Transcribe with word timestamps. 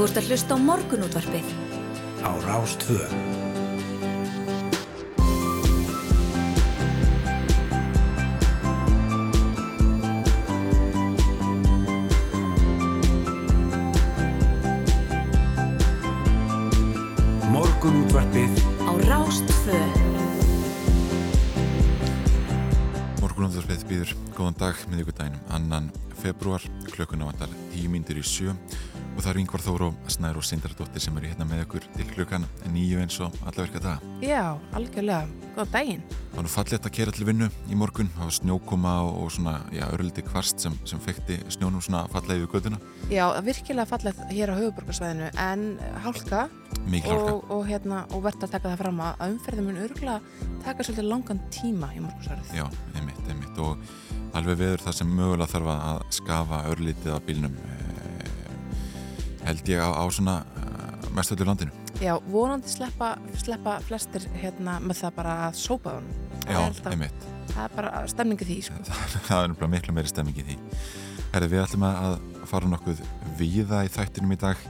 Þú 0.00 0.06
ert 0.08 0.16
að 0.16 0.28
hlusta 0.30 0.56
á 0.56 0.58
morgunútvarpið. 0.64 1.48
Á 2.24 2.32
Rástvö. 2.48 3.04
Morgunútvarpið 17.52 18.56
Á 18.80 18.92
Rástvö. 19.04 19.80
Morgunúðarfið 23.20 23.84
býður 23.92 24.16
góðan 24.32 24.62
dag 24.64 24.80
miðvíkudaginn 24.88 25.42
annan 25.52 25.92
februar 26.24 26.64
klukkuna 26.88 27.28
vantar 27.28 27.52
10 27.74 27.92
mínútur 27.92 28.16
í 28.16 28.24
sjö 28.24 28.56
og 29.16 29.20
það 29.24 29.30
er 29.32 29.38
yngvar 29.42 29.62
Þóru 29.64 29.88
og 29.90 30.10
Snær 30.12 30.38
og 30.40 30.44
Sindardóttir 30.46 31.02
sem 31.02 31.16
eru 31.18 31.28
hérna 31.30 31.46
með 31.48 31.64
okkur 31.66 31.86
til 31.96 32.08
klukkan 32.14 32.46
nýju 32.72 33.00
eins 33.02 33.18
og 33.24 33.34
allaverka 33.48 33.82
dag. 33.82 34.04
Já, 34.24 34.56
algjörlega. 34.76 35.28
Góð 35.56 35.72
daginn. 35.74 36.02
Það 36.30 36.36
var 36.38 36.46
nú 36.46 36.52
fallegt 36.52 36.86
að 36.86 36.94
kera 36.94 37.14
til 37.14 37.26
vinnu 37.26 37.48
í 37.68 37.76
morgun, 37.78 38.10
það 38.14 38.28
var 38.28 38.36
snjókoma 38.38 38.92
og, 39.08 39.26
svona, 39.34 39.56
já, 39.74 39.82
örliti 39.90 40.22
kvast 40.24 40.62
sem, 40.62 40.76
sem 40.88 41.02
fekti 41.02 41.40
snjónum 41.56 41.82
svona 41.82 42.04
fallega 42.12 42.44
yfir 42.44 42.52
göduna. 42.54 42.78
Já, 43.10 43.24
virkilega 43.44 43.88
fallegt 43.90 44.22
hér 44.30 44.54
á 44.54 44.60
höfuborgarsvæðinu 44.60 45.32
en 45.42 45.66
hálka 46.04 46.46
Mikið 46.86 47.10
hálka. 47.10 47.34
og, 47.34 47.50
og, 47.50 47.66
hérna, 47.66 48.04
og 48.14 48.22
verðt 48.28 48.46
að 48.46 48.54
taka 48.54 48.70
það 48.72 48.82
fram 48.84 49.02
að 49.08 49.26
umferðum 49.26 49.68
mun 49.70 49.82
örgulega 49.88 50.46
taka 50.64 50.86
svolítið 50.86 51.10
langan 51.10 51.42
tíma 51.50 51.90
í 51.96 52.00
morgunsværið. 52.04 52.54
Já, 52.56 52.66
einmitt, 52.94 53.20
einmitt 53.26 53.58
og 53.58 53.82
alveg 54.38 54.60
veður 54.62 54.84
það 54.86 54.98
sem 55.00 55.14
mögulega 55.18 55.50
þarf 55.50 55.70
að 55.74 56.02
skafa 56.14 56.62
örlítið 56.70 57.14
af 57.16 57.24
bílnum 57.26 57.56
eh, 57.66 57.79
held 59.46 59.70
ég 59.72 59.80
á, 59.82 59.88
á 59.92 60.04
svona 60.12 60.36
eh, 60.60 61.10
mestöldu 61.16 61.46
landinu. 61.48 61.74
Já, 62.00 62.14
vonandi 62.30 62.70
sleppa, 62.72 63.14
sleppa 63.40 63.78
flestir 63.84 64.24
hérna 64.40 64.78
með 64.84 65.02
það 65.04 65.16
bara 65.20 65.36
að 65.48 65.60
sópa 65.60 65.98
honum. 65.98 66.16
Já, 66.46 66.60
Það 66.80 66.92
einmitt. 66.94 67.28
Það 67.50 67.64
er 67.66 67.74
bara 67.76 68.02
stemningi 68.08 68.46
því, 68.48 68.58
sko. 68.68 68.82
það 69.28 69.42
er 69.42 69.52
náttúrulega 69.52 69.72
miklu 69.74 69.94
meiri 69.96 70.10
stemming 70.10 70.38
í 70.38 70.46
því 70.46 70.56
Herri, 71.30 71.48
við 71.50 71.62
ætlum 71.62 71.84
að 71.86 72.14
fara 72.50 72.70
nokkuð 72.70 73.02
víða 73.38 73.84
í 73.86 73.90
þættinum 73.94 74.34
í 74.34 74.38
dag 74.40 74.62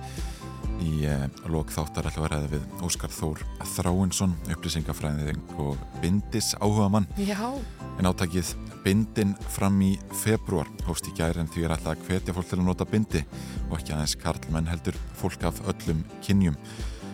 í 0.85 1.05
eh, 1.09 1.27
lok 1.53 1.71
þáttar 1.75 2.09
við 2.09 2.19
að 2.25 2.31
ræða 2.33 2.51
við 2.55 2.83
Óskar 2.87 3.13
Þór 3.15 3.45
Þráinsson 3.75 4.35
upplýsingafræðing 4.55 5.55
og 5.61 5.81
bindis 6.03 6.53
áhuga 6.61 6.89
mann 6.93 7.09
Já, 7.21 7.53
en 7.99 8.09
átakið 8.09 8.55
bindin 8.85 9.35
fram 9.53 9.81
í 9.85 9.93
februar 10.23 10.69
hófst 10.87 11.11
í 11.11 11.15
gæri 11.17 11.43
en 11.43 11.51
því 11.53 11.67
er 11.67 11.75
alltaf 11.75 11.97
að 11.97 12.07
hvetja 12.09 12.35
fólk 12.37 12.49
til 12.51 12.61
að 12.61 12.69
nota 12.69 12.89
bindi 12.89 13.25
og 13.69 13.77
ekki 13.79 13.95
aðeins 13.95 14.17
karlmenn 14.21 14.71
heldur 14.71 14.97
fólk 15.21 15.45
af 15.49 15.61
öllum 15.69 16.05
kynjum. 16.25 16.57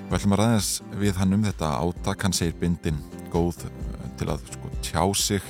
Við 0.06 0.18
ætlum 0.20 0.36
að 0.36 0.42
ræðast 0.42 0.92
við 1.00 1.18
hann 1.18 1.34
um 1.34 1.46
þetta 1.46 1.72
átak, 1.82 2.22
hann 2.22 2.36
segir 2.36 2.58
bindin 2.60 3.00
góð 3.32 3.64
eh, 3.66 4.04
til 4.20 4.30
að 4.30 4.46
sko, 4.54 4.70
tjá 4.86 5.02
sig 5.18 5.48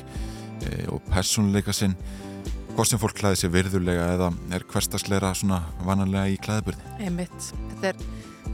e, 0.65 0.87
og 0.89 1.05
persónuleika 1.11 1.75
sinn 1.77 1.97
hvort 2.77 2.91
sem 2.91 3.01
fólk 3.01 3.17
klæði 3.17 3.39
sér 3.41 3.53
virðulega 3.55 4.07
eða 4.17 4.31
er 4.53 4.65
hverstasleira 4.69 5.33
svona 5.37 5.63
vanalega 5.87 6.29
í 6.35 6.37
klæðburði. 6.45 6.91
einmitt. 7.01 7.49
Þetta 7.71 7.89
er, 7.93 8.03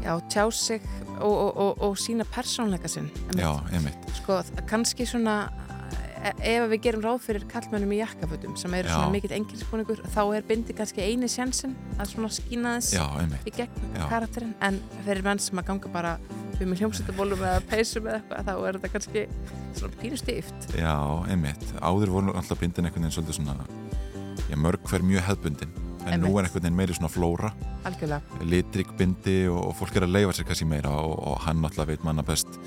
já, 0.05 0.13
tjá 0.31 0.45
sig 0.55 0.87
og, 1.19 1.33
og, 1.33 1.51
og, 1.57 1.83
og 1.89 1.99
sína 1.99 2.27
persónleika 2.31 2.91
sinn. 2.91 3.11
einmitt. 3.33 3.43
Já, 3.43 3.51
einmitt. 3.75 4.13
Sko, 4.21 4.39
kannski 4.71 5.07
svona 5.11 5.37
e- 6.23 6.35
ef 6.55 6.69
við 6.71 6.83
gerum 6.87 7.03
ráð 7.03 7.25
fyrir 7.27 7.47
kallmönnum 7.51 7.95
í 7.97 7.99
jakkafötum 7.99 8.55
sem 8.61 8.75
eru 8.79 8.89
Já. 8.89 8.95
svona 8.95 9.11
mikill 9.17 9.35
engilsbúningur 9.41 10.03
þá 10.15 10.23
er 10.37 10.47
bindi 10.47 10.77
kannski 10.79 11.03
eini 11.03 11.27
sjansinn 11.31 11.75
að 11.99 12.13
svona 12.15 12.31
skína 12.31 12.77
þess 12.79 12.95
í 13.49 13.55
gegn 13.59 13.99
karakterinn 14.07 14.55
en 14.63 14.79
fyrir 15.03 15.27
menn 15.27 15.43
sem 15.43 15.59
að 15.59 15.67
ganga 15.73 15.93
bara 15.93 16.15
um 16.63 16.71
í 16.71 16.79
hljómsveitabólum 16.79 17.41
eða 17.43 17.63
peysum 17.67 18.07
eða 18.07 18.21
eitthvað 18.21 18.47
þá 18.47 18.55
er 18.69 18.79
þetta 18.79 18.93
kannski 18.95 19.25
svona 19.75 19.97
pínu 19.99 20.21
stíft 20.21 20.69
Já, 20.79 20.95
einmitt. 21.27 21.65
Áður 21.83 22.15
voru 22.15 22.37
alltaf 22.39 22.61
bindin 22.63 22.87
einhvern 22.87 23.03
veginn 23.09 23.17
svolítið 23.19 23.41
svona 23.41 23.57
já, 24.53 24.59
mörg 24.61 24.85
hver 24.91 25.05
mjög 25.07 25.27
hefðbundin. 25.29 25.73
En 26.03 26.21
nú 26.21 26.33
Einmitt. 26.33 26.39
er 26.39 26.47
einhvern 26.49 26.65
veginn 26.65 26.79
meiri 26.79 26.97
svona 26.97 27.11
flóra. 27.13 27.53
Algjörlega. 27.87 28.41
Litrik 28.43 28.91
bindi 28.99 29.37
og, 29.49 29.61
og 29.69 29.77
fólk 29.79 29.97
er 29.97 30.07
að 30.07 30.17
leifa 30.17 30.35
sér 30.37 30.49
kannski 30.49 30.67
meira 30.69 30.91
og, 30.99 31.15
og 31.31 31.39
hann 31.47 31.63
alltaf 31.65 31.89
veit 31.89 32.05
manna 32.05 32.25
best 32.27 32.59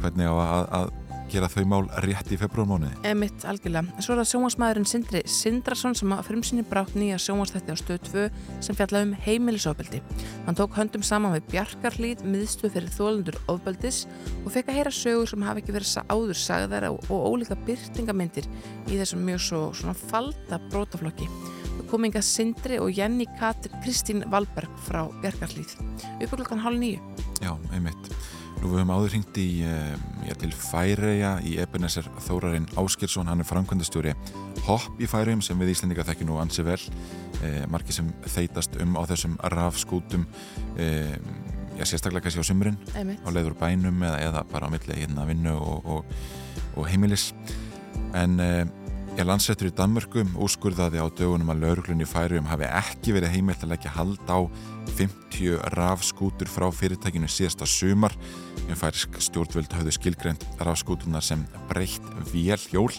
hvernig 0.00 0.26
á 0.26 0.34
að, 0.34 0.64
að 0.78 0.92
gera 1.32 1.48
þau 1.50 1.62
mál 1.68 1.86
rétt 2.04 2.30
í 2.34 2.36
februarmónuði. 2.40 2.98
Emitt, 3.08 3.44
algjörlega. 3.48 4.02
Svo 4.04 4.14
er 4.14 4.20
það 4.20 4.28
sjónvarsmaðurinn 4.30 4.88
Sindri 4.88 5.22
Sindrason 5.30 5.96
sem 5.96 6.12
að 6.12 6.26
frumsýni 6.28 6.64
brátt 6.68 6.92
nýja 6.98 7.18
sjónvarsþætti 7.22 7.72
á 7.72 7.76
stöð 7.80 8.00
2 8.08 8.24
sem 8.66 8.78
fjallaði 8.78 9.08
um 9.08 9.14
heimilisofbeldi. 9.24 10.02
Hann 10.46 10.58
tók 10.58 10.76
höndum 10.76 11.04
saman 11.06 11.36
við 11.36 11.48
Bjarkarlíð, 11.54 12.24
miðstöð 12.28 12.76
fyrir 12.76 12.92
þólendur 12.96 13.38
ofbeldis 13.52 14.02
og 14.42 14.52
fekk 14.54 14.72
að 14.72 14.78
heyra 14.80 14.94
sögur 14.96 15.32
sem 15.32 15.46
hafi 15.46 15.64
ekki 15.64 15.76
verið 15.78 16.12
áður 16.12 16.42
sagðar 16.42 16.88
og, 16.90 17.00
ólíka 17.08 17.56
byrtingamindir 17.66 18.48
í 18.90 19.00
þessum 19.00 19.24
mjög 19.26 19.42
svo 19.46 19.62
svona 19.80 19.96
falda 19.96 20.60
brótaflokki. 20.68 21.30
Það 21.72 21.88
kom 21.90 22.08
inga 22.08 22.22
Sindri 22.24 22.78
og 22.82 22.92
Jenny 22.92 23.26
Katr 23.38 23.72
Kristín 23.80 24.26
Valberg 24.32 24.76
frá 24.86 25.06
Bjarkarlíð. 25.24 25.78
Upp 26.20 26.32
á 26.32 26.36
klokkan 26.36 26.62
hálf 26.64 26.80
nýju. 26.80 27.00
Já, 27.40 27.56
einmitt. 27.72 28.12
Nú 28.62 28.68
við 28.70 28.78
höfum 28.78 28.90
áður 28.94 29.10
hringt 29.10 29.38
í, 29.42 29.46
já, 30.22 30.34
til 30.38 30.52
Færeja 30.54 31.32
í 31.42 31.56
Ebenezer 31.58 32.06
Þórarinn 32.22 32.68
Áskirsson, 32.78 33.26
hann 33.26 33.42
er 33.42 33.48
framkvæmdastjóri 33.48 34.12
hopp 34.68 35.00
í 35.02 35.08
Færejum 35.10 35.42
sem 35.42 35.58
við 35.58 35.72
Íslendinga 35.72 36.04
þekki 36.06 36.28
nú 36.28 36.36
ansi 36.38 36.62
vel, 36.62 36.78
eh, 37.42 37.64
margir 37.66 37.96
sem 37.96 38.12
þeitast 38.22 38.78
um 38.84 38.94
á 38.94 39.02
þessum 39.10 39.34
rafskútum, 39.50 40.28
eh, 40.76 41.18
já, 41.74 41.82
sérstaklega 41.82 42.22
kannski 42.22 42.38
á 42.38 42.46
Emitt. 42.94 43.18
á 43.26 43.28
leiður 43.34 43.58
bænum 43.58 43.98
eða, 43.98 44.20
eða 44.30 44.44
bara 44.52 44.68
á 44.68 44.70
milli 44.70 44.94
hérna 44.94 45.26
vinnu 45.26 45.58
og, 45.58 45.82
og, 45.84 46.04
og 46.76 46.86
heimilis. 46.86 47.32
En 48.14 48.38
eh, 48.38 48.64
ég 49.16 49.26
landsrættur 49.26 49.72
í 49.72 49.74
Danmörku 49.74 50.22
úrskurðaði 50.38 51.02
á 51.02 51.10
dögunum 51.10 51.50
að 51.50 51.66
lauruglunni 51.66 52.06
í 52.06 52.12
Færejum 52.14 52.46
hafi 52.46 52.70
ekki 52.70 53.12
verið 53.18 53.34
heimilt 53.34 53.64
að 53.64 53.74
leggja 53.74 53.90
hald 53.90 54.22
á 54.30 54.46
50 54.96 55.58
rafskútur 55.76 56.50
frá 56.50 56.66
fyrirtækinu 56.74 57.28
síðasta 57.30 57.66
sumar. 57.68 58.14
En 58.68 58.78
færisk 58.78 59.18
stjórnvöld 59.22 59.72
hafðu 59.74 59.94
skilgreint 59.96 60.44
rafskútunar 60.62 61.24
sem 61.24 61.42
breytt 61.70 62.04
vélhjól 62.30 62.92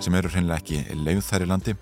sem 0.00 0.16
eru 0.16 0.30
hreinlega 0.32 0.62
ekki 0.62 1.00
leið 1.02 1.22
þær 1.26 1.44
í 1.44 1.50
landi. 1.50 1.76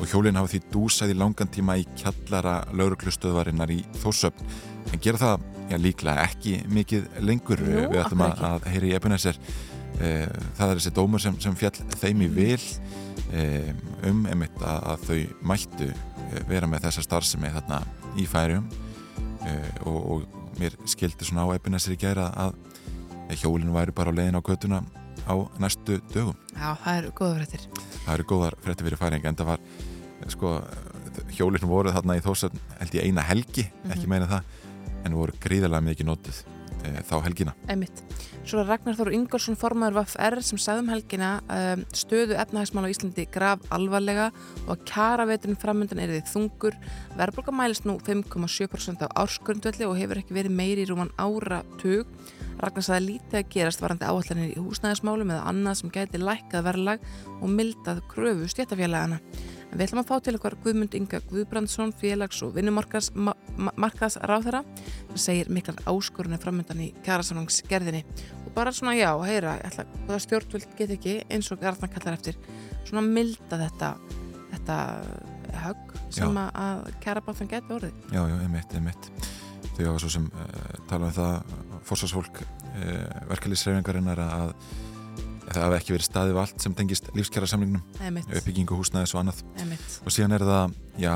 Og 0.00 0.10
hjólinn 0.10 0.38
hafa 0.38 0.52
því 0.52 0.62
dúsað 0.72 1.14
í 1.14 1.18
langan 1.18 1.50
tíma 1.52 1.78
í 1.80 1.86
kjallara 1.96 2.62
lauruglustöðvarinnar 2.74 3.72
í 3.72 3.82
Þórsöfn 4.02 4.54
en 4.92 5.02
gera 5.02 5.20
það 5.20 5.46
já, 5.70 5.76
líklega 5.80 6.26
ekki 6.26 6.56
mikið 6.72 7.08
lengur. 7.24 7.62
Nú, 7.62 7.86
við 7.92 8.02
ætlum 8.02 8.26
að, 8.26 8.44
að 8.48 8.68
heyra 8.72 8.90
í 8.90 8.94
Ebenezer. 8.98 9.40
E, 10.00 10.12
það 10.58 10.68
er 10.68 10.78
þessi 10.80 10.94
dómur 10.96 11.22
sem, 11.22 11.36
sem 11.40 11.56
fjall 11.58 11.74
þeim 12.00 12.24
í 12.26 12.30
vil 12.32 12.62
e, 13.32 13.42
um 14.08 14.24
einmitt 14.28 14.56
að, 14.64 14.86
að 14.92 15.04
þau 15.08 15.44
mættu 15.52 15.90
e, 15.92 16.46
vera 16.48 16.70
með 16.70 16.88
þessa 16.88 17.04
starfsemi 17.06 17.52
þarna 17.52 17.82
í 18.18 18.26
færium 18.28 18.66
og, 19.86 19.98
og 20.12 20.58
mér 20.60 20.76
skildi 20.90 21.26
svona 21.26 21.46
á 21.48 21.54
Ebenezer 21.56 21.94
í 21.94 22.00
gæra 22.00 22.28
að 22.36 22.58
hjólinn 23.40 23.72
væri 23.74 23.94
bara 23.96 24.12
á 24.12 24.16
leiðin 24.16 24.38
á 24.38 24.42
götuna 24.44 24.82
á 25.26 25.34
næstu 25.62 26.00
dögum. 26.12 26.36
Já, 26.54 26.74
það 26.84 26.96
er 26.98 27.08
góða 27.16 27.36
fréttir. 27.40 27.66
Það 28.04 28.14
eru 28.14 28.28
góðar 28.32 28.56
frétti 28.64 28.86
fyrir 28.86 29.00
færing 29.00 29.28
en 29.28 29.38
það 29.38 29.52
var, 29.52 29.62
sko, 30.34 30.54
hjólinn 31.36 31.70
voru 31.70 31.94
þarna 31.94 32.18
í 32.18 32.24
þósað 32.24 32.58
held 32.80 32.98
ég 32.98 33.06
eina 33.08 33.24
helgi, 33.26 33.68
ekki 33.90 34.10
meina 34.10 34.28
það 34.30 35.06
en 35.06 35.16
voru 35.18 35.38
gríðarlega 35.42 35.88
mikið 35.88 36.10
notuð 36.10 36.42
e, 36.84 37.02
þá 37.06 37.16
helgina. 37.26 37.54
Einmitt. 37.70 38.02
Svo 38.42 38.64
Ragnar 38.66 38.96
Þór 38.98 39.12
Ingolson 39.14 39.58
formaður 39.58 40.00
VFR 40.00 40.40
sem 40.42 40.58
sagði 40.58 40.82
um 40.82 40.90
helgina 40.90 41.30
um, 41.46 41.84
stöðu 41.94 42.34
efnahagsmála 42.42 42.90
á 42.90 42.94
Íslandi 42.94 43.26
graf 43.30 43.62
alvarlega 43.74 44.30
og 44.64 44.72
að 44.74 44.84
kjaraveturinn 44.90 45.60
framöndan 45.62 46.02
er 46.02 46.10
því 46.16 46.22
þungur. 46.32 46.78
Verðbólka 47.20 47.54
mælist 47.54 47.86
nú 47.86 47.98
5,7% 48.02 49.06
af 49.06 49.14
ársgrundvelli 49.22 49.86
og 49.86 49.98
hefur 50.00 50.22
ekki 50.22 50.38
verið 50.40 50.58
meiri 50.58 50.82
í 50.82 50.90
rúman 50.90 51.14
áratug. 51.22 52.10
Ragnar 52.62 52.86
sagði 52.86 53.12
lítið 53.12 53.40
að 53.40 53.48
gerast 53.54 53.82
varandi 53.82 54.10
áallanir 54.10 54.52
í 54.52 54.60
húsnæðismálum 54.60 55.32
eða 55.34 55.48
annað 55.50 55.80
sem 55.80 55.94
gæti 55.94 56.20
lækkað 56.22 56.66
verðlag 56.66 57.08
og 57.38 57.50
mildað 57.50 58.02
kröfu 58.10 58.50
stjættafélagana. 58.50 59.22
En 59.72 59.80
við 59.80 59.86
ætlum 59.86 60.02
að 60.02 60.08
fá 60.10 60.16
til 60.20 60.36
okkar 60.36 60.56
Guðmund 60.62 60.94
Inga 60.98 61.22
Guðbrandsson, 61.30 61.94
félags- 61.96 62.42
og 62.44 62.52
vinnumarkaðs 62.58 64.18
ráðherra 64.20 64.62
sem 65.14 65.20
segir 65.24 65.48
miklar 65.48 65.80
áskorunni 65.88 66.36
framöndan 66.42 66.82
í 66.84 66.90
kjærasamlangsgerðinni 67.06 68.04
og 68.44 68.50
bara 68.54 68.72
svona 68.76 68.92
já, 68.98 69.10
heyra, 69.24 69.56
ætla, 69.64 69.86
það 70.10 70.24
stjórnvöld 70.26 70.76
get 70.76 70.92
ekki 70.98 71.14
eins 71.32 71.48
og 71.54 71.62
Garðan 71.64 71.92
kallar 71.94 72.18
eftir 72.18 72.36
svona 72.84 73.06
milda 73.06 73.62
þetta 73.64 73.94
þetta 74.52 74.78
högg 75.62 75.96
sem 76.12 76.36
Já. 76.36 76.44
að, 76.52 76.86
kjærabáttan 77.02 77.50
geti 77.50 77.76
orðið. 77.76 78.06
Já, 78.12 78.22
já, 78.28 78.36
einmitt, 78.44 78.76
einmitt. 78.76 79.10
Þau 79.72 79.84
hafa 79.86 80.02
svo 80.02 80.10
sem 80.12 80.28
uh, 80.28 80.72
tala 80.90 81.08
um 81.08 81.14
það 81.16 81.54
fórsvarsfólk 81.88 82.42
uh, 82.42 83.06
verkefliðsreifingarinnar 83.30 84.20
að 84.26 84.54
það 85.56 85.66
hafi 85.66 85.78
ekki 85.80 85.94
verið 85.96 86.08
staðið 86.08 86.40
allt 86.42 86.64
sem 86.66 86.74
tengist 86.78 87.10
lífskjara 87.16 87.48
samlingnum, 87.50 87.84
uppbyggingu 88.22 88.78
húsnæðis 88.78 89.14
og 89.16 89.22
annað 89.22 89.42
einmitt. 89.60 89.98
og 90.04 90.14
síðan 90.14 90.36
er 90.38 90.46
það, 90.48 90.76
já, 91.02 91.14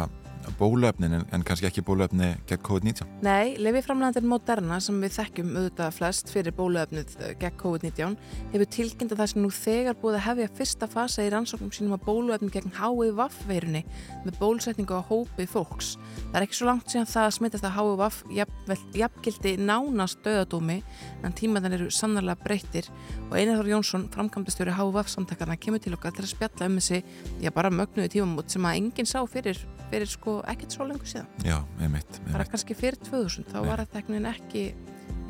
bólöfnin 0.59 1.17
en, 1.19 1.25
en 1.33 1.45
kannski 1.47 1.69
ekki 1.69 1.83
bólöfni 1.87 2.33
gegn 2.49 2.63
COVID-19. 2.67 3.09
Nei, 3.27 3.57
lefiframlæðandir 3.63 4.27
Moderna 4.29 4.79
sem 4.83 4.99
við 5.03 5.15
þekkjum 5.17 5.53
auðvitað 5.57 5.95
flest 5.97 6.33
fyrir 6.33 6.55
bólöfnið 6.57 7.15
gegn 7.41 7.59
COVID-19 7.61 8.17
hefur 8.55 8.71
tilkynnt 8.77 9.15
að 9.15 9.23
það 9.23 9.31
sem 9.33 9.43
nú 9.45 9.51
þegar 9.55 9.99
búið 10.01 10.19
að 10.19 10.25
hefja 10.29 10.49
fyrsta 10.61 10.89
fasa 10.91 11.27
í 11.27 11.31
rannsóknum 11.35 11.73
sínum 11.75 11.97
að 11.97 12.07
bólöfni 12.07 12.51
gegn 12.55 12.75
HIV-veirunni 12.77 13.83
með 14.27 14.39
bólusetningu 14.41 14.99
á 14.99 15.03
hópi 15.09 15.49
fólks. 15.51 15.95
Það 16.31 16.41
er 16.41 16.47
ekki 16.47 16.61
svo 16.61 16.71
langt 16.71 16.93
síðan 16.93 17.11
það 17.11 17.29
að 17.29 17.37
smittast 17.39 17.69
að 17.69 17.77
HIV 17.77 18.97
jafngildi 18.97 19.57
nánast 19.63 20.23
döðadómi 20.25 20.81
en 21.25 21.37
tímaðan 21.37 21.77
eru 21.79 21.91
sannarlega 21.95 22.43
breyttir 22.45 22.89
og 23.29 23.37
Einarþór 23.39 23.73
Jónsson, 23.75 24.07
framkvæmdastjóri 24.15 24.75
HIV 24.77 25.01
samtakarna, 25.11 25.57
kemur 25.61 25.83
til 25.83 25.95
okkar 25.97 26.15
til 26.17 26.27
að 26.27 26.33
spjalla 26.35 26.69
um 26.71 26.79
þessi, 26.79 27.03
já 27.43 27.53
bara 27.55 27.73
mögnuði 27.73 28.13
tímamót 28.17 28.53
sem 28.53 28.67
að 28.67 28.81
enginn 28.81 29.09
sá 29.09 29.19
fyrir, 29.31 29.59
fyrir 29.91 30.11
sko 30.11 30.36
ekkert 30.53 30.77
svo 30.77 30.87
lengur 30.89 31.11
síðan. 31.11 31.29
Já, 31.47 31.59
einmitt. 31.81 32.21
Það 32.29 32.41
er 32.43 32.51
kannski 32.53 32.77
fyrir 32.79 32.99
2000, 33.07 33.49
þá 33.51 33.59
Nei. 33.59 33.69
var 33.69 33.83
það 33.83 33.93
teknin 33.97 34.31
ekki, 34.31 34.65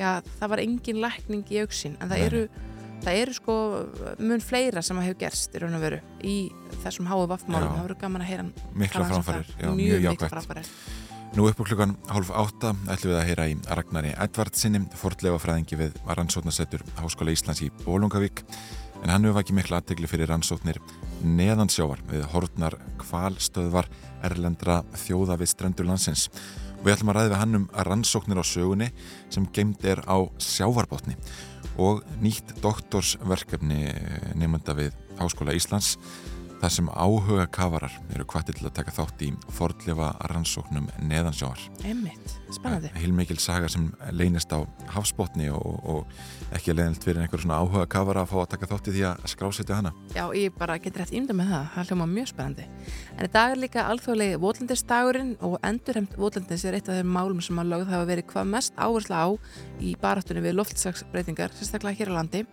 já 0.00 0.10
það 0.38 0.52
var 0.54 0.64
engin 0.64 1.02
lækning 1.04 1.52
í 1.52 1.60
auksin, 1.64 1.96
en 2.00 2.12
það 2.12 2.22
Nei. 2.22 2.26
eru, 2.28 2.42
það 3.06 3.22
eru 3.22 3.36
sko 3.38 3.56
mun 4.18 4.44
fleira 4.44 4.84
sem 4.84 5.00
að 5.00 5.10
hefur 5.10 5.20
gerst 5.24 5.56
í 5.56 5.64
raun 5.64 5.78
og 5.78 5.84
veru 5.86 6.00
í 6.22 6.36
þessum 6.84 7.10
háu 7.10 7.26
vaffmálum, 7.32 7.74
það 7.74 7.88
voru 7.88 7.98
gaman 8.04 8.24
að 8.24 8.32
heyra 8.32 8.46
mikla 8.72 9.10
framfærir, 9.10 9.52
já, 9.56 9.68
mjög, 9.72 10.08
mikla 10.12 10.32
framfærir. 10.32 10.72
Nú 11.36 11.44
upp 11.50 11.58
á 11.60 11.64
klukkan 11.68 11.92
hálf 12.08 12.30
átta 12.32 12.70
ætlum 12.88 13.10
við 13.12 13.18
að 13.18 13.26
heyra 13.28 13.44
í 13.50 13.56
Ragnari 13.76 14.12
Edvardsinni, 14.24 14.80
fordlega 14.96 15.36
fræðingi 15.42 15.76
við 15.76 15.98
rannsóknarsettur 16.08 16.84
Háskóla 16.96 17.34
Íslands 17.34 17.60
í 17.66 17.68
Bólungavík 17.82 18.40
en 19.02 19.12
hann 19.12 19.26
hefur 19.26 19.42
ekki 19.42 19.56
mikla 19.56 19.80
aðtegli 19.80 20.08
fyrir 20.10 20.30
rannsóknir 20.30 20.80
neðansjávar 21.26 22.02
við 22.10 22.24
hortnar 22.32 22.78
kvalstöðvar 23.02 23.88
erlendra 24.24 24.82
þjóða 24.96 25.38
við 25.40 25.52
strendur 25.52 25.88
landsins. 25.88 26.28
Og 26.78 26.86
við 26.86 26.94
ætlum 26.94 27.12
að 27.12 27.18
ræði 27.18 27.32
við 27.32 27.40
hann 27.40 27.58
um 27.60 27.66
rannsóknir 27.88 28.40
á 28.40 28.44
sögunni 28.46 28.90
sem 29.32 29.48
gemd 29.52 29.84
er 29.84 30.02
á 30.06 30.16
sjávarbótni 30.38 31.16
og 31.82 32.04
nýtt 32.22 32.54
doktorsverkefni 32.64 33.90
nefnda 34.38 34.76
við 34.76 34.96
Háskóla 35.18 35.56
Íslands 35.56 35.96
þar 36.60 36.72
sem 36.72 36.88
áhuga 36.88 37.46
kafarar 37.52 37.92
eru 38.14 38.24
hvatið 38.30 38.60
til 38.60 38.68
að 38.68 38.74
taka 38.78 38.94
þátt 38.96 39.24
í 39.26 39.28
fordlefa 39.52 40.12
rannsóknum 40.32 40.88
neðansjáar. 41.04 41.60
Emmitt, 41.86 42.36
spennandi. 42.54 42.90
Hilmikil 42.96 43.38
saga 43.42 43.68
sem 43.72 43.90
leynist 44.16 44.52
á 44.56 44.64
hafsbótni 44.94 45.50
og, 45.52 45.76
og 45.84 46.56
ekki 46.56 46.74
leðilt 46.74 47.04
fyrir 47.04 47.24
einhver 47.24 47.42
svona 47.42 47.60
áhuga 47.60 47.86
kafara 47.92 48.24
að 48.24 48.32
fá 48.32 48.38
að 48.42 48.48
taka 48.54 48.70
þátt 48.72 48.90
í 48.90 48.94
því 48.96 49.04
að 49.10 49.26
skrásetja 49.32 49.80
hana. 49.80 49.92
Já, 50.16 50.24
ég 50.38 50.56
bara 50.56 50.78
get 50.82 50.96
rétt 51.00 51.14
ímda 51.16 51.36
með 51.36 51.52
það. 51.52 51.68
Það 51.74 51.90
hljóma 51.90 52.08
mjög 52.14 52.30
spennandi. 52.32 52.68
En 53.16 53.28
í 53.28 53.32
dag 53.36 53.52
er 53.52 53.62
líka 53.62 53.86
alþjóðlegi 53.90 54.40
votlandistagurinn 54.46 55.34
og 55.46 55.58
endurheimt 55.66 56.16
votlandis 56.20 56.66
er 56.66 56.78
eitt 56.78 56.90
af 56.90 57.00
þeim 57.00 57.12
málum 57.18 57.42
sem 57.44 57.60
að 57.60 57.72
lögð 57.74 57.92
hafa 57.92 58.08
verið 58.10 58.28
hvað 58.32 58.50
mest 58.54 58.76
áhersla 58.80 59.22
á 59.22 59.28
í 59.82 59.94
baráttunni 60.00 60.44
við 60.44 60.56
loftsagsbreytingar, 60.56 61.54
sérstaklega 61.56 62.00
hér 62.00 62.14
á 62.14 62.18
landi. 62.18 62.44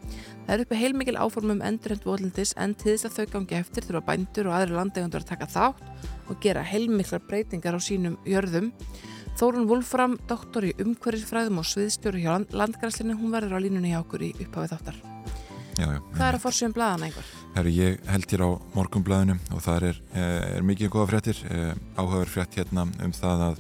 Það 0.44 0.54
er 0.58 0.64
uppi 0.66 0.80
heilmikil 0.80 1.18
áformum 1.20 1.64
endurheimt 1.64 2.08
votlandis 2.08 2.54
en 2.60 2.76
til 2.76 2.96
þess 2.98 3.08
að 3.08 3.18
þau 3.18 3.34
gangi 3.38 3.60
eftir 3.62 3.88
þurfa 3.94 4.08
bændur 4.10 4.50
og 4.50 4.58
aðri 4.58 4.78
landegundur 4.78 5.24
að 5.24 5.30
taka 5.30 5.50
þátt 5.54 6.30
og 6.32 6.40
gera 6.42 6.64
heilmiklar 6.66 7.22
breytingar 7.28 7.78
á 7.78 7.82
sínum 7.84 8.18
jörðum. 8.26 8.72
Þórun 9.38 9.68
Wolfram, 9.70 10.18
doktor 10.30 10.66
í 10.66 10.74
umhverfisfræðum 10.82 11.60
og 11.62 11.66
sviðstjóru 11.66 12.22
hjá 12.22 12.36
landgræslinu, 12.54 13.18
hún 13.18 13.34
verður 13.34 13.58
á 13.58 13.64
línunni 13.64 13.94
hjá 13.94 14.02
okkur 14.04 14.28
í 14.28 14.32
upphafið 14.46 14.76
þáttar. 14.76 15.00
Já, 15.74 15.88
já, 15.90 16.00
það 16.14 16.28
er 16.28 16.36
að 16.38 16.44
fórsum 16.44 16.74
blaðan 16.76 17.08
einhver. 17.08 17.30
Herru, 17.56 17.72
ég 17.74 18.04
held 18.14 18.28
hér 18.30 18.44
á 18.46 18.50
morgumblaðinu 18.76 19.38
og 19.56 19.64
það 19.66 19.88
er, 19.90 20.02
eh, 20.14 20.58
er 20.60 20.68
mikið 20.70 20.92
goða 20.94 21.10
fréttir, 21.10 21.40
eh, 21.50 21.74
áhugaver 21.98 22.30
frétt 22.30 22.58
hérna 22.60 22.86
um 22.86 23.12
það 23.12 23.42
að 23.50 23.58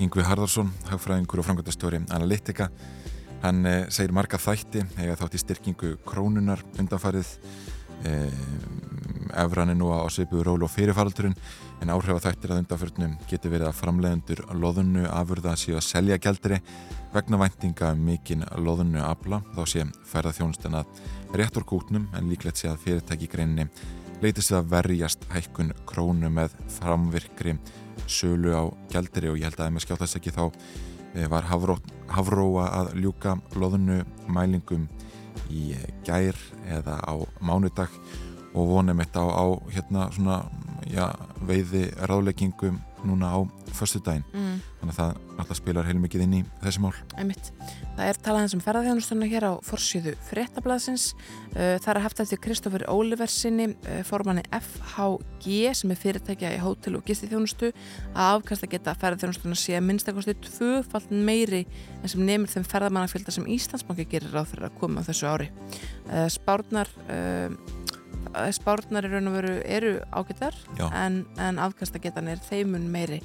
Yngvi 0.00 0.24
Harðarsson, 0.24 0.72
hagfræðingur 0.88 1.38
og 1.38 1.44
framkvæmdastjóri 1.46 2.00
Analytica, 2.08 2.70
hann 3.42 3.66
eh, 3.66 3.84
segir 3.90 4.12
marga 4.16 4.40
þætti, 4.40 4.86
hega 4.96 5.16
þátt 5.20 5.36
í 5.36 5.42
styrkingu 5.44 5.96
krónunar 6.08 6.64
undanfarið 6.80 7.36
efran 9.44 9.72
er 9.72 9.78
nú 9.78 9.90
á 9.94 10.04
svipu 10.12 10.42
ról 10.44 10.62
og 10.62 10.70
fyrirfaldurinn 10.70 11.36
en 11.82 11.90
áhrif 11.92 12.16
að 12.16 12.26
þættir 12.26 12.52
að 12.52 12.60
undanförnum 12.62 13.16
getur 13.30 13.52
verið 13.54 13.68
að 13.70 13.78
framleiðendur 13.80 14.42
loðunnu 14.54 15.06
afurða 15.10 15.56
síðan 15.58 15.80
að 15.80 15.88
selja 15.88 16.18
gældri 16.22 16.60
vegna 17.12 17.40
væntinga 17.40 17.90
um 17.92 18.04
mikinn 18.06 18.44
loðunnu 18.56 19.02
afla 19.04 19.42
þá 19.56 19.62
sé 19.68 19.86
ferðarþjónustan 20.12 20.78
að 20.80 21.02
rétt 21.38 21.58
úr 21.58 21.66
kútnum 21.68 22.08
en 22.16 22.30
líklegt 22.30 22.60
sé 22.62 22.70
að 22.70 22.80
fyrirtæki 22.86 23.30
greinni 23.32 23.68
leytist 24.22 24.54
að 24.54 24.70
verjast 24.70 25.24
hækkun 25.32 25.72
krónu 25.88 26.30
með 26.30 26.54
framvirkri 26.78 27.56
sölu 28.06 28.54
á 28.54 28.64
gældri 28.92 29.32
og 29.32 29.40
ég 29.40 29.48
held 29.48 29.58
að 29.60 29.68
ef 29.68 29.74
maður 29.74 29.86
skjáttast 29.86 30.18
ekki 30.20 30.34
þá 30.34 30.44
eh, 30.48 31.26
var 31.30 31.48
Havró, 31.50 31.78
Havróa 32.12 32.68
að 32.80 32.92
ljúka 33.02 33.36
loðunnu 33.58 34.02
mælingum 34.30 34.86
í 35.50 35.72
gær 36.06 36.38
eða 36.70 36.98
á 37.02 37.14
mánudag 37.40 37.90
og 38.52 38.68
vonum 38.68 39.02
þetta 39.02 39.24
á, 39.24 39.28
á 39.32 39.46
hérna 39.72 40.08
svona 40.14 40.42
já, 40.90 41.06
veiði 41.46 41.88
ráðleggingum 42.08 42.80
núna 43.02 43.34
á 43.34 43.38
förstu 43.74 43.98
daginn 44.04 44.22
mm. 44.30 44.58
þannig 44.80 44.92
að 44.92 44.98
það 44.98 45.38
alltaf 45.42 45.58
spilar 45.58 45.86
heilmikið 45.88 46.22
inn 46.22 46.34
í 46.36 46.40
þessi 46.62 46.82
mál 46.84 46.92
Einmitt. 47.18 47.48
Það 47.96 48.08
er 48.08 48.20
talað 48.22 48.44
eins 48.44 48.54
um 48.54 48.62
ferðarþjónustunna 48.62 49.28
hér 49.32 49.46
á 49.48 49.52
forsjöðu 49.66 50.12
fréttablasins 50.28 51.06
uh, 51.16 51.80
það 51.82 51.90
er 51.94 52.00
haft 52.04 52.22
eftir 52.22 52.40
Kristófur 52.44 52.84
Óliversinni 52.92 53.72
uh, 53.72 53.98
formanni 54.06 54.44
FHG 54.54 55.72
sem 55.80 55.94
er 55.94 56.00
fyrirtækja 56.04 56.54
í 56.54 56.62
hótel 56.62 57.00
og 57.00 57.06
gistiþjónustu 57.08 57.72
að 58.12 58.38
afkast 58.38 58.68
að 58.68 58.74
geta 58.76 58.96
ferðarþjónustunna 59.02 59.58
sé 59.58 59.82
minnstakosti 59.82 60.36
tvöfald 60.46 61.10
meiri 61.10 61.64
en 62.02 62.12
sem 62.12 62.22
nefnir 62.22 62.54
þeim 62.54 62.70
ferðarmannafjölda 62.70 63.34
sem 63.34 63.50
Íslandsbanki 63.56 64.06
gerir 64.14 64.36
ráð 64.36 64.52
fyrir 64.54 64.70
að 64.70 64.78
koma 64.78 65.02
þessu 65.06 65.30
ári 65.32 65.50
uh, 66.12 66.28
Spárnar 68.32 69.04
spárnar 69.04 69.38
eru, 69.42 69.54
eru 69.64 69.92
ágættar 70.10 70.56
en, 70.92 71.22
en 71.36 71.58
afkastagetan 71.60 72.30
er 72.32 72.40
þeimun 72.46 72.88
meiri. 72.92 73.20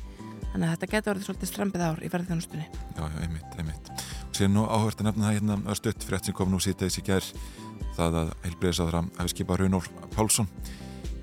Þannig 0.52 0.68
að 0.68 0.74
þetta 0.74 0.90
getur 0.92 1.12
verið 1.12 1.26
svolítið 1.28 1.50
strempið 1.52 1.84
ár 1.86 2.00
í 2.02 2.10
verðþjónustunni 2.12 2.66
Já, 2.68 3.04
já, 3.04 3.18
einmitt, 3.22 3.56
einmitt. 3.60 3.90
Og 4.28 4.38
sér 4.38 4.52
nú 4.52 4.64
áhört 4.66 5.02
að 5.02 5.10
nefna 5.10 5.28
það 5.28 5.36
hérna 5.38 5.58
að 5.64 5.80
stutt 5.82 6.06
frétt 6.08 6.28
sem 6.30 6.38
kom 6.38 6.52
nú 6.52 6.60
síðan 6.64 6.86
þessi 6.86 7.04
ger 7.06 7.28
það 7.98 8.20
að 8.22 8.32
heilbreyðisáðra 8.46 9.02
hafi 9.20 9.34
skipað 9.34 9.62
Runór 9.64 9.90
Pálsson 10.16 10.50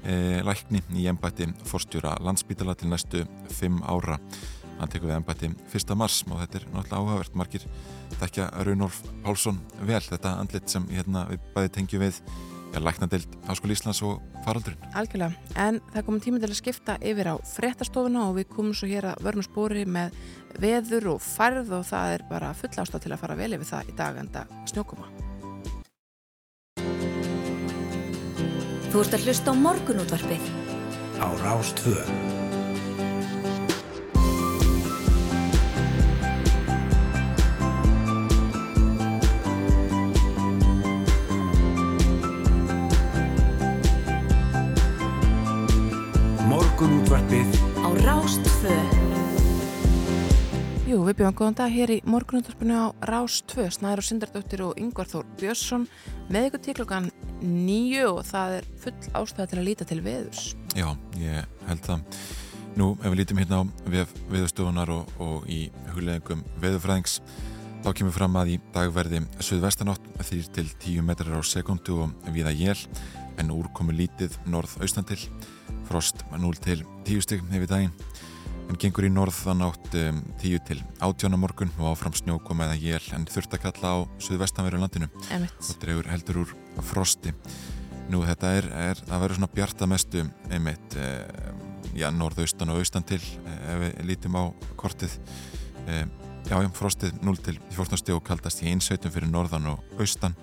e, 0.05 0.43
lækni 0.45 0.83
í 1.01 1.07
ennbætti 1.11 1.49
forstjóra 1.69 2.17
landsbítala 2.25 2.77
til 2.79 2.91
næstu 2.93 3.25
fimm 3.55 3.81
ára. 3.83 4.19
Hann 4.79 4.91
tekur 4.91 5.11
við 5.11 5.19
ennbætti 5.19 5.53
fyrsta 5.73 5.97
mars 5.99 6.21
og 6.29 6.41
þetta 6.43 6.61
er 6.61 6.67
náttúrulega 6.71 7.01
áhugavert. 7.01 7.39
Margir 7.39 7.69
þekkja 8.21 8.51
Runór 8.69 9.03
Pálsson 9.25 9.61
vel 9.83 10.03
þetta 10.05 10.37
andlit 10.43 10.71
sem 10.71 10.87
hérna, 10.91 11.27
við 11.31 11.47
bæði 11.57 11.75
tengjum 11.79 12.05
við 12.05 12.21
læknadeild 12.83 13.37
Háskóli 13.47 13.77
Íslands 13.77 14.03
og 14.03 14.23
faraldurinn. 14.45 14.81
Algjörlega, 14.99 15.33
en 15.61 15.81
það 15.93 16.07
komum 16.07 16.23
tíma 16.25 16.41
til 16.43 16.51
að 16.51 16.59
skipta 16.59 16.97
yfir 16.99 17.31
á 17.31 17.35
fréttastofuna 17.47 18.27
og 18.29 18.39
við 18.41 18.49
komum 18.51 18.75
svo 18.75 18.89
hér 18.91 19.11
að 19.13 19.23
vörnum 19.27 19.47
spóri 19.47 19.85
með 19.87 20.17
veður 20.59 21.13
og 21.15 21.23
færð 21.23 21.73
og 21.79 21.87
það 21.87 22.17
er 22.17 22.27
bara 22.31 22.55
full 22.59 22.75
ástað 22.75 23.07
til 23.07 23.15
að 23.15 23.23
fara 23.23 23.39
vel 23.39 23.53
yfir 23.59 23.71
það 23.71 23.91
í 23.93 23.97
dag 24.03 24.21
en 24.23 24.33
það 24.35 24.55
snjókuma. 24.75 25.11
Þú 28.91 29.03
ert 29.03 29.19
að 29.19 29.27
hlusta 29.27 29.51
á 29.51 29.55
morgunútvarpið 29.59 30.49
á 31.19 31.27
Rástvöð. 31.43 32.34
Rástfö 48.25 48.73
Jú, 50.89 51.03
við 51.05 51.19
bjóðum 51.19 51.35
góðan 51.37 51.57
dag 51.59 51.73
hér 51.75 51.91
í 51.93 51.97
morgunútvarpinu 52.09 52.77
á 52.81 52.87
Rástfö 53.05 53.67
Snæður 53.69 54.01
og 54.01 54.07
Sindardóttir 54.09 54.63
og 54.65 54.79
Yngvar 54.81 55.11
Þór 55.11 55.27
Björnsson 55.37 55.83
með 56.33 56.47
ykkur 56.49 56.63
til 56.65 56.75
klokkan 56.79 57.11
nýju 57.43 58.07
og 58.15 58.23
það 58.25 58.55
er 58.63 58.69
full 58.81 58.95
ástæða 59.21 59.47
til 59.51 59.59
að 59.59 59.67
líta 59.67 59.87
til 59.91 59.99
veðurs. 60.07 60.47
Já, 60.73 60.87
ég 61.21 61.69
held 61.69 61.83
það. 61.85 62.23
Nú, 62.81 62.87
ef 62.95 63.05
við 63.05 63.19
lítum 63.21 63.43
hérna 63.43 63.59
á 63.61 63.63
veðustofunar 64.33 64.95
og, 64.95 65.13
og 65.21 65.45
í 65.45 65.67
hugleðingum 65.91 66.47
veðufræðings 66.65 67.19
þá 67.85 67.91
kemur 67.93 68.17
fram 68.17 68.41
að 68.41 68.55
í 68.55 68.57
dagverði 68.73 69.21
söðvestanátt 69.37 70.09
þýr 70.31 70.49
til 70.57 70.67
10 70.87 71.05
metrar 71.11 71.37
á 71.37 71.45
sekundu 71.45 72.01
og 72.07 72.33
viða 72.33 72.57
jél 72.57 72.89
en 73.37 73.53
úrkomi 73.53 73.93
lítið 74.01 74.41
norð-austantil. 74.49 75.21
Frost 75.85 76.25
0 76.33 76.65
til 76.65 76.87
10 77.05 77.21
stygg 77.29 77.45
yfir 77.53 77.69
daginn 77.69 77.97
en 78.69 78.79
gengur 78.81 79.07
í 79.07 79.13
norð 79.13 79.37
þann 79.37 79.65
átt 79.67 79.97
um, 80.01 80.21
10 80.43 80.63
til 80.69 80.81
18 81.05 81.37
morgun 81.41 81.73
og 81.79 81.93
áfram 81.93 82.17
snjókom 82.17 82.65
eða 82.65 82.79
jél 82.81 83.07
en 83.17 83.27
þurft 83.31 83.57
að 83.57 83.65
kalla 83.67 83.93
á 83.93 83.99
suðvestanveru 84.25 84.81
landinu. 84.83 85.11
Einmitt. 85.29 85.57
og 85.61 85.81
drefur 85.83 86.11
heldur 86.11 86.43
úr 86.45 86.55
frosti. 86.91 87.35
Nú 88.13 88.25
þetta 88.27 88.53
er, 88.59 88.69
er 88.91 89.03
að 89.09 89.25
vera 89.25 89.39
svona 89.39 89.53
bjarta 89.55 89.89
mestu 89.89 90.27
einmitt 90.53 90.97
eh, 91.01 91.25
já, 91.97 92.11
norðaustan 92.13 92.73
og 92.75 92.83
austan 92.83 93.07
til 93.09 93.23
ef 93.23 93.81
við 93.81 94.05
lítum 94.11 94.37
á 94.41 94.45
kortið. 94.81 95.17
Já, 96.45 96.59
já, 96.61 96.69
frostið 96.77 97.17
0 97.25 97.39
til 97.41 97.57
14 97.73 98.01
stíð 98.01 98.19
og 98.19 98.25
kaldast 98.27 98.61
í 98.65 98.69
einsveitum 98.69 99.13
fyrir 99.13 99.31
norðan 99.33 99.71
og 99.73 100.01
austan 100.01 100.37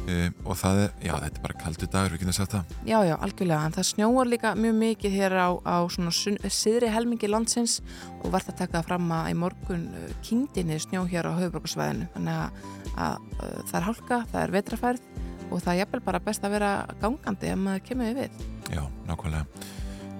Um, 0.00 0.34
og 0.48 0.56
það 0.58 0.78
er, 0.84 0.92
já 1.04 1.12
þetta 1.12 1.38
er 1.38 1.42
bara 1.44 1.56
kaldu 1.60 1.86
dagur 1.92 2.14
við 2.14 2.22
getum 2.22 2.34
sagt 2.34 2.54
það. 2.56 2.74
Já, 2.88 2.96
já, 3.06 3.14
algjörlega 3.14 3.66
en 3.68 3.74
það 3.76 3.86
snjóar 3.90 4.30
líka 4.30 4.52
mjög 4.58 4.76
mikið 4.80 5.16
hér 5.18 5.36
á, 5.38 5.48
á 5.60 5.76
svona 5.92 6.12
siðri 6.56 6.90
helmingi 6.90 7.30
landsins 7.30 7.76
og 8.20 8.30
verður 8.32 8.54
að 8.54 8.60
taka 8.62 8.82
fram 8.86 9.10
að 9.14 9.30
í 9.30 9.36
morgun 9.38 9.84
uh, 9.92 10.06
kingdini 10.26 10.78
snjó 10.82 11.04
hér 11.10 11.28
á 11.30 11.32
höfuborgarsvæðinu 11.36 12.08
þannig 12.16 12.40
að, 12.40 12.64
að, 12.96 13.18
að 13.36 13.50
uh, 13.50 13.60
það 13.70 13.76
er 13.80 13.86
hálka, 13.90 14.20
það 14.32 14.40
er 14.42 14.54
vetrafærð 14.56 15.10
og 15.50 15.60
það 15.60 15.72
er 15.72 15.80
jafnvel 15.82 16.02
bara 16.06 16.22
best 16.24 16.46
að 16.46 16.56
vera 16.56 16.72
gangandi 17.02 17.50
ef 17.52 17.60
maður 17.60 17.86
kemur 17.90 18.18
við. 18.18 18.42
Já, 18.70 18.82
nákvæmlega. 19.08 19.68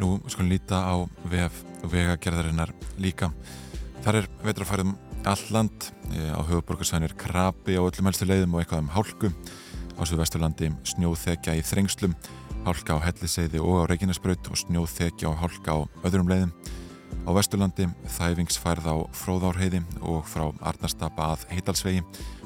Nú 0.01 0.15
skulum 0.33 0.51
líta 0.53 0.81
á 0.81 0.95
vef, 1.31 1.63
vegagerðarinnar 1.85 2.73
líka. 3.01 3.31
Þar 4.05 4.23
er 4.23 4.31
vetrafærðum 4.47 4.95
alland 5.29 5.91
eh, 6.15 6.33
á 6.33 6.41
höfuborgarsvæðinu 6.41 7.11
er 7.11 7.17
krabi 7.19 7.77
á 7.77 7.83
öllum 7.83 8.09
helstu 8.09 8.27
leiðum 8.29 8.55
og 8.57 8.63
eitthvað 8.63 8.85
um 8.85 8.93
hálku 8.95 9.31
á 10.01 10.03
Suðvesturlandi 10.09 10.71
snjóþekja 10.89 11.57
í 11.59 11.65
þrengslum, 11.67 12.15
hálka 12.65 12.97
á 12.97 13.05
helliseiði 13.05 13.61
og 13.61 13.85
á 13.85 13.89
Reykjanesbraut 13.91 14.49
og 14.49 14.61
snjóþekja 14.63 15.29
og 15.29 15.37
hálka 15.43 15.77
á 15.77 15.79
öðrum 16.09 16.31
leiðum. 16.31 16.55
Á 17.29 17.31
Vesturlandi 17.37 17.91
þæfingsfærð 18.17 18.89
á 18.89 18.97
Fróðárheiði 19.13 19.83
og 20.01 20.25
frá 20.25 20.49
Arnarstapa 20.65 21.35
að 21.35 21.47
Heitalsvegi 21.53 22.05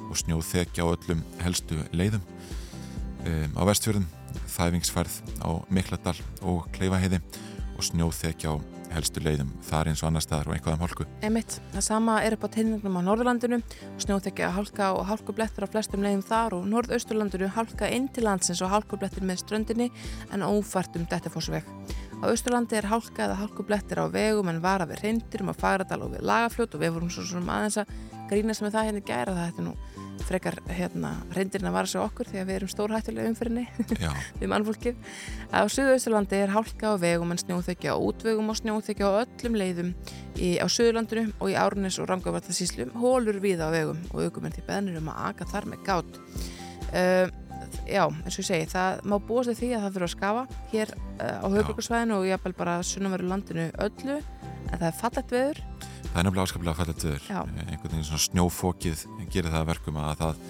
og 0.09 0.19
snjóþekja 0.19 0.83
á 0.83 0.91
öllum 0.91 1.23
helstu 1.45 1.79
leiðum. 1.95 2.27
Um, 3.25 3.55
á 3.55 3.63
Vestfjörðum 3.71 4.09
þæfingsfærð 4.51 5.21
á 5.47 5.51
Mikladal 5.71 6.19
og 6.43 6.67
Kleifaheiði 6.75 7.23
og 7.79 7.87
snjóþekja 7.87 8.59
á 8.59 8.74
helstu 8.95 9.23
leiðum 9.25 9.51
þar 9.67 9.91
eins 9.91 10.03
og 10.03 10.09
annar 10.09 10.25
staðar 10.25 10.51
og 10.51 10.57
einhverjum 10.57 10.85
hálku. 10.85 11.07
Emitt, 11.27 11.59
það 11.75 11.85
sama 11.87 12.17
er 12.25 12.37
upp 12.37 12.47
á 12.47 12.55
tegningnum 12.55 12.99
á 12.99 13.07
Norðurlandinu, 13.09 13.61
snjóþekja 14.05 14.53
hálka 14.55 14.91
og 14.97 15.05
hálkublettur 15.11 15.67
á 15.67 15.73
flestum 15.73 16.05
leiðum 16.05 16.25
þar 16.27 16.59
og 16.59 16.69
Norðausturlandinu 16.71 17.51
hálka 17.57 17.91
inn 17.91 18.09
til 18.15 18.27
landsins 18.29 18.63
og 18.65 18.73
hálkublettur 18.73 19.27
með 19.27 19.43
ströndinni 19.45 19.91
en 20.31 20.47
ófært 20.47 20.97
um 20.99 21.07
Dettifossveg. 21.11 21.67
Á 22.23 22.25
Austurlandi 22.31 22.79
er 22.79 22.89
hálka 22.89 23.27
eða 23.27 23.41
hálkublettir 23.43 24.01
á 24.01 24.07
vegum 24.09 24.49
en 24.49 24.63
vara 24.65 24.87
við 24.89 25.03
reyndirum 25.03 25.51
á 25.53 25.55
Fagradal 25.59 26.05
og 26.07 26.15
við 26.15 26.25
Lagafljót 26.25 26.77
og 26.77 26.85
við 26.85 26.95
vorum 26.97 27.13
svo 27.13 27.27
svona 27.27 27.59
aðeins 27.59 27.83
að 27.83 27.93
grína 28.31 28.57
sem 28.57 28.71
það 28.71 28.89
hérna 28.89 29.05
gæra 29.05 29.35
það 29.37 29.51
þetta 29.51 29.67
nú 29.67 29.75
frekar 30.25 30.57
hérna, 30.71 31.11
reyndirinn 31.35 31.69
að 31.69 31.77
vara 31.77 31.91
sig 31.91 32.01
okkur 32.01 32.29
því 32.31 32.41
að 32.41 32.49
við 32.49 32.59
erum 32.59 32.71
stórhættulega 32.73 33.31
umfyrinni 33.33 33.65
við 34.41 34.51
mannfólkið. 34.53 34.99
Á 35.51 35.61
Suðausturlandi 35.73 36.41
er 36.41 36.55
hálka 36.55 36.95
á 36.95 37.01
vegum 37.01 37.35
en 37.35 37.41
snjóþekja 37.43 37.95
á 37.95 37.99
útvegum 37.99 38.51
og 38.53 38.59
snjóþekja 38.61 39.11
á 39.11 39.13
öllum 39.25 39.59
leiðum 39.61 39.95
í, 40.39 40.57
á 40.61 40.67
Suðurlandinu 40.71 41.29
og 41.39 41.53
í 41.53 41.57
Árnes 41.61 42.01
og 42.01 42.09
Rangavartasíslum 42.11 42.95
hólur 43.03 43.41
við 43.43 43.65
á 43.65 43.69
vegum 43.75 44.01
og 44.13 44.27
aukumenn 44.27 44.55
til 44.55 44.67
beðnir 44.67 45.01
um 45.01 45.11
að 45.13 45.25
aka 45.31 45.49
þar 45.53 45.71
með 45.73 45.89
gát. 45.89 46.21
Uh, 46.95 47.27
já, 47.89 48.05
eins 48.07 48.37
og 48.37 48.43
ég 48.43 48.49
segi, 48.49 48.71
það 48.71 49.03
má 49.11 49.17
búast 49.19 49.53
því 49.59 49.73
að 49.75 49.87
það 49.87 49.97
fyrir 49.97 50.07
að 50.07 50.15
skafa 50.15 50.45
hér 50.73 50.95
uh, 50.95 51.39
á 51.43 51.47
höfbrukarsvæðinu 51.53 52.21
og 52.21 52.29
jápil 52.29 52.55
bara 52.57 52.79
sunnumveru 52.87 53.29
landinu 53.29 53.67
öllu 53.83 54.21
en 54.21 54.79
það 54.79 54.89
er 54.89 54.99
fallett 55.01 55.35
veður 55.35 55.61
Það 56.15 56.21
er 56.21 56.27
nefnilega 56.29 56.47
áskaplega 56.47 56.79
fællið 56.79 56.99
töður. 57.03 57.25
Einhvern 57.35 57.91
veginn 57.91 58.05
svona 58.07 58.23
snjófókið 58.23 59.01
gerir 59.35 59.51
það 59.51 59.65
verkum 59.73 59.97
að 59.99 60.21
það 60.21 60.43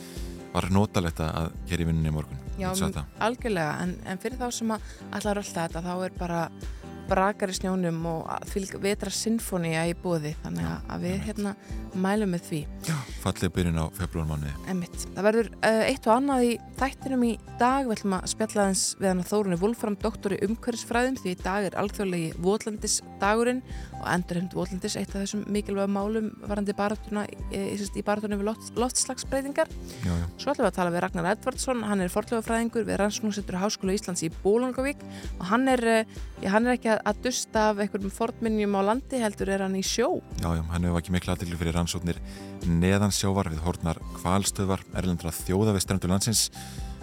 var 0.53 0.67
notalegt 0.77 1.23
að 1.25 1.47
gera 1.71 1.83
í 1.83 1.87
vinninni 1.89 2.11
í 2.11 2.15
morgun. 2.15 2.43
Já, 2.61 2.69
algjörlega, 3.25 3.71
en, 3.81 3.95
en 4.05 4.21
fyrir 4.21 4.37
þá 4.39 4.45
sem 4.53 4.75
að 4.77 4.91
allar 5.17 5.41
alltaf 5.41 5.57
þetta, 5.57 5.83
þá 5.89 5.95
er 6.05 6.19
bara 6.21 6.43
brakar 7.09 7.53
í 7.53 7.57
snjónum 7.59 8.01
og 8.11 8.29
vetra 8.83 9.13
sinfónia 9.13 9.85
í 9.91 9.95
bóði 9.99 10.35
þannig 10.43 10.69
að 10.89 11.07
við 11.07 11.19
hérna 11.29 11.55
mælum 11.95 12.35
með 12.35 12.47
því. 12.49 12.61
Já, 12.89 12.95
fallið 13.23 13.53
byrjun 13.55 13.81
á 13.81 13.87
februarmanni 13.95 14.53
Emmitt, 14.71 15.05
það 15.15 15.27
verður 15.29 15.51
uh, 15.55 15.83
eitt 15.87 16.09
og 16.09 16.15
annað 16.17 16.47
í 16.49 16.53
þættinum 16.79 17.27
í 17.29 17.33
dag, 17.61 17.87
við 17.87 17.95
ætlum 17.99 18.17
að 18.17 18.29
spjalla 18.33 18.67
þess 18.71 18.97
við 18.99 19.09
hann 19.11 19.23
að 19.23 19.31
Þórunni 19.31 19.59
Wolfram, 19.63 19.99
doktor 20.03 20.35
í 20.35 20.41
umhverfisfræðum 20.49 21.19
því 21.21 21.35
í 21.35 21.39
dag 21.45 21.69
er 21.69 21.79
alþjóðlegi 21.81 22.33
Votlandis 22.45 22.99
dagurinn 23.23 23.63
og 24.01 24.09
endurhend 24.11 24.57
Votlandis 24.57 24.97
eitt 24.99 25.15
af 25.15 25.23
þessum 25.23 25.45
mikilvæga 25.55 25.91
málum 25.91 26.33
varandi 26.45 26.75
baratuna, 26.77 27.25
í, 27.31 27.63
í 27.79 28.05
baratunum 28.05 28.43
við 28.43 28.49
loft, 28.51 28.73
loftslagsbreytingar. 28.81 29.71
Svo 30.37 30.53
ætlum 30.53 30.65
við 30.65 30.71
að 30.71 30.77
tala 30.79 30.95
við 30.95 31.05
Ragnar 31.05 31.31
Edvardsson, 31.33 31.85
hann 31.87 32.05
er 32.05 32.13
fortlöfafræðingur 32.13 32.87
við 32.89 33.01
Rannsóknarsettur 33.01 33.61
Háskóla 33.63 33.97
Íslands 33.97 34.25
í 34.27 34.33
Bólangavík 34.43 35.03
og 35.39 35.47
hann 35.53 35.69
er, 35.71 35.85
eh, 35.85 36.05
já, 36.43 36.51
hann 36.55 36.67
er 36.67 36.79
ekki 36.79 36.94
að, 36.95 37.03
að 37.11 37.21
dusta 37.27 37.69
af 37.71 37.83
einhverjum 37.83 38.13
fornminnjum 38.15 38.77
á 38.79 38.81
landi 38.91 39.21
heldur 39.23 39.51
er 39.53 39.65
hann 39.67 39.77
í 39.79 39.83
sjó. 39.85 40.21
Já, 40.41 40.49
já, 40.57 40.63
hann 40.71 40.87
hefur 40.87 41.01
ekki 41.01 41.15
miklu 41.15 41.35
aðdeglu 41.35 41.61
fyrir 41.61 41.77
rannsóknir 41.79 42.21
neðan 42.65 43.15
sjóvar 43.15 43.51
við 43.53 43.63
hortnar 43.65 44.01
kvalstöðvar 44.21 44.85
erlendra 44.97 45.35
þjóða 45.35 45.77
við 45.77 45.87
strendur 45.87 46.15
landsins. 46.15 46.49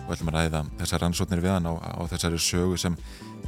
Og 0.02 0.16
ætlum 0.16 0.32
að 0.32 0.38
ræða 0.40 0.64
þessar 0.82 1.04
rannsóknir 1.06 1.44
við 1.44 1.54
hann 1.56 1.70
á, 1.70 1.74
á 1.78 2.02
þessari 2.10 2.42
sögu 2.42 2.80
sem 2.82 2.98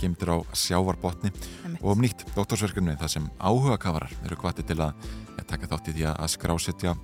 gemdur 0.02 0.36
á 0.36 0.38
sjávarbotni. 0.58 1.34
Og 1.82 1.94
um 1.96 2.04
nýtt 2.04 2.26
doktorsverkefni 2.36 2.98
það 3.02 3.16
sem 3.18 3.30
áhuga 3.40 3.80
kafarar 3.82 4.14
eru 4.24 4.38
hvati 4.40 4.66
til 4.68 4.80
að, 4.84 4.94
að 5.38 5.48
taka 5.50 5.72
þátt 5.72 5.90
í 5.92 5.96
því 5.98 6.10
að 6.14 6.34
skrásetja 6.36 6.98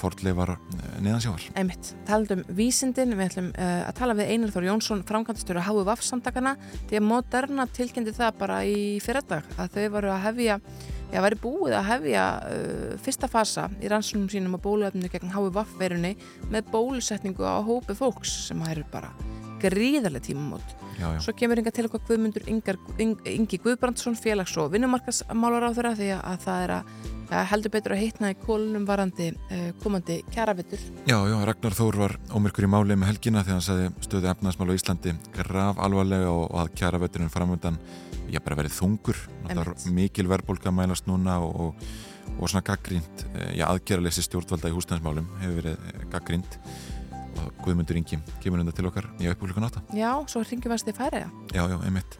fordleifar 0.00 0.54
eh, 0.56 0.86
neðansjávar. 1.04 1.46
Einmitt, 1.60 1.92
talandum 2.08 2.44
vísindin, 2.56 3.16
við 3.18 3.26
ætlum 3.28 3.50
uh, 3.52 3.82
að 3.88 3.98
tala 4.00 4.16
við 4.18 4.32
Einar 4.34 4.54
Þór 4.54 4.68
Jónsson, 4.70 5.02
framkvæmstöru 5.08 5.64
Háu 5.66 5.82
Vaff-samtakana, 5.88 6.56
því 6.90 7.00
að 7.00 7.06
Moderna 7.08 7.66
tilkendi 7.70 8.14
það 8.16 8.38
bara 8.40 8.62
í 8.68 8.80
fyrirdag 9.04 9.50
að 9.60 9.76
þau 9.76 9.88
varu 9.96 10.14
að 10.14 10.24
hefja, 10.28 10.60
já, 11.10 11.18
væri 11.26 11.40
búið 11.42 11.76
að 11.80 11.90
hefja 11.90 12.28
uh, 12.46 12.94
fyrsta 13.04 13.30
fasa 13.30 13.68
í 13.80 13.92
rannsónum 13.92 14.30
sínum 14.32 14.56
á 14.56 14.64
bóluöfnu 14.64 15.12
gegn 15.12 15.34
Háu 15.34 15.50
Vaff-verunni 15.54 16.16
með 16.52 16.72
bólusetningu 16.72 17.44
á 17.44 17.60
hópi 17.64 17.98
fólks 17.98 18.34
sem 18.48 18.66
hægur 18.66 18.88
bara 18.92 19.12
gríðarlega 19.62 20.26
tímamót. 20.26 20.74
Já, 20.98 21.06
já. 21.14 21.20
Svo 21.24 21.34
kemur 21.36 21.60
yngar 21.60 21.74
til 21.76 21.86
okkar 21.88 22.02
Guðmundur 22.08 22.44
Ingi 22.50 23.60
Guðbrandsson 23.62 24.18
félags- 24.18 24.56
og 24.60 24.72
vinnumarkasmálar 24.74 25.68
á 25.68 25.70
þeirra 25.76 25.94
því 25.96 26.10
að 26.18 26.44
það 26.44 26.64
er 26.64 26.74
að 26.76 26.92
ja, 27.30 27.44
heldur 27.52 27.74
betur 27.76 27.94
að 27.94 28.02
heitna 28.02 28.32
í 28.34 28.38
kólunum 28.42 28.84
varandi 28.88 29.30
uh, 29.32 29.70
komandi 29.82 30.20
kjaravitur. 30.34 30.82
Já, 31.06 31.16
já, 31.30 31.36
Ragnar 31.46 31.76
Þór 31.78 32.00
var 32.02 32.16
ómyrkur 32.34 32.66
í 32.66 32.70
máli 32.74 32.98
með 32.98 33.12
helgina 33.14 33.44
þegar 33.46 33.58
hann 33.58 33.66
sagði 33.68 33.90
stöðu 34.06 34.30
efnaðsmála 34.34 34.76
í 34.76 34.80
Íslandi 34.80 35.16
graf 35.36 35.80
alvarlega 35.80 36.30
og, 36.32 36.46
og 36.50 36.62
að 36.64 36.72
kjaraviturinn 36.82 37.32
framöndan 37.32 37.80
já, 38.30 38.40
bara 38.44 38.58
verið 38.60 38.76
þungur 38.78 39.18
mikil 39.94 40.28
verðbólka 40.30 40.72
mælast 40.74 41.08
núna 41.10 41.38
og, 41.44 41.56
og, 41.64 41.90
og 42.38 42.50
svona 42.50 42.64
gaggrínt 42.66 43.26
eh, 43.34 43.56
já, 43.58 43.66
aðgerralessi 43.68 44.24
stjórnvalda 44.26 44.70
í 44.70 44.76
húsnæðismálum 44.76 45.28
hefur 45.42 45.60
verið 45.62 45.90
eh, 45.90 46.06
gaggrínt 46.12 46.58
og 47.38 47.50
Guðmundur 47.64 47.98
Ingi 48.00 48.18
kemur 48.42 48.62
undan 48.62 48.76
til 48.76 48.86
okkar 48.88 49.08
í 49.20 49.28
uppbúrleikan 49.30 49.66
átta. 49.68 49.82
Já, 49.96 50.10
svo 50.30 50.42
ringjum 50.44 50.72
við 50.74 50.90
að 50.92 50.98
færa 50.98 51.22
það. 51.24 51.34
Já, 51.54 51.62
já, 51.72 51.76
einmitt. 51.86 52.16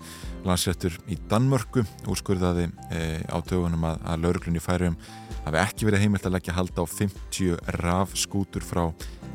Landsrættur 0.46 0.98
í 1.10 1.18
Danmörku 1.30 1.84
úrskurðaði 2.10 2.68
e, 2.90 3.00
á 3.28 3.38
tögunum 3.46 3.86
að, 3.90 4.02
að 4.06 4.24
lauruglunni 4.24 4.62
færium 4.62 4.98
hafi 5.44 5.60
ekki 5.62 5.88
verið 5.88 6.04
heimilt 6.04 6.28
að 6.28 6.36
leggja 6.36 6.56
halda 6.56 6.84
á 6.84 6.86
50 6.88 7.58
raf 7.80 8.16
skútur 8.18 8.64
frá 8.64 8.84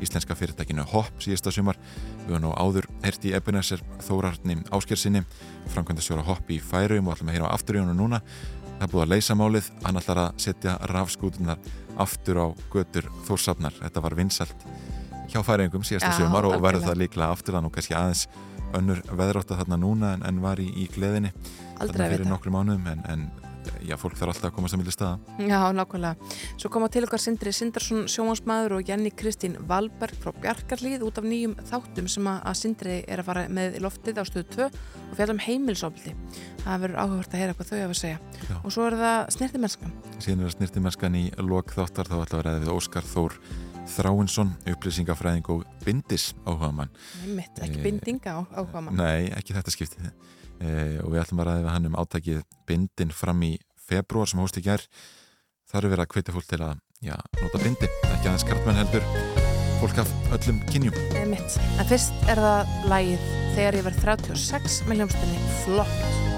íslenska 0.02 0.36
fyrirtækinu 0.36 0.84
Hopp 0.92 1.22
síðasta 1.24 1.52
sumar. 1.54 1.78
Við 2.26 2.34
höfum 2.34 2.44
nú 2.44 2.52
áður 2.56 2.88
herti 3.04 3.30
í 3.30 3.36
Ebenezer 3.36 3.82
Þórarni 4.04 4.58
Áskersinni, 4.74 5.24
framkvæmdastjóra 5.72 6.26
Hopp 6.26 6.50
í 6.52 6.60
færium 6.60 7.08
og 7.08 7.16
ætlum 7.16 7.32
að 7.32 7.38
heyra 7.38 7.50
á 7.50 7.54
aftur 7.56 7.78
í 7.78 7.82
honum 7.82 8.00
núna. 8.02 8.22
Það 8.76 8.92
búið 8.92 9.04
að 9.06 9.12
leysa 9.14 9.36
málið, 9.38 9.70
hann 9.86 9.98
ætlar 10.02 10.20
að 10.20 10.42
setja 10.44 10.74
rafskútunar 10.92 11.62
aftur 12.02 12.42
á 12.44 12.46
götur 12.74 13.08
Þórsafnar. 13.24 13.78
Þetta 13.80 14.04
var 14.04 14.18
vinsalt 14.18 14.66
hjá 15.36 15.44
færingum 15.44 15.84
síðasta 15.86 16.12
sumar 16.16 16.48
og 16.48 16.60
verður 16.64 16.88
það 16.88 17.02
líklega 17.04 17.32
aftur 17.34 17.58
þannig 17.58 17.74
kannski 17.76 17.96
aðeins 17.96 18.26
önnur 18.76 19.02
veðrótta 19.12 19.58
þarna 19.60 19.80
núna 19.80 20.14
en, 20.16 20.24
en 20.26 20.44
var 20.44 20.60
í, 20.62 20.68
í 20.74 20.86
gleðinni. 20.92 21.32
Þarna 21.76 22.08
fyrir 22.12 22.30
nokkru 22.30 22.52
mánuðum 22.54 22.88
en, 22.90 23.04
en 23.12 23.28
já, 23.86 23.96
fólk 24.00 24.16
þarf 24.18 24.32
alltaf 24.32 24.48
að 24.50 24.54
komast 24.56 24.76
að 24.76 24.80
milja 24.82 24.94
staða. 24.94 25.36
Já, 25.42 25.58
nákvæmlega. 25.76 26.30
Svo 26.60 26.70
koma 26.72 26.88
til 26.92 27.04
okkar 27.06 27.22
Sindri 27.22 27.52
Sindarsson 27.54 28.06
sjóhansmaður 28.10 28.76
og 28.78 28.90
Jenny 28.90 29.12
Kristín 29.14 29.56
Valberg 29.68 30.18
frá 30.22 30.32
Bjarkarlíð 30.42 31.04
út 31.06 31.20
af 31.20 31.28
nýjum 31.28 31.56
þáttum 31.70 32.10
sem 32.10 32.30
að 32.32 32.56
Sindri 32.60 32.98
er 33.04 33.22
að 33.22 33.30
fara 33.30 33.46
með 33.52 33.78
loftið 33.84 34.22
á 34.22 34.24
stöðu 34.28 34.48
2 34.56 34.68
og 34.70 35.14
fjalla 35.18 35.36
um 35.36 35.44
heimilsofldi 35.46 36.14
það 36.64 36.84
verður 36.86 37.00
áhugavert 37.02 37.36
að 37.36 37.42
heyra 37.42 37.56
hvað 37.58 37.70
þau 37.70 37.78
hafa 37.78 37.94
að 37.94 38.00
segja. 38.02 38.18
Já. 38.46 38.56
og 38.58 38.74
svo 38.74 38.88
er 38.88 38.98
það 39.02 39.18
snirtimennskan 39.36 39.96
Síðan 40.16 40.40
er 40.40 40.48
það 40.48 40.56
snirtimennskan 40.56 41.18
í 41.18 41.24
lok 41.42 41.74
þáttar 41.76 42.10
þá 42.10 42.16
ætla 42.22 42.40
að 42.40 42.46
ræða 42.48 42.64
við 42.64 42.74
Óskar 42.74 43.06
Þór 43.06 43.38
Þráinsson, 43.86 44.50
upplýsingafræðing 44.72 45.50
og 45.54 45.62
bindis 45.84 46.32
áhuga 46.44 46.72
mann. 46.74 46.90
Nei 47.22 47.36
mitt, 47.40 47.60
ekki 47.62 47.84
bindinga 47.84 48.34
áhuga 48.50 48.82
mann. 48.82 48.98
Nei, 48.98 49.30
ekki 49.36 49.56
þetta 49.56 49.74
skiptið. 49.74 50.10
E, 50.56 50.72
og 51.04 51.12
við 51.12 51.22
ætlum 51.22 51.42
að 51.44 51.50
ræða 51.50 51.62
við 51.62 51.72
hann 51.74 51.88
um 51.90 51.98
átækið 52.02 52.42
bindin 52.68 53.14
fram 53.14 53.44
í 53.46 53.54
februar 53.86 54.30
sem 54.30 54.42
hóst 54.42 54.58
í 54.58 54.64
gerð. 54.66 54.88
Það 55.70 55.80
eru 55.80 55.94
verið 55.94 56.06
að 56.06 56.12
kveita 56.14 56.34
fólk 56.36 56.50
til 56.50 56.62
að 56.62 56.76
já, 57.04 57.16
nota 57.42 57.62
bindi, 57.62 57.90
ekki 58.12 58.30
aðeins 58.30 58.46
kartmenn 58.48 58.80
heldur 58.80 59.06
fólk 59.80 59.98
af 60.02 60.12
öllum 60.36 60.60
kynjum. 60.70 60.96
Nei 61.14 61.26
mitt, 61.34 61.58
en 61.76 61.90
fyrst 61.90 62.30
er 62.30 62.40
það 62.40 62.76
lægið 62.90 63.26
þegar 63.56 63.78
ég 63.80 63.88
verð 63.90 64.00
36 64.04 64.78
miljónstunni 64.90 65.42
flott. 65.64 66.35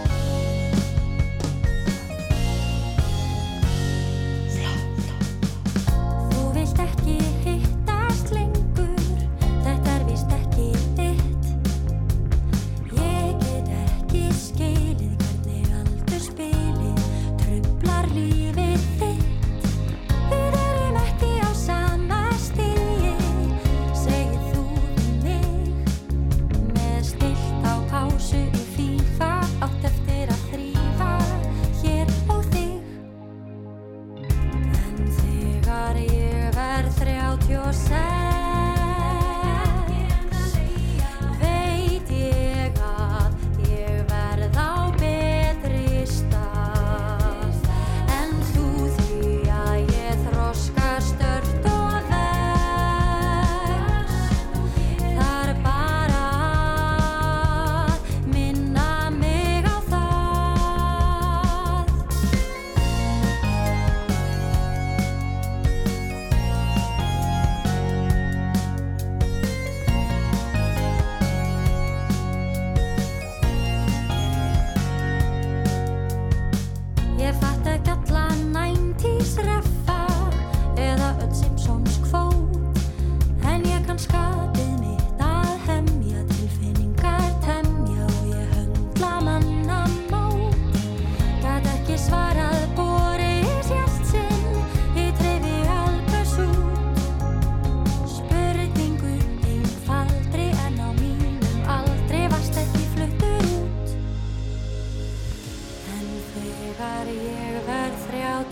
yourself. 37.49 38.28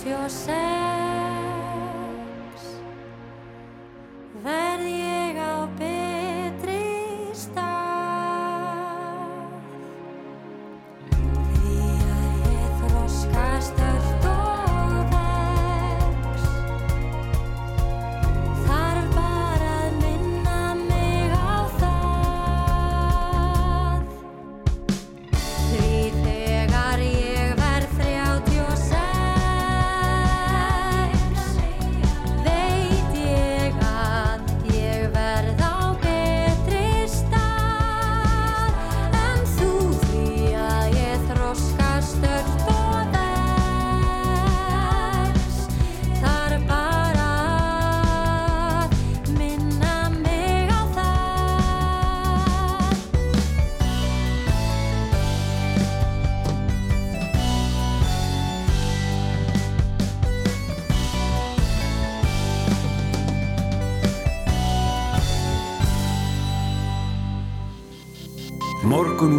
Morgun 0.06 0.65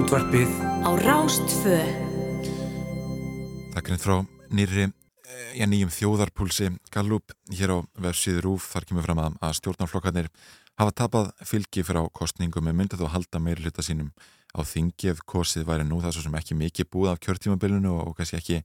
útvarpið. 0.07 0.51
Á 0.87 0.91
Rástfö 1.03 1.77
Það 3.73 3.89
er 3.91 3.97
frá 3.99 4.13
nýri 4.55 4.85
já, 5.51 5.65
nýjum 5.67 5.91
þjóðarpúlsi 5.91 6.69
Gallup 6.95 7.33
hér 7.51 7.73
á 7.75 7.77
vefsíður 8.05 8.45
Rúf 8.45 8.69
þar 8.71 8.87
kemur 8.87 9.03
fram 9.03 9.19
að, 9.19 9.35
að 9.43 9.57
stjórnarflokkarnir 9.59 10.29
hafa 10.79 10.95
tapað 10.95 11.33
fylgi 11.43 11.83
fyrir 11.83 12.07
á 12.07 12.15
kostningum 12.15 12.63
með 12.63 12.77
myndið 12.79 13.03
og 13.03 13.11
halda 13.17 13.41
meiri 13.43 13.65
hluta 13.65 13.83
sínum 13.83 14.13
á 14.55 14.63
þingi 14.63 15.11
ef 15.11 15.19
kosið 15.27 15.67
væri 15.67 15.83
nú. 15.89 15.99
Það 15.99 16.15
svo 16.15 16.23
sem 16.29 16.39
ekki 16.39 16.55
mikið 16.55 16.89
búið 16.95 17.11
af 17.11 17.21
kjörtímabilinu 17.27 17.91
og, 17.91 18.07
og 18.07 18.15
kannski 18.21 18.39
ekki, 18.39 18.61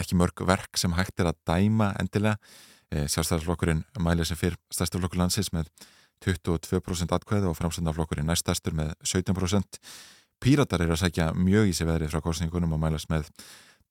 ekki 0.00 0.16
mörg 0.16 0.46
verk 0.48 0.80
sem 0.80 0.96
hægt 0.96 1.20
er 1.20 1.28
að 1.34 1.42
dæma 1.44 1.90
endilega. 2.00 2.40
Sjálfstæðarflokkurinn 2.88 3.84
mælið 4.00 4.32
sem 4.32 4.40
fyrr 4.40 4.56
stærstaflokkur 4.72 5.20
landsins 5.20 5.52
með 5.52 5.68
22% 6.24 7.12
atkvæði 7.20 7.52
og 7.52 7.60
framstændaflokkurinn 7.60 8.32
næstastur 8.32 8.80
með 8.80 8.96
17%. 9.04 9.80
Píratar 10.42 10.82
eru 10.82 10.96
að 10.96 11.04
segja 11.04 11.30
mjög 11.38 11.70
í 11.70 11.74
sig 11.76 11.86
veðrið 11.86 12.10
frá 12.10 12.22
kostningunum 12.24 12.74
og 12.74 12.80
mælast 12.82 13.10
með 13.12 13.28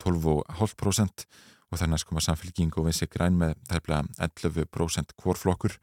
12,5% 0.03 1.25
og 1.71 1.77
það 1.77 1.85
er 1.85 1.91
næst 1.93 2.07
koma 2.09 2.23
samfélking 2.23 2.73
og 2.75 2.89
vissi 2.89 3.07
græn 3.07 3.37
með 3.39 3.53
þærflega 3.69 4.01
11% 4.27 5.13
kvorflokkur 5.21 5.77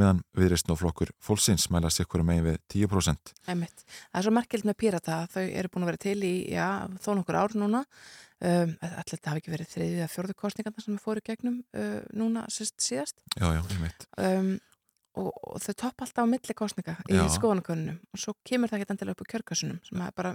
meðan 0.00 0.22
viðrist 0.36 0.70
og 0.72 0.78
flokkur 0.80 1.12
fólksins 1.24 1.68
mælast 1.72 2.00
ykkur 2.04 2.24
megin 2.24 2.46
við 2.46 2.58
10%. 2.72 3.32
Æmitt. 3.52 3.84
Það 3.84 4.20
er 4.20 4.26
svo 4.26 4.34
merkjöld 4.36 4.68
með 4.68 4.78
pírata 4.82 5.18
þau 5.32 5.42
eru 5.44 5.72
búin 5.72 5.86
að 5.86 5.90
vera 5.92 6.02
til 6.06 6.16
í 6.24 6.34
já, 6.52 6.68
þó 7.04 7.10
nokkur 7.18 7.38
ár 7.40 7.56
núna 7.56 7.82
um, 7.84 8.72
allir 8.80 9.12
þetta 9.12 9.32
hafi 9.32 9.42
ekki 9.42 9.54
verið 9.54 9.72
þriðið 9.74 10.06
að 10.06 10.14
fjörðu 10.14 10.38
kostningarna 10.40 10.84
sem 10.84 10.96
við 10.96 11.04
fóru 11.04 11.24
gegnum 11.28 11.60
uh, 11.76 12.00
núna 12.16 12.46
síðast 12.52 13.20
Já, 13.36 13.48
já, 13.52 13.60
einmitt. 13.60 14.08
Um, 14.16 14.56
og, 15.16 15.30
og 15.32 15.62
þau 15.64 15.72
topp 15.82 16.04
alltaf 16.04 16.28
á 16.28 16.28
milli 16.28 16.56
kostninga 16.56 16.96
í 17.08 17.22
skoðanakonunum 17.32 17.98
og 18.12 18.20
svo 18.20 18.36
kemur 18.46 18.70
það 18.70 18.82
ekki 18.82 18.94
endilega 18.94 19.16
upp 19.16 19.24
á 19.24 19.30
kjörgössunum 19.32 19.80
sem 19.86 20.02
er 20.04 20.14
bara, 20.16 20.32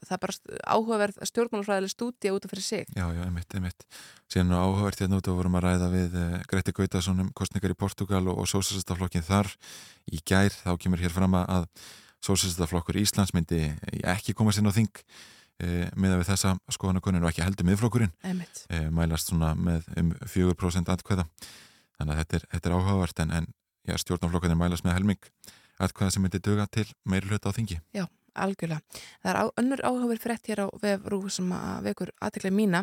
það 0.00 0.14
er 0.16 0.22
bara 0.24 0.60
áhugaverð 0.74 1.18
stjórnmálafræðileg 1.28 1.92
stúdíja 1.92 2.34
út 2.34 2.46
af 2.46 2.54
fyrir 2.54 2.64
sig. 2.64 2.92
Já, 2.96 3.04
já, 3.12 3.22
einmitt, 3.26 3.56
einmitt. 3.56 3.86
Síðan 4.32 4.54
er 4.54 4.62
áhugavert 4.64 5.02
hérna 5.02 5.20
út 5.20 5.30
og 5.30 5.40
vorum 5.40 5.58
að 5.60 5.66
ræða 5.66 5.90
við 5.92 6.16
uh, 6.20 6.36
Greti 6.50 6.74
Gautason 6.76 7.24
um 7.26 7.32
kostningar 7.36 7.74
í 7.74 7.78
Portugal 7.78 8.22
og, 8.24 8.40
og 8.40 8.48
sósistaflokkin 8.48 9.26
þar. 9.26 9.50
Í 10.08 10.22
gær, 10.24 10.54
þá 10.54 10.72
kemur 10.80 11.02
hér 11.02 11.14
fram 11.14 11.36
að 11.40 11.68
sósistaflokkur 12.24 13.00
Íslands 13.00 13.34
myndi 13.36 13.66
ekki 14.00 14.36
koma 14.36 14.54
sér 14.56 14.68
á 14.68 14.72
þing 14.76 14.92
uh, 14.96 15.86
með 15.96 16.16
að 16.16 16.22
við 16.22 16.28
þessa 16.32 16.56
skoðanakonun 16.76 17.26
og 17.26 17.32
ekki 17.32 17.44
heldur 17.44 17.68
miðflokkurinn 17.68 18.14
uh, 18.24 18.88
mælast 18.94 19.32
svona 19.32 19.52
með 19.58 19.88
um 20.00 20.14
4% 20.24 20.94
atkvæða. 20.96 21.28
Þannig 22.00 22.14
að 22.14 22.20
þetta 22.22 22.38
er, 22.38 22.44
þetta 22.54 22.70
er 22.70 22.78
áhugavert 22.78 23.24
en, 23.26 23.32
en 23.36 23.50
já, 23.88 23.96
stjórnaflokkarnir 24.00 24.58
mælast 24.58 24.86
með 24.86 24.98
helming 24.98 25.28
að 25.80 25.94
hvaða 25.96 26.14
sem 26.14 26.24
myndi 26.24 26.40
döga 26.44 26.66
til 26.72 26.88
meiri 27.08 27.30
hluta 27.30 27.52
á 27.52 27.56
þingi. 27.56 27.78
Já, 27.96 28.04
algjörlega. 28.36 28.82
Það 29.22 29.30
er 29.30 29.38
á, 29.40 29.44
önnur 29.60 29.82
áhugaverð 29.86 30.24
frétt 30.24 30.50
hér 30.50 30.62
á 30.64 30.66
vefrú 30.82 31.20
sem 31.32 31.48
að 31.56 31.86
vekur 31.88 32.12
aðteklega 32.20 32.56
mína. 32.56 32.82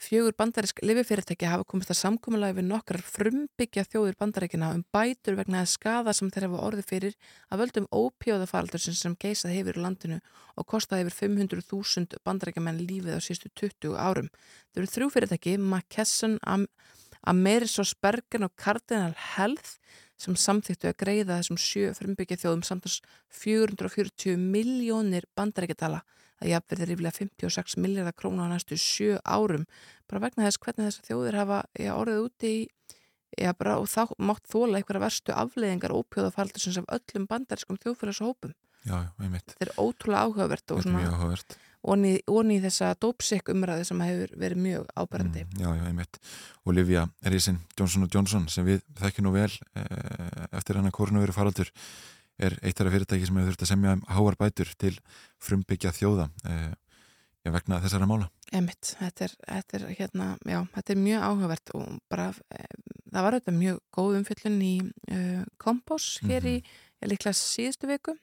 Fjögur 0.00 0.36
bandarisk 0.38 0.80
lififyrirtæki 0.82 1.48
hafa 1.50 1.66
komist 1.68 1.92
að 1.92 2.00
samkómulagi 2.00 2.58
við 2.58 2.68
nokkrar 2.70 3.04
frumbyggja 3.04 3.84
þjóður 3.88 4.18
bandaríkina 4.22 4.72
um 4.76 4.84
bætur 4.94 5.38
vegna 5.38 5.62
að 5.62 5.72
skada 5.74 6.14
sem 6.16 6.32
þeir 6.32 6.48
hafa 6.48 6.64
orðið 6.70 6.88
fyrir 6.88 7.18
að 7.52 7.64
völdum 7.64 7.90
ópjóðafaldur 7.92 8.86
sem 8.88 9.16
geisað 9.20 9.56
hefur 9.58 9.78
í 9.80 9.84
landinu 9.84 10.20
og 10.56 10.68
kostaði 10.72 11.06
yfir 11.06 11.28
500.000 11.28 12.22
bandaríkjaman 12.24 12.80
lífið 12.80 13.20
á 13.20 13.22
sístu 13.22 13.52
20 13.60 13.98
árum. 14.00 14.32
Þau 14.72 14.82
eru 14.82 14.92
þrjú 14.94 15.12
fyrirtæki, 15.14 15.58
McKesson, 15.60 16.38
Amerisos 17.28 17.94
Bergen 17.98 18.46
og 18.46 18.54
Cardinal 18.56 19.14
Health 19.36 19.76
sem 20.18 20.36
samþýttu 20.36 20.90
að 20.90 20.98
greiða 21.02 21.38
þessum 21.38 21.58
sjö 21.62 21.92
frumbyggja 21.96 22.40
þjóðum 22.42 22.64
samtans 22.66 23.00
440 23.40 24.38
miljónir 24.38 25.28
bandarækjatala 25.38 26.02
að 26.38 26.52
jafnverðir 26.52 26.94
yfirlega 26.94 27.18
56 27.18 27.78
miljardar 27.82 28.16
krónu 28.18 28.46
á 28.46 28.48
næstu 28.50 28.78
sjö 28.78 29.18
árum. 29.26 29.66
Bara 30.10 30.26
vegna 30.26 30.46
þess 30.46 30.62
hvernig 30.62 30.88
þessar 30.88 31.08
þjóðir 31.08 31.38
hafa 31.40 31.60
já, 31.74 31.92
orðið 31.94 32.24
úti 32.26 32.52
í 32.54 32.60
já, 33.38 33.52
bara, 33.58 33.78
og 33.78 33.88
þá 33.90 34.14
mátt 34.18 34.46
þóla 34.50 34.78
einhverja 34.78 35.04
verstu 35.06 35.34
afleðingar 35.34 35.94
og 35.94 36.06
ópjóðafaldur 36.06 36.62
sem 36.62 36.86
af 36.86 36.98
öllum 36.98 37.26
bandarískum 37.30 37.80
þjóðfélagshópum 37.82 38.54
Já. 38.88 38.98
Þetta 39.20 39.66
er 39.66 39.72
ótrúlega 39.76 40.26
áhugavert 40.26 40.74
og 40.76 40.86
mjög 40.88 41.14
áhugavert 41.14 41.58
onni 41.88 42.56
í 42.56 42.62
þessa 42.62 42.92
dópsik 43.00 43.50
umræði 43.52 43.86
sem 43.86 44.00
hefur 44.02 44.32
verið 44.40 44.62
mjög 44.64 44.88
ábærandi. 44.98 45.44
Mm, 45.46 45.60
já, 45.62 45.68
já, 45.78 45.84
einmitt. 45.86 46.18
Olivia 46.66 47.06
Erisin 47.24 47.60
Johnson 47.78 48.08
Johnson 48.10 48.48
sem 48.50 48.66
við 48.66 48.82
þekkjum 48.98 49.28
nú 49.28 49.34
vel 49.36 49.50
eh, 49.78 50.48
eftir 50.50 50.78
hann 50.78 50.90
að 50.90 50.96
korunu 50.98 51.22
verið 51.22 51.38
faraldur 51.38 51.70
er 52.38 52.58
eitt 52.62 52.80
af 52.80 52.90
fyrirtæki 52.92 53.26
sem 53.26 53.38
hefur 53.38 53.52
þurft 53.52 53.64
að 53.66 53.72
semja 53.72 53.94
um 53.96 54.04
háar 54.10 54.36
bætur 54.38 54.74
til 54.78 54.94
frumbyggja 55.42 55.94
þjóða 55.94 56.28
eh, 56.50 56.74
vegna 57.48 57.78
þessara 57.80 58.04
mála. 58.04 58.28
Einmitt, 58.52 58.94
þetta 58.98 59.24
er, 59.24 59.34
þetta 59.46 59.78
er, 59.78 59.84
hérna, 59.96 60.26
já, 60.44 60.58
þetta 60.74 60.92
er 60.92 61.00
mjög 61.00 61.26
áhugavert 61.30 61.74
og 61.78 61.86
bara 62.12 62.28
eh, 62.52 62.74
það 63.08 63.24
var 63.24 63.36
auðvitað 63.36 63.60
mjög 63.62 63.80
góð 63.94 64.18
umfyllun 64.18 64.58
í 64.64 64.74
uh, 64.84 65.44
Kompos 65.60 66.08
hér 66.28 66.48
í, 66.48 66.56
ég 67.00 67.12
líklega 67.12 67.38
síðustu 67.38 67.88
viku 67.88 68.18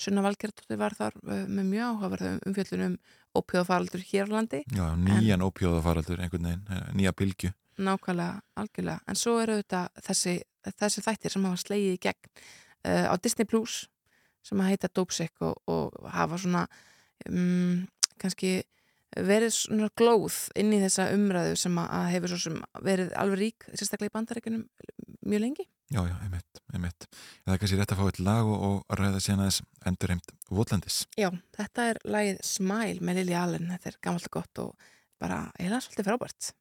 Sunna 0.00 0.24
Valgerðardóttir 0.26 0.80
var 0.80 0.96
þar 0.98 1.16
uh, 1.22 1.44
með 1.46 1.70
mjög 1.70 1.94
áhugaverða 1.94 2.32
umfyllun 2.50 2.86
um 2.88 2.96
ópjóðafaraldur 3.40 4.02
hér 4.08 4.30
á 4.30 4.34
landi. 4.34 4.62
Já, 4.74 4.86
nýjan 4.98 5.44
ópjóðafaraldur, 5.46 6.22
einhvern 6.24 6.48
veginn, 6.48 6.64
eh, 6.74 6.86
nýja 6.98 7.12
bylgu 7.14 7.52
Nákvæmlega, 7.80 8.42
algjörlega, 8.60 9.00
en 9.08 9.16
svo 9.16 9.36
eru 9.40 9.56
auðvitað 9.56 10.02
þessi, 10.04 10.34
þessi 10.82 11.04
þættir 11.06 11.32
sem 11.32 11.46
hafa 11.48 11.60
slegið 11.62 11.94
í 11.94 12.00
gegn 12.02 12.26
uh, 12.28 13.06
á 13.08 13.14
Disney 13.22 13.48
Plus 13.48 13.76
sem 14.44 14.60
heita 14.64 14.90
Dopesick 14.92 15.44
og, 15.44 15.56
og 15.70 16.10
hafa 16.12 16.38
svona 16.40 16.66
um, 17.28 17.86
kannski 18.20 18.58
verið 19.16 19.52
svona 19.56 19.90
glóð 19.98 20.36
inn 20.60 20.74
í 20.76 20.80
þessa 20.82 21.08
umræðu 21.14 21.56
sem 21.58 21.78
að 21.82 22.10
hefur 22.14 22.32
svo 22.34 22.40
sem 22.44 22.58
verið 22.86 23.14
alveg 23.18 23.40
rík, 23.40 23.68
sérstaklega 23.72 24.12
í 24.12 24.16
bandarækjunum 24.18 24.66
mjög 25.26 25.44
lengi. 25.46 25.66
Já, 25.90 26.04
já, 26.06 26.14
einmitt, 26.22 26.60
einmitt. 26.70 27.06
Það 27.42 27.54
er 27.54 27.58
kannski 27.58 27.78
rétt 27.80 27.92
að 27.96 27.98
fá 27.98 28.04
eitt 28.06 28.20
lag 28.22 28.46
og, 28.46 28.60
og 28.62 28.98
ræða 29.00 29.18
síðan 29.24 29.40
aðeins 29.42 29.58
endurheimt 29.90 30.28
Votlandis. 30.46 30.98
Já, 31.18 31.28
þetta 31.56 31.86
er 31.90 31.98
lagið 32.06 32.38
Smile 32.46 33.02
með 33.02 33.18
Lili 33.18 33.34
Allen, 33.34 33.66
þetta 33.74 33.90
er 33.90 33.98
gammalt 34.06 34.30
og 34.30 34.34
gott 34.38 34.62
og 34.62 34.70
bara 35.18 35.40
eða 35.58 35.82
svolítið 35.82 36.06
frábært. 36.12 36.54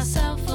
myself 0.00 0.49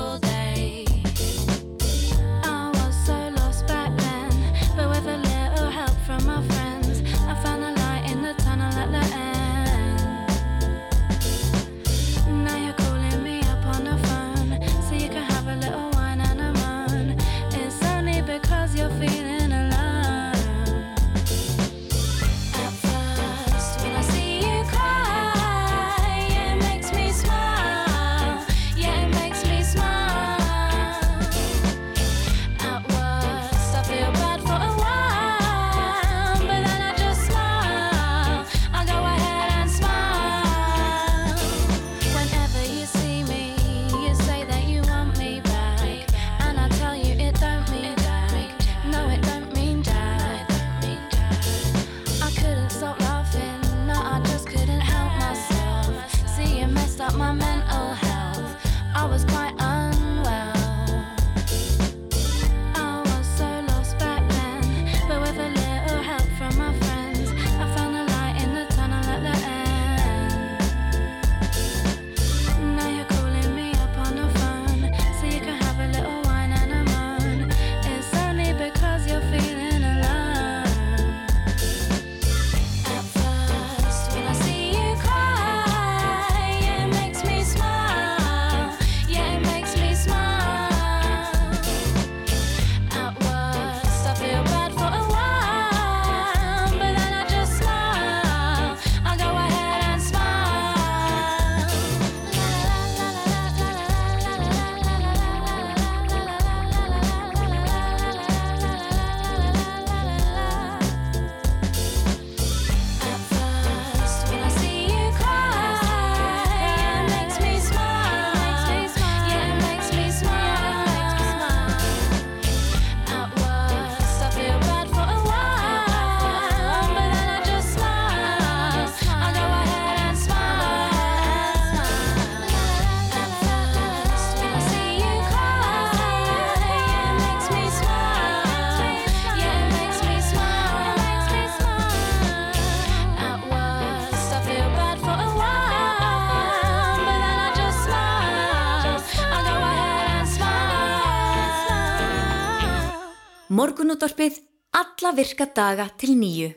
Morgunútvarpið 153.96 154.40
alla 154.76 155.10
virka 155.16 155.46
daga 155.56 155.86
til 155.96 156.18
nýju 156.20 156.50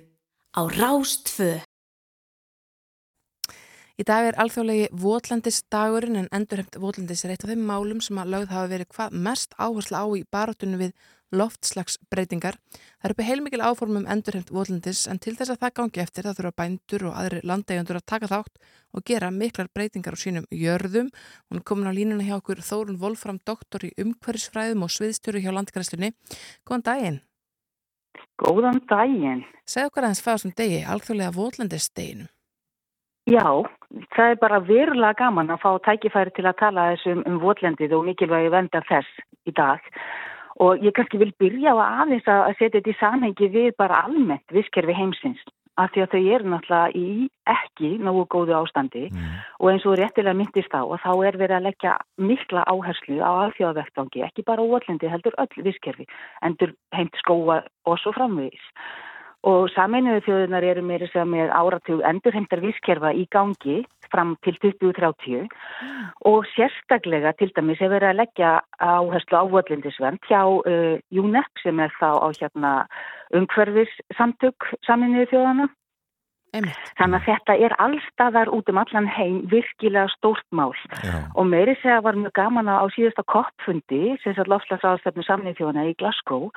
á 0.59 0.61
Rástfö. 0.75 1.61
Í 3.99 4.07
dag 4.07 4.27
er 4.27 4.39
alþjóðlegi 4.43 4.89
Votlandis 4.91 5.61
dagurinn 5.71 6.19
en 6.19 6.27
endurheimt 6.35 6.81
Votlandis 6.83 7.23
er 7.23 7.37
eitt 7.37 7.45
af 7.47 7.53
þeim 7.53 7.63
málum 7.69 8.03
sem 8.03 8.19
að 8.19 8.33
lögð 8.35 8.57
hafa 8.57 8.73
verið 8.73 8.91
hvað 8.91 9.15
mest 9.29 9.55
áherslu 9.55 10.03
á 10.03 10.07
í 10.19 10.25
barátunum 10.35 10.83
við 10.83 10.93
loftslagsbreytingar. 11.39 12.57
Það 12.73 13.07
eru 13.07 13.17
uppi 13.17 13.27
heilmikil 13.29 13.63
áformum 13.63 14.09
endurheimt 14.11 14.51
Votlandis 14.55 15.05
en 15.07 15.23
til 15.23 15.37
þess 15.39 15.55
að 15.55 15.63
það 15.63 15.75
gangi 15.79 16.03
eftir 16.03 16.27
það 16.27 16.41
þurfa 16.41 16.55
bændur 16.63 17.07
og 17.11 17.19
aðri 17.21 17.43
landeigjandur 17.47 18.01
að 18.01 18.09
taka 18.15 18.33
þátt 18.33 18.63
og 18.97 19.07
gera 19.07 19.31
miklar 19.31 19.71
breytingar 19.75 20.17
á 20.17 20.23
sínum 20.23 20.51
jörðum. 20.51 21.13
Hún 21.51 21.61
er 21.63 21.67
komin 21.67 21.91
á 21.91 21.93
línuna 21.95 22.27
hjá 22.27 22.39
okkur 22.41 22.65
Þórun 22.65 22.99
Wolfram, 23.03 23.39
doktor 23.45 23.85
í 23.85 23.95
umhverfisfræðum 24.01 24.87
og 24.87 24.95
sviðstjóru 24.95 25.45
hjá 25.45 25.53
landgræslunni. 25.55 26.15
Góðan 26.65 26.87
daginn. 26.87 27.21
Góðan 28.39 28.79
daginn. 28.91 29.43
Segð 29.67 29.91
okkar 29.91 30.07
aðeins 30.07 30.23
fæðast 30.23 30.47
um 30.47 30.55
degi, 30.59 30.83
alþjóðlega 30.87 31.35
Votlandisdeginu. 31.35 32.29
Já, 33.29 33.45
það 34.15 34.31
er 34.33 34.39
bara 34.41 34.61
verulega 34.65 35.19
gaman 35.19 35.51
að 35.53 35.61
fá 35.65 35.71
tækifæri 35.85 36.33
til 36.37 36.47
að 36.49 36.61
tala 36.63 36.87
þessum 36.95 37.25
um 37.29 37.41
votlendið 37.43 37.93
og 37.99 38.07
mikilvægi 38.07 38.53
venda 38.55 38.81
þess 38.89 39.21
í 39.45 39.53
dag. 39.59 39.83
Og 40.65 40.81
ég 40.83 40.95
kannski 40.97 41.21
vil 41.21 41.35
byrja 41.43 41.75
á 41.77 42.07
aðeins 42.07 42.31
að 42.31 42.55
setja 42.57 42.79
þetta 42.79 42.95
í 42.95 43.01
samhengi 43.03 43.51
við 43.53 43.69
bara 43.79 44.01
almennt 44.07 44.55
viskerfi 44.55 44.97
heimsins. 44.97 45.43
Af 45.79 45.93
því 45.95 46.03
að 46.05 46.15
þau 46.15 46.23
eru 46.35 46.53
náttúrulega 46.53 46.99
í 46.99 47.29
ekki 47.49 47.91
nógu 48.03 48.25
góðu 48.35 48.57
ástandi 48.59 49.05
mm. 49.09 49.35
og 49.63 49.71
eins 49.73 49.87
og 49.87 49.99
réttilega 50.01 50.37
myndist 50.37 50.75
á 50.75 50.83
og 50.83 50.99
þá 51.05 51.11
er 51.29 51.39
verið 51.39 51.57
að 51.59 51.67
leggja 51.69 51.97
mikla 52.19 52.65
áherslu 52.67 53.21
á 53.23 53.31
alþjóðavektvangi, 53.47 54.25
ekki 54.27 54.47
bara 54.49 54.67
votlendi 54.67 55.11
heldur 55.11 55.39
öll 55.39 55.67
viskerfi, 55.69 56.09
endur 56.43 56.75
heimt 56.97 57.15
skóa 57.23 57.63
og 57.87 58.01
svo 58.03 58.15
framvegis. 58.17 58.65
Og 59.47 59.69
saminuðu 59.71 60.25
þjóðunar 60.27 60.67
eru 60.67 60.83
meira 60.83 61.07
sem 61.13 61.31
með 61.31 61.53
áratug 61.55 62.03
endurheimtar 62.07 62.63
vískerfa 62.65 63.13
í 63.15 63.27
gangi 63.31 63.85
fram 64.11 64.35
til 64.45 64.57
2030 64.63 65.45
mm. 65.45 66.07
og 66.31 66.47
sérstaklega 66.55 67.35
til 67.39 67.51
dæmis 67.57 67.81
er 67.85 67.93
verið 67.93 68.13
að 68.13 68.21
leggja 68.23 68.53
áherslu 68.81 69.39
ávöldlindisvend 69.43 70.25
hjá 70.31 70.43
uh, 70.43 70.97
UNEP 71.13 71.63
sem 71.63 71.81
er 71.85 71.93
þá 72.01 72.11
á 72.25 72.29
hérna 72.41 72.73
umhverfis 73.37 73.93
samtök 74.17 74.71
saminuðu 74.89 75.29
þjóðana 75.33 75.69
Einmitt. 76.57 76.93
Þannig 76.97 77.19
að 77.19 77.27
þetta 77.27 77.57
er 77.67 77.75
allstaðar 77.85 78.51
út 78.57 78.71
um 78.73 78.79
allan 78.81 79.09
heim 79.13 79.41
virkilega 79.53 80.09
stórt 80.15 80.47
mál 80.49 80.73
Já. 81.05 81.27
og 81.37 81.51
meiri 81.51 81.75
segja 81.83 82.01
var 82.05 82.17
mjög 82.17 82.33
gaman 82.39 82.71
á 82.73 82.89
síðasta 82.95 83.25
koppfundi 83.29 84.17
sem 84.23 84.37
sér 84.37 84.49
lofslagsráðstefnu 84.49 85.27
samnið 85.27 85.61
þjóna 85.61 85.85
í 85.91 85.97
Glasgow 86.01 86.49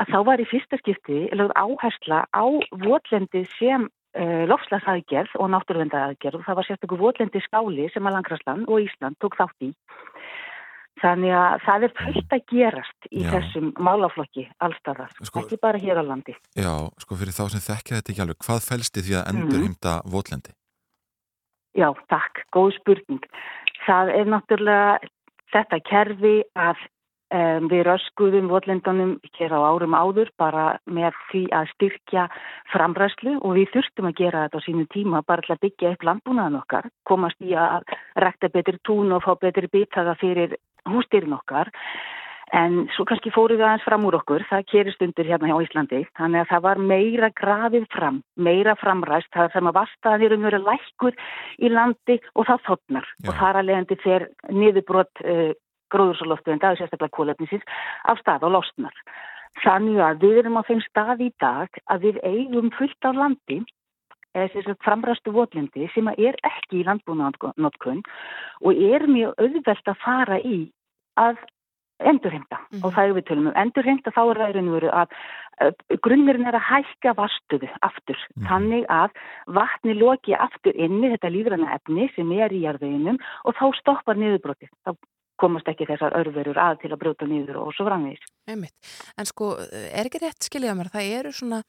að 0.00 0.14
þá 0.14 0.18
var 0.30 0.40
í 0.40 0.48
fyrsta 0.48 0.80
skipti 0.80 1.26
áhersla 1.34 2.24
á 2.32 2.44
votlendi 2.86 3.44
sem 3.58 3.84
uh, 3.84 4.44
lofslagsaðgerð 4.48 5.36
og 5.36 5.52
náttúruvendaðaðgerð 5.52 6.40
og 6.40 6.48
það 6.48 6.58
var 6.60 6.68
sérstaklega 6.70 7.04
votlendi 7.04 7.44
skáli 7.44 7.90
sem 7.92 8.08
að 8.08 8.16
Langrasland 8.16 8.68
og 8.70 8.88
Ísland 8.88 9.20
tók 9.20 9.36
þátt 9.40 9.68
í 9.68 9.74
Þannig 11.02 11.32
að 11.34 11.54
það 11.64 11.84
er 11.86 11.92
fullt 11.98 12.34
að 12.36 12.42
gerast 12.52 13.08
í 13.10 13.22
Já. 13.24 13.30
þessum 13.34 13.72
málaflokki 13.82 14.44
allstaðar, 14.62 15.10
Sko- 15.26 15.42
ekki 15.42 15.58
bara 15.60 15.78
hér 15.82 15.98
á 15.98 16.04
landi. 16.06 16.36
Já, 16.54 16.70
sko 17.02 17.18
fyrir 17.18 17.34
þá 17.34 17.44
sem 17.50 17.64
þekkja 17.64 17.98
þetta 17.98 18.12
ekki 18.14 18.22
alveg, 18.24 18.38
hvað 18.46 18.68
fælst 18.68 19.00
í 19.00 19.02
því 19.02 19.16
að 19.18 19.28
endur 19.32 19.64
heimta 19.64 19.94
votlendi? 20.06 20.54
Já, 21.74 21.88
takk, 22.08 22.44
góð 22.54 22.76
spurning. 22.78 23.24
Það 23.84 24.12
er 24.14 24.30
náttúrulega 24.30 24.98
þetta 25.50 25.80
kerfi 25.90 26.36
að 26.54 26.76
um, 27.34 27.68
við 27.70 27.84
röskuðum 27.88 28.48
votlendunum 28.52 29.14
hér 29.36 29.54
á 29.54 29.60
árum 29.66 29.96
áður 29.96 30.30
bara 30.40 30.64
með 30.86 31.16
því 31.30 31.44
að 31.58 31.70
styrkja 31.74 32.26
framræslu 32.72 33.38
og 33.40 33.56
við 33.58 33.70
þurftum 33.74 34.10
að 34.10 34.18
gera 34.22 34.46
þetta 34.46 34.62
á 34.62 34.66
sínu 34.66 34.88
tíma 34.94 35.22
bara 35.26 35.44
til 35.44 35.54
að 35.56 35.62
byggja 35.66 35.94
upp 35.94 36.08
landbúnaðan 36.10 36.60
okkar, 36.62 36.90
komast 37.08 37.40
í 37.42 37.54
að 37.58 37.86
rekta 38.24 38.52
betri 38.54 38.78
tún 38.86 39.14
og 39.14 39.24
fá 39.26 39.34
betri 39.40 39.70
bitaða 39.72 40.18
fyrir 40.20 40.58
hústýrin 40.88 41.36
okkar. 41.36 41.72
En 42.54 42.84
svo 42.94 43.06
kannski 43.08 43.32
fóruð 43.34 43.58
við 43.58 43.66
aðeins 43.66 43.86
fram 43.86 44.04
úr 44.06 44.18
okkur, 44.20 44.44
það 44.46 44.66
kerist 44.68 45.00
undir 45.02 45.26
hérna 45.26 45.48
hjá 45.48 45.56
Íslandi, 45.64 46.02
þannig 46.14 46.42
að 46.42 46.50
það 46.52 46.64
var 46.66 46.80
meira 46.90 47.30
grafið 47.34 47.86
fram, 47.90 48.20
meira 48.36 48.76
framræst, 48.78 49.30
það 49.34 49.48
sem 49.56 49.70
að 49.70 49.78
vastaðir 49.80 50.34
um 50.36 50.44
verið 50.46 50.68
lækkur 50.68 51.16
í 51.58 51.72
landi 51.72 52.18
og 52.34 52.46
það 52.50 52.62
þotnar 52.68 53.08
Já. 53.08 53.26
og 53.26 53.40
þar 53.40 53.58
að 53.58 53.68
leiðandi 53.70 53.98
þeir 54.04 54.26
niðurbrot 54.60 55.24
uh, 55.24 55.50
gróðursaloftu 55.92 56.52
en 56.52 56.60
það 56.62 56.70
er 56.70 56.80
sérstaklega 56.82 57.16
kólefnisins 57.18 57.64
af 58.04 58.18
stað 58.22 58.46
og 58.48 58.54
losnar. 58.56 58.96
Þannig 59.64 60.00
að 60.02 60.20
við 60.24 60.38
erum 60.42 60.58
á 60.58 60.62
þeim 60.66 60.82
stað 60.88 61.20
í 61.22 61.30
dag 61.40 61.68
að 61.86 62.06
við 62.08 62.20
eigum 62.26 62.70
fullt 62.74 63.04
af 63.10 63.14
landi 63.14 63.60
eða 64.34 64.74
framræstu 64.82 65.30
votlindi 65.30 65.86
sem 65.94 66.08
að 66.10 66.18
er 66.30 66.38
ekki 66.42 66.80
í 66.80 66.86
landbúnaðnotkun 66.88 68.02
og 68.66 68.72
er 68.74 69.06
mjög 69.06 69.34
auðvelt 69.38 69.90
að 69.92 70.00
fara 70.02 70.40
í 70.42 70.70
að 71.16 71.38
endurheimta 72.02 72.58
Mhm. 72.58 72.82
og 72.82 72.92
það 72.92 73.04
er 73.06 73.14
við 73.14 73.24
tölum 73.28 73.46
um 73.46 73.54
endurheimta 73.54 74.10
þá 74.10 74.22
er 74.30 74.38
það 74.40 74.50
í 74.50 74.54
raun 74.56 74.68
og 74.68 74.74
veru 74.74 74.90
að 74.90 75.08
uh, 75.62 75.96
grunnurinn 76.02 76.46
er 76.50 76.56
að 76.58 76.66
hækka 76.70 77.14
vastuðu 77.14 77.68
aftur 77.86 78.18
Mhm. 78.34 78.46
þannig 78.50 78.84
að 78.90 79.10
vatni 79.46 79.94
loki 79.94 80.34
aftur 80.34 80.74
inni 80.74 81.14
þetta 81.14 81.30
lífræna 81.30 81.74
efni 81.78 82.10
sem 82.16 82.32
er 82.32 82.50
í 82.50 82.64
jarðveginum 82.66 83.18
og 83.44 83.54
þá 83.54 83.70
stoppar 83.78 84.16
niðurbrotið 84.18 84.68
þá 84.84 84.96
komast 85.40 85.68
ekki 85.70 85.86
þessar 85.88 86.14
örverur 86.18 86.58
að 86.60 86.84
til 86.84 86.92
að 86.92 87.00
brjóta 87.02 87.28
niður 87.28 87.60
og 87.64 87.74
svo. 87.76 88.22
Einmitt. 88.50 88.74
En 89.18 89.28
sko, 89.28 89.54
er 89.72 90.06
ekki 90.06 90.22
rétt 90.22 90.46
skiljaða 90.46 90.78
mér, 90.78 90.92
það 90.92 91.10
eru 91.18 91.34
svona 91.34 91.60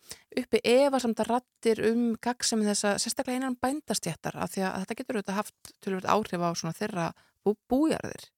uppi 0.41 0.61
efasamta 0.75 1.25
rattir 1.27 1.81
um 1.89 2.05
gaggsemi 2.21 2.67
þessa 2.67 2.95
sérstaklega 3.01 3.41
einan 3.41 3.57
bændastjættar 3.61 4.37
af 4.37 4.53
því 4.53 4.67
að 4.67 4.77
þetta 4.83 4.99
getur 5.01 5.19
auðvitað 5.19 5.41
haft 5.41 5.75
tölvöld 5.85 6.09
áhrif 6.15 6.45
á 6.45 6.49
svona 6.53 6.77
þeirra 6.77 7.09
bú, 7.45 7.55
bújarðir. 7.69 8.29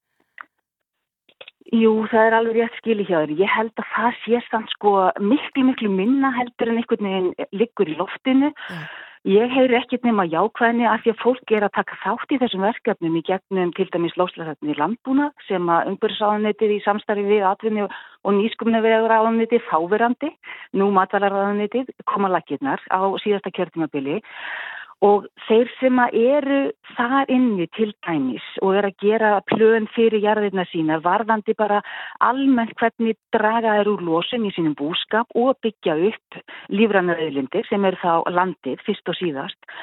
Jú, 1.76 1.92
það 2.08 2.26
er 2.30 2.36
alveg 2.38 2.62
rétt 2.62 2.78
þér. 2.86 3.34
Ég 3.36 3.52
held 3.52 3.74
að 3.76 3.90
það 3.92 4.22
sé 4.24 4.40
samt 4.48 4.72
sko 4.72 4.94
miklu, 5.20 5.66
miklu 5.68 5.90
minna 5.92 6.32
heldur 6.38 6.72
en 6.72 6.80
einhvern 6.80 7.10
veginn 7.10 7.50
liggur 7.52 7.92
í 7.92 7.98
loftinu. 8.00 8.54
Já. 8.56 8.80
Ég 9.28 9.52
heyri 9.52 9.76
ekkert 9.76 10.06
nema 10.08 10.24
jákvæðinni 10.32 10.86
af 10.88 11.02
því 11.04 11.12
að 11.12 11.18
fólk 11.20 11.52
er 11.52 11.66
að 11.68 11.74
taka 11.76 11.96
þátt 12.00 12.32
í 12.32 12.38
þessum 12.40 12.62
verkefnum 12.64 13.16
í 13.20 13.22
gegnum 13.28 13.74
til 13.76 13.86
dæmis 13.92 14.14
lóslæðarni 14.16 14.72
í 14.72 14.78
landbúna 14.80 15.26
sem 15.50 15.68
að 15.68 15.90
umbyrðsáðanetið 15.92 16.72
í 16.78 16.80
samstarfi 16.86 17.26
við 17.28 17.44
atvinni 17.50 17.84
og 17.84 18.38
nýskumna 18.38 18.80
veðuráðanetið 18.86 19.66
fáverandi, 19.68 20.32
nú 20.80 20.88
matvalarráðanetið 20.96 21.92
koma 22.08 22.32
lakirnar 22.38 22.80
á 22.88 23.04
síðasta 23.20 23.52
kjörtumabili 23.52 24.22
og 25.06 25.28
þeir 25.46 25.70
sem 25.78 26.00
eru 26.08 26.60
þar 26.96 27.30
inni 27.34 27.68
til 27.78 27.92
dæmis 28.08 28.46
og 28.66 28.78
er 28.80 28.88
að 28.90 29.04
gera 29.04 29.32
plön 29.52 29.86
fyrir 29.94 30.24
jarðirna 30.24 30.66
sína 30.72 30.98
varðandi 31.06 31.54
bara 31.58 31.84
almennt 32.26 32.74
hvernig 32.80 33.18
draga 33.36 33.76
er 33.82 33.90
úr 33.92 34.02
losun 34.02 34.48
í 34.50 34.54
sínum 34.56 34.74
búskap 34.80 35.30
og 35.36 35.60
byggja 35.62 35.98
upp 36.10 36.42
lífrannaðilindir 36.74 37.70
sem 37.70 37.86
er 37.86 38.00
þá 38.02 38.26
landið 38.34 38.82
fyrst 38.88 39.14
og 39.14 39.20
síðast 39.22 39.78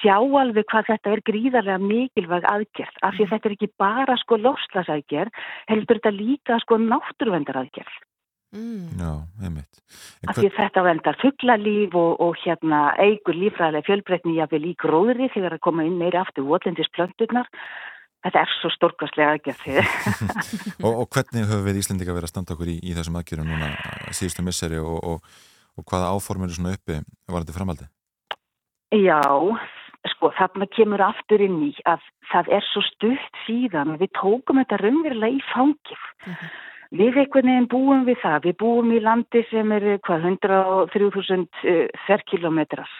sjá 0.00 0.16
alveg 0.18 0.66
hvað 0.70 0.90
þetta 0.90 1.12
er 1.12 1.22
gríðarlega 1.30 1.78
mikilvæg 1.80 2.48
aðgerð. 2.50 2.98
Af 3.06 3.14
því 3.14 3.24
að 3.24 3.30
þetta 3.32 3.48
er 3.48 3.54
ekki 3.54 3.70
bara 3.78 4.18
sko 4.20 4.40
lofslasaðgerð 4.42 5.46
heldur 5.70 6.00
þetta 6.00 6.14
líka 6.18 6.58
sko 6.64 6.80
náttúruvendaraðgerð 6.82 8.05
Mm. 8.54 9.00
Já, 9.00 9.10
einmitt. 9.42 9.80
En 10.22 10.30
að 10.32 10.46
þetta 10.54 10.84
vendar 10.86 11.18
fugglalíf 11.20 11.96
og, 11.98 12.20
og 12.22 12.38
hérna 12.44 12.92
eigur 13.02 13.36
lífræðilega 13.36 13.86
fjölbreytni 13.88 14.36
jáfnvel 14.38 14.70
í 14.70 14.76
gróðri 14.80 15.28
þegar 15.34 15.58
að 15.58 15.64
koma 15.66 15.86
inn 15.86 15.98
meiri 16.00 16.20
aftur 16.20 16.46
votlendisplönturnar. 16.48 17.50
Þetta 18.26 18.42
er 18.42 18.54
svo 18.58 18.70
stórkastlega 18.74 19.34
aðgerð. 19.36 19.90
og, 20.86 20.92
og 20.92 21.04
hvernig 21.14 21.46
höfum 21.46 21.66
við 21.66 21.82
Íslendinga 21.82 22.16
verið 22.16 22.30
að 22.30 22.32
standa 22.32 22.56
okkur 22.56 22.72
í, 22.72 22.78
í 22.82 22.94
þessum 22.96 23.18
aðgjörum 23.20 23.50
núna 23.50 23.70
síðustu 24.16 24.46
misseri 24.46 24.80
og, 24.82 24.96
og, 25.12 25.36
og 25.76 25.86
hvaða 25.90 26.12
áformur 26.14 26.50
er 26.50 26.58
svona 26.58 26.74
uppi 26.78 27.00
var 27.30 27.44
þetta 27.44 27.58
framhaldi? 27.58 27.90
Já, 28.94 29.20
sko 30.14 30.30
þarna 30.38 30.68
kemur 30.70 31.02
aftur 31.02 31.42
inn 31.42 31.58
í 31.68 31.72
að 31.90 32.02
það 32.30 32.50
er 32.56 32.66
svo 32.70 32.82
stutt 32.86 33.42
síðan 33.44 33.96
við 34.00 34.14
tókum 34.18 34.62
þetta 34.62 34.80
raunverulega 34.82 35.34
í 35.34 35.44
fangif. 35.52 36.08
Við 36.90 37.18
einhvern 37.22 37.50
veginn 37.50 37.70
búum 37.72 38.04
við 38.06 38.20
það, 38.22 38.38
við 38.46 38.56
búum 38.62 38.92
í 38.94 39.00
landi 39.02 39.42
sem 39.50 39.72
er 39.74 39.88
hvað 40.06 40.30
103.000 40.30 41.90
ferkilometrar. 42.06 42.92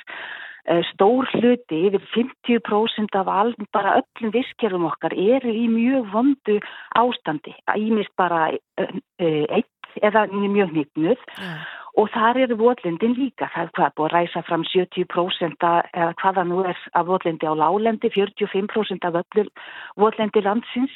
Eh, 0.66 0.82
Stór 0.90 1.28
hluti, 1.30 1.78
yfir 1.86 2.02
50% 2.10 3.14
af 3.14 3.28
all, 3.30 3.52
bara 3.74 4.00
öllum 4.00 4.32
visskerum 4.34 4.88
okkar 4.88 5.14
eru 5.14 5.52
í 5.54 5.68
mjög 5.70 6.08
vondu 6.10 6.56
ástandi. 6.98 7.54
Ímist 7.78 8.10
bara 8.18 8.48
eh, 8.50 8.96
eh, 9.22 9.44
eitt 9.60 10.02
eða 10.02 10.26
mjög 10.32 10.74
nýtnuð 10.74 11.22
Já. 11.38 11.52
Og 11.96 12.10
þar 12.12 12.38
eru 12.44 12.56
votlendin 12.60 13.16
líka. 13.16 13.48
Það 13.54 13.62
er 13.62 13.72
hvað 13.76 13.94
búið 13.96 14.06
að 14.06 14.14
ræsa 14.14 14.42
fram 14.44 14.64
70% 14.68 15.64
að- 15.64 15.88
eða 15.94 16.14
hvaða 16.20 16.44
nú 16.46 16.64
er 16.68 16.78
af 16.94 17.06
votlendi 17.06 17.46
á 17.48 17.54
lálendi, 17.56 18.10
45% 18.12 19.04
af 19.04 19.14
öllu 19.22 19.48
votlendi 19.96 20.40
landsins. 20.44 20.92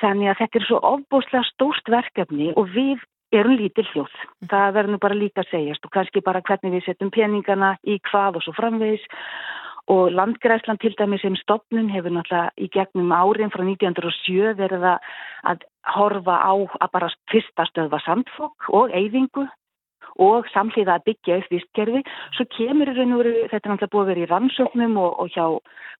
Þannig 0.00 0.30
að 0.30 0.38
þetta 0.40 0.56
er 0.60 0.66
svo 0.66 0.80
ofbúslega 0.80 1.44
stórt 1.52 1.86
verkefni 1.88 2.52
og 2.56 2.68
við 2.68 3.00
erum 3.32 3.56
lítil 3.56 3.86
hljóð. 3.92 4.12
Það 4.46 4.74
verður 4.74 4.92
nú 4.92 4.98
bara 4.98 5.14
líka 5.14 5.42
að 5.42 5.50
segjast 5.50 5.84
og 5.84 5.90
kannski 5.90 6.22
bara 6.22 6.42
hvernig 6.42 6.72
við 6.72 6.84
setjum 6.84 7.10
peningana 7.10 7.76
í 7.86 7.98
hvað 8.00 8.36
og 8.36 8.42
svo 8.42 8.52
framvegis 8.52 9.04
og 9.88 10.10
landgræslan 10.10 10.78
til 10.82 10.94
dæmis 10.98 11.22
sem 11.22 11.36
stopnun 11.36 11.90
hefur 11.90 12.10
náttúrulega 12.10 12.50
í 12.58 12.68
gegnum 12.74 13.12
árin 13.14 13.52
frá 13.54 13.62
1907 13.62 14.54
verið 14.58 14.82
að, 14.82 14.98
að 15.44 15.62
horfa 15.94 16.36
á 16.42 16.54
að 16.54 16.90
bara 16.92 17.10
fyrsta 17.30 17.66
stöðva 17.70 18.00
sandfokk 18.02 18.70
og 18.74 18.90
eyðingu 18.90 19.46
og 20.22 20.48
samhliða 20.52 20.98
að 20.98 21.06
byggja 21.10 21.40
upp 21.40 21.50
vistkerfi, 21.52 22.02
svo 22.36 22.46
kemur 22.56 22.92
í 22.92 22.96
raun 22.96 23.16
og 23.16 23.22
veru, 23.22 23.34
þetta 23.50 23.62
er 23.62 23.72
náttúrulega 23.72 23.92
búið 23.92 24.04
að 24.04 24.10
vera 24.12 24.24
í 24.24 24.30
rannsóknum 24.30 24.96
og, 25.02 25.20
og 25.22 25.34
hjá 25.34 25.44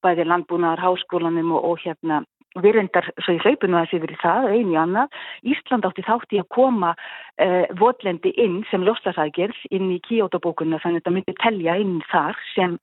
bæði 0.06 0.26
landbúnaðar 0.30 0.84
háskólanum 0.84 1.52
og, 1.56 1.68
og 1.70 1.84
hérna 1.84 2.22
virðendar, 2.62 3.08
svo 3.20 3.34
ég 3.36 3.44
hlaupi 3.44 3.68
nú 3.68 3.78
að 3.78 3.86
þessi 3.86 4.02
verið 4.04 4.20
það, 4.22 4.48
einu 4.54 4.72
í 4.72 4.78
annað, 4.80 5.16
Ísland 5.52 5.88
átti 5.88 6.04
þátt 6.06 6.32
í 6.32 6.40
að 6.40 6.48
koma 6.56 6.92
uh, 6.96 7.64
votlendi 7.80 8.32
inn 8.40 8.62
sem 8.70 8.84
lofslagsækjörð 8.86 9.66
inn 9.76 9.90
í 9.92 10.00
Kyoto-bókunna 10.06 10.80
þannig 10.82 11.02
að 11.02 11.04
þetta 11.04 11.16
myndi 11.16 11.36
telja 11.42 11.76
inn 11.82 11.98
þar 12.10 12.40
sem 12.54 12.78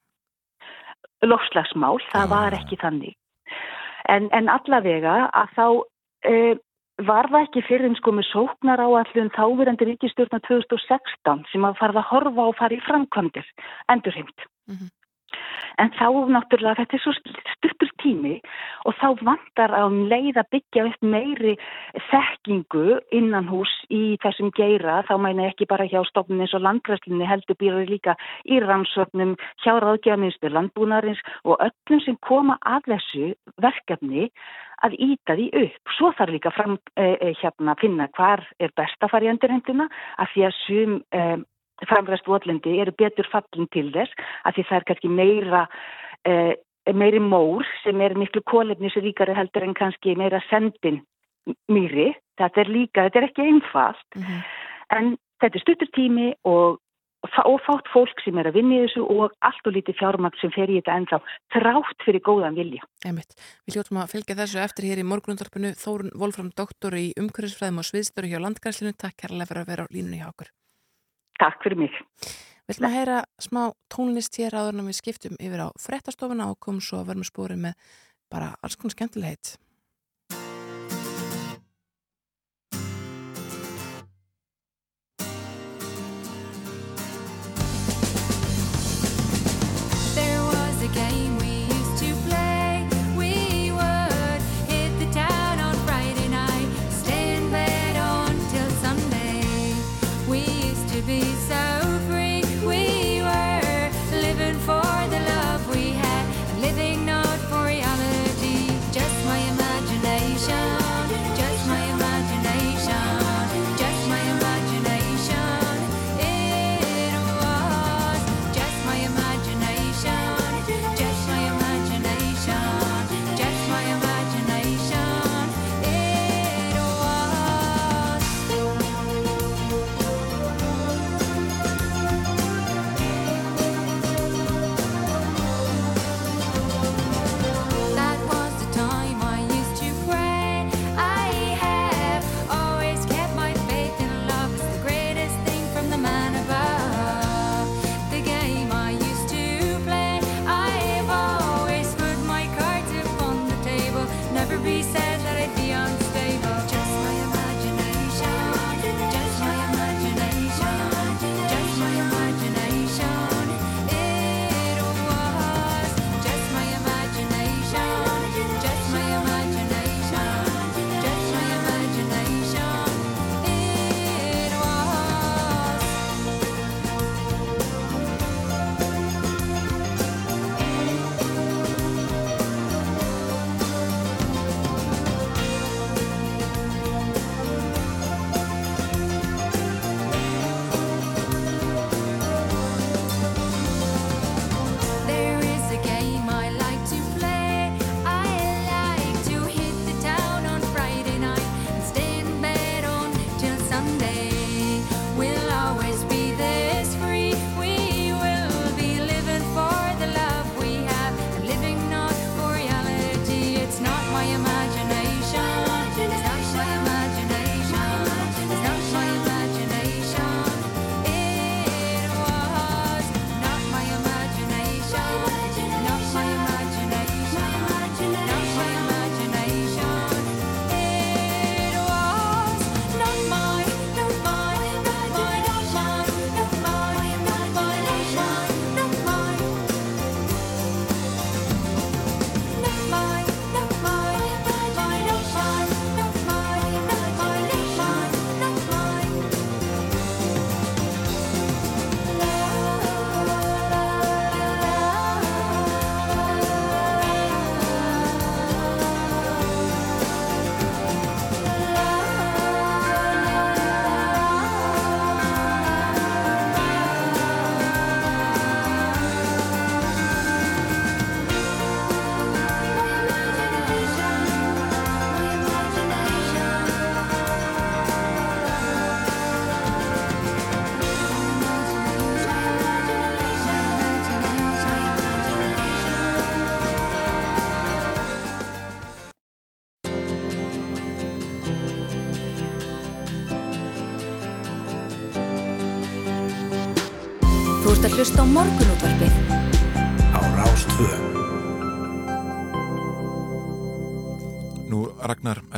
lofslagsmál, 1.26 1.98
það 2.12 2.28
Já. 2.28 2.32
var 2.36 2.58
ekki 2.60 2.80
þannig. 2.82 3.18
En, 4.12 4.28
en 4.36 4.52
allavega 4.52 5.16
að 5.32 5.58
þá 5.58 5.66
uh, 5.72 6.54
var 7.02 7.30
það 7.32 7.46
ekki 7.48 7.64
fyrir 7.68 7.90
en 7.90 7.96
sko 7.98 8.14
með 8.14 8.28
sóknar 8.30 8.82
á 8.82 8.88
allum 8.88 9.30
þáverandi 9.34 9.88
ríkistjórna 9.90 10.40
2016 10.46 11.46
sem 11.52 11.66
að 11.66 11.80
farða 11.80 12.04
að 12.04 12.10
horfa 12.12 12.50
og 12.50 12.58
fara 12.60 12.76
í 12.76 12.84
framkvæmdir, 12.86 13.48
endurheimt. 13.90 14.46
Mhm. 14.70 14.92
En 15.82 15.90
þá 15.98 16.08
náttúrulega 16.30 16.84
þetta 16.84 16.98
er 16.98 17.04
svo 17.04 17.14
stuttur 17.18 17.92
tími 18.04 18.36
og 18.86 18.96
þá 19.00 19.08
vantar 19.26 19.74
á 19.74 19.82
um 19.88 20.04
leið 20.12 20.38
að 20.42 20.50
byggja 20.56 20.86
upp 20.90 21.08
meiri 21.14 21.56
þekkingu 22.12 23.00
innan 23.16 23.50
hús 23.50 23.72
í 23.90 24.18
þessum 24.24 24.52
geira, 24.58 25.02
þá 25.08 25.16
mæna 25.22 25.50
ekki 25.50 25.68
bara 25.70 25.88
hjá 25.90 26.02
stofnun 26.10 26.44
eins 26.46 26.54
og 26.58 26.66
landgræslinni 26.66 27.30
heldur 27.30 27.58
býrur 27.60 27.90
líka 27.90 28.18
í 28.46 28.60
rannsóknum 28.64 29.36
hjá 29.64 29.74
ráðgjámiðstur 29.80 30.54
landbúnaðarins 30.54 31.24
og 31.44 31.58
öllum 31.64 32.04
sem 32.06 32.20
koma 32.28 32.60
að 32.62 32.94
þessu 32.94 33.34
verkefni 33.64 34.30
að 34.84 34.98
íta 35.00 35.38
því 35.38 35.48
upp. 35.64 35.94
Svo 35.98 36.12
þarf 36.18 36.34
líka 36.34 36.52
fram, 36.52 36.78
eh, 37.00 37.16
eh 37.22 37.34
hérna, 37.40 37.72
að 37.72 37.80
finna 37.80 38.08
hvar 38.18 38.44
er 38.60 38.72
best 38.76 39.00
að 39.02 39.12
fara 39.12 39.26
í 39.26 39.32
endurhenduna 39.32 39.88
af 40.18 40.30
því 40.34 40.46
að 40.48 40.58
sum 40.66 41.02
eh, 41.12 41.38
framræst 41.90 42.28
votlendi 42.28 42.78
eru 42.82 42.94
betur 42.98 43.28
fallin 43.32 43.70
til 43.74 43.90
þess 43.96 44.14
af 44.46 44.56
því 44.56 44.68
það 44.70 44.78
er 44.80 44.88
kannski 44.90 45.10
meira 45.10 45.64
eh, 46.28 46.54
meiri 46.92 47.20
mór 47.24 47.66
sem 47.84 48.02
er 48.04 48.16
miklu 48.20 48.44
kólefnisríkari 48.52 49.36
heldur 49.38 49.68
en 49.68 49.76
kannski 49.78 50.16
meira 50.20 50.42
sendin 50.50 51.02
mýri. 51.72 52.12
Þetta 52.40 52.64
er 52.64 52.72
líka, 52.72 53.08
þetta 53.08 53.20
er 53.20 53.28
ekki 53.30 53.48
einfalt 53.48 54.16
mm 54.16 54.24
-hmm. 54.24 54.42
en 54.98 55.18
þetta 55.42 55.58
er 55.58 55.66
stuttur 55.66 55.92
tími 55.96 56.34
og 56.44 56.80
og 57.24 57.60
fátt 57.64 57.88
fólk 57.94 58.20
sem 58.24 58.38
er 58.38 58.50
að 58.50 58.58
vinna 58.60 58.76
í 58.76 58.82
þessu 58.84 59.04
og 59.08 59.32
allt 59.48 59.68
og 59.68 59.74
lítið 59.74 59.96
fjármakt 59.96 60.40
sem 60.42 60.52
fer 60.52 60.70
í 60.70 60.80
þetta 60.80 60.98
ennþá 61.00 61.20
þrátt 61.56 62.04
fyrir 62.06 62.22
góðan 62.22 62.58
vilja. 62.60 62.84
Einmitt. 63.06 63.38
Við 63.66 63.78
hljóttum 63.78 64.02
að 64.02 64.12
fylgja 64.12 64.40
þessu 64.42 64.60
eftir 64.60 64.90
hér 64.90 65.00
í 65.00 65.08
morgunundarpinu 65.08 65.72
Þórun 65.84 66.12
Volfram, 66.20 66.52
doktor 66.52 66.98
í 67.00 67.14
umhverfisfræðum 67.16 67.80
og 67.80 67.88
sviðstöru 67.88 68.28
hjá 68.28 68.44
Landgræslinu. 68.44 68.92
Takk 68.92 69.24
kærlega 69.24 69.50
fyrir 69.50 69.64
að 69.64 69.72
vera 69.72 69.88
á 69.88 69.94
línunni 69.96 70.20
hjá 70.20 70.28
okkur. 70.34 70.52
Takk 71.42 71.64
fyrir 71.66 71.80
mig. 71.86 71.96
Við 72.64 72.78
ætlum 72.78 72.90
að 72.90 72.96
heyra 72.96 73.18
smá 73.44 73.62
tónlist 73.92 74.38
hér 74.40 74.56
áður 74.56 74.78
en 74.78 74.88
við 74.88 75.00
skiptum 75.02 75.36
yfir 75.36 75.66
á 75.66 75.70
frettastofuna 75.82 76.50
og 76.54 76.60
komum 76.64 76.84
svo 76.84 77.02
að 77.02 77.10
verðum 77.12 77.28
spórið 77.28 77.64
með 77.66 77.90
bara 78.32 78.54
alls 78.64 78.78
konar 78.80 78.96
skemmtilegheit. 78.96 79.56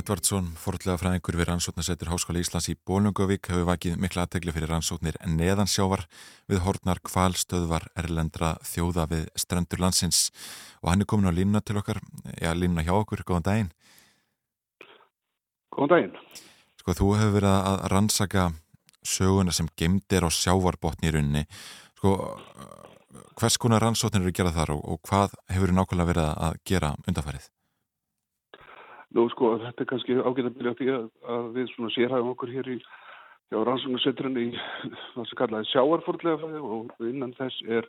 Edvardsson, 0.05 0.51
forðlega 0.61 0.99
fræðingur 1.01 1.35
við 1.39 1.47
rannsóknarsettur 1.49 2.11
Háskóla 2.11 2.37
Íslands 2.43 2.67
í 2.69 2.75
Bólungavík 2.85 3.47
hefur 3.49 3.63
vakið 3.65 3.95
mikla 3.97 4.27
aðtegli 4.27 4.53
fyrir 4.53 4.69
rannsóknir 4.69 5.15
neðansjávar 5.25 6.03
við 6.51 6.61
hornar 6.61 7.01
kvalstöðvar 7.09 7.87
erlendra 7.97 8.51
þjóða 8.69 9.07
við 9.09 9.23
strendur 9.41 9.81
landsins 9.81 10.27
og 10.83 10.91
hann 10.91 11.01
er 11.01 11.09
komin 11.09 11.31
á 11.33 11.33
línuna 11.33 11.63
til 11.65 11.79
okkar, 11.81 12.03
já 12.37 12.51
línuna 12.53 12.85
hjá 12.85 12.93
okkur, 12.99 13.25
góðan 13.25 13.47
daginn. 13.49 13.73
Góðan 15.73 15.93
daginn. 15.95 16.21
Sko 16.83 16.97
þú 17.01 17.09
hefur 17.23 17.35
verið 17.39 17.57
að 17.57 17.89
rannsaka 17.95 18.45
söguna 19.01 19.57
sem 19.57 19.73
gemdir 19.73 20.21
á 20.21 20.29
sjávarbotni 20.29 21.09
í 21.09 21.17
rauninni. 21.17 21.47
Sko 21.97 22.13
hvers 23.41 23.57
konar 23.57 23.81
rannsóknir 23.81 24.21
eru 24.21 24.35
að 24.35 24.39
gera 24.43 24.53
þar 24.53 24.77
og, 24.77 24.85
og 24.85 25.03
hvað 25.09 25.33
hefur 25.49 25.73
nákvæmlega 25.73 26.13
verið 26.13 26.33
að 26.35 26.63
gera 26.69 26.95
undanfærið? 27.09 27.54
Nú 29.15 29.29
sko 29.31 29.55
þetta 29.61 29.83
er 29.83 29.89
kannski 29.89 30.17
ágætt 30.19 30.49
að 30.49 30.55
byrja 30.59 30.77
því 30.79 30.87
að, 30.91 31.03
að 31.35 31.45
við 31.55 31.69
svona 31.71 31.91
sérhæfum 31.95 32.31
okkur 32.33 32.51
hér 32.51 32.71
í 32.73 32.79
rannsóknarsetturinn 33.53 34.41
í 34.41 34.47
það 35.13 35.29
sem 35.29 35.39
kallaði 35.39 35.69
sjáarfordlega 35.71 36.41
fræði 36.41 36.63
og 36.65 37.05
innan 37.07 37.35
þess 37.37 37.61
er 37.77 37.87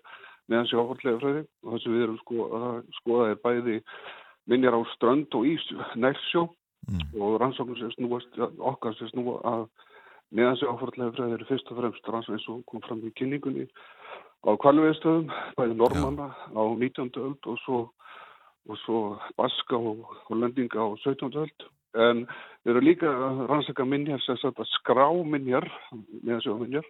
meðan 0.51 0.69
sjáarfordlega 0.71 1.23
fræði 1.23 1.43
og 1.65 1.73
það 1.73 1.83
sem 1.83 1.97
við 1.97 2.05
erum 2.07 2.21
sko 2.21 2.47
að 2.61 2.79
skoða 3.01 3.29
er 3.33 3.43
bæði 3.43 3.77
minjar 4.47 4.79
á 4.79 4.81
strönd 4.95 5.35
og 5.35 5.49
ís 5.51 5.67
nærsjó 5.99 6.45
mm. 6.47 7.03
og 7.19 7.39
rannsóknar 7.43 7.81
sem 7.81 7.95
snúast 7.97 8.41
okkar 8.71 8.95
sem 9.01 9.11
snúa 9.11 9.41
að 9.51 9.67
meðan 10.37 10.61
sjáarfordlega 10.61 11.17
fræði 11.17 11.39
eru 11.41 11.51
fyrst 11.51 11.73
og 11.73 11.81
fremst 11.81 12.13
rannsóknar 12.13 12.39
eins 12.39 12.49
og 12.53 12.63
kom 12.71 12.85
fram 12.87 13.03
í 13.03 13.15
kynningunni 13.19 13.67
á 14.47 14.51
kvalveðstöðum 14.63 15.33
bæði 15.59 15.81
normanna 15.81 16.31
á 16.55 16.63
19. 16.63 17.11
öld 17.25 17.51
og 17.51 17.63
svo 17.65 17.83
og 18.69 18.79
svo 18.83 19.01
Baska 19.39 19.77
og 19.77 20.05
Hollendinga 20.29 20.79
á 20.83 20.89
17. 21.03 21.33
öld. 21.35 21.67
En 21.97 22.27
við 22.65 22.73
erum 22.73 22.85
líka 22.85 23.09
að 23.09 23.47
rannsaka 23.51 23.87
minjar, 23.89 24.21
sérstaklega 24.25 24.69
skráminjar, 24.75 25.67
meðansjóðminjar, 26.23 26.87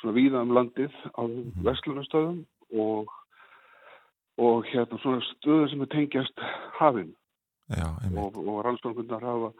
svona 0.00 0.14
víða 0.14 0.44
um 0.44 0.54
landið 0.54 0.94
á 1.18 1.22
mhm. 1.24 1.64
vestlunastöðum 1.66 2.40
og, 2.78 3.10
og 4.38 4.70
hérna 4.70 5.00
svona 5.02 5.24
stöður 5.32 5.70
sem 5.72 5.82
er 5.82 5.92
tengjast 5.96 6.46
hafinn. 6.78 7.14
Og, 8.14 8.36
og 8.36 8.64
rannsóknarkundar 8.66 9.24
hafa 9.24 9.52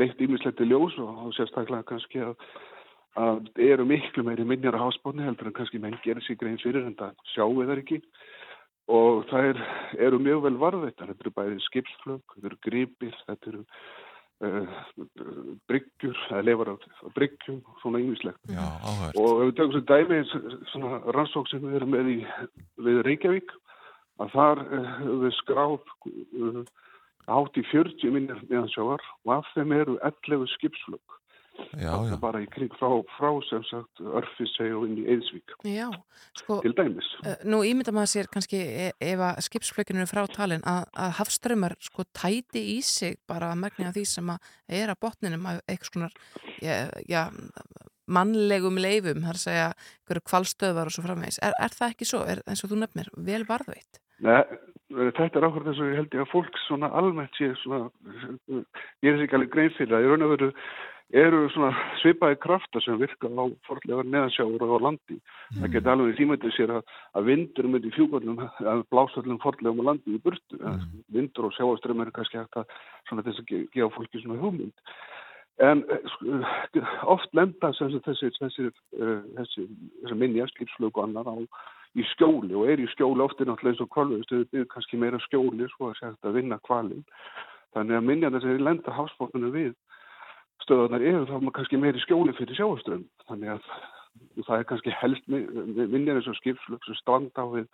leitt 0.00 0.20
ímislegt 0.24 0.62
í 0.64 0.70
ljós 0.70 0.96
og, 0.98 1.26
og 1.28 1.34
sérstaklega 1.36 1.84
kannski 1.86 2.22
að 2.24 2.36
að 3.18 3.48
eru 3.60 3.84
miklu 3.84 4.24
meiri 4.24 4.44
minjar 4.48 4.76
á 4.78 4.84
hásbónu 4.88 5.24
heldur 5.24 5.50
en 5.50 5.56
kannski 5.56 5.78
menn 5.78 5.98
gerir 6.04 6.24
sig 6.24 6.38
grein 6.40 6.60
fyrir 6.62 6.86
en 6.86 6.96
það 6.96 7.18
sjáu 7.34 7.50
við 7.58 7.68
þar 7.68 7.82
ekki 7.82 7.98
og 8.90 9.26
það 9.30 9.48
er, 9.52 9.60
eru 10.08 10.18
mjög 10.22 10.46
vel 10.46 10.56
varðveitar 10.60 11.10
þetta 11.12 11.26
eru 11.26 11.34
bæði 11.36 11.60
skipsflög, 11.68 12.22
þetta 12.34 12.48
eru 12.50 12.58
gripir 12.66 13.18
þetta 13.28 13.52
eru 13.52 13.62
uh, 14.42 14.82
bryggjur, 15.70 16.20
það 16.28 16.46
lefar 16.48 16.72
á, 16.72 16.74
bryggjum 17.14 17.60
svona 17.82 18.02
yngislegt 18.02 18.54
og 19.14 19.42
ef 19.42 19.50
við 19.50 19.56
tökum 19.60 19.74
svo 19.76 19.84
dæmi 19.92 20.20
svona 20.72 21.02
rannsók 21.14 21.50
sem 21.50 21.62
við 21.66 21.78
erum 21.80 21.94
með 21.94 22.12
í 22.16 22.18
við 22.82 23.02
Reykjavík 23.06 23.54
að 24.22 24.34
þar 24.34 24.64
uh, 24.66 24.92
við 25.24 25.36
skráð 25.38 25.78
uh, 25.78 26.62
átt 27.30 27.58
í 27.58 27.66
40 27.70 28.14
minnir 28.14 28.46
meðansjávar 28.48 29.02
og 29.24 29.34
af 29.38 29.50
þeim 29.54 29.76
eru 29.78 29.98
11 30.02 30.48
skipsflög 30.56 31.20
Já, 31.78 31.92
já. 32.08 32.16
bara 32.20 32.42
í 32.42 32.48
kring 32.52 32.72
frá, 32.78 32.88
frá 33.16 33.30
sem 33.48 33.62
sagt 33.68 34.02
Örfisei 34.02 34.70
og 34.76 34.86
inn 34.88 34.98
í 35.02 35.06
Eðsvík 35.14 35.54
sko, 36.38 36.58
til 36.64 36.74
dæmis. 36.78 37.08
uh, 37.24 37.36
Nú 37.48 37.62
ímynda 37.68 37.94
maður 37.94 38.12
sér 38.14 38.30
kannski 38.32 38.60
e 38.60 38.90
ef 38.96 39.24
að 39.28 39.40
skipsflökinu 39.48 40.04
er 40.04 40.10
frá 40.10 40.24
talin 40.32 40.64
að, 40.68 40.88
að 40.96 41.16
hafströmmar 41.20 41.76
sko 41.82 42.06
tæti 42.10 42.64
í 42.76 42.78
sig 42.86 43.18
bara 43.28 43.52
að 43.52 43.62
megna 43.64 43.94
því 43.94 44.04
sem 44.08 44.34
að 44.34 44.52
er 44.82 44.92
að 44.92 45.02
botninum 45.06 45.48
að 45.50 45.62
eitthvað 45.66 45.92
svona 45.92 46.12
ja, 46.62 46.76
ja, 47.08 47.26
mannlegum 48.10 48.78
leifum 48.80 49.24
þar 49.24 49.38
að 49.38 49.44
segja 49.46 49.72
hverju 50.08 50.26
kvalstöðvar 50.30 50.90
og 50.90 50.94
svo 50.94 51.04
framvegs 51.06 51.40
er, 51.44 51.56
er 51.58 51.74
það 51.74 51.94
ekki 51.94 52.08
svo, 52.08 52.22
er, 52.28 52.42
eins 52.48 52.64
og 52.64 52.72
þú 52.72 52.82
nefnir 52.82 53.10
vel 53.16 53.42
varðveit? 53.48 54.00
Nei, 54.22 54.42
þetta 55.16 55.40
er 55.40 55.46
ákveð 55.48 55.68
þess 55.68 55.82
að 55.82 55.90
ég 55.90 55.98
held 55.98 56.16
ég 56.16 56.24
að 56.24 56.30
fólk 56.30 56.58
svona 56.66 56.90
almennt 56.98 57.38
sé 57.38 57.50
svona, 57.62 57.88
ég 59.02 59.08
er 59.10 59.24
ekki 59.24 59.38
alveg 59.38 59.54
grein 59.54 59.72
fyrir 59.76 59.94
það, 59.94 60.04
ég 60.04 60.12
raun 60.12 60.26
að 60.26 60.34
veru 60.36 60.50
eru 61.12 61.42
svona 61.52 61.70
svipaði 62.00 62.38
krafta 62.40 62.80
sem 62.80 62.96
virka 63.00 63.28
á 63.28 63.44
forðlegar 63.68 64.08
neðansjáur 64.08 64.64
og 64.64 64.74
á 64.80 64.84
landi. 64.86 65.18
Mm. 65.18 65.58
Það 65.60 65.72
getur 65.74 65.92
alveg 65.92 66.20
þýmættið 66.20 66.54
sér 66.56 66.72
að, 66.78 66.94
að 67.18 67.28
vindur 67.28 67.68
með 67.68 67.88
í 67.88 67.92
fjúkvöldum, 67.96 68.40
að 68.72 68.84
blásallum 68.92 69.40
forðlegum 69.42 69.82
á 69.84 69.88
landi 69.90 70.16
í 70.16 70.22
burtu. 70.24 70.60
Mm. 70.60 70.86
Vindur 71.12 71.50
og 71.50 71.56
sjáaströmm 71.58 72.00
eru 72.04 72.14
kannski 72.16 72.40
hægt 72.40 72.62
að 72.62 72.72
svona 73.10 73.26
þess 73.28 73.44
að 73.44 73.52
gefa 73.76 73.90
fólki 73.98 74.22
svona 74.22 74.40
hugmynd. 74.40 74.94
En 75.60 75.84
uh, 75.92 76.96
oft 77.12 77.28
lenda 77.36 77.74
þessi, 77.76 78.00
þessi, 78.08 78.32
þessi, 78.40 78.72
uh, 78.96 79.20
þessi 79.36 80.16
minni 80.16 80.48
skipslög 80.54 80.96
og 80.96 81.04
annar 81.04 81.28
á 81.28 81.36
í 81.92 82.04
skjóli 82.14 82.56
og 82.56 82.70
er 82.72 82.80
í 82.80 82.88
skjóli 82.94 83.20
ofti 83.20 83.44
náttúrulega 83.44 83.74
eins 83.74 83.84
og 83.84 83.92
kvalvegstuðu 83.92 84.48
byrð 84.48 84.68
kannski 84.72 84.96
meira 84.96 85.20
skjóli 85.26 85.68
svo 85.74 85.90
að 85.90 85.98
segja 86.00 86.30
að 86.30 86.38
vinna 86.40 86.56
kvalin. 86.64 87.04
Þannig 87.76 87.98
að 88.00 88.36
þess 88.38 88.48
að 88.48 88.64
lenda 88.64 88.94
hafsbóttunum 88.96 89.52
við 89.52 89.74
stöðunar 90.62 91.02
eru 91.04 91.24
þá 91.28 91.34
maður 91.38 91.56
kannski 91.58 91.80
meiri 91.80 92.02
skjóli 92.02 92.34
fyrir 92.36 92.58
sjáaströmm 92.58 93.08
þannig 93.28 93.56
að 93.56 93.66
það 94.46 94.54
er 94.58 94.68
kannski 94.70 94.94
helst 95.00 95.28
minnir 95.28 96.16
eins 96.18 96.30
og 96.30 96.38
skipslöks 96.38 96.92
og 96.92 96.98
stranda 96.98 97.44
við, 97.52 97.68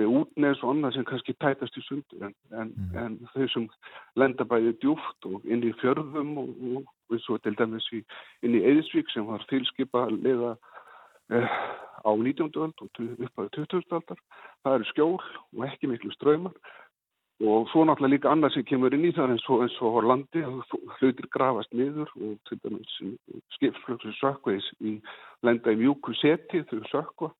við 0.00 0.12
útneðs 0.20 0.62
og 0.64 0.72
annað 0.74 0.96
sem 0.96 1.08
kannski 1.08 1.36
tætast 1.42 1.78
í 1.78 1.84
sundu 1.86 2.20
en, 2.26 2.34
en, 2.52 2.72
mm. 2.72 2.96
en 3.02 3.18
þau 3.34 3.48
sem 3.52 3.66
lenda 4.20 4.46
bæði 4.48 4.76
djúft 4.82 5.28
og 5.30 5.44
inn 5.48 5.64
í 5.66 5.74
fjörðum 5.82 6.36
og, 6.42 6.54
og, 6.72 6.94
og 7.10 7.24
svo 7.24 7.38
til 7.42 7.56
dæmis 7.58 7.88
í, 7.96 8.02
inn 8.46 8.56
í 8.58 8.64
Eðisvík 8.70 9.12
sem 9.12 9.28
var 9.28 9.44
tilskipa 9.50 10.06
leiða 10.12 10.56
eh, 11.32 11.60
á 12.06 12.10
19. 12.14 12.50
öld 12.54 12.82
og 12.82 13.00
upp 13.26 13.40
á 13.40 13.42
20. 13.56 13.78
öldar 13.82 14.20
það 14.64 14.78
eru 14.78 14.90
skjól 14.92 15.20
og 15.20 15.64
ekki 15.68 15.90
miklu 15.90 16.12
ströymar 16.14 16.56
og 17.44 17.66
svo 17.68 17.84
náttúrulega 17.84 18.14
líka 18.14 18.30
annað 18.32 18.54
sem 18.54 18.64
kemur 18.64 18.94
inn 18.96 19.04
í 19.04 19.12
það 19.16 19.34
eins 19.34 19.48
og, 19.52 19.64
eins 19.66 19.76
og 19.84 19.98
landi 20.08 20.44
hlutir 20.98 21.28
grafast 21.32 21.74
niður 21.76 22.08
og 22.16 22.38
til 22.48 22.60
dæmis 22.62 22.94
skipflöksu 23.58 24.14
sökveis 24.16 24.68
í 24.80 24.96
lenda 25.44 25.74
í 25.74 25.80
mjúku 25.82 26.16
seti 26.16 26.62
þau 26.70 26.80
sökva 26.92 27.32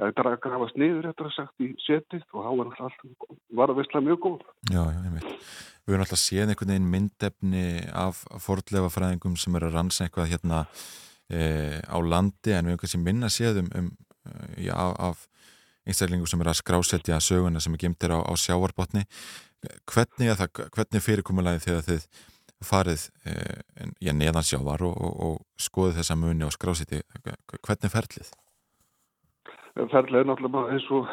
eða 0.00 0.36
grafast 0.44 0.76
niður 0.80 1.10
eftir 1.10 1.28
að 1.28 1.34
sagt 1.36 1.64
í 1.64 1.70
setið 1.86 2.24
og 2.32 2.44
þá 2.44 2.50
var 2.50 2.70
alltaf 2.70 3.26
var 3.60 3.72
að 3.72 3.80
vissla 3.80 4.02
mjög 4.04 4.20
góð. 4.24 4.44
Já, 4.72 4.82
já, 4.84 5.00
ég 5.06 5.16
veit 5.16 5.28
Við 5.80 5.94
höfum 5.94 6.04
alltaf 6.04 6.20
séð 6.20 6.52
einhvern 6.52 6.72
veginn 6.74 6.90
myndefni 6.92 7.64
af 7.96 8.20
fordlefa 8.44 8.92
fræðingum 8.92 9.36
sem 9.40 9.56
eru 9.58 9.70
að 9.70 9.76
ransa 9.78 10.06
eitthvað 10.06 10.30
hérna 10.34 10.60
e, 11.32 11.40
á 11.80 11.98
landi 12.04 12.54
en 12.54 12.68
við 12.68 12.76
höfum 12.76 12.82
kannski 12.84 13.02
minna 13.02 13.32
séð 13.32 13.62
um, 13.64 13.72
um 13.80 13.90
já, 14.60 14.76
af 14.76 15.26
einstaklingu 15.88 16.28
sem 16.28 16.42
er 16.42 16.52
að 16.52 16.60
skrásetja 16.60 17.20
söguna 17.24 17.62
sem 17.62 17.74
er 17.74 17.84
gemtir 17.84 18.12
á, 18.12 18.18
á 18.20 18.32
sjáarbotni 18.36 19.06
hvernig, 19.88 20.34
hvernig 20.74 21.04
fyrirkomulagi 21.04 21.64
þegar 21.66 21.86
þið 21.88 22.06
farið 22.64 23.06
eh, 23.24 24.12
neðan 24.12 24.44
sjávar 24.44 24.84
og, 24.84 24.94
og, 25.00 25.12
og 25.26 25.60
skoðu 25.60 25.96
þessa 25.98 26.16
muni 26.20 26.44
og 26.44 26.54
skrásetja 26.54 27.00
hvernig 27.24 27.92
ferlið? 27.92 28.32
Ferlið 29.90 30.18
er 30.20 30.26
náttúrulega 30.28 30.74
eins 30.74 30.88
og 30.92 31.06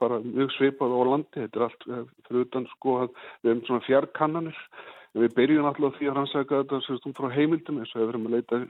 bara 0.00 0.20
mjög 0.22 0.52
svipað 0.54 0.94
á 0.94 1.00
landi, 1.08 1.42
þetta 1.42 1.58
er 1.58 1.66
allt 1.66 1.88
eh, 1.88 2.04
fyrir 2.28 2.46
utan 2.46 2.68
sko 2.76 2.94
að 3.02 3.10
við 3.42 3.50
hefum 3.50 3.64
svona 3.66 3.86
fjarkannanir. 3.88 4.62
Við 5.18 5.34
byrjum 5.34 5.66
náttúrulega 5.66 5.98
því 5.98 6.08
að 6.08 6.16
rannsæka 6.18 6.60
þetta 6.62 6.80
sérstum 6.86 7.16
frá 7.16 7.28
heimildum. 7.34 7.80
Eins 7.82 7.92
og 7.94 8.00
ef 8.00 8.06
við 8.06 8.12
erum 8.12 8.28
að 8.28 8.36
leita 8.36 8.60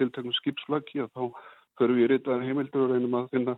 tilteknum 0.00 0.36
skipsflaggi 0.38 1.06
þá 1.10 1.22
förum 1.78 1.98
við 1.98 2.06
í 2.06 2.10
ritaðan 2.14 2.46
heimildur 2.48 2.86
og 2.86 2.94
reynum 2.94 3.18
að 3.20 3.30
finna 3.34 3.56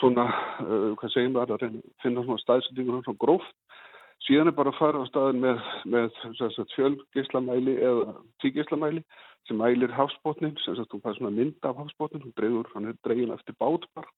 svona, 0.00 0.26
uh, 0.64 0.90
hvað 0.98 1.14
segjum 1.14 1.36
við 1.36 1.54
að 1.54 1.78
finna 2.02 2.24
svona 2.24 2.42
staðsendingur 2.44 3.02
svona 3.06 3.22
gróft. 3.22 3.54
Síðan 4.26 4.50
er 4.50 4.56
bara 4.58 4.72
að 4.74 4.80
fara 4.80 5.00
á 5.00 5.04
staðin 5.08 5.44
með, 5.44 5.60
með 5.86 6.08
fjölgislamæli 6.74 7.76
eða 7.78 8.16
tígislamæli 8.42 9.04
sem 9.46 9.60
mælir 9.60 9.94
hafsbótnin 9.94 10.58
sem 10.64 10.74
sagt 10.76 10.90
þú 10.92 11.00
fær 11.04 11.16
svona 11.16 11.36
mynd 11.36 11.68
af 11.68 11.78
hafsbótnin 11.78 12.24
hún 12.26 12.34
dreyður, 12.36 12.68
hann 12.74 12.90
er 12.90 12.98
dreygin 13.06 13.32
eftir 13.32 13.56
bátbar 13.62 14.10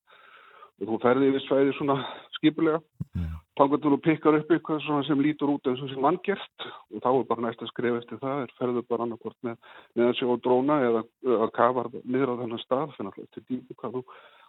og 0.81 0.89
þú 0.89 0.99
ferði 1.05 1.28
yfir 1.31 1.45
svæði 1.45 1.76
svona 1.76 2.01
skipulega. 2.39 2.81
Yeah. 3.12 3.37
tangatur 3.61 3.97
og 3.97 4.03
pikkar 4.05 4.39
upp 4.39 4.53
eitthvað 4.55 4.85
sem 5.07 5.20
lítur 5.20 5.53
út 5.53 5.68
eins 5.68 5.81
og 5.85 5.91
sem 5.91 6.05
vangjert 6.05 6.66
og 6.95 7.03
þá 7.03 7.09
er 7.11 7.26
bara 7.28 7.45
næst 7.45 7.64
að 7.64 7.70
skrifa 7.72 8.01
eftir 8.01 8.20
það 8.22 8.45
er 8.45 8.55
ferðu 8.59 8.83
bara 8.89 9.07
annarkort 9.07 9.37
með 9.47 9.57
neðan 9.99 10.16
sig 10.16 10.31
á 10.33 10.35
dróna 10.45 10.76
eða 10.87 11.03
að 11.45 11.51
kafa 11.59 11.85
niður 12.05 12.33
á 12.33 12.41
þennan 12.41 12.62
stað 12.64 12.95
fyrir 12.95 13.11
alltaf 13.11 13.35
til 13.35 13.45
dýpu 13.51 13.76
hvað 13.81 13.99
þú 13.99 14.05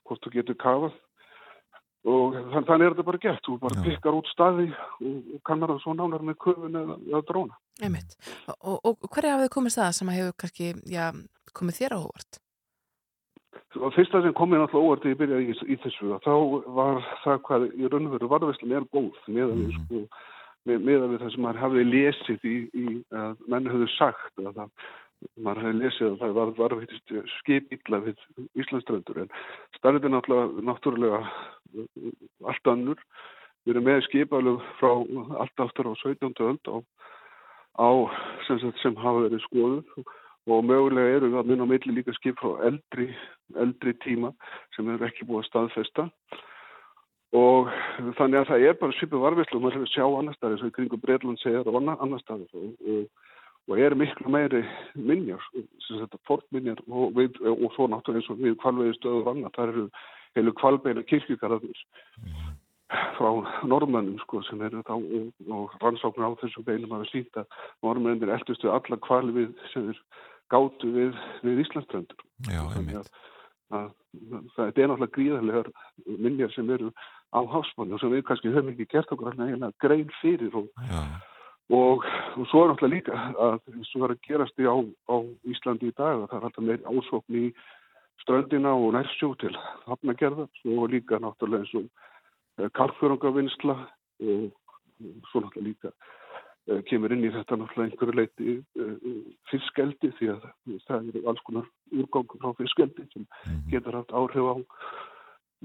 hvort 0.07 0.21
þú 0.25 0.33
getur 0.35 0.59
kafað 0.61 0.99
og 2.11 2.33
þann, 2.33 2.65
þannig 2.65 2.85
er 2.85 2.93
þetta 2.95 3.07
bara 3.07 3.21
gert 3.21 3.43
þú 3.45 3.57
bara 3.61 3.83
pikkar 3.85 4.17
út 4.17 4.29
staði 4.31 4.69
og 5.05 5.41
kannar 5.45 5.75
það 5.75 5.83
svo 5.83 5.93
nánar 5.97 6.23
með 6.25 6.39
köfun 6.41 6.79
eða, 6.79 6.95
eða 7.11 7.25
dróna 7.29 7.59
Einmitt. 7.81 8.15
Og, 8.57 8.79
og 8.85 9.05
hverja 9.09 9.35
hafið 9.37 9.51
komið 9.53 9.77
það 9.77 9.91
sem 9.97 10.13
hefur 10.15 10.39
kannski 10.43 10.71
já, 10.89 11.05
komið 11.57 11.77
þér 11.81 11.95
á 11.97 11.99
óvart? 12.01 12.41
Fyrsta 13.95 14.21
sem 14.23 14.35
komið 14.35 14.63
náttúrulega 14.63 14.87
óvart 14.87 15.05
þegar 15.05 15.13
ég 15.13 15.21
byrjaði 15.21 15.53
í, 15.53 15.55
í 15.75 15.79
þessu 15.85 16.17
þá 16.25 16.33
var 16.77 17.01
það 17.23 17.39
hvað 17.47 17.67
í 17.69 17.91
raunveru 17.93 18.31
varðverslan 18.33 18.75
er 18.77 18.89
góð 18.95 19.21
meðan 19.27 19.61
við 19.61 19.71
mm. 19.71 19.85
sko 19.85 20.03
með, 20.67 20.83
með 20.87 21.05
við 21.11 21.23
það 21.23 21.33
sem 21.35 21.45
maður 21.45 21.61
hafði 21.65 21.85
lesið 21.89 22.49
í, 22.49 22.57
í 22.73 22.97
að 23.21 23.45
menn 23.53 23.71
höfðu 23.71 23.89
sagt 23.95 24.43
að 24.43 24.51
það, 24.59 24.73
maður 25.37 25.65
hafði 25.65 25.79
lesið 25.79 26.07
að 26.07 26.21
það 26.21 26.37
var 26.37 26.53
varveitist 26.59 27.13
skip 27.39 27.75
illa 27.75 27.99
við 28.05 28.23
Íslandströndur 28.61 29.21
en 29.23 29.33
starfið 29.77 30.07
er 30.07 30.15
náttúrulega, 30.15 30.65
náttúrulega 30.69 31.21
allt 32.51 32.71
annur 32.73 33.03
við 33.65 33.75
erum 33.75 33.87
með 33.89 34.01
skipalög 34.07 34.65
frá 34.79 34.91
allt 35.43 35.65
áttur 35.65 35.91
á 35.91 35.93
17. 36.01 36.33
öld 36.47 36.71
á, 36.71 36.77
á 37.77 37.89
sem, 38.47 38.61
sem 38.81 38.97
hafa 38.97 39.27
verið 39.27 39.45
skoðuð 39.45 40.05
og 40.49 40.63
mögulega 40.65 41.17
eru 41.17 41.33
það 41.35 41.51
minn 41.51 41.65
á 41.65 41.67
milli 41.69 41.97
líka 41.97 42.15
skip 42.17 42.39
frá 42.41 42.55
eldri, 42.65 43.11
eldri 43.55 43.93
tíma 44.01 44.33
sem 44.75 44.89
eru 44.89 45.05
ekki 45.05 45.27
búið 45.29 45.43
að 45.43 45.49
staðfesta 45.51 46.07
og 47.37 47.69
þannig 48.17 48.41
að 48.41 48.49
það 48.49 48.65
er 48.67 48.79
bara 48.79 48.97
svipið 48.97 49.25
varfislu 49.25 49.59
og 49.59 49.63
maður 49.63 49.77
hefur 49.79 49.93
sjá 49.93 50.05
annar 50.07 50.35
staðir 50.35 50.63
sem 50.63 50.73
kringum 50.75 51.03
Breitland 51.03 51.39
segjar 51.39 51.69
og 51.69 51.77
annar 51.79 52.23
staðir 52.23 52.49
og, 52.57 52.73
og, 52.81 53.29
og 53.69 53.79
er 53.79 53.95
miklu 53.95 54.31
meiri 54.33 54.63
minjar, 54.95 55.43
sem 55.85 56.01
þetta 56.01 56.19
fornminjar 56.27 56.81
og, 56.87 57.13
við, 57.17 57.37
og 57.45 57.69
svo 57.75 57.87
náttúrulega 57.91 58.21
eins 58.21 58.31
og 58.33 58.41
við 58.41 58.57
kvalvegi 58.63 58.97
stöðu 58.97 59.21
vanna, 59.27 59.53
það 59.55 59.73
eru 59.73 59.85
heilu 60.37 60.55
kvalbeina 60.57 61.05
kirkjugarðarnir 61.07 61.85
frá 63.15 63.29
normannum 63.67 64.19
sko 64.25 64.41
sem 64.47 64.61
eru 64.65 64.81
þá 64.87 64.95
og 64.97 65.75
rannsóknar 65.83 66.33
á 66.35 66.39
þessum 66.41 66.67
beinum 66.67 66.97
að 66.97 67.07
síta 67.11 67.45
normannir 67.85 68.33
eldustu 68.35 68.71
alla 68.71 68.99
kvali 69.05 69.35
við 69.37 69.53
sem 69.71 69.89
er 69.93 70.01
gátu 70.51 70.91
við, 70.91 71.17
við 71.45 71.63
Íslandströndur. 71.63 72.25
Já, 72.51 72.61
einmitt. 72.75 73.07
Að, 73.71 73.79
að, 73.79 73.89
það 74.57 74.65
er 74.65 74.91
náttúrulega 74.91 75.15
gríðarlegar 75.15 75.71
minnjar 76.19 76.51
sem 76.55 76.71
eru 76.75 76.91
á 77.31 77.39
hásmannu 77.47 77.95
og 77.95 78.03
sem 78.03 78.11
við 78.11 78.25
kannski 78.27 78.51
höfum 78.51 78.73
ekki 78.73 78.89
gert 78.91 79.13
okkur 79.15 79.31
alltaf 79.31 79.77
grein 79.83 80.09
fyrir 80.19 80.57
og, 80.59 80.67
og, 81.71 82.05
og 82.37 82.47
svo 82.51 82.63
er 82.63 82.71
náttúrulega 82.71 82.95
líka 82.95 83.19
að 83.47 83.83
svo 83.89 84.05
er 84.05 84.15
að 84.15 84.23
gerast 84.27 84.61
í 84.61 84.67
á, 84.67 84.75
á 84.75 85.15
Íslandi 85.53 85.91
í 85.91 85.97
dag 85.97 86.25
það 86.27 86.37
er 86.37 86.47
alltaf 86.49 86.67
meir 86.67 86.81
ásókn 86.87 87.41
í 87.41 87.45
ströndina 88.23 88.73
og 88.77 88.95
nærsjó 88.97 89.33
til 89.41 89.53
hafnagerða 89.87 90.47
og 90.47 90.87
líka 90.93 91.21
náttúrulega 91.23 91.65
eins 91.65 91.75
og 91.79 91.85
eh, 92.59 92.71
karfjörungavinnsla 92.77 93.77
og 93.79 94.49
svo 95.31 95.45
náttúrulega 95.45 95.69
líka 95.69 95.95
Eh, 96.69 96.81
kemur 96.85 97.09
inn 97.09 97.23
í 97.25 97.31
þetta 97.33 97.57
náttúrulega 97.57 97.89
einhverju 97.89 98.13
leiti 98.19 98.51
eh, 98.77 99.21
fiskeldi 99.49 100.11
því 100.19 100.27
að 100.35 100.43
það 100.85 101.07
eru 101.09 101.21
alls 101.31 101.41
konar 101.47 101.65
úrgangur 101.89 102.37
frá 102.43 102.51
fiskeldi 102.59 103.05
sem 103.09 103.23
mhm. 103.25 103.63
getur 103.71 103.97
haft 103.97 104.13
áhrif 104.13 104.45
á 104.45 104.55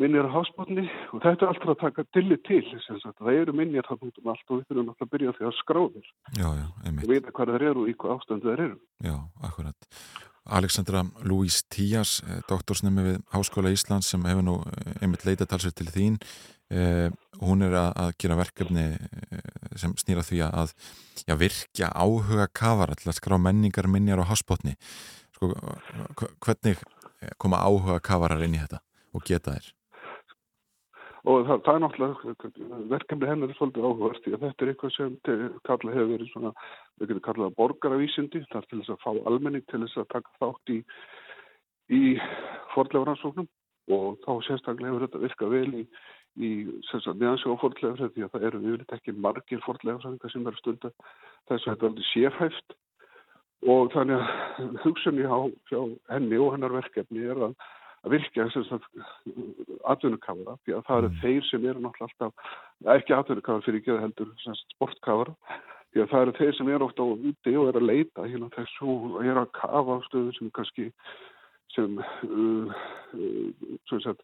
minnir 0.01 0.29
á 0.29 0.31
hásbótni 0.31 0.85
og 1.13 1.23
þetta 1.25 1.47
er 1.47 1.51
alltaf 1.53 1.73
að 1.73 1.81
taka 1.83 2.05
dilli 2.17 2.39
til 2.47 2.63
það 2.69 3.33
eru 3.33 3.57
minnir 3.57 3.87
það 3.89 4.09
út 4.09 4.23
um 4.23 4.31
allt 4.33 4.51
og 4.51 4.61
við 4.61 4.67
þurfum 4.71 4.91
alltaf 4.93 5.07
að 5.07 5.13
byrja 5.15 5.37
því 5.37 5.49
að 5.49 5.59
skráðir 5.61 6.11
og 6.45 7.13
vita 7.13 7.37
hvað 7.37 7.53
það 7.53 7.69
eru 7.71 7.85
og 7.85 7.91
í 7.91 7.95
hvað 7.97 8.17
ástandu 8.17 8.51
það 8.51 8.65
eru. 8.67 8.81
Já, 9.05 9.17
akkurat. 9.49 9.89
Alexandra 10.47 11.03
Louise 11.27 11.65
Tías, 11.75 12.21
eh, 12.23 12.43
doktorsnemi 12.47 13.03
við 13.03 13.17
Háskóla 13.33 13.73
Íslands 13.75 14.13
sem 14.13 14.23
hefur 14.29 14.45
nú 14.47 14.61
einmitt 15.01 15.27
leitað 15.27 15.51
talsveit 15.55 15.75
til 15.81 15.91
þín 15.91 16.21
Uh, 16.67 17.13
hún 17.47 17.63
er 17.63 17.77
að, 17.79 17.93
að 17.95 18.09
gera 18.19 18.37
verkefni 18.41 18.85
uh, 18.99 19.43
sem 19.79 19.93
snýra 20.03 20.25
því 20.27 20.41
að 20.49 20.73
já, 21.23 21.37
virkja 21.39 21.93
áhuga 21.95 22.49
kafara 22.51 22.97
til 22.99 23.07
að 23.13 23.21
skrá 23.21 23.37
menningar 23.39 23.87
minjar 23.87 24.19
á 24.19 24.27
hasbótni 24.27 24.75
sko, 25.37 25.53
hvernig 26.43 26.83
koma 27.39 27.63
áhuga 27.63 28.01
kafarar 28.03 28.43
inn 28.43 28.59
í 28.59 28.65
þetta 28.65 28.81
og 29.15 29.23
geta 29.29 29.55
þér? 29.55 29.71
Og 31.27 31.47
það, 31.49 31.63
það 31.67 31.77
er 31.77 31.83
náttúrulega 31.83 32.81
verkefni 32.93 33.31
hennar 33.31 33.51
er 33.51 33.59
svolítið 33.59 33.87
áhugast 33.89 34.25
því 34.25 34.35
að 34.37 34.45
þetta 34.45 34.65
er 34.65 34.73
eitthvað 34.73 34.93
sem 34.95 35.15
kalla 35.67 35.95
hefur 35.97 36.13
verið 36.13 36.29
svona, 36.31 36.53
við 37.01 37.11
getum 37.11 37.25
kallað 37.27 37.57
borgaravísindi, 37.59 38.43
það 38.53 38.61
er 38.61 38.69
til 38.71 38.81
þess 38.83 38.95
að 38.95 39.03
fá 39.03 39.11
almenning 39.31 39.67
til 39.67 39.83
þess 39.83 40.03
að 40.03 40.13
taka 40.15 40.37
þátt 40.43 40.75
í 40.77 40.79
í 41.97 42.03
fordleifaransóknum 42.75 43.51
og 43.95 44.17
þá 44.23 44.31
sérstaklega 44.47 44.93
hefur 44.93 45.05
þetta 45.07 45.25
virkað 45.25 45.53
vel 45.55 45.83
í 45.83 45.83
í 46.37 46.49
meðansjóða 46.77 47.61
fordlega 47.63 48.09
því 48.13 48.25
að 48.27 48.33
það 48.35 48.47
eru 48.49 48.59
yfirleitt 48.61 48.95
ekki 48.97 49.15
margir 49.25 49.63
fordlega 49.65 50.11
sem 50.33 50.45
eru 50.47 50.59
stundar 50.61 50.93
þess 51.49 51.65
að 51.65 51.71
þetta 51.71 51.87
er 51.87 51.91
aldrei 51.91 52.09
sérhæft. 52.11 52.77
Og 53.67 53.89
þannig 53.95 54.21
að 54.21 54.77
hugsunni 54.85 55.25
á 55.25 55.39
henni 56.13 56.39
og 56.39 56.53
hennar 56.55 56.77
verkefni 56.77 57.25
er 57.25 57.41
að, 57.49 57.55
að 58.05 58.17
virkja 58.17 58.49
atvinnukafara 59.93 60.57
því 60.65 60.77
að 60.77 60.85
það 60.89 60.99
eru 61.01 61.11
mm. 61.13 61.21
þeir 61.23 61.49
sem 61.51 61.69
eru 61.71 61.85
náttúrulega 61.85 62.29
alltaf 62.29 62.97
ekki 62.97 63.17
atvinnukafara 63.17 63.67
fyrir 63.67 63.81
ekki 63.81 63.95
að 63.95 64.03
heldur 64.05 64.61
sportkafara 64.75 65.37
því 65.97 66.03
að 66.03 66.11
það 66.13 66.25
eru 66.27 66.35
þeir 66.41 66.57
sem 66.59 66.73
eru 66.75 66.89
ofta 66.89 67.07
á 67.07 67.09
úti 67.15 67.55
og 67.57 67.71
eru 67.71 67.81
að 67.81 67.89
leita 67.91 68.27
hérna 68.27 68.51
þessu 68.57 68.89
og 68.93 69.21
eru 69.25 69.43
að 69.43 69.55
kafa 69.57 69.97
á 69.97 69.99
stöðu 70.09 70.35
sem 70.37 70.51
kannski 70.59 70.89
sem 71.75 71.97
uh, 72.01 72.75
uh, 73.17 73.49
sem 73.91 74.03
sagt 74.05 74.23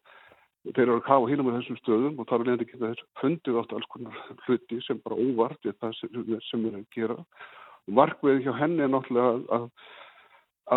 þeir 0.71 0.85
eru 0.85 0.99
að 0.99 1.07
kafa 1.07 1.31
hínum 1.31 1.49
með 1.49 1.59
þessum 1.59 1.79
stöðum 1.81 2.21
og 2.21 2.29
þar 2.29 2.43
er 2.43 2.47
leðandi 2.47 2.67
ekki 2.67 2.81
þess 2.83 3.07
fundið 3.19 3.59
átt 3.59 3.75
alls 3.75 3.89
konar 3.91 4.21
hluti 4.45 4.79
sem 4.85 5.01
bara 5.03 5.19
óvart 5.19 5.67
við 5.67 5.75
það 5.81 5.97
sem, 5.99 6.31
sem 6.47 6.69
er 6.69 6.77
að 6.79 6.87
gera 6.95 7.19
og 7.19 7.97
markveð 7.99 8.43
hjá 8.45 8.53
henni 8.61 8.85
er 8.85 8.93
náttúrulega 8.93 9.57
að, 9.57 9.65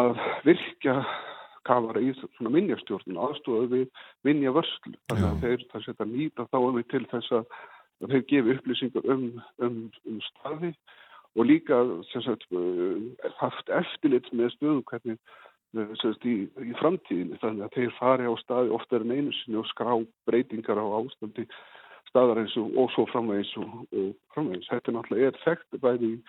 að 0.01 0.25
virkja 0.49 0.97
kafara 1.67 2.03
í 2.03 2.13
svona 2.19 2.53
minnjastjórn 2.55 3.23
aðstofaðu 3.29 3.71
við 3.73 4.05
minnja 4.27 4.55
vörslu 4.57 4.95
þannig 5.11 5.27
að 5.31 5.41
þeir 5.45 5.65
það 5.73 5.87
setja 5.87 6.11
nýta 6.13 6.47
þá 6.53 6.59
um 6.61 6.79
til 6.93 7.03
þess 7.13 7.35
að, 7.41 7.57
að 8.03 8.15
þeir 8.15 8.25
gefi 8.33 8.55
upplýsingar 8.57 9.11
um, 9.15 9.27
um, 9.67 9.83
um 10.07 10.23
staði 10.31 10.73
og 11.37 11.51
líka 11.51 11.83
sagt, 12.13 12.47
haft 13.41 13.75
eftirlit 13.81 14.29
með 14.33 14.55
stöðum 14.57 14.85
hvernig 14.89 15.19
í, 15.77 16.37
í 16.47 16.75
framtíðinni. 16.81 17.39
Þannig 17.43 17.67
að 17.67 17.75
þeir 17.77 17.97
fari 17.99 18.29
á 18.29 18.35
staði 18.41 18.73
oftar 18.73 19.05
en 19.05 19.13
einu 19.13 19.35
sinni 19.41 19.61
og 19.61 19.69
skrá 19.73 19.93
breytingar 20.29 20.81
á 20.81 20.87
ástandi 20.97 21.47
staðar 22.09 22.41
eins 22.41 22.57
og, 22.57 22.73
og 22.79 22.91
svo 22.95 23.05
framvegis 23.11 23.53
og, 23.61 23.85
og 23.93 24.15
framvegis. 24.35 24.69
Þetta 24.71 24.95
náttúrulega 24.97 25.33
er 25.33 25.41
þekkt 25.45 25.81
bæði 25.83 26.13
í 26.15 26.21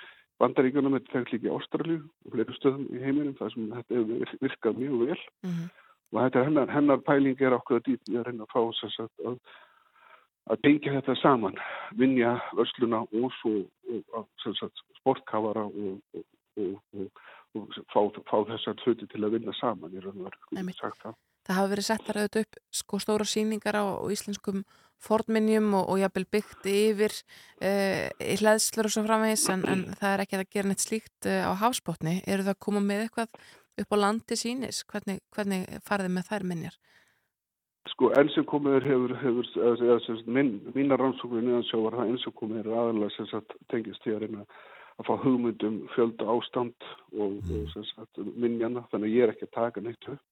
bandaríkunum, 0.41 0.97
þetta 0.97 1.11
er 1.11 1.17
þekkt 1.17 1.33
líka 1.33 1.47
í 1.47 1.53
Ástralju 1.55 1.97
og 2.25 2.33
fleiri 2.33 2.57
stöðum 2.57 2.87
í 2.93 3.03
heiminum 3.03 3.37
þar 3.39 3.53
sem 3.53 3.69
þetta 3.75 3.99
hefur 3.99 4.33
virkað 4.45 4.81
mjög 4.81 4.97
vel. 5.03 5.21
Mm 5.45 5.53
-hmm. 5.53 5.69
og 6.11 6.19
þetta 6.21 6.39
er 6.39 6.49
hennar, 6.49 6.73
hennar 6.75 7.05
pæling 7.07 7.41
er 7.41 7.57
okkur 7.57 7.79
að 7.79 7.87
dýta 7.87 8.11
við 8.11 8.19
að 8.19 8.27
reyna 8.27 8.47
að 8.47 8.53
fá 8.53 8.61
þess 8.81 8.99
að, 9.05 9.39
að 10.51 10.61
tengja 10.63 10.95
þetta 10.97 11.15
saman, 11.21 11.57
vinja 12.01 12.33
vörsluna 12.53 13.03
og 13.05 13.31
svo 13.41 13.55
og, 14.13 14.27
sagt, 14.59 14.83
sportkavara 14.99 15.65
og, 15.65 15.99
og, 16.57 17.09
og 17.55 17.79
fá, 17.93 18.01
fá 18.29 18.37
þessar 18.51 18.83
hluti 18.85 19.07
til 19.07 19.23
að 19.23 19.37
vinna 19.37 19.53
saman 19.59 19.95
í 19.95 20.03
raun 20.03 20.27
og 20.27 20.75
sagt 20.79 21.09
það. 21.47 21.57
Hafa 21.57 21.71
verið 21.73 21.87
settar 21.87 22.19
auðvitað 22.21 22.45
upp 22.45 22.59
sko 22.81 22.99
stóra 23.03 23.27
síningar 23.27 23.79
á, 23.79 23.83
á 23.87 24.05
íslenskum 24.13 24.63
fornminjum 25.03 25.69
og, 25.77 25.91
og 25.93 26.01
jafnvel 26.01 26.25
byggt 26.33 26.67
yfir 26.71 27.13
uh, 27.13 28.07
í 28.17 28.35
hlæðslur 28.41 28.89
og 28.89 28.93
svo 28.95 29.05
framvegis 29.05 29.45
en, 29.53 29.63
en 29.69 29.85
það 29.99 30.13
er 30.13 30.23
ekki 30.23 30.39
að 30.39 30.49
gera 30.55 30.71
neitt 30.71 30.83
slíkt 30.83 31.29
uh, 31.29 31.47
á 31.49 31.51
hafsbótni. 31.61 32.19
Eru 32.25 32.47
það 32.47 32.55
að 32.55 32.63
koma 32.65 32.83
með 32.83 33.05
eitthvað 33.05 33.41
upp 33.83 33.93
á 33.93 33.97
landi 34.01 34.37
sínis? 34.39 34.83
Hvernig, 34.89 35.21
hvernig 35.35 35.67
farið 35.85 36.13
með 36.15 36.31
þær 36.31 36.47
minjar? 36.49 36.79
Sko 37.93 38.09
enn 38.19 38.29
sem 38.33 38.45
komið 38.47 38.83
hefur, 38.83 39.13
hefur 39.21 39.51
eða, 39.63 39.91
eða, 39.95 40.17
mín, 40.27 40.49
mínar 40.75 40.99
rannsóknir 41.01 41.45
niðan 41.45 41.67
sjá 41.69 41.77
var 41.85 41.99
það 41.99 42.09
enn 42.11 42.23
sem 42.23 42.35
komið 42.41 42.63
er 42.63 42.73
aðalega 42.73 43.13
sem 43.15 43.29
sagt 43.31 43.55
tengist 43.71 44.03
því 44.03 44.15
að 44.15 44.25
reyna 44.25 44.43
að 44.97 45.07
fá 45.07 45.13
hugmyndum 45.23 45.77
fjölda 45.93 46.27
ástand 46.33 46.87
og, 47.13 47.37
mm. 47.37 47.53
og 47.61 47.87
sagt, 47.93 48.19
minnjana 48.33 48.83
þannig 48.91 49.11
að 49.11 49.15
ég 49.15 49.25
er 49.27 49.33
ekki 49.33 49.47
að 49.47 49.55
taka 49.59 49.83
neitt 49.85 50.09
upp. 50.11 50.23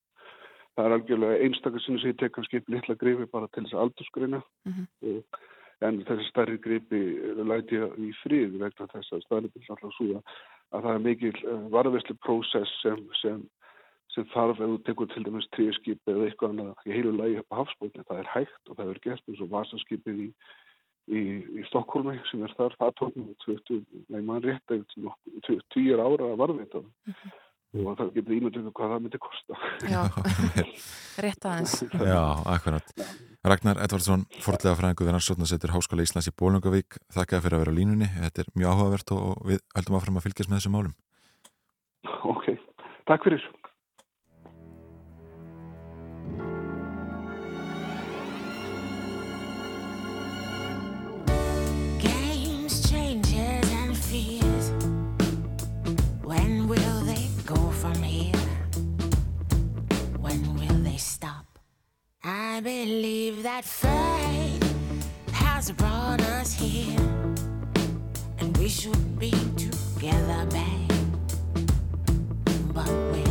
Það 0.75 0.87
er 0.87 0.95
algjörlega 0.95 1.43
einstakar 1.45 1.83
sinni 1.83 2.01
sem 2.01 2.11
ég 2.11 2.17
tek 2.19 2.33
kannski 2.35 2.59
upp 2.59 2.71
litla 2.73 2.95
gripi 2.99 3.27
bara 3.31 3.47
til 3.53 3.63
þess 3.63 3.75
að 3.75 3.83
aldursgreina 3.85 4.41
mm 4.65 4.73
-hmm. 4.73 5.21
en 5.87 6.01
þessi 6.07 6.25
starri 6.29 6.57
gripi 6.65 7.01
læti 7.51 7.79
ég 7.79 7.99
í 7.99 8.11
frið 8.23 8.57
vegna 8.63 8.89
þess 8.93 9.13
að 9.13 9.23
staðnibils 9.25 9.69
alltaf 9.69 9.93
svo 9.95 10.21
að 10.71 10.81
það 10.83 10.93
er 10.95 11.05
mikil 11.07 11.37
uh, 11.45 11.63
varðverslu 11.75 12.15
prósess 12.25 12.81
sem, 12.81 12.99
sem, 13.21 13.39
sem 14.13 14.27
þarf 14.33 14.59
ef 14.59 14.69
þú 14.73 14.77
tekur 14.83 15.07
til 15.13 15.23
dæmis 15.23 15.47
trískip 15.55 15.99
eða 16.07 16.27
eitthvað 16.27 16.51
annað 16.51 16.85
í 16.85 16.91
heilu 16.91 17.11
lægi 17.15 17.39
á 17.39 17.59
hafsbótni. 17.59 18.03
Það 18.07 18.19
er 18.19 18.33
hægt 18.35 18.69
og 18.69 18.77
það 18.77 18.89
er 18.89 19.03
gert 19.07 19.29
eins 19.29 19.41
og 19.41 19.51
vasaskipið 19.55 20.19
í 20.27 20.29
í, 21.11 21.21
í 21.59 21.63
Stokkólmi 21.69 22.17
sem 22.29 22.43
er 22.45 22.53
þar, 22.57 22.75
það 22.79 22.93
tók 22.99 23.17
nú 23.19 23.33
20, 23.45 23.81
nei 24.13 24.21
maður 24.25 24.51
rétt 24.51 24.75
eða 24.75 25.59
10 25.75 26.01
ára 26.01 26.31
að 26.31 26.39
varðvita 26.41 26.81
-hmm. 26.81 27.33
Og 27.83 27.97
það 27.99 28.11
getur 28.15 28.35
ímyndið 28.37 28.69
hvað 28.77 28.93
það 28.93 29.03
myndi 29.05 29.21
kosta. 29.25 29.59
Já, 29.91 30.01
rétt 31.25 31.47
aðeins. 31.49 31.75
Já, 31.91 32.21
akkurat. 32.55 32.93
Ragnar 33.45 33.81
Edvardsson, 33.85 34.23
forðlega 34.41 34.77
fræðingu 34.79 35.05
við 35.05 35.13
rannsóknar 35.13 35.49
setur 35.51 35.75
Háskóla 35.75 36.05
Íslands 36.05 36.31
í 36.31 36.33
Bólungavík 36.39 36.97
þakka 37.13 37.43
fyrir 37.43 37.59
að 37.59 37.65
vera 37.65 37.75
á 37.75 37.77
línunni, 37.77 38.07
þetta 38.15 38.45
er 38.45 38.53
mjög 38.57 38.71
áhugavert 38.71 39.13
og 39.17 39.43
við 39.51 39.61
höldum 39.75 39.99
áfram 39.99 40.17
að 40.17 40.25
fylgjast 40.25 40.51
með 40.51 40.61
þessum 40.61 40.77
málum. 40.79 40.95
Ok, 42.31 42.49
takk 43.09 43.27
fyrir 43.27 43.45
I 62.27 62.59
believe 62.59 63.43
that 63.43 63.63
fate 63.63 64.59
has 65.31 65.71
brought 65.71 66.19
us 66.21 66.53
here, 66.53 66.99
and 68.39 68.57
we 68.57 68.67
should 68.67 69.19
be 69.19 69.29
together, 69.55 70.47
babe. 70.49 70.91
But 72.73 72.89
we 73.13 73.24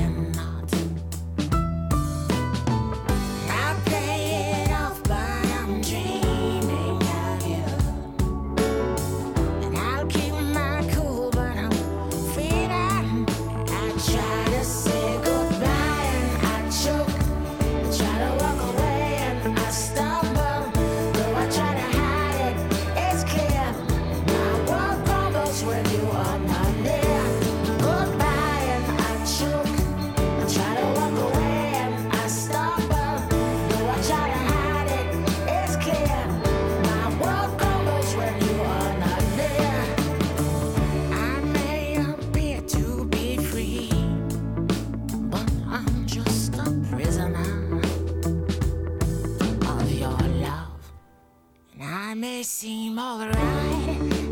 I 52.15 52.17
may 52.17 52.45
seem 52.45 52.97
alright 52.97 53.35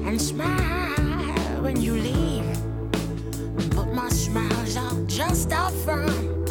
and 0.06 0.22
smile 0.22 1.62
when 1.62 1.80
you 1.80 1.94
leave, 1.94 2.46
but 3.74 3.86
my 3.92 4.08
smiles 4.08 4.76
are 4.76 5.02
just 5.08 5.50
a 5.50 5.68
front, 5.82 6.46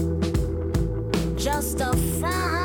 just 1.37 1.79
a 1.79 1.95
front. 2.19 2.60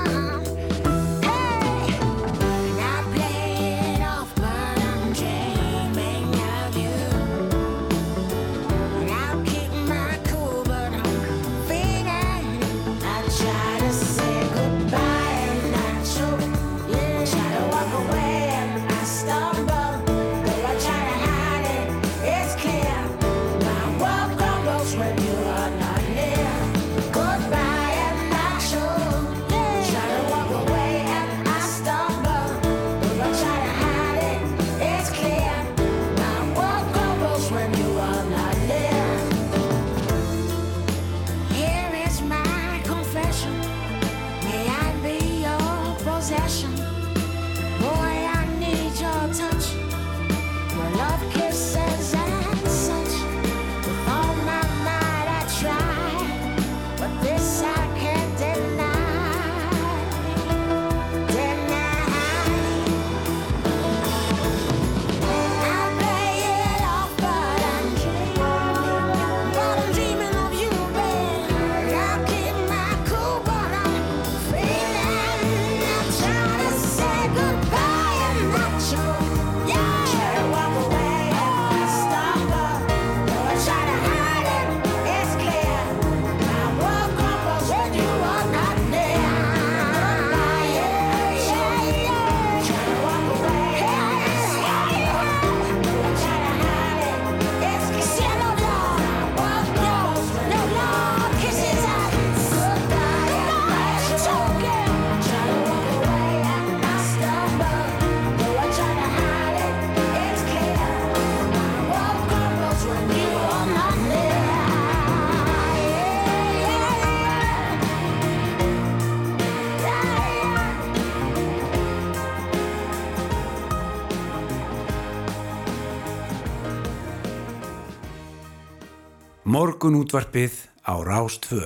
Morgun 129.67 129.97
útvarpið 129.99 130.55
á 130.87 130.95
Rástfö. 131.03 131.59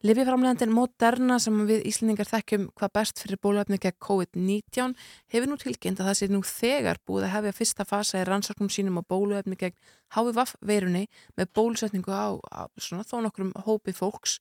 Liviframlegandin 0.00 0.72
Moderna 0.72 1.36
sem 1.42 1.58
við 1.68 1.82
Íslendingar 1.90 2.30
þekkjum 2.30 2.62
hvað 2.72 2.92
best 2.96 3.20
fyrir 3.20 3.40
bólöfni 3.44 3.76
gegn 3.82 3.98
COVID-19 4.00 4.94
hefur 5.34 5.50
nú 5.50 5.58
tilkynnt 5.60 6.00
að 6.00 6.08
það 6.08 6.16
sé 6.18 6.28
nú 6.32 6.40
þegar 6.48 7.02
búið 7.04 7.26
að 7.26 7.34
hefja 7.34 7.52
fyrsta 7.58 7.86
fasa 7.90 8.22
í 8.22 8.24
rannsóknum 8.24 8.72
sínum 8.72 8.96
á 8.96 9.02
bólöfni 9.04 9.60
gegn 9.60 9.76
HVV 10.16 10.56
veirunni 10.64 11.04
með 11.36 11.52
bólusetningu 11.52 12.16
á, 12.16 12.32
á 12.48 12.72
svona 12.80 13.04
þó 13.04 13.18
nokkrum 13.26 13.52
hópi 13.68 13.92
fólks. 13.92 14.38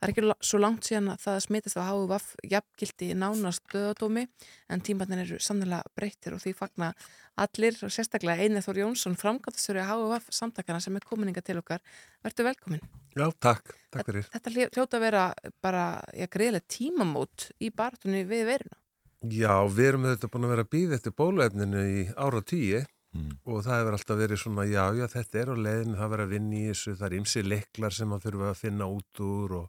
Það 0.00 0.08
er 0.08 0.14
ekki 0.14 0.48
svo 0.48 0.62
langt 0.64 0.88
síðan 0.88 1.12
að 1.12 1.22
það 1.28 1.38
smitast 1.44 1.76
á 1.76 1.84
HVV 1.92 2.48
jafngildi 2.56 3.12
nánast 3.20 3.68
döðadómi 3.68 4.24
en 4.72 4.82
tímbarnir 4.84 5.26
eru 5.28 5.44
sannlega 5.44 5.84
breyttir 5.92 6.34
og 6.34 6.40
því 6.40 6.56
fagna 6.56 6.94
allir 7.36 7.74
og 7.82 7.90
sérstaklega 7.90 8.44
Einar 8.44 8.62
Þór 8.62 8.78
Jónsson 8.84 9.16
framkvæmtastöru 9.18 9.82
á 9.82 9.90
HVV 9.90 10.30
samtakana 10.30 10.80
sem 10.80 10.96
er 10.96 11.04
komininga 11.08 11.42
til 11.42 11.58
okkar. 11.58 11.80
Vertu 12.24 12.44
velkomin. 12.46 12.80
Já, 13.16 13.26
takk, 13.40 13.74
takk 13.90 14.06
fyrir. 14.10 14.28
Þetta 14.34 14.52
hljó- 14.54 14.70
hljóta 14.74 14.98
að 14.98 15.04
vera 15.08 15.24
bara 15.62 15.84
ja, 16.14 16.26
greiðlega 16.30 16.66
tímamót 16.68 17.50
í 17.60 17.70
barðunni 17.74 18.24
við 18.28 18.44
veruna. 18.52 18.78
Já, 19.24 19.54
við 19.72 19.86
erum 19.88 20.04
þetta 20.10 20.28
búin 20.30 20.44
að 20.44 20.52
vera 20.54 20.64
að 20.66 20.72
býða 20.74 20.98
eftir 20.98 21.12
bóluefninu 21.16 21.84
í 22.02 22.02
ára 22.16 22.42
tíu 22.42 22.84
Mm. 23.14 23.36
og 23.46 23.60
það 23.62 23.76
hefur 23.78 23.94
alltaf 23.94 24.16
verið 24.18 24.38
svona, 24.42 24.64
já, 24.66 24.84
já, 24.98 25.04
þetta 25.06 25.38
er 25.38 25.50
á 25.54 25.54
leiðinu, 25.54 25.94
það 26.00 26.08
verið 26.10 26.24
að 26.24 26.32
vinna 26.34 26.56
í 26.58 26.62
þessu, 26.66 26.94
það 26.98 27.06
er 27.06 27.14
ymsi 27.20 27.42
leiklar 27.46 27.92
sem 27.94 28.10
að 28.10 28.24
þurfa 28.24 28.48
að 28.50 28.56
finna 28.58 28.88
út 28.90 29.20
úr 29.22 29.52
og 29.54 29.68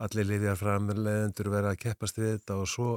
allir 0.00 0.24
lifjar 0.30 0.56
framleiðendur 0.56 1.50
verið 1.52 1.68
að 1.74 1.78
keppast 1.82 2.16
við 2.16 2.30
þetta 2.38 2.56
og 2.62 2.70
svo 2.72 2.88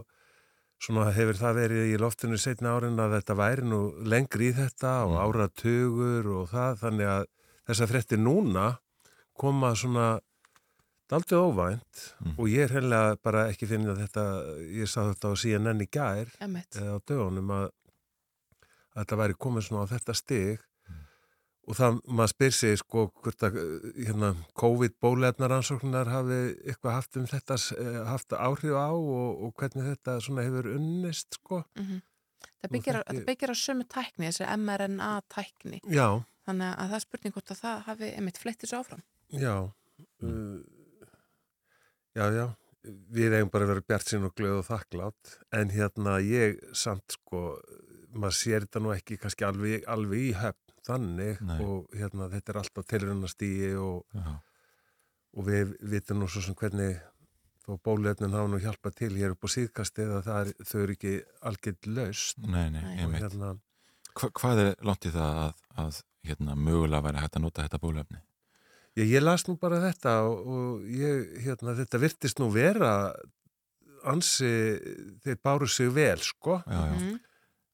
svona 0.81 1.11
hefur 1.13 1.37
það 1.37 1.57
verið 1.59 1.91
í 1.93 1.97
loftinu 2.01 2.37
setna 2.41 2.71
árin 2.77 2.99
að 2.99 3.17
þetta 3.19 3.35
væri 3.37 3.65
nú 3.69 3.81
lengri 4.09 4.49
í 4.49 4.55
þetta 4.57 4.93
og 5.05 5.17
áratugur 5.21 6.29
og 6.39 6.49
það, 6.49 6.79
þannig 6.81 7.11
að 7.11 7.25
þessa 7.69 7.87
fréttir 7.91 8.21
núna 8.21 8.65
koma 9.37 9.75
svona 9.77 10.07
daldið 11.11 11.41
óvænt 11.43 12.01
Mm. 12.21 12.33
og 12.39 12.47
ég 12.47 12.63
er 12.67 12.73
heimlega 12.77 13.15
bara 13.23 13.47
ekki 13.51 13.67
finn 13.67 13.87
að 13.89 13.97
þetta, 14.05 14.23
ég 14.79 14.87
sá 14.89 15.01
þetta 15.11 15.31
á 15.33 15.33
CNN 15.41 15.81
í 15.83 15.87
gær 15.91 16.29
á 16.77 16.97
dögunum 17.09 17.49
að, 17.51 17.65
að 18.95 18.99
þetta 19.01 19.17
væri 19.21 19.37
komið 19.45 19.65
svona 19.67 19.85
á 19.85 19.91
þetta 19.91 20.13
stig 20.15 20.61
og 21.71 21.77
það, 21.79 21.97
maður 22.11 22.31
spyr 22.33 22.53
sig 22.57 22.77
sko 22.81 23.05
hvort 23.23 23.43
að 23.47 23.57
hérna, 24.03 24.33
COVID-bólefnaransóknar 24.59 26.09
hafi 26.11 26.39
eitthvað 26.67 26.95
haft 26.97 27.17
um 27.21 27.27
þetta 27.31 27.57
eh, 27.79 27.99
haft 28.09 28.35
áhrif 28.35 28.75
á 28.75 28.91
og, 28.91 29.43
og 29.47 29.53
hvernig 29.61 29.87
þetta 29.93 30.17
svona 30.25 30.45
hefur 30.47 30.71
unnist 30.77 31.39
sko. 31.39 31.63
Mm 31.79 32.01
Það 32.61 32.71
byggir, 32.73 32.95
á, 32.97 33.01
þekki- 33.01 33.17
það 33.17 33.25
byggir 33.27 33.51
á 33.53 33.55
sömu 33.57 33.83
tækni, 33.89 34.27
þessi 34.29 34.45
mRNA 34.57 35.09
tækni. 35.33 35.79
Já, 35.93 36.07
Þannig 36.45 36.71
að 36.73 36.87
það 36.91 36.95
er 36.97 37.03
spurning 37.03 37.33
hvort 37.35 37.51
að 37.53 37.59
það 37.61 37.79
hafi 37.87 38.07
einmitt 38.17 38.37
fleitt 38.41 38.61
þessu 38.63 38.77
áfram. 38.79 39.01
já. 39.33 39.55
Uh, 40.21 40.61
Já, 42.17 42.25
já. 42.35 42.45
Við 43.13 43.35
eigum 43.37 43.51
bara 43.53 43.65
að 43.67 43.71
vera 43.75 43.83
bjart 43.87 44.09
sín 44.09 44.25
og 44.27 44.33
glöð 44.35 44.57
og 44.59 44.65
þakklátt 44.67 45.35
en 45.55 45.69
hérna 45.71 46.15
ég 46.25 46.57
samt 46.75 47.13
sko 47.15 47.41
maður 48.11 48.35
sér 48.41 48.65
þetta 48.65 48.81
nú 48.83 48.91
ekki 48.95 49.17
kannski 49.21 49.45
alveg, 49.47 49.85
alveg 49.87 50.25
í 50.25 50.31
höfn 50.35 50.60
þannig 50.87 51.41
Nei. 51.45 51.59
og 51.65 51.91
hérna 51.97 52.29
þetta 52.31 52.51
er 52.53 52.59
alltaf 52.61 52.87
tilrunastígi 52.89 53.71
og, 53.77 54.05
og 55.37 55.47
við 55.47 55.75
vitum 55.93 56.19
nú 56.23 56.27
svo 56.31 56.41
sem 56.45 56.55
hvernig 56.57 56.99
þó 57.61 57.75
bólefnin 57.85 58.33
hafa 58.33 58.49
nú 58.49 58.59
hjálpað 58.63 58.95
til 58.97 59.11
hér 59.19 59.35
upp 59.35 59.45
á 59.45 59.49
síðkastið 59.53 60.15
að 60.17 60.23
það 60.27 60.39
er, 60.41 60.53
þau 60.65 60.79
eru 60.81 60.95
ekki 60.97 61.11
algjörð 61.51 61.91
laust 61.97 62.41
Nei, 62.41 62.67
nei, 62.73 62.81
og 62.81 63.03
einmitt. 63.05 63.21
hérna, 63.21 63.51
Hva, 64.17 64.31
hvað 64.41 64.61
er 64.65 64.71
langt 64.89 65.05
í 65.07 65.11
það 65.13 65.37
að, 65.45 65.61
að 65.85 65.99
hérna, 66.27 66.55
mögulega 66.57 67.05
væri 67.05 67.21
hægt 67.23 67.37
að 67.37 67.45
nota 67.45 67.63
þetta 67.67 67.79
bólefni? 67.85 68.19
ég, 68.99 69.05
ég 69.13 69.21
las 69.23 69.45
nú 69.47 69.55
bara 69.61 69.77
þetta 69.85 70.15
og, 70.27 70.41
og 70.51 70.89
ég, 70.89 71.29
hérna, 71.45 71.77
þetta 71.77 72.01
virtist 72.01 72.41
nú 72.41 72.49
vera 72.51 72.91
ansi, 74.09 74.49
þeir 75.23 75.37
báru 75.45 75.67
sig 75.69 75.91
vel, 75.93 76.17
sko 76.25 76.63
Já, 76.65 76.73
já, 76.89 76.95
Mhm. 76.97 77.19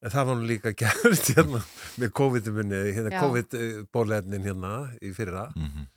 En 0.03 0.13
það 0.13 0.27
var 0.29 0.37
nú 0.39 0.47
líka 0.49 0.73
gert 0.81 1.29
hérna 1.33 1.61
með 2.01 2.11
COVID-munni, 2.21 2.81
hérna. 2.97 3.21
COVID-bólefnin 3.21 4.45
hérna 4.45 4.73
í 5.01 5.13
fyrra. 5.17 5.47
Mhm, 5.55 5.87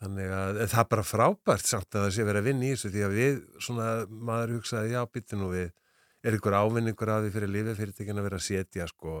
Þannig 0.00 0.30
að 0.32 0.58
en 0.64 0.68
það 0.72 0.80
er 0.80 0.86
bara 0.94 1.02
frábært 1.04 1.66
samt 1.68 1.92
að 1.92 2.06
það 2.06 2.14
sé 2.16 2.24
verið 2.24 2.40
að 2.40 2.46
vinna 2.48 2.64
í 2.64 2.70
þessu 2.72 2.90
því 2.94 3.02
að 3.04 3.16
við, 3.18 3.34
svona, 3.60 3.88
maður 4.08 4.54
hugsaði, 4.56 4.94
já, 4.94 5.00
byttu 5.12 5.36
nú 5.36 5.50
við, 5.52 5.66
er 6.24 6.36
ykkur 6.38 6.56
ávinningur 6.56 7.12
að 7.12 7.26
því 7.26 7.32
fyrir 7.34 7.52
lífið 7.52 7.76
fyrirtekin 7.82 8.20
að 8.22 8.26
vera 8.30 8.38
að 8.40 8.46
setja, 8.46 8.86
sko, 8.88 9.18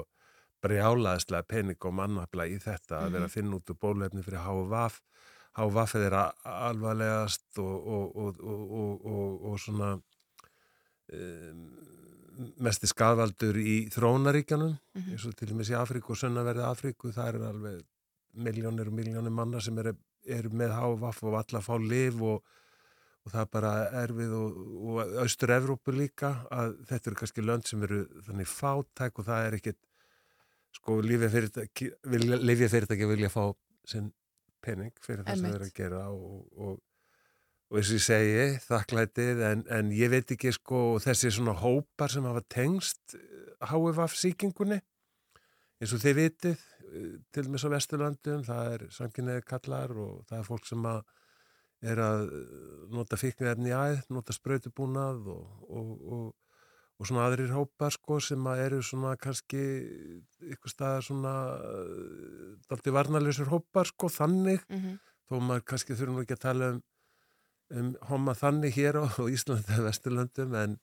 brjálaðislega 0.64 1.48
pening 1.52 1.84
og 1.84 1.94
mannafla 1.98 2.46
í 2.48 2.56
þetta, 2.64 3.02
að 3.02 3.12
vera 3.18 3.28
að 3.28 3.34
finna 3.36 3.58
út 3.60 3.72
úr 3.74 3.78
bólefni 3.84 4.24
fyrir 4.24 4.40
HVF, 4.46 4.96
HVF 5.60 5.94
er 6.00 6.16
alvarlegast 6.16 7.60
og, 7.60 7.76
og, 7.98 8.16
og, 8.24 8.40
og, 8.40 8.64
og, 8.80 9.06
og, 9.12 9.46
og 9.52 9.60
svona 9.60 9.92
um, 11.12 11.64
mesti 12.60 12.86
skadvaldur 12.90 13.56
í 13.60 13.88
þróunaríkjanum, 13.92 14.76
Mhm. 14.94 15.10
eins 15.12 15.26
og 15.26 15.34
til 15.36 15.48
dæmis 15.48 15.70
í 15.70 15.76
Afríku 15.76 16.10
og 16.14 16.16
sunnaverði 16.20 16.64
Afríku, 16.66 17.12
það 17.12 17.28
er 17.28 17.40
alveg 17.50 17.82
miljónir 18.36 18.86
og 18.88 18.94
miljónir 18.94 19.32
manna 19.32 19.60
sem 19.60 19.76
eru, 19.78 19.96
eru 20.26 20.50
með 20.50 20.70
HVF 20.76 21.22
og 21.24 21.34
alla 21.40 21.60
fá 21.60 21.74
liv 21.82 22.22
og, 22.22 22.42
og 23.26 23.32
það 23.32 23.40
er 23.40 23.50
bara 23.52 23.72
erfið 24.04 24.32
og, 24.32 24.58
og 24.86 25.16
austur 25.24 25.48
Evrópu 25.56 25.92
líka 25.92 26.46
að 26.50 26.76
þetta 26.86 27.10
eru 27.10 27.16
kannski 27.16 27.42
lönd 27.42 27.66
sem 27.66 27.82
eru 27.82 28.04
þannig 28.26 28.46
fátæk 28.46 29.18
og 29.18 29.26
það 29.26 29.46
er 29.46 29.58
ekkit 29.58 29.76
sko 30.72 31.00
lífjafyrirtæki 31.02 31.90
vilja, 32.06 32.36
lífjafyrirtæki 32.38 33.08
vilja 33.10 33.28
fá 33.28 33.52
sinn 33.84 34.12
pening 34.62 34.92
fyrir 35.02 35.24
það 35.24 35.36
sem 35.40 35.44
þeir 35.50 35.56
eru 35.58 35.64
að 35.66 35.74
gera 35.74 36.04
og, 36.12 36.46
og, 36.56 36.78
og 37.70 37.78
eins 37.78 37.90
og 37.92 37.98
ég 38.00 38.02
segi 38.02 38.46
þakklætið 38.66 39.42
en, 39.46 39.60
en 39.70 39.92
ég 39.94 40.10
veit 40.10 40.32
ekki 40.34 40.50
sko 40.56 40.80
þessi 41.02 41.30
svona 41.36 41.54
hópar 41.60 42.10
sem 42.10 42.26
hafa 42.26 42.42
tengst 42.50 43.14
HFF 43.62 44.16
síkingunni 44.18 44.80
eins 45.80 45.94
og 45.94 46.02
þið 46.02 46.16
vitið 46.18 46.56
eh, 46.58 47.14
til 47.32 47.46
dæmis 47.46 47.64
á 47.64 47.72
Vesturlandum, 47.72 48.42
það 48.44 48.74
er 48.74 48.84
samkynniði 48.92 49.46
kallar 49.46 49.94
og 49.94 50.24
það 50.28 50.38
er 50.42 50.48
fólk 50.50 50.66
sem 50.68 50.84
að 50.90 51.00
er 51.94 52.02
að 52.04 52.26
eh, 52.36 52.84
nota 52.92 53.16
í 53.16 53.72
æð, 53.72 54.02
nota 54.12 54.34
sprautubúnað 54.36 55.30
og, 55.32 55.44
og, 55.70 55.92
og, 56.12 56.26
og 57.00 57.08
svona 57.08 57.28
aðrir 57.30 57.54
hópar 57.54 57.94
sko 57.94 58.18
sem 58.20 58.50
að 58.50 58.64
eru 58.66 58.82
svona 58.84 59.14
kannski 59.16 59.62
ykkur 60.52 60.74
staðar 60.74 61.06
svona 61.06 61.32
daldi 62.68 62.92
varnalysur 62.92 63.48
hópar 63.54 63.88
sko 63.88 64.10
þannig 64.12 64.66
Mhm. 64.68 64.98
þó 65.30 65.38
maður 65.40 65.64
kannski 65.70 65.94
þurfum 65.94 66.20
ekki 66.24 66.34
að 66.36 66.42
tala 66.44 66.68
um, 66.74 66.82
um 67.76 67.92
homma 68.10 68.34
þannig 68.38 68.74
hér 68.76 69.00
á, 69.00 69.04
á 69.06 69.24
Íslandi 69.30 69.74
eða 69.74 69.86
Vesturlöndum 69.88 70.56
en 70.58 70.78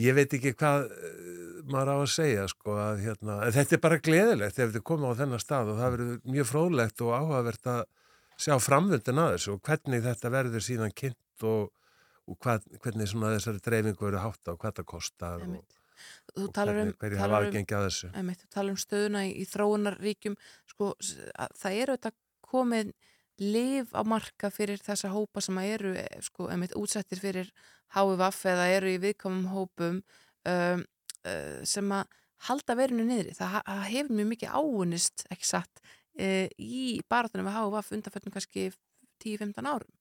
ég 0.00 0.16
veit 0.16 0.32
ekki 0.32 0.54
hvað 0.56 0.86
uh, 0.88 1.58
maður 1.68 1.92
á 1.92 1.96
að 1.98 2.12
segja 2.14 2.46
sko 2.50 2.76
að 2.80 3.02
hérna, 3.06 3.38
þetta 3.54 3.76
er 3.76 3.82
bara 3.82 4.00
gleðilegt 4.06 4.62
ef 4.62 4.72
þið 4.76 4.86
komið 4.88 5.12
á 5.12 5.18
þennan 5.20 5.42
stað 5.42 5.74
og 5.74 5.82
það 5.82 5.94
verður 5.96 6.32
mjög 6.36 6.48
fróðlegt 6.48 7.04
og 7.04 7.12
áhugavert 7.18 7.70
að 7.74 7.84
sjá 8.40 8.56
framvöndin 8.62 9.22
að 9.22 9.36
þessu 9.36 9.54
og 9.54 9.62
hvernig 9.68 10.02
þetta 10.06 10.32
verður 10.32 10.66
síðan 10.66 10.96
kynnt 10.96 11.46
og, 11.46 11.70
og 12.26 12.40
hvað, 12.42 12.66
hvernig 12.82 13.12
svona 13.12 13.34
þessari 13.36 13.62
dreifingu 13.68 14.08
verður 14.08 14.26
hátt 14.26 14.50
á 14.50 14.52
hvað 14.56 14.76
það 14.80 14.88
kostar 14.94 15.46
og, 15.46 15.78
og 16.38 16.50
talar 16.56 16.80
um, 16.80 16.80
hvernig, 16.80 16.98
hvernig 17.04 17.22
hafa 17.22 17.32
um, 17.32 17.38
aðgengi 17.38 17.78
að 17.78 17.86
þessu. 17.90 18.12
þú 18.42 18.52
talar 18.56 18.72
um 18.72 18.82
stöðuna 18.82 19.24
í, 19.28 19.32
í 19.36 19.48
þróunarríkjum 19.52 20.36
sko, 20.72 20.92
það 21.60 21.80
eru 21.84 21.98
þetta 21.98 22.14
komið 22.52 22.94
liv 23.40 23.92
á 23.96 24.02
marka 24.04 24.50
fyrir 24.52 24.80
þessa 24.82 25.12
hópa 25.12 25.40
sem 25.40 25.58
að 25.58 25.70
eru 25.76 25.94
eh, 25.96 26.18
sko, 26.24 26.48
einmitt, 26.52 26.74
útsettir 26.78 27.20
fyrir 27.20 27.52
HVF 27.94 28.44
eða 28.52 28.68
eru 28.76 28.92
í 28.92 29.00
viðkomum 29.00 29.48
hópum 29.52 29.98
um, 30.48 30.84
uh, 31.28 31.58
sem 31.68 31.90
að 31.92 32.20
halda 32.48 32.76
verinu 32.78 33.04
niðri. 33.06 33.34
Það, 33.36 33.58
það 33.66 33.82
hefur 33.92 34.16
mjög 34.18 34.30
mikið 34.32 34.54
áunist, 34.56 35.26
ekki 35.32 35.48
satt, 35.48 35.82
uh, 36.20 36.46
í 36.56 37.00
baratunum 37.10 37.48
við 37.48 37.58
HVF 37.58 37.92
undanföllum 37.98 38.36
kannski 38.36 38.70
10-15 39.24 39.68
árum. 39.68 39.92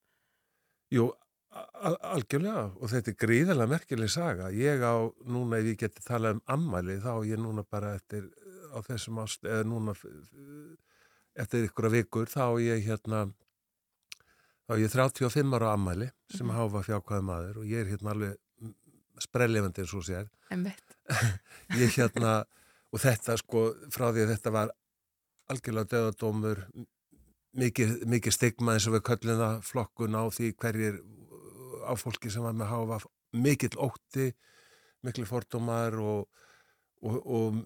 Jú, 0.91 1.09
al 1.51 1.97
algjörlega 2.15 2.63
og 2.79 2.91
þetta 2.91 3.11
er 3.11 3.19
gríðarlega 3.19 3.73
merkileg 3.73 4.11
saga. 4.11 4.51
Ég 4.55 4.83
á 4.83 4.95
núna, 5.27 5.59
ef 5.59 5.73
ég 5.73 5.81
geti 5.83 6.03
talað 6.05 6.39
um 6.39 6.45
ammæli, 6.55 6.99
þá 7.03 7.13
ég 7.27 7.39
núna 7.39 7.63
bara 7.67 7.95
eftir 7.99 8.29
á 8.71 8.79
þessum 8.87 9.19
ást, 9.23 9.43
eða 9.43 9.67
núna 9.67 9.95
eftir 11.39 11.67
ykkur 11.69 11.89
vikur, 11.93 12.25
þá 12.27 12.43
er 12.51 12.61
ég 12.65 12.85
hérna 12.89 13.21
þá 14.67 14.75
er 14.75 14.81
ég 14.85 14.91
35 14.93 15.55
ára 15.57 15.73
ammæli 15.75 16.09
sem 16.31 16.47
Mhm. 16.47 16.55
háfa 16.57 16.83
fjákvæði 16.87 17.23
maður 17.27 17.57
og 17.61 17.65
ég 17.65 17.81
er 17.85 17.91
hérna 17.95 18.11
alveg 18.11 18.37
sprellifandi 19.21 19.81
eins 19.83 19.93
og 19.93 20.03
sér. 20.03 20.29
Ég 21.81 21.91
hérna, 21.95 22.43
og 22.91 22.99
þetta 22.99 23.37
sko, 23.39 23.61
frá 23.91 24.09
því 24.11 24.23
að 24.25 24.31
þetta 24.35 24.51
var 24.51 24.71
algjörlega 25.51 25.89
döðadómur, 25.91 26.61
mikið, 27.55 28.05
mikið 28.07 28.33
stigma 28.35 28.73
eins 28.75 28.87
og 28.87 28.95
við 28.97 29.03
köllum 29.09 29.39
það 29.39 29.61
flokkun 29.67 30.15
á 30.17 30.23
því 30.31 30.49
hverjir 30.55 30.99
á 31.87 31.93
fólki 31.99 32.31
sem 32.31 32.43
var 32.43 32.53
með 32.55 32.71
háfa 32.71 32.99
mikill 33.33 33.77
ótti, 33.79 34.31
miklu 35.03 35.25
fordómar 35.25 35.95
og, 35.99 36.27
og, 37.01 37.17
og 37.25 37.61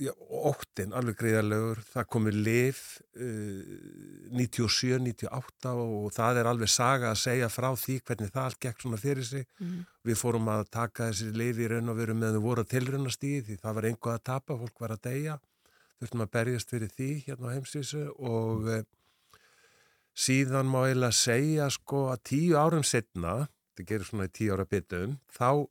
já, 0.00 0.12
og 0.12 0.46
óttin 0.52 0.94
alveg 0.96 1.18
greiðarlegur, 1.20 1.82
það 1.92 2.08
komið 2.14 2.38
lif 2.46 2.82
uh, 3.20 4.32
97, 4.32 4.98
98 5.04 5.72
og 5.76 6.08
það 6.16 6.40
er 6.40 6.50
alveg 6.50 6.72
saga 6.72 7.10
að 7.12 7.20
segja 7.22 7.50
frá 7.52 7.68
því 7.76 7.98
hvernig 8.00 8.32
það 8.32 8.48
allt 8.48 8.60
gekk 8.66 8.84
svona 8.84 9.00
fyrir 9.02 9.26
sig 9.28 9.46
Mhm. 9.60 9.84
við 10.04 10.18
fórum 10.18 10.48
að 10.48 10.64
taka 10.70 11.10
þessi 11.10 11.32
lif 11.36 11.58
í 11.58 11.68
raun 11.68 11.88
og 11.88 11.96
veru 11.96 12.14
með 12.14 12.38
þau 12.38 12.42
voru 12.46 12.64
að 12.64 12.72
tilrunast 12.72 13.24
í 13.24 13.34
því 13.42 13.58
það 13.60 13.74
var 13.74 13.88
einhvað 13.90 14.14
að 14.18 14.24
tapa, 14.24 14.58
fólk 14.58 14.80
var 14.80 14.96
að 14.96 15.02
deyja 15.02 15.38
þurftum 16.00 16.24
að 16.24 16.32
berjast 16.34 16.70
fyrir 16.70 16.90
því 16.90 17.10
hérna 17.26 17.52
á 17.52 17.54
heimsvísu 17.54 18.04
og 18.18 18.64
mm. 18.66 18.86
síðan 20.14 20.66
má 20.72 20.80
eiginlega 20.86 21.12
segja 21.14 21.68
sko 21.70 22.08
að 22.12 22.24
tíu 22.32 22.56
árum 22.58 22.82
setna 22.82 23.46
þetta 23.72 23.88
gerir 23.88 24.08
svona 24.08 24.28
í 24.28 24.32
tíu 24.34 24.52
ára 24.52 24.66
bitum 24.68 25.18
þá 25.32 25.68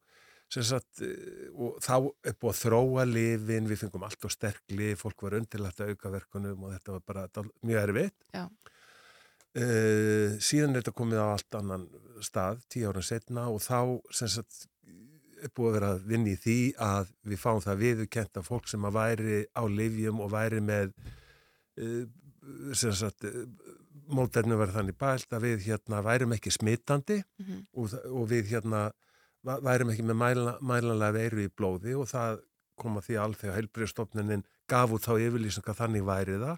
sagt, 0.67 1.01
eh, 1.01 1.47
og 1.55 1.77
þá 1.79 1.93
er 2.27 2.33
búið 2.35 2.51
að 2.51 2.59
þróa 2.65 3.05
lifin, 3.07 3.67
við 3.71 3.77
fengum 3.85 4.03
allt 4.03 4.25
og 4.27 4.31
sterk 4.33 4.61
lif, 4.75 4.99
fólk 5.05 5.21
var 5.23 5.37
undirlætt 5.39 5.79
að 5.79 5.93
auka 5.95 6.09
verkunum 6.11 6.63
og 6.67 6.73
þetta 6.75 6.91
var 6.97 7.03
bara 7.07 7.27
mjög 7.63 7.81
erfitt. 7.87 8.27
Uh, 9.51 10.37
síðan 10.39 10.77
er 10.77 10.79
þetta 10.79 10.93
komið 10.95 11.19
á 11.19 11.27
allt 11.33 11.55
annan 11.59 11.81
stað, 12.23 12.61
tíu 12.71 12.87
ára 12.87 13.01
setna 13.03 13.49
og 13.51 13.59
þá 13.59 13.99
sagt 14.15 14.61
er 15.43 15.51
búið 15.57 15.67
að 15.67 15.73
vera 15.75 15.89
að 15.97 16.05
vinna 16.07 16.31
í 16.31 16.37
því 16.39 16.55
að 16.79 17.09
við 17.27 17.39
fáum 17.41 17.59
það 17.65 17.81
viðurkent 17.81 18.37
að 18.39 18.45
fólk 18.47 18.69
sem 18.71 18.85
að 18.87 18.95
væri 18.95 19.39
á 19.51 19.63
lifjum 19.67 20.21
og 20.23 20.31
væri 20.31 20.61
með 20.63 20.93
uh, 21.81 22.77
sagt 22.79 23.27
mótefnum 24.11 24.59
verið 24.61 24.77
þannig 24.79 24.97
bælt 25.03 25.35
að 25.35 25.43
við 25.49 25.65
hérna 25.67 25.99
værum 26.07 26.35
ekki 26.37 26.51
smitandi 26.55 27.19
Mhm. 27.39 27.59
og, 27.73 27.89
þa- 27.91 28.05
og 28.07 28.29
við 28.31 28.51
hérna 28.55 28.85
værum 29.47 29.91
ekki 29.93 30.05
með 30.05 30.19
mæla, 30.21 30.55
mælanlega 30.61 31.17
veiru 31.17 31.45
í 31.45 31.51
blóði 31.51 31.95
og 31.97 32.09
það 32.11 32.41
kom 32.81 32.97
að 32.97 33.07
því 33.07 33.17
að 33.17 33.25
alþjóða 33.25 33.57
heilbriðstofnunin 33.57 34.47
gaf 34.69 34.95
út 34.95 35.05
þá 35.05 35.13
yfirlýsingar 35.17 35.77
þannig 35.77 36.05
væri 36.07 36.39
það 36.41 36.57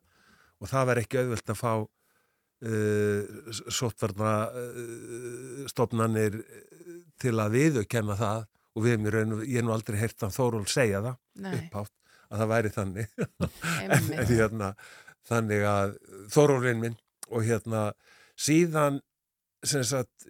og 0.63 0.71
það 0.71 0.87
var 0.89 1.01
ekki 1.01 1.19
auðvelt 1.21 1.53
að 1.53 1.59
fá 1.59 1.73
uh, 1.83 3.51
sóttvarna 3.67 4.33
uh, 4.49 5.63
stofnanir 5.71 6.39
uh, 6.39 6.97
til 7.19 7.35
að 7.39 7.57
viðurkenna 7.57 8.17
það 8.19 8.45
og 8.73 8.85
við 8.85 8.95
erum 8.95 9.07
í 9.07 9.13
raun 9.13 9.35
og 9.37 9.43
ég 9.45 9.59
hef 9.59 9.67
nú 9.67 9.75
aldrei 9.75 9.99
heyrt 9.99 10.25
hann 10.25 10.33
Þóról 10.33 10.65
segja 10.71 11.03
það 11.03 11.17
Nei, 11.45 11.53
upphátt 11.59 11.93
að 12.33 12.41
það 12.41 12.51
væri 12.53 12.73
þannig. 12.73 13.15
En, 13.93 14.07
en 14.17 14.29
hérna 14.29 14.69
þannig 15.29 15.65
að 15.67 15.95
Þórólinn 16.33 16.81
minn 16.81 16.99
og 17.29 17.45
hérna 17.47 17.83
síðan 18.39 18.99
sem 19.63 19.83
sagt 19.87 20.25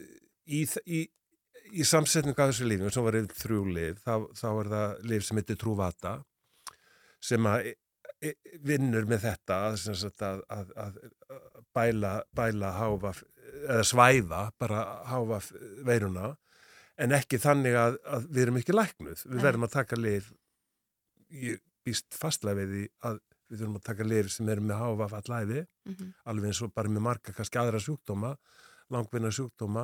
í, 0.45 0.65
í, 0.85 1.05
í 1.73 1.85
samsetningu 1.87 2.37
af 2.43 2.51
þessu 2.51 2.67
lífum 2.69 2.91
sem 2.93 3.05
var 3.07 3.17
yfir 3.19 3.39
þrjú 3.39 3.61
lif 3.75 4.01
þá, 4.05 4.13
þá 4.37 4.47
er 4.61 4.69
það 4.73 4.93
lif 5.11 5.25
sem 5.27 5.39
heitir 5.41 5.59
Trúvata 5.61 6.13
sem 7.23 7.47
að 7.49 7.69
e- 7.71 7.75
e- 8.29 8.59
vinnur 8.67 9.07
með 9.09 9.23
þetta 9.27 9.57
að, 9.71 9.87
að, 10.27 10.43
að, 10.53 10.69
að 10.85 11.59
bæla, 11.73 12.13
bæla 12.35 12.71
háfa 12.77 13.13
eða 13.63 13.83
svæða 13.87 14.41
bara 14.59 14.83
háfa 15.09 15.39
veiruna 15.87 16.33
en 17.01 17.15
ekki 17.17 17.39
þannig 17.41 17.75
að, 17.79 17.97
að 18.05 18.27
við 18.29 18.43
erum 18.45 18.57
ekki 18.61 18.75
læknuð 18.77 19.23
við 19.31 19.45
verðum 19.47 19.67
að 19.67 19.75
taka 19.79 19.97
lif 19.99 20.31
ég 21.33 21.61
býst 21.83 22.13
fastlega 22.15 22.59
við 22.61 22.73
því 22.75 22.83
að 23.09 23.21
við 23.53 23.59
þurfum 23.63 23.79
að 23.79 23.87
taka 23.89 24.05
lif 24.07 24.29
sem 24.33 24.49
eru 24.49 24.63
með 24.65 24.79
HVF 24.81 25.13
allæfi, 25.19 25.63
Mhm. 25.83 26.11
alveg 26.31 26.47
eins 26.49 26.61
og 26.63 26.71
bara 26.73 26.89
með 26.89 27.03
marga 27.05 27.33
kannski 27.35 27.59
aðra 27.59 27.79
sjúkdóma, 27.83 28.29
langvinna 28.89 29.29
sjúkdóma. 29.35 29.83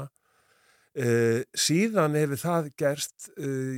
Uh, 0.98 1.44
síðan 1.54 2.16
hefur 2.18 2.40
það 2.42 2.70
gerst 2.82 3.28
uh, 3.38 3.78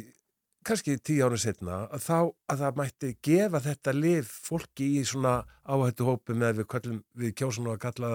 kannski 0.63 0.93
tíu 1.03 1.25
ára 1.25 1.37
setna 1.41 1.81
að 1.91 2.05
þá 2.05 2.19
að 2.53 2.61
það 2.61 2.77
mætti 2.79 3.09
gefa 3.27 3.59
þetta 3.65 3.93
lif 3.97 4.29
fólki 4.45 4.87
í 5.01 5.03
svona 5.09 5.41
áhættu 5.67 6.07
hópi 6.07 6.37
með 6.37 6.61
við, 6.61 6.67
köllum, 6.71 7.01
við 7.19 7.33
kjósum 7.35 7.67
nú 7.67 7.73
að 7.73 7.81
kalla 7.83 8.11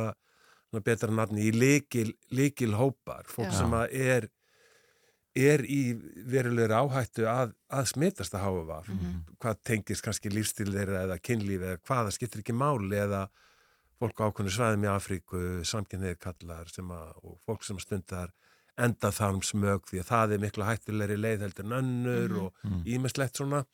það 0.73 0.83
betra 0.87 1.13
nafni 1.13 1.45
í 1.49 1.53
líkil, 1.55 2.09
líkil 2.33 2.73
hópar, 2.77 3.29
fólk 3.29 3.53
Já. 3.53 3.59
sem 3.61 3.77
að 3.77 3.95
er 4.01 4.29
er 5.37 5.61
í 5.69 5.93
verulegur 6.25 6.73
áhættu 6.81 7.27
að, 7.29 7.53
að 7.69 7.91
smitast 7.93 8.35
að 8.35 8.47
háfa 8.47 8.79
Mhm. 8.89 9.19
hvað 9.37 9.59
tengist 9.69 10.03
kannski 10.05 10.33
lífstil 10.33 10.73
þeirra 10.73 11.03
eða 11.05 11.19
kynlíf 11.21 11.61
eða 11.61 11.79
hvað, 11.85 12.07
það 12.09 12.17
skiptir 12.17 12.41
ekki 12.41 12.57
máli 12.57 12.97
eða 12.97 13.27
fólk 14.01 14.17
á 14.21 14.29
ákveðnu 14.33 14.53
svæðum 14.57 14.87
í 14.89 14.93
Afríku 14.93 15.43
samkynniðir 15.65 16.19
kallar 16.19 16.69
sem 16.73 16.89
að, 16.89 17.13
og 17.23 17.39
fólk 17.45 17.65
sem 17.65 17.79
stundar 17.79 18.33
enda 18.79 19.11
þarm 19.15 19.41
smög 19.47 19.87
því 19.89 20.01
að 20.03 20.09
það 20.11 20.33
er 20.37 20.43
miklu 20.43 20.65
hættulegri 20.69 21.17
leið 21.21 21.45
heldur 21.47 21.65
en 21.69 21.77
önnur 21.81 22.29
Mhm. 22.29 22.41
og 22.43 22.87
ímislegt 22.87 23.37
svona 23.41 23.65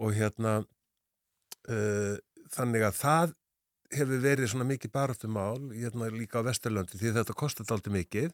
og 0.00 0.14
hérna 0.14 0.64
uh, 1.68 2.16
þannig 2.54 2.84
að 2.86 2.98
það 3.00 3.34
hefur 3.94 4.22
verið 4.24 4.50
svona 4.50 4.66
mikið 4.68 4.90
baráttumál 4.94 5.60
hérna 5.74 6.08
líka 6.10 6.40
á 6.42 6.46
Vesturlöndi 6.46 6.98
því 6.98 7.12
þetta 7.18 7.34
kostar 7.38 7.70
aldrei 7.74 7.92
mikið 8.00 8.32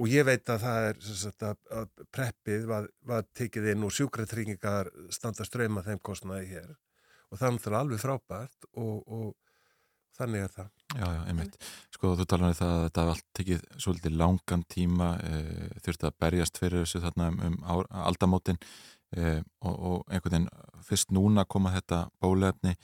og 0.00 0.08
ég 0.08 0.24
veit 0.24 0.46
að 0.48 0.62
það 0.62 0.84
er 0.90 1.00
sagt, 1.02 1.42
að, 1.42 1.56
að 1.74 2.04
preppið 2.14 2.66
var, 2.70 2.86
var 3.04 3.24
tekið 3.36 3.72
inn 3.74 3.84
og 3.84 3.92
sjúkratryggingar 3.92 4.90
standa 5.12 5.44
ströyma 5.44 5.82
þeim 5.84 5.98
kostnaði 6.06 6.46
hér 6.54 6.70
og 7.30 7.38
það 7.38 7.58
er 7.66 7.78
alveg 7.80 8.00
frábært 8.02 8.68
og, 8.74 9.02
og 9.06 9.34
þannig 10.18 10.46
er 10.46 10.54
það. 10.54 10.70
Já, 10.90 11.06
já, 11.06 11.20
einmitt. 11.30 11.56
Sko, 11.94 12.14
þú 12.18 12.24
talar 12.26 12.50
um 12.50 12.56
það 12.58 12.72
að 12.74 12.84
þetta 12.84 13.02
hafi 13.02 13.12
allt 13.12 13.26
tekið 13.38 13.66
svolítið 13.84 14.16
langan 14.18 14.64
tíma, 14.74 15.10
e, 15.22 15.40
þurfti 15.84 16.08
að 16.08 16.16
berjast 16.24 16.58
fyrir 16.58 16.82
þessu 16.82 17.02
þarna 17.04 17.28
um, 17.30 17.38
um 17.46 17.58
ár, 17.62 17.90
aldamótin 18.08 18.58
e, 19.14 19.36
og, 19.62 19.76
og 19.76 20.10
einhvern 20.10 20.48
veginn 20.48 20.82
fyrst 20.88 21.14
núna 21.14 21.46
koma 21.46 21.74
þetta 21.76 22.02
bólefni 22.22 22.74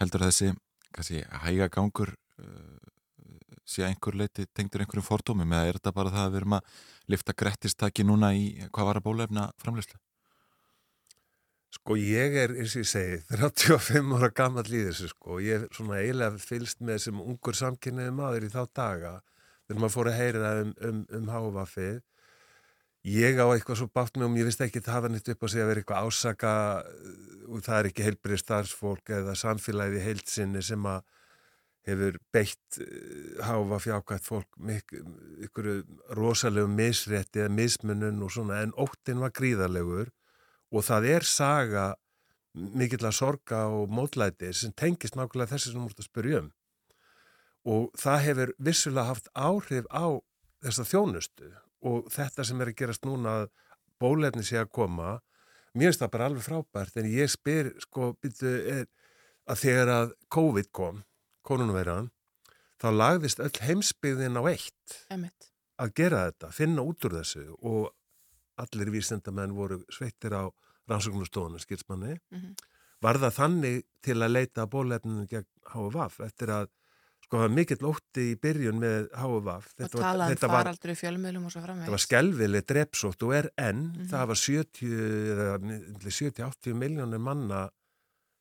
heldur 0.00 0.24
þessi, 0.24 0.54
kannski, 0.96 1.20
hæga 1.44 1.68
gangur 1.74 2.14
e, 2.40 2.48
sé 3.68 3.84
að 3.84 3.92
einhver 3.92 4.16
leiti 4.22 4.48
tengdur 4.56 4.86
einhverjum 4.86 5.10
fordómum 5.10 5.52
eða 5.52 5.68
er 5.68 5.80
þetta 5.80 5.96
bara 6.00 6.14
það 6.14 6.24
að 6.24 6.32
við 6.32 6.40
erum 6.40 6.56
að 6.56 6.78
lifta 7.12 7.36
grettistaki 7.44 8.06
núna 8.08 8.32
í 8.38 8.46
hvað 8.70 8.88
var 8.88 9.02
að 9.02 9.10
bólefna 9.10 9.50
framleyslu? 9.60 10.00
Sko 11.70 11.94
ég 11.94 12.34
er, 12.34 12.52
eins 12.58 12.74
og 12.74 12.82
ég 12.82 12.88
segi, 12.90 13.18
35 13.30 14.14
ára 14.18 14.30
gammal 14.34 14.66
í 14.66 14.82
þessu 14.88 15.10
sko 15.12 15.36
og 15.36 15.44
ég 15.46 15.60
er 15.60 15.74
svona 15.76 16.00
eiginlega 16.00 16.40
fylst 16.42 16.80
með 16.82 17.04
sem 17.04 17.20
ungur 17.22 17.54
samkynniði 17.54 18.14
maður 18.16 18.48
í 18.48 18.50
þá 18.50 18.62
daga 18.74 19.12
þegar 19.68 19.82
maður 19.84 19.94
fór 19.94 20.10
að 20.10 20.18
heyra 20.18 20.50
um, 20.64 20.72
um, 20.88 21.04
um 21.14 21.30
háfafið. 21.30 22.00
Ég 23.06 23.38
á 23.38 23.46
eitthvað 23.46 23.78
svo 23.80 23.86
bátt 23.94 24.18
með 24.18 24.26
um, 24.26 24.36
ég 24.40 24.50
vissi 24.50 24.66
ekki 24.66 24.82
að 24.82 24.92
hafa 24.96 25.12
nýtt 25.12 25.30
upp 25.32 25.46
á 25.46 25.48
sig 25.48 25.62
að 25.62 25.70
vera 25.70 25.84
eitthvað 25.84 26.10
ásaka 26.10 26.52
og 27.46 27.62
það 27.64 27.78
er 27.78 27.88
ekki 27.92 28.06
heilbrið 28.08 28.42
starfsfólk 28.42 29.14
eða 29.20 29.38
samfélagið 29.38 30.00
í 30.00 30.04
heilsinni 30.08 30.66
sem 30.66 30.90
að 30.90 31.06
hefur 31.88 32.18
beitt 32.34 32.80
háfa 33.46 33.78
fjákvægt 33.80 34.26
fólk 34.26 34.58
ykkur 35.46 35.70
rosalegu 36.18 36.68
misrétti 36.68 37.40
eða 37.44 37.54
mismunun 37.56 38.20
og 38.26 38.34
svona 38.34 38.60
en 38.66 38.74
óttin 38.76 39.22
var 39.22 39.32
gríðarlegur 39.38 40.10
og 40.70 40.86
það 40.86 41.08
er 41.14 41.26
saga 41.26 41.86
mikill 42.54 43.06
að 43.06 43.18
sorga 43.18 43.64
og 43.70 43.90
mótlæti 43.94 44.50
sem 44.56 44.74
tengist 44.74 45.16
nákvæmlega 45.18 45.54
þessi 45.54 45.70
sem 45.70 45.78
þú 45.78 45.86
múrt 45.86 46.02
að 46.02 46.08
spyrja 46.08 46.42
um 46.42 46.50
og 47.70 47.90
það 48.00 48.22
hefur 48.26 48.52
vissulega 48.58 49.10
haft 49.10 49.28
áhrif 49.36 49.88
á 49.92 50.06
þessa 50.64 50.86
þjónustu 50.88 51.50
og 51.86 52.08
þetta 52.12 52.46
sem 52.46 52.60
er 52.60 52.72
að 52.72 52.78
gerast 52.80 53.06
núna 53.06 53.34
að 53.42 53.50
bólefni 54.00 54.44
sé 54.46 54.58
að 54.60 54.72
koma 54.76 55.18
mér 55.74 55.90
finnst 55.90 56.02
það 56.02 56.12
bara 56.14 56.30
alveg 56.30 56.46
frábært 56.46 56.98
en 57.00 57.10
ég 57.12 57.30
spyr 57.30 57.70
sko 57.84 58.14
byrju 58.22 58.54
er 58.78 58.88
að 59.50 59.62
þegar 59.62 59.92
að 59.94 60.16
COVID 60.32 60.72
kom 60.76 61.04
koronaveiran 61.46 62.10
þá 62.80 62.88
lagðist 62.96 63.42
öll 63.44 63.54
heimsbyggðin 63.66 64.40
á 64.40 64.42
eitt 64.50 64.98
Einmitt. 65.12 65.50
að 65.80 65.94
gera 66.00 66.26
þetta, 66.28 66.52
finna 66.56 66.84
út 66.86 67.04
úr 67.06 67.18
þessu 67.20 67.46
og 67.60 67.90
allir 68.62 68.90
vísendamenn 68.94 69.54
voru 69.56 69.80
sveittir 69.92 70.32
á 70.36 70.44
rannsóknustofunum 70.90 71.58
skilsmanni. 71.62 72.18
Mhm. 72.32 72.54
Var 73.00 73.16
það 73.16 73.32
þannig 73.38 73.82
til 74.04 74.18
að 74.20 74.30
leita 74.36 74.66
bólefninu 74.68 75.26
gegn 75.30 75.46
HVF 75.72 76.20
eftir 76.26 76.48
að 76.52 76.66
sko 77.24 77.36
það 77.38 77.44
var 77.46 77.54
mikill 77.56 77.86
ótti 77.86 78.22
í 78.32 78.36
byrjun 78.42 78.78
með 78.82 79.08
HVF. 79.14 79.66
og 79.80 79.90
talað 79.94 80.26
um 80.26 80.34
þetta 80.34 80.48
var, 80.50 80.64
faraldur 80.64 80.90
í 80.90 80.96
fjölmiðlum 80.98 81.44
og 81.46 81.50
svo 81.52 81.60
þetta 81.60 81.76
var 81.76 81.86
framvegis. 81.86 82.06
skelvileg 82.06 82.64
drepsótt 82.66 83.22
og 83.22 83.32
er 83.38 83.46
enn, 83.56 83.82
Mhm. 83.96 84.08
það 84.10 84.26
var 84.26 84.36
70-80 85.40 86.74
miljónir 86.74 87.20
manna 87.20 87.68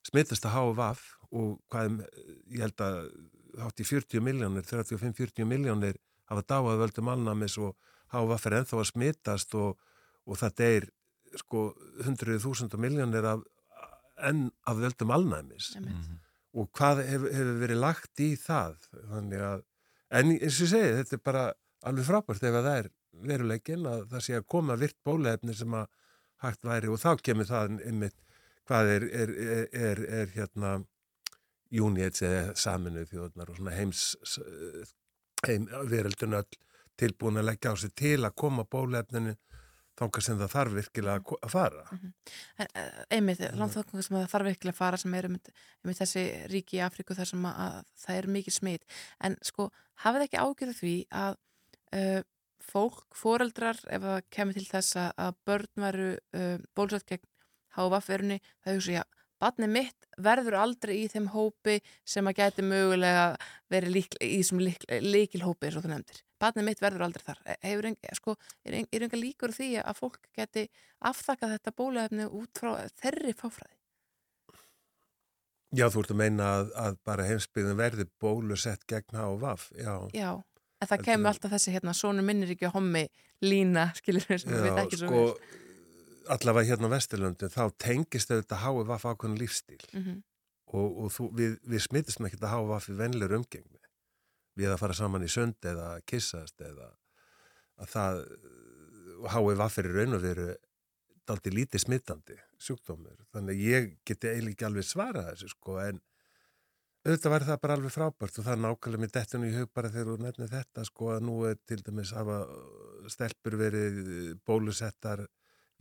smittast 0.09 0.45
að 0.47 0.55
HVF 0.57 1.01
og 1.31 1.59
hvað, 1.71 1.99
ég 2.49 2.59
held 2.65 2.75
að 2.83 3.11
hátt 3.59 3.79
í 3.81 3.85
40 3.85 4.21
miljónir, 4.25 4.63
35-40 4.65 5.45
miljónir 5.45 5.95
hafa 6.29 6.43
dáað 6.43 6.79
völdum 6.83 7.09
alnamis 7.13 7.57
og 7.61 7.75
HVF 8.13 8.45
er 8.49 8.57
ennþá 8.61 8.79
að 8.81 8.89
smittast 8.91 9.55
og, 9.55 9.77
og 10.29 10.39
þetta 10.39 10.69
er 10.77 10.89
sko 11.39 11.69
100.000 12.03 12.79
miljónir 12.81 13.27
af, 13.29 13.43
enn 14.29 14.47
af 14.67 14.79
völdum 14.81 15.13
alnamis 15.13 15.73
Einmitt. 15.77 16.09
og 16.57 16.69
hvað 16.77 17.03
hefur, 17.07 17.33
hefur 17.33 17.59
verið 17.63 17.81
lagt 17.83 18.23
í 18.23 18.29
það? 18.39 18.77
Þannig 19.11 19.45
að, 19.49 19.65
en 20.19 20.31
eins 20.35 20.57
og 20.57 20.65
ég 20.65 20.71
segi 20.73 20.95
þetta 20.99 21.17
er 21.17 21.25
bara 21.29 21.43
alveg 21.89 22.07
frábært 22.09 22.43
ef 22.43 22.59
að 22.59 22.69
það 22.69 22.81
er 22.81 22.91
veruleikin 23.29 23.89
að 23.89 24.05
það 24.13 24.25
sé 24.25 24.37
að 24.37 24.47
koma 24.55 24.77
virt 24.79 24.97
bólefni 25.05 25.55
sem 25.57 25.75
að 25.77 25.87
hægt 26.43 26.65
væri 26.67 26.91
og 26.91 27.01
þá 27.01 27.11
kemur 27.23 27.49
það 27.49 27.79
einmitt 27.83 28.17
hvað 28.69 28.93
er, 28.95 29.05
er, 29.09 29.35
er, 29.43 29.67
er, 29.73 30.01
er 30.21 30.33
hérna 30.35 30.77
Júniets 31.73 32.23
eða 32.25 32.55
saminu 32.57 33.03
þjóðnar 33.09 33.51
og 33.51 33.59
svona 33.59 33.75
heims 33.77 34.03
heim, 35.45 35.67
veröldun 35.89 36.37
öll 36.39 36.57
tilbúin 36.99 37.39
að 37.39 37.51
leggja 37.51 37.73
á 37.73 37.75
sig 37.79 37.93
til 37.97 38.17
að 38.23 38.35
koma 38.41 38.65
bólefninu 38.65 39.35
þangað 39.99 40.25
sem 40.25 40.39
það 40.39 40.53
þarf 40.55 40.75
virkilega 40.77 41.37
að 41.39 41.53
fara. 41.53 41.83
En, 41.93 42.67
eh, 42.67 42.89
einmitt, 43.17 43.43
landþóknum 43.59 44.05
sem 44.05 44.17
það 44.17 44.31
þarf 44.33 44.49
virkilega 44.49 44.75
að 44.75 44.81
fara 44.81 45.01
sem 45.01 45.15
eru 45.19 45.31
einmitt 45.33 46.01
þessi 46.01 46.25
ríki 46.53 46.79
í 46.79 46.83
Afríku 46.85 47.17
þar 47.17 47.31
sem 47.33 47.47
að, 47.49 47.61
að 47.67 47.77
það 48.03 48.19
er 48.21 48.29
mikið 48.37 48.57
smit 48.57 48.99
en 49.27 49.37
sko, 49.45 49.69
hafið 50.05 50.25
ekki 50.27 50.43
ágjörðu 50.43 50.77
því 50.79 50.95
að 51.23 51.39
uh, 51.99 52.21
fólk, 52.69 53.05
foreldrar 53.15 53.79
ef 53.89 54.05
það 54.05 54.19
kemur 54.35 54.57
til 54.57 54.67
þess 54.69 54.99
að, 55.01 55.39
börn 55.47 55.85
veru 55.85 56.09
uh, 56.15 56.57
bólusett 56.77 57.07
gegn 57.09 57.25
HVF-verunni, 57.77 58.39
það 58.65 58.79
hugsa 58.79 58.95
ég 58.95 59.05
að 59.05 59.18
Batni 59.39 59.67
mitt 59.71 60.07
verður 60.19 60.57
aldrei 60.59 60.97
í 60.99 61.07
þeim 61.11 61.29
hópi 61.31 61.77
sem 62.03 62.27
að 62.27 62.41
gæti 62.41 62.65
mögulega 62.67 63.25
verið 63.71 63.93
lík, 63.95 64.17
í 64.19 64.41
þessum 64.41 64.59
lík, 64.65 64.83
líkilhópi 65.05 65.69
eins 65.69 65.77
og 65.79 65.85
þú 65.85 65.91
nefndir. 65.93 66.21
Batni 66.39 66.63
mitt 66.67 66.81
verður 66.83 67.05
aldrei 67.07 67.23
þar. 67.23 67.39
Hefur, 67.63 67.87
ein- 67.87 68.15
sko, 68.19 68.35
er, 68.67 68.79
enga 68.83 69.19
líkur 69.19 69.53
því 69.55 69.69
að 69.83 69.99
fólk 70.01 70.19
geti 70.35 70.65
afþakkað 71.07 71.55
þetta 71.55 71.75
bólefni 71.79 72.27
út 72.27 72.59
frá 72.59 72.73
þerri 72.99 73.33
fáfræði? 73.39 73.75
Já, 75.77 75.85
þú 75.93 76.01
ert 76.01 76.11
að 76.15 76.17
meina 76.23 76.45
að, 76.59 76.69
að 76.81 76.95
bara 77.05 77.25
heimsbyggðin 77.29 77.77
verði 77.77 78.05
bólusett 78.19 78.85
gegn 78.89 79.19
HVF, 79.19 79.67
já. 79.77 79.93
Já, 80.17 80.29
en 80.81 80.89
það 80.89 81.03
kemur 81.05 81.29
alltaf 81.29 81.53
þessi 81.53 81.73
hérna, 81.75 81.93
svona 81.93 82.23
minnir 82.25 82.55
ekki 82.55 82.71
á 82.71 82.73
hommi 82.73 83.03
lína, 83.45 83.91
skilur 83.99 84.25
við 84.31 84.41
sem 84.41 84.55
við 84.55 84.65
veit 84.65 84.79
ekki 84.81 84.99
svo 85.03 85.11
sko, 85.11 85.25
allavega 86.35 86.71
hérna 86.71 86.89
á 86.89 86.93
Vesturlöndin, 86.95 87.53
þá 87.53 87.63
tengist 87.81 88.31
auðvitað 88.31 88.63
HVF 88.65 89.07
ákveðin 89.09 89.39
lífstíl. 89.39 89.81
Mm 89.93 90.19
og, 90.69 91.03
og 91.03 91.13
þú, 91.13 91.27
við, 91.37 91.57
við 91.69 91.83
smittistum 91.85 92.27
ekkert 92.27 92.45
að 92.45 92.55
HVF 92.57 92.89
í 92.91 92.97
venlur 92.99 93.35
umgengni. 93.39 93.79
Við 94.59 94.73
að 94.73 94.81
fara 94.81 94.97
saman 94.97 95.25
í 95.25 95.29
sund 95.31 95.65
eða 95.65 95.91
kissast 96.09 96.61
eða 96.61 96.91
að 97.79 97.93
það 97.93 98.19
HVF 99.33 99.79
er 99.79 99.89
í 99.89 99.95
raun 99.95 100.17
og 100.17 100.23
veru 100.23 100.49
daldi 101.29 101.53
lítið 101.53 101.83
smittandi 101.83 102.37
sjúkdómur, 102.59 103.17
þannig 103.33 103.55
að 103.55 103.65
ég 103.67 103.89
geti 104.07 104.31
eiginlega 104.31 104.55
ekki 104.55 104.67
alveg 104.67 104.87
svarað 104.87 105.27
þessu 105.29 105.51
sko 105.53 105.75
en 105.83 105.99
auðvitað 107.05 107.33
væri 107.33 107.47
það 107.47 107.59
bara 107.63 107.75
alveg 107.77 107.93
frábært 107.93 108.39
og 108.39 108.47
það 108.47 108.55
er 108.55 108.61
nákvæmlega 108.63 109.03
með 109.03 109.13
dettinu 109.15 109.49
í 109.49 109.53
hug 109.55 109.69
bara 109.77 109.91
þegar 109.93 110.09
þú 110.09 110.15
nefnir 110.25 110.51
þetta 110.51 110.85
sko 110.89 111.11
að 111.13 111.27
nú 111.27 111.35
er 111.47 111.59
til 111.69 111.79
dæmis 111.85 112.11
uh, 112.17 112.41
stelpur 113.13 113.55
verið 113.61 114.01
bólusettar 114.47 115.23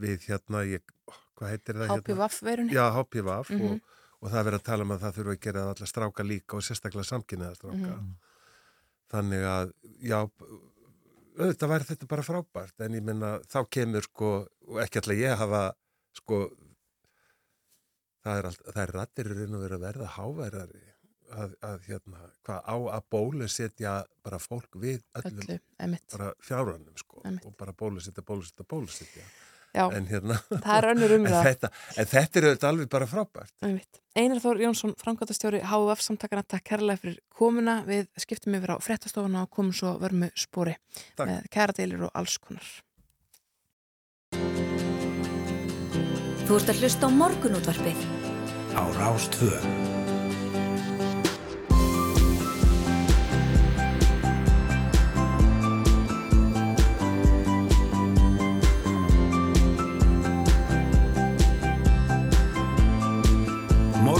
við 0.01 0.26
hérna, 0.28 0.62
ég, 0.68 0.82
hvað 1.38 1.53
heitir 1.55 1.78
það 1.80 1.92
hérna? 1.92 2.03
HPV-verunni. 2.28 2.72
Já, 2.76 2.84
HPVF 2.96 3.51
Mhm. 3.55 3.68
og, 3.72 3.80
og 4.20 4.30
það 4.32 4.38
er 4.40 4.49
verið 4.51 4.59
að 4.61 4.66
tala 4.70 4.82
um 4.88 4.94
að 4.96 5.03
það 5.05 5.16
þurfa 5.18 5.34
að 5.36 5.40
gera 5.46 5.66
allar 5.72 5.92
stráka 5.92 6.26
líka 6.26 6.57
og 6.59 6.62
sérstaklega 6.66 7.07
samkynniða 7.12 7.55
stráka. 7.59 7.92
Mhm. 7.99 8.14
Þannig 9.09 9.44
að, 9.49 9.72
já, 10.05 10.18
auðvitað 11.38 11.70
væri 11.72 11.86
þetta 11.88 12.09
bara 12.09 12.22
frábært 12.26 12.80
en 12.84 12.92
ég 12.99 13.03
menna 13.07 13.38
þá 13.49 13.59
kemur 13.70 14.03
sko, 14.05 14.30
og 14.68 14.80
ekki 14.82 15.01
alltaf 15.01 15.16
ég 15.16 15.36
hafa 15.38 15.62
sko, 16.18 16.40
það 18.24 18.38
er, 18.42 18.49
er 18.82 18.92
verið 18.92 19.76
að 19.78 19.80
verða 19.84 20.09
háværari 20.18 20.82
að, 21.28 21.55
að 21.64 21.82
hérna, 21.88 22.22
hvað 22.46 22.61
á 22.64 22.76
að 22.99 23.03
bólusetja 23.12 23.94
bara 24.24 24.38
fólk 24.42 24.78
við 24.80 25.03
öllum 25.20 25.42
öllu, 25.44 25.59
bara 26.12 26.30
fjárhannum 26.44 26.96
sko 27.01 27.22
og 27.22 27.57
bara 27.61 27.72
bólusetja, 27.76 28.24
bólusetja, 28.24 28.64
bólusetja 28.68 29.24
Já, 29.79 29.85
en 29.95 30.09
hérna 30.11 30.37
það 30.51 30.74
er 30.81 30.87
önnur 30.93 31.12
en 31.14 31.20
umræða. 31.22 31.43
þetta, 31.47 31.70
en 32.03 32.11
þetta 32.12 32.41
er 32.41 32.47
auðvitað 32.49 32.68
alveg 32.72 32.91
bara 32.97 33.09
frábært. 33.11 34.01
Einar 34.18 34.41
Þór 34.43 34.61
Jónsson, 34.64 34.95
framkvæmtastjóri 34.99 35.61
HUF 35.70 36.01
samtakana, 36.03 36.43
takk 36.43 36.64
kærlega 36.72 36.99
fyrir 37.05 37.20
komuna. 37.39 37.79
Við 37.87 38.09
skiptum 38.18 38.57
yfir 38.59 38.74
á 38.74 38.76
frettastofuna 38.83 39.45
og 39.47 39.53
komum 39.55 39.70
svo 39.76 39.95
vörmu 40.03 40.33
spori 40.35 40.74
Takk. 41.14 41.29
með 41.31 41.47
kæradeilir 41.55 42.03
og 42.09 42.14
alls 42.18 42.35
konar. 42.43 42.66
Þú 46.49 46.57
ert 46.57 46.70
að 46.72 46.83
hlusta 46.83 47.07
á 47.07 47.11
morgunútvarpið 47.12 48.03
á 48.74 48.83
Rástvö. 48.97 49.97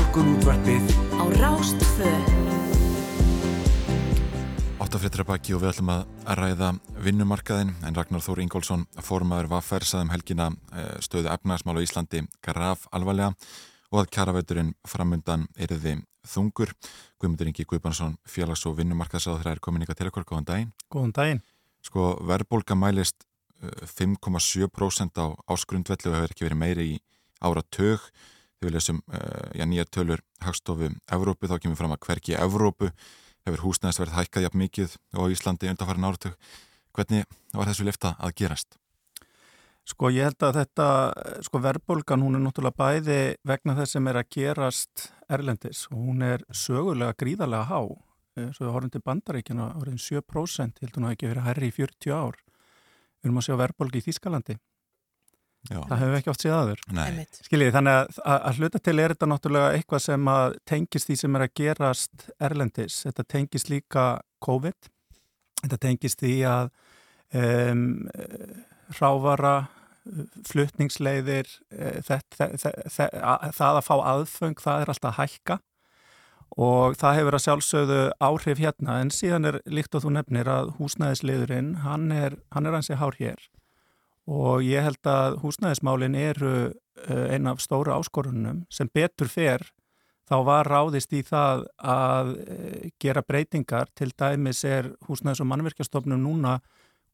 Morgunútvarpið 0.09 0.87
á 1.21 1.25
Rástvö. 1.37 2.11
Áttafréttra 4.81 5.25
baki 5.29 5.53
og 5.53 5.61
við 5.61 5.69
ætlum 5.69 5.91
að 5.93 6.07
ræða 6.39 6.71
vinnumarkaðin 7.05 7.75
en 7.85 7.99
Ragnar 7.99 8.25
Þór 8.25 8.41
Ingólfsson 8.41 8.87
formaður 9.05 9.51
Vaffer 9.53 9.85
saðum 9.85 10.15
helgina 10.15 10.47
eh, 10.73 10.95
stöðu 11.05 11.29
efnagasmál 11.29 11.77
á 11.77 11.85
Íslandi 11.85 12.23
graf 12.41 12.87
alvarlega 12.89 13.35
og 13.93 14.01
að 14.01 14.09
kjaravæturinn 14.17 14.71
framundan 14.89 15.45
erði 15.61 15.99
þungur. 16.25 16.73
Guðmundur 17.21 17.53
Ingi 17.53 17.69
Guðbansson 17.69 18.17
félags- 18.25 18.65
og 18.65 18.79
vinnumarkaðsáður 18.81 19.53
er 19.53 19.61
komin 19.61 19.85
ykkar 19.85 20.01
til 20.01 20.09
okkur, 20.09 20.25
góðan 20.25 20.49
daginn. 20.49 20.73
Góðan 20.89 21.15
daginn. 21.21 21.45
Sko 21.85 22.15
verðbólga 22.25 22.81
mælist 22.81 23.29
eh, 23.61 23.85
5,7% 23.85 25.21
á 25.21 25.37
áskrundvelli 25.53 26.09
og 26.09 26.17
hefur 26.23 26.33
ekki 26.33 26.49
verið 26.49 26.63
meiri 26.65 26.91
í 26.97 26.99
ára 27.45 27.67
tög. 27.69 28.09
Þegar 28.59 28.69
við 28.69 28.75
lesum 28.75 28.99
uh, 29.07 29.49
já, 29.55 29.65
nýjar 29.71 29.89
tölur 29.95 30.23
hagstofu 30.43 30.91
Evrópu 31.15 31.47
þá 31.47 31.57
kemur 31.63 31.79
fram 31.79 31.95
að 31.95 32.03
hverki 32.09 32.35
Evrópu 32.35 32.91
hefur 33.47 33.63
húsnæðisverð 33.69 34.17
hækkað 34.17 34.49
jafn 34.49 34.63
mikið 34.65 34.97
og 35.15 35.33
Íslandi 35.35 35.71
undanfærin 35.71 36.09
áratug. 36.09 36.35
Hvernig 36.97 37.29
var 37.55 37.71
þessu 37.71 37.87
lifta 37.87 38.17
að 38.19 38.35
gerast? 38.43 38.79
Sko 39.89 40.11
ég 40.13 40.27
held 40.27 40.45
að 40.45 40.59
þetta, 40.59 40.87
sko 41.47 41.61
verðbólgan 41.65 42.21
hún 42.21 42.37
er 42.37 42.43
náttúrulega 42.45 42.77
bæði 42.77 43.21
vegna 43.49 43.77
þess 43.79 43.97
sem 43.97 44.11
er 44.11 44.19
að 44.21 44.29
gerast 44.35 45.07
erlendis 45.33 45.87
og 45.89 46.03
hún 46.03 46.27
er 46.27 46.45
sögulega 46.53 47.17
gríðarlega 47.17 47.71
há. 47.71 47.81
Eh, 48.37 48.51
Svo 48.53 48.67
við 48.67 48.75
horfum 48.75 48.93
til 48.93 49.05
bandaríkjana 49.07 49.71
áriðin 49.79 50.03
7% 50.03 50.83
heldur 50.83 51.01
hún 51.01 51.09
að 51.09 51.15
ekki 51.17 51.31
verið 51.31 51.47
hærri 51.47 51.71
í 51.71 51.77
40 51.79 52.13
ár. 52.19 52.37
Við 53.19 53.31
erum 53.31 53.41
að 53.41 53.47
sjá 53.49 53.57
verðbólgi 53.63 54.03
í 54.03 54.07
Þískalandi. 54.11 54.59
Já, 55.67 55.81
Það 55.85 55.99
hefur 55.99 56.13
við 56.13 56.19
ekki 56.19 56.31
oft 56.33 56.45
séð 56.45 56.55
aður. 56.57 56.83
Skiljið, 57.45 57.71
þannig 57.75 57.97
að, 57.99 58.21
að, 58.37 58.61
hluta 58.61 58.81
til 58.81 58.95
er 59.03 59.15
þetta 59.15 59.29
náttúrulega 59.29 59.73
eitthvað 59.77 60.05
sem 60.05 60.31
að 60.33 60.59
tengist 60.71 61.11
því 61.11 61.17
sem 61.21 61.39
er 61.39 61.45
að 61.45 61.55
gerast 61.61 62.29
erlendis. 62.49 63.01
Þetta 63.05 63.25
tengist 63.35 63.73
líka 63.73 64.05
COVID. 64.45 64.91
Þetta 65.65 65.81
tengist 65.83 66.23
því 66.23 66.35
að 66.49 66.71
um, 67.43 67.83
rávara, 69.01 69.57
flutningsleiðir, 70.49 71.51
þetta, 72.07 72.53
þetta, 72.55 73.11
það 73.59 73.81
að 73.83 73.83
fá 73.85 73.95
aðföng, 73.99 74.63
það 74.63 74.85
er 74.85 74.93
alltaf 74.95 75.11
að 75.11 75.19
hækka 75.19 75.59
og 76.57 76.97
það 76.97 77.19
hefur 77.19 77.37
að 77.37 77.45
sjálfsögðu 77.45 78.01
áhrif 78.25 78.63
hérna 78.63 79.03
en 79.03 79.11
síðan 79.13 79.51
er 79.51 79.59
líkt 79.69 79.99
og 79.99 80.07
þú 80.07 80.15
nefnir 80.17 80.49
að 80.49 80.73
húsnæðisliðurinn, 80.79 81.75
hann 81.85 82.09
er, 82.15 82.39
hann 82.57 82.65
er 82.65 82.79
hansi 82.79 82.97
hár 82.97 83.19
hér 83.21 83.43
og 84.29 84.63
ég 84.67 84.85
held 84.85 85.09
að 85.09 85.39
húsnæðismálin 85.43 86.17
eru 86.19 86.55
eh, 86.69 87.27
einn 87.35 87.49
af 87.49 87.63
stóru 87.65 87.95
áskorunum 87.97 88.65
sem 88.73 88.91
betur 88.93 89.31
fer 89.33 89.65
þá 90.29 90.37
var 90.45 90.69
ráðist 90.69 91.15
í 91.17 91.23
það 91.25 91.65
að 91.81 92.35
eh, 92.45 92.91
gera 93.01 93.25
breytingar 93.25 93.89
til 93.97 94.11
dæmis 94.13 94.65
er 94.69 94.93
húsnæðis- 95.09 95.41
og 95.45 95.51
mannverkjastofnum 95.53 96.21
núna 96.21 96.59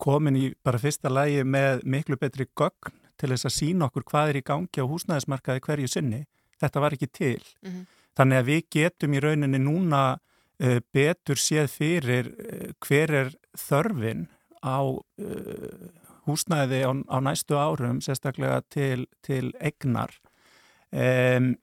komin 0.03 0.37
í 0.37 0.53
bara 0.65 0.81
fyrsta 0.83 1.13
lægi 1.13 1.45
með 1.47 1.85
miklu 1.87 2.19
betri 2.19 2.49
gögn 2.51 2.95
til 3.21 3.31
þess 3.31 3.47
að 3.47 3.57
sína 3.59 3.89
okkur 3.89 4.07
hvað 4.11 4.33
er 4.33 4.41
í 4.41 4.47
gangi 4.47 4.83
á 4.83 4.91
húsnæðismarkaði 4.91 5.63
hverju 5.63 5.91
sinni. 5.91 6.25
Þetta 6.59 6.83
var 6.83 6.97
ekki 6.97 7.11
til. 7.15 7.43
Mhm. 7.63 7.85
Þannig 8.15 8.39
að 8.39 8.49
við 8.51 8.63
getum 8.71 9.15
í 9.15 9.21
rauninni 9.23 9.59
núna 9.59 10.03
uh, 10.15 10.79
betur 10.95 11.39
séð 11.39 11.71
fyrir 11.71 12.31
uh, 12.31 12.69
hver 12.83 13.11
er 13.11 13.33
þörfin 13.59 14.27
á 14.63 14.79
uh, 14.83 15.89
húsnæði 16.29 16.85
á, 16.85 16.91
á 16.91 17.19
næstu 17.25 17.59
árum, 17.59 18.01
sérstaklega 18.05 18.63
til, 18.73 19.07
til 19.25 19.53
egnar. 19.61 20.15
Um, 20.95 21.55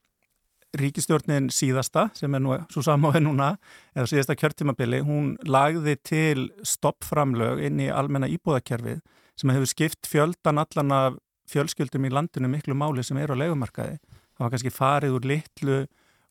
ríkistjórnin 0.77 1.49
síðasta, 1.51 2.07
sem 2.15 2.31
er 2.35 2.43
nú 2.43 2.55
svo 2.71 2.83
samáið 2.85 3.25
núna, 3.25 3.55
eða 3.95 4.07
síðasta 4.11 4.37
kjörtímabili, 4.39 5.01
hún 5.03 5.33
lagði 5.43 5.97
til 6.07 6.45
stoppframlög 6.63 7.63
inn 7.67 7.81
í 7.83 7.89
almenna 7.91 8.29
íbúðakerfið 8.31 9.01
sem 9.39 9.51
hefur 9.51 9.69
skipt 9.69 10.07
fjöldan 10.07 10.61
allan 10.61 10.95
af 10.95 11.17
fjölskyldum 11.51 12.07
í 12.07 12.13
landinu 12.13 12.51
miklu 12.51 12.77
máli 12.77 13.03
sem 13.03 13.19
eru 13.19 13.35
á 13.35 13.41
legumarkaði. 13.41 13.97
Það 14.37 14.45
var 14.45 14.53
kannski 14.53 14.73
farið 14.73 15.17
úr 15.17 15.27
litlu 15.33 15.79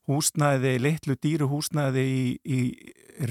húsnæði, 0.09 0.73
litlu 0.81 1.15
dýru 1.21 1.47
húsnæði 1.51 2.05
í, 2.09 2.23
í 2.41 2.59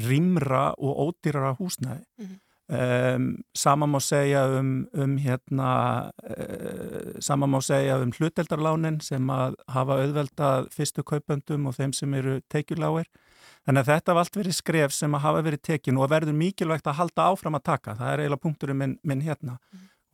rimra 0.05 0.71
og 0.79 1.03
ódýrara 1.09 1.57
húsnæði. 1.59 2.05
Mhm. 2.21 2.39
Um, 2.71 3.43
sama 3.51 3.87
má 3.91 3.99
segja 3.99 4.45
um, 4.61 4.85
um 4.95 5.17
hérna 5.19 6.13
uh, 6.23 7.17
sama 7.19 7.49
má 7.51 7.59
segja 7.67 7.97
um 7.99 8.13
hluteldarlánin 8.15 9.01
sem 9.03 9.27
að 9.35 9.57
hafa 9.75 9.97
auðveldað 9.99 10.69
fyrstu 10.77 11.03
kaupöndum 11.03 11.67
og 11.67 11.75
þeim 11.75 11.91
sem 11.99 12.15
eru 12.15 12.37
tekjuláir 12.47 13.11
þannig 13.67 13.83
að 13.83 13.91
þetta 13.91 14.15
hafa 14.15 14.23
allt 14.23 14.39
verið 14.39 14.57
skref 14.61 14.95
sem 14.95 15.19
að 15.19 15.25
hafa 15.27 15.43
verið 15.49 15.65
tekin 15.67 15.99
og 15.99 16.13
verður 16.15 16.39
mikilvægt 16.45 16.87
að 16.87 16.99
halda 17.01 17.27
áfram 17.33 17.59
að 17.59 17.67
taka, 17.73 17.97
það 17.99 18.13
er 18.13 18.23
eiginlega 18.23 18.45
punkturinn 18.47 18.83
minn, 18.85 18.97
minn 19.03 19.27
hérna. 19.27 19.59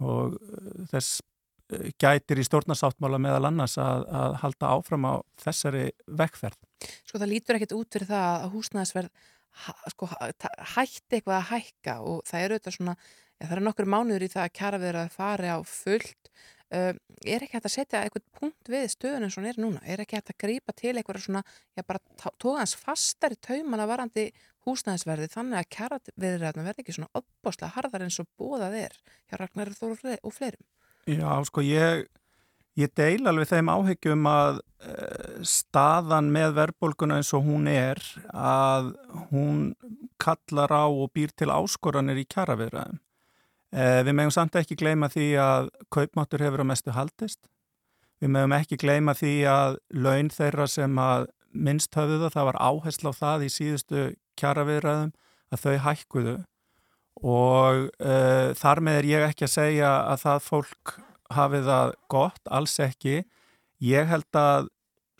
Og 0.00 0.40
uh, 0.40 0.72
þess 0.94 1.20
uh, 1.20 1.86
gætir 2.00 2.40
í 2.40 2.48
stjórnarsáttmála 2.48 3.20
meðal 3.20 3.50
annars 3.50 3.76
að, 3.76 4.08
að 4.08 4.40
halda 4.46 4.72
áfram 4.78 5.10
á 5.12 5.14
þessari 5.44 5.90
vekkferð 6.08 6.56
Sko 7.04 7.20
það 7.20 7.30
lítur 7.32 7.56
ekkert 7.58 7.76
út 7.76 7.92
fyrir 7.92 8.08
það 8.10 8.28
að 8.32 8.52
húsnæðisverð 8.56 9.28
sko, 9.92 10.08
hætti 10.74 11.18
eitthvað 11.18 11.38
að 11.38 11.48
hækka 11.52 11.96
og 12.06 12.20
það 12.28 12.42
er 12.42 12.54
auðvitað 12.56 12.76
svona, 12.78 12.96
ja, 13.36 13.46
það 13.46 13.56
er 13.56 13.64
nokkur 13.68 13.90
mánuður 13.94 14.26
í 14.26 14.32
það 14.34 14.44
að 14.44 14.54
kjara 14.60 14.82
verið 14.82 15.02
að 15.04 15.16
fari 15.16 15.52
á 15.52 15.58
fullt. 15.70 16.30
Um, 16.66 16.96
er 17.22 17.44
ekki 17.44 17.54
hægt 17.54 17.68
að 17.68 17.74
setja 17.76 17.98
eitthvað 18.02 18.24
punkt 18.34 18.68
við 18.72 18.88
stöðun 18.90 19.22
eins 19.22 19.36
og 19.36 19.44
hún 19.44 19.50
er 19.52 19.58
núna, 19.62 19.82
er 19.86 20.00
ekki 20.02 20.16
hægt 20.18 20.32
að 20.32 20.38
grípa 20.42 20.74
til 20.74 20.96
eitthvað 20.96 21.20
svona, 21.22 21.42
já 21.78 21.84
bara 21.86 22.00
tóða 22.42 22.64
hans 22.64 22.74
fastari 22.74 23.38
taumana 23.38 23.86
varandi 23.86 24.24
húsnæðisverði 24.66 25.28
þannig 25.30 25.60
að 25.60 25.68
kjara 25.76 25.98
verið 26.18 26.58
verði 26.58 26.82
ekki 26.82 26.96
svona 26.96 27.20
opbáslega 27.20 27.70
harðar 27.76 28.06
eins 28.08 28.18
og 28.18 28.26
bóðað 28.34 28.74
er 28.80 28.96
hjá 29.30 29.38
Ragnar 29.38 29.70
Þór 29.78 29.94
og 29.94 30.00
fle- 30.00 30.18
og 30.26 30.34
fleirum? 30.34 30.66
Já, 31.06 31.30
sko, 31.46 31.62
ég, 31.62 32.08
ég 32.76 32.92
deil 32.96 33.26
alveg 33.28 33.48
þeim 33.50 33.70
áhyggjum 33.72 34.28
að 34.30 34.60
uh, 34.60 35.40
staðan 35.46 36.30
með 36.34 36.56
verðbólguna 36.60 37.20
eins 37.20 37.32
og 37.36 37.46
hún 37.48 37.68
er 37.70 38.00
að 38.32 38.92
hún 39.30 39.74
kallar 40.22 40.72
á 40.72 40.84
og 40.84 41.10
býr 41.16 41.32
til 41.36 41.50
áskoranir 41.52 42.20
í 42.20 42.26
kjaraviðræðum. 42.32 43.00
Uh, 43.76 44.00
við 44.06 44.14
megum 44.16 44.34
samt 44.34 44.56
ekki 44.60 44.78
gleyma 44.78 45.08
því 45.12 45.30
að 45.42 45.70
kaupmáttur 45.92 46.44
hefur 46.44 46.64
á 46.64 46.70
mestu 46.70 46.94
haldist. 46.96 47.42
Við 48.20 48.32
megum 48.32 48.56
ekki 48.56 48.78
gleyma 48.80 49.16
því 49.16 49.34
að 49.52 49.80
laun 49.92 50.30
þeirra 50.32 50.68
sem 50.70 51.00
að 51.00 51.30
minnst 51.56 51.96
höfðu 51.96 52.20
það, 52.22 52.34
það 52.34 52.48
var 52.50 52.60
áherslu 52.60 53.12
á 53.12 53.20
það 53.20 53.46
í 53.46 53.50
síðustu 53.52 54.04
kjaraviðræðum 54.40 55.12
að 55.52 55.62
þau 55.62 55.76
hækkuðu 55.86 56.36
og 57.24 57.86
uh, 58.04 58.52
þar 58.58 58.82
með 58.84 58.98
er 59.00 59.08
ég 59.08 59.26
ekki 59.30 59.46
að 59.46 59.54
segja 59.54 59.92
að 60.04 60.24
það 60.26 60.42
fólk 60.50 60.96
hafi 61.34 61.62
það 61.66 61.92
gott, 62.12 62.42
alls 62.50 62.78
ekki. 62.82 63.22
Ég 63.84 64.08
held 64.10 64.38
að 64.38 64.68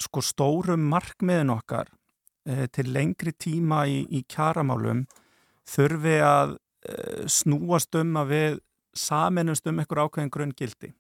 sko 0.00 0.22
stórum 0.24 0.84
markmiðin 0.90 1.54
okkar 1.54 1.88
uh, 1.90 2.66
til 2.72 2.90
lengri 2.92 3.32
tíma 3.32 3.86
í, 3.88 4.04
í 4.12 4.22
kjaramálum 4.28 5.06
þurfi 5.66 6.20
að 6.24 6.56
uh, 6.56 7.24
snúast 7.30 7.96
um 7.98 8.14
að 8.20 8.32
við 8.34 8.60
saminust 8.96 9.66
um 9.68 9.82
einhver 9.82 10.04
ákveðin 10.06 10.32
grunngildi 10.32 10.92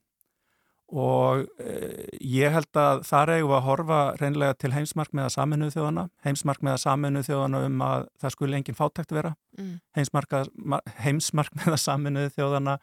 og 0.86 1.42
uh, 1.42 2.04
ég 2.22 2.52
held 2.54 2.78
að 2.78 3.02
þar 3.08 3.32
eigum 3.36 3.56
að 3.56 3.64
horfa 3.66 4.00
reynlega 4.20 4.54
til 4.60 4.70
heimsmarkmiða 4.74 5.32
saminuð 5.34 5.74
þjóðana, 5.74 6.06
heimsmarkmiða 6.26 6.78
saminuð 6.78 7.26
þjóðana 7.30 7.62
um 7.66 7.82
að 7.88 8.06
það 8.22 8.34
skulle 8.36 8.60
engin 8.60 8.78
fátækt 8.78 9.16
vera 9.16 9.34
mm. 9.58 9.74
heimsmarkmiða 11.02 11.80
saminuð 11.80 12.30
þjóðana 12.36 12.78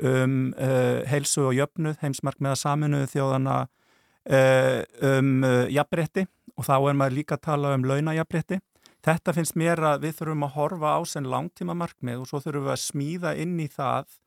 um 0.00 0.52
uh, 0.56 1.02
heilsu 1.08 1.48
og 1.50 1.56
jöfnuð, 1.56 1.98
heimsmarkmiða 2.00 2.56
saminuð 2.56 3.08
þjóðana 3.12 3.56
uh, 3.66 4.78
um 5.08 5.32
uh, 5.44 5.66
jafnrétti 5.72 6.26
og 6.56 6.68
þá 6.68 6.76
er 6.78 6.98
maður 6.98 7.18
líka 7.18 7.36
að 7.36 7.44
tala 7.48 7.74
um 7.76 7.86
launajafnrétti. 7.88 8.60
Þetta 9.02 9.34
finnst 9.34 9.58
mér 9.58 9.82
að 9.82 10.06
við 10.06 10.18
þurfum 10.20 10.46
að 10.46 10.56
horfa 10.56 10.94
á 10.94 11.00
sem 11.10 11.26
langtíma 11.26 11.74
markmið 11.74 12.22
og 12.22 12.28
svo 12.30 12.38
þurfum 12.44 12.68
við 12.68 12.74
að 12.76 12.82
smíða 12.84 13.32
inn 13.42 13.56
í 13.58 13.66
það 13.72 14.18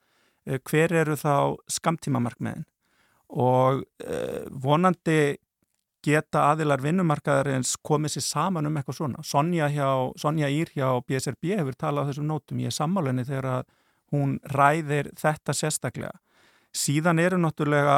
hver 0.67 0.93
eru 0.93 1.15
þá 1.17 1.55
skamtíma 1.71 2.19
markmiðin 2.21 2.65
og 3.33 3.85
vonandi 4.61 5.37
geta 6.05 6.49
aðilar 6.51 6.83
vinnumarkaðarins 6.83 7.75
komið 7.85 8.15
sér 8.15 8.25
saman 8.25 8.69
um 8.69 8.77
eitthvað 8.77 8.99
svona. 8.99 9.23
Sonja, 9.25 9.69
hjá, 9.73 9.89
Sonja 10.21 10.51
Ír 10.53 10.71
hjá 10.75 10.87
BSRB 11.07 11.55
hefur 11.55 11.77
talað 11.79 12.05
á 12.05 12.09
þessum 12.11 12.29
nótum. 12.29 12.61
Ég 12.61 12.71
er 12.71 12.75
sammálinni 12.75 13.25
þegar 13.25 13.49
að 13.55 13.63
hún 14.13 14.37
ræðir 14.53 15.11
þetta 15.19 15.55
sérstaklega. 15.55 16.13
Síðan 16.75 17.21
eru 17.23 17.39
náttúrulega, 17.39 17.97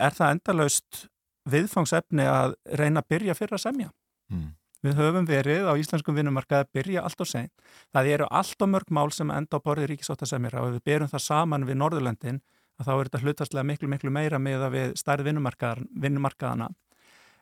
er 0.00 0.16
það 0.16 0.36
endalaust 0.36 1.04
viðfangsefni 1.50 2.26
að 2.26 2.56
reyna 2.78 3.02
að 3.02 3.12
byrja 3.14 3.36
fyrir 3.38 3.56
að 3.56 3.64
semja. 3.64 3.92
Mm. 4.32 4.48
Við 4.80 4.96
höfum 4.96 5.26
verið 5.28 5.66
á 5.68 5.76
íslenskum 5.76 6.16
vinnumarkaði 6.16 6.64
að 6.64 6.70
byrja 6.78 7.02
allt 7.04 7.20
og 7.20 7.28
sein. 7.28 7.50
Það 7.92 8.12
eru 8.14 8.28
allt 8.32 8.64
og 8.64 8.70
mörg 8.72 8.92
mál 8.96 9.10
sem 9.12 9.32
enda 9.34 9.60
á 9.60 9.64
borði 9.64 9.90
ríkisóttasemjara 9.90 10.62
og 10.62 10.70
ef 10.70 10.78
við 10.78 10.86
byrjum 10.88 11.10
það 11.12 11.24
saman 11.26 11.66
við 11.68 11.80
Norðurlöndin 11.82 12.40
að 12.80 12.86
þá 12.86 12.92
er 12.94 13.10
þetta 13.10 13.22
hlutastlega 13.24 13.66
miklu, 13.68 13.90
miklu 13.92 14.12
meira 14.14 14.40
með 14.40 14.64
að 14.64 14.76
við 14.76 14.94
stærð 14.96 15.28
vinnumarkaðana. 15.28 16.70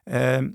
Um, 0.09 0.51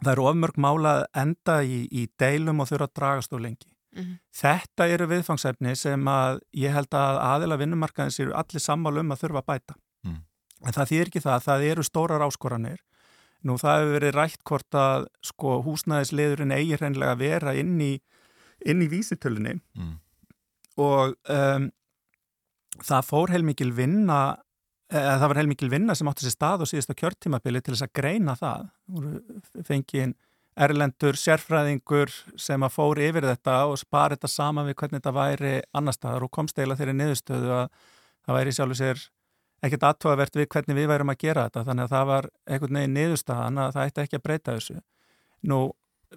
það 0.00 0.12
eru 0.14 0.28
ofmörg 0.30 0.60
mála 0.62 0.94
að 0.96 1.06
enda 1.20 1.58
í, 1.64 1.82
í 1.92 2.06
deilum 2.16 2.64
og 2.64 2.70
þurfa 2.70 2.88
að 2.88 2.96
dragast 3.00 3.36
úr 3.36 3.44
lengi. 3.44 3.68
Mhm. 3.96 4.18
Þetta 4.36 4.88
eru 4.92 5.06
viðfangsefni 5.08 5.74
sem 5.76 6.04
að 6.12 6.40
ég 6.54 6.72
held 6.76 6.90
að 6.92 7.20
aðila 7.24 7.56
vinnumarkaðins 7.58 8.20
eru 8.20 8.34
allir 8.36 8.60
sammálu 8.60 9.00
um 9.00 9.12
að 9.14 9.22
þurfa 9.24 9.42
að 9.42 9.46
bæta. 9.52 9.74
Mm. 10.04 10.18
En 10.66 10.72
það 10.72 10.90
þýr 10.90 11.06
ekki 11.10 11.22
það, 11.24 11.44
það 11.46 11.64
eru 11.70 11.82
stórar 11.82 12.24
áskoranir. 12.26 12.78
Nú 13.44 13.56
það 13.60 13.78
hefur 13.80 13.94
verið 14.00 14.14
rætt 14.16 14.44
hvort 14.44 14.74
að 14.74 15.06
sko 15.22 15.62
húsnæðisliðurinn 15.62 16.52
eigi 16.56 16.76
hreinlega 16.80 17.12
að 17.14 17.18
vera 17.24 17.54
inn 17.54 17.80
í, 17.80 18.00
inn 18.66 18.82
í 18.82 18.88
vísitölunni 18.88 19.60
Mm. 19.76 19.98
og 20.78 21.14
um, 21.28 21.70
það 22.82 23.06
fór 23.06 23.30
heilmikil 23.32 23.72
vinna 23.72 24.36
eða 24.90 25.18
það 25.20 25.28
var 25.28 25.36
heilmikil 25.40 25.70
vinna 25.70 25.94
sem 25.94 26.06
átti 26.08 26.26
sér 26.26 26.34
stað 26.36 26.60
og 26.64 26.68
síðasta 26.70 26.94
kjörtímabili 26.94 27.60
til 27.62 27.74
þess 27.74 27.86
að 27.88 27.94
greina 27.98 28.34
það. 28.38 28.68
Voru 28.86 29.20
Fengið 29.66 30.14
erlendur 30.56 31.18
sérfræðingur 31.20 32.12
sem 32.40 32.62
að 32.64 32.72
fór 32.72 33.00
yfir 33.04 33.26
þetta 33.28 33.56
og 33.68 33.76
spara 33.80 34.16
þetta 34.16 34.30
saman 34.32 34.66
við 34.68 34.78
hvernig 34.80 35.02
þetta 35.02 35.12
væri 35.16 35.52
annar 35.76 35.96
staðar 35.96 36.24
og 36.24 36.32
komst 36.32 36.56
eiginlega 36.56 36.80
þeirri 36.80 36.96
niðurstöðu 36.96 37.52
að 37.58 37.66
það 38.26 38.38
væri 38.38 38.54
sjálfur 38.56 38.80
sér 38.80 39.02
ekkert 39.66 39.86
aðtóavert 39.88 40.38
við 40.38 40.48
hvernig 40.52 40.78
við 40.78 40.88
værum 40.90 41.12
að 41.12 41.20
gera 41.22 41.46
þetta 41.48 41.64
þannig 41.68 41.86
að 41.86 41.94
það 41.94 42.06
var 42.10 42.28
einhvern 42.46 42.78
veginn 42.80 42.96
niðurstaðan 42.96 43.60
að 43.62 43.74
það 43.76 43.90
ætti 43.90 44.04
ekki 44.04 44.18
að 44.18 44.24
breyta 44.26 44.56
þessu. 44.56 44.78
Nú, 45.46 45.60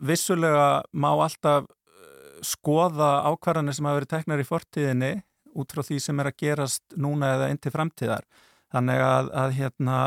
vissulega 0.09 0.67
má 0.91 1.09
alltaf 1.11 1.67
eh, 1.67 2.39
skoða 2.45 3.11
ákvarðanir 3.29 3.77
sem 3.77 3.89
hafa 3.89 3.99
verið 3.99 4.13
teknar 4.15 4.43
í 4.43 4.47
fortíðinni 4.47 5.13
út 5.59 5.73
frá 5.73 5.83
því 5.85 5.99
sem 6.03 6.19
er 6.21 6.31
að 6.31 6.39
gerast 6.39 6.83
núna 6.95 7.33
eða 7.35 7.49
inn 7.51 7.61
til 7.61 7.73
framtíðar. 7.73 8.27
Þannig 8.69 9.01
að, 9.01 9.31
að 9.33 9.55
hérna, 9.57 9.99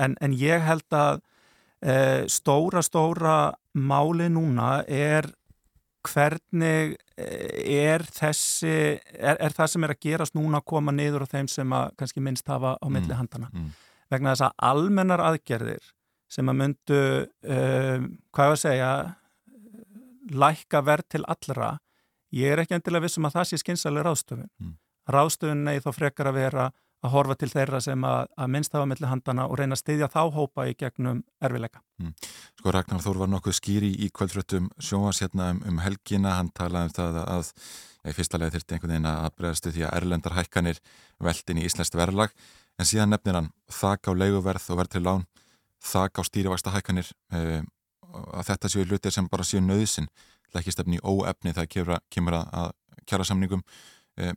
en, 0.00 0.14
en 0.24 0.36
ég 0.40 0.62
held 0.64 0.96
að 0.96 1.20
e, 1.84 1.94
stóra, 2.32 2.80
stóra 2.84 3.34
máli 3.74 4.28
núna 4.32 4.80
er 4.88 5.28
hvernig 6.08 6.96
er 7.20 8.04
þessi, 8.08 8.74
er, 9.12 9.36
er 9.36 9.54
það 9.54 9.72
sem 9.74 9.84
er 9.84 9.94
að 9.94 10.02
gerast 10.06 10.36
núna 10.36 10.60
að 10.60 10.68
koma 10.72 10.94
niður 10.94 11.26
á 11.28 11.32
þeim 11.34 11.48
sem 11.52 11.72
að 11.76 11.94
kannski 12.00 12.22
minnst 12.24 12.48
hafa 12.48 12.76
á 12.80 12.86
milli 12.88 13.16
handana. 13.16 13.50
mm. 13.52 13.70
Vegna 14.10 14.32
þess 14.32 14.46
að 14.48 14.54
almennar 14.70 15.22
aðgerðir 15.22 15.90
sem 16.30 16.48
að 16.50 16.58
myndu, 16.58 17.00
um, 17.46 18.06
hvað 18.34 18.48
ég 18.48 18.54
að 18.54 18.62
segja, 18.62 18.90
lækka 20.30 20.82
verð 20.86 21.08
til 21.10 21.22
allra, 21.26 21.70
ég 22.34 22.52
er 22.54 22.62
ekki 22.62 22.76
endilega 22.78 23.06
vissum 23.06 23.26
að 23.26 23.36
það 23.38 23.48
sé 23.50 23.60
skynsalega 23.60 24.06
ráðstöfun. 24.06 24.50
Mm. 24.62 24.74
Ráðstöfun 25.10 25.70
eða 25.72 25.84
þá 25.86 25.90
frekar 25.96 26.30
að 26.30 26.38
vera 26.38 26.66
að 27.00 27.12
horfa 27.14 27.36
til 27.40 27.48
þeirra 27.48 27.80
sem 27.80 28.02
að, 28.04 28.26
að 28.36 28.50
minnst 28.54 28.74
hafa 28.76 28.88
milli 28.88 29.08
handana 29.08 29.46
og 29.48 29.58
reyna 29.60 29.76
að 29.76 29.82
styðja 29.82 30.08
þá 30.12 30.20
hópa 30.34 30.66
í 30.68 30.74
gegnum 30.78 31.22
erfileika. 31.40 31.80
Sko 32.60 32.74
Ragnar 32.74 33.00
Þór 33.04 33.22
var 33.22 33.30
nokkuð 33.32 33.56
skýri 33.56 33.90
í 34.04 34.10
kvöldfröttum 34.12 34.68
sjóas 34.82 35.22
hérna 35.24 35.50
um, 35.54 35.62
um 35.68 35.80
helgina, 35.80 36.36
hann 36.36 36.52
talaði 36.56 36.90
um 36.90 36.96
það 36.98 37.20
að 37.24 37.52
í 38.08 38.14
fyrsta 38.16 38.40
lega 38.40 38.56
þurfti 38.56 38.76
einhvern 38.76 38.94
veginn 38.94 39.08
að 39.10 39.30
bregðastu 39.36 39.72
því 39.74 39.86
að 39.86 39.96
erlendar 40.00 40.36
hækkanir 40.36 40.80
veldin 41.20 41.60
í 41.60 41.66
íslenskt 41.68 41.96
verðlag, 41.98 42.34
en 42.80 42.88
síðan 42.88 43.12
nefnir 43.14 43.36
hann 43.36 43.50
þak 43.80 44.08
á 44.08 44.12
leiguverð 44.16 44.68
og 44.72 44.80
verð 44.80 44.94
til 44.96 45.04
lán, 45.04 45.26
þak 45.84 46.20
á 46.20 46.22
stýrivægsta 46.28 46.74
hækkanir, 46.74 47.10
e, 47.32 47.62
að 48.10 48.46
þetta 48.52 48.72
séu 48.72 48.86
hlutir 48.88 49.14
sem 49.14 49.28
bara 49.28 49.46
séu 49.46 49.60
nöðsin, 49.64 50.08
ekki 50.56 50.72
stefni 50.74 50.98
í 50.98 51.04
óefni 51.04 51.52
þegar 51.56 52.00
kemur, 52.10 52.40
að, 52.40 52.72
kjara 53.08 53.26
samningum. 53.28 53.62
E, 54.16 54.32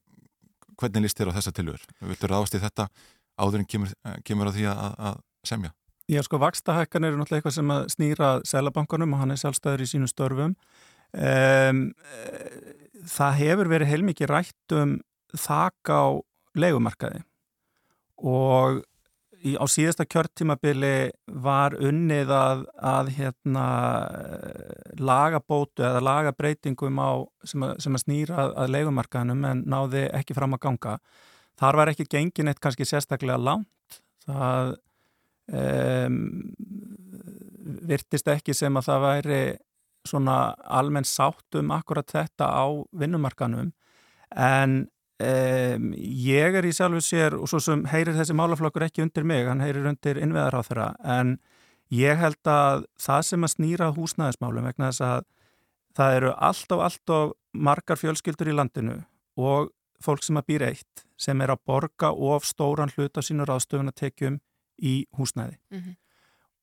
hvernig 0.80 1.05
líst 1.05 1.19
þér 1.19 1.34
á 1.34 1.38
þessa 1.38 1.53
tilur? 1.55 1.86
Viltu 2.01 2.30
ráðast 2.30 2.57
í 2.57 2.61
þetta 2.63 2.88
áður 3.39 3.63
en 3.63 3.69
kemur, 3.69 3.95
kemur 4.28 4.51
að 4.51 4.59
því 4.59 4.67
að, 4.71 4.97
að 5.09 5.19
semja? 5.47 5.74
Já, 6.11 6.19
sko, 6.26 6.39
vakstahækkan 6.41 7.07
eru 7.07 7.19
náttúrulega 7.19 7.39
eitthvað 7.39 7.55
sem 7.55 7.74
að 7.74 7.86
snýra 7.93 8.30
selabankanum 8.47 9.15
og 9.15 9.21
hann 9.21 9.34
er 9.34 9.39
sjálfstæður 9.39 9.86
í 9.86 9.88
sínum 9.88 10.11
störfum. 10.11 10.55
Um, 11.13 11.84
það 13.07 13.38
hefur 13.39 13.69
verið 13.71 13.91
heilmikið 13.93 14.32
rætt 14.34 14.76
um 14.76 14.97
þak 15.38 15.93
á 15.93 16.03
leigumarkaði 16.59 17.21
og 18.24 18.82
í, 19.44 19.56
á 19.60 19.66
síðasta 19.70 20.06
kjörtímabili 20.10 21.12
var 21.44 21.76
unnið 21.78 22.32
að, 22.36 22.64
að 22.80 23.12
hérna, 23.18 23.66
lagabótu 24.99 25.86
eða 25.86 26.03
lagabreitingum 26.03 27.02
á, 27.03 27.11
sem, 27.48 27.65
að, 27.68 27.76
sem 27.84 27.98
að 27.98 28.03
snýra 28.06 28.40
að, 28.45 28.56
að 28.64 28.74
leigumarkaðinum 28.78 29.45
en 29.49 29.65
náði 29.76 30.07
ekki 30.15 30.38
fram 30.38 30.56
að 30.57 30.64
ganga. 30.68 30.95
Þar 31.60 31.80
var 31.80 31.91
ekki 31.91 32.10
gengin 32.10 32.49
eitt 32.49 32.64
kannski 32.64 32.88
sérstaklega 32.88 33.38
langt. 33.41 33.99
Það 34.24 34.74
um, 35.52 36.18
virtist 37.88 38.32
ekki 38.32 38.56
sem 38.57 38.80
að 38.80 38.90
það 38.90 39.06
væri 39.07 39.44
svona 40.07 40.38
almenn 40.68 41.07
sátt 41.07 41.60
um 41.60 41.72
akkurat 41.76 42.10
þetta 42.11 42.49
á 42.52 42.65
vinnumarkanum 42.91 43.72
en 44.36 44.74
um, 45.19 45.94
ég 45.98 46.56
er 46.57 46.65
í 46.65 46.72
sjálfu 46.73 47.02
sér 47.06 47.35
og 47.38 47.48
svo 47.52 47.60
sem 47.61 47.85
heyrir 47.91 48.15
þessi 48.18 48.34
málaflokkur 48.38 48.88
ekki 48.88 49.03
undir 49.06 49.23
mig, 49.23 49.45
hann 49.48 49.61
heyrir 49.61 49.85
undir 49.90 50.18
innveðar 50.22 50.57
á 50.57 50.61
þeirra 50.65 50.88
en 51.19 51.35
ég 51.94 52.18
held 52.18 52.41
að 52.49 52.85
það 52.99 53.22
sem 53.30 53.44
að 53.45 53.53
snýra 53.56 53.91
húsnæðismálum 53.94 54.65
vegna 54.72 54.90
þess 54.91 55.02
að 55.06 55.26
það 55.98 56.15
eru 56.18 56.34
allt 56.49 56.72
og 56.73 56.81
allt 56.88 57.10
og 57.14 57.34
margar 57.53 57.99
fjölskyldur 58.02 58.49
í 58.49 58.56
landinu 58.57 59.03
og 59.38 59.69
fólk 60.03 60.23
sem 60.26 60.38
að 60.41 60.48
býr 60.49 60.65
eitt 60.72 61.03
sem 61.18 61.40
er 61.45 61.53
að 61.53 61.61
borga 61.69 62.10
of 62.11 62.44
stóran 62.49 62.91
hlut 62.98 63.15
á 63.15 63.22
sínur 63.23 63.52
ástöfunatekjum 63.53 64.40
í 64.81 65.06
húsnæði 65.18 65.60
Mhm. 65.72 65.94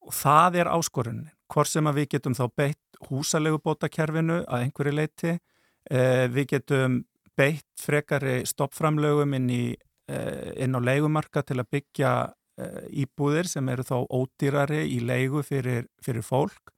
og 0.02 0.12
það 0.12 0.56
er 0.60 0.66
áskorunin 0.74 1.30
hvort 1.50 1.68
sem 1.68 1.84
að 1.86 1.94
við 2.00 2.08
getum 2.16 2.34
þá 2.34 2.48
beitt 2.56 2.78
húsalegubótakerfinu 3.08 4.44
að 4.46 4.64
einhverju 4.66 4.92
leiti 4.94 5.32
eh, 5.90 6.26
við 6.28 6.46
getum 6.54 7.04
beitt 7.38 7.80
frekari 7.80 8.42
stoppframlögum 8.48 9.34
inn, 9.38 9.48
í, 9.50 9.64
eh, 10.10 10.52
inn 10.64 10.76
á 10.76 10.80
leigumarka 10.80 11.42
til 11.46 11.60
að 11.62 11.70
byggja 11.76 12.12
eh, 12.60 12.84
íbúðir 13.04 13.48
sem 13.48 13.68
eru 13.72 13.86
þá 13.86 13.96
ódýrari 14.06 14.84
í 14.90 15.00
leigu 15.00 15.42
fyrir, 15.46 15.86
fyrir 16.04 16.26
fólk. 16.26 16.74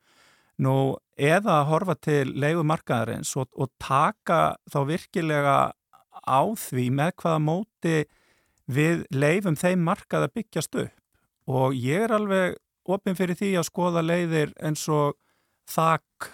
Nú 0.63 0.95
eða 1.17 1.61
að 1.61 1.69
horfa 1.71 1.97
til 1.99 2.35
leigumarkaðarins 2.39 3.33
og, 3.41 3.49
og 3.57 3.73
taka 3.81 4.57
þá 4.71 4.81
virkilega 4.87 5.57
á 6.23 6.43
því 6.55 6.89
með 6.93 7.15
hvaða 7.23 7.41
móti 7.43 7.97
við 8.71 9.07
leifum 9.11 9.57
þeim 9.59 9.83
markað 9.87 10.29
að 10.29 10.35
byggjast 10.39 10.79
upp. 10.85 10.99
Og 11.51 11.75
ég 11.75 12.07
er 12.07 12.15
alveg 12.15 12.61
opinn 12.87 13.19
fyrir 13.19 13.39
því 13.39 13.57
að 13.59 13.69
skoða 13.69 14.05
leiðir 14.05 14.53
eins 14.63 14.85
og 14.91 15.17
þak 15.71 16.31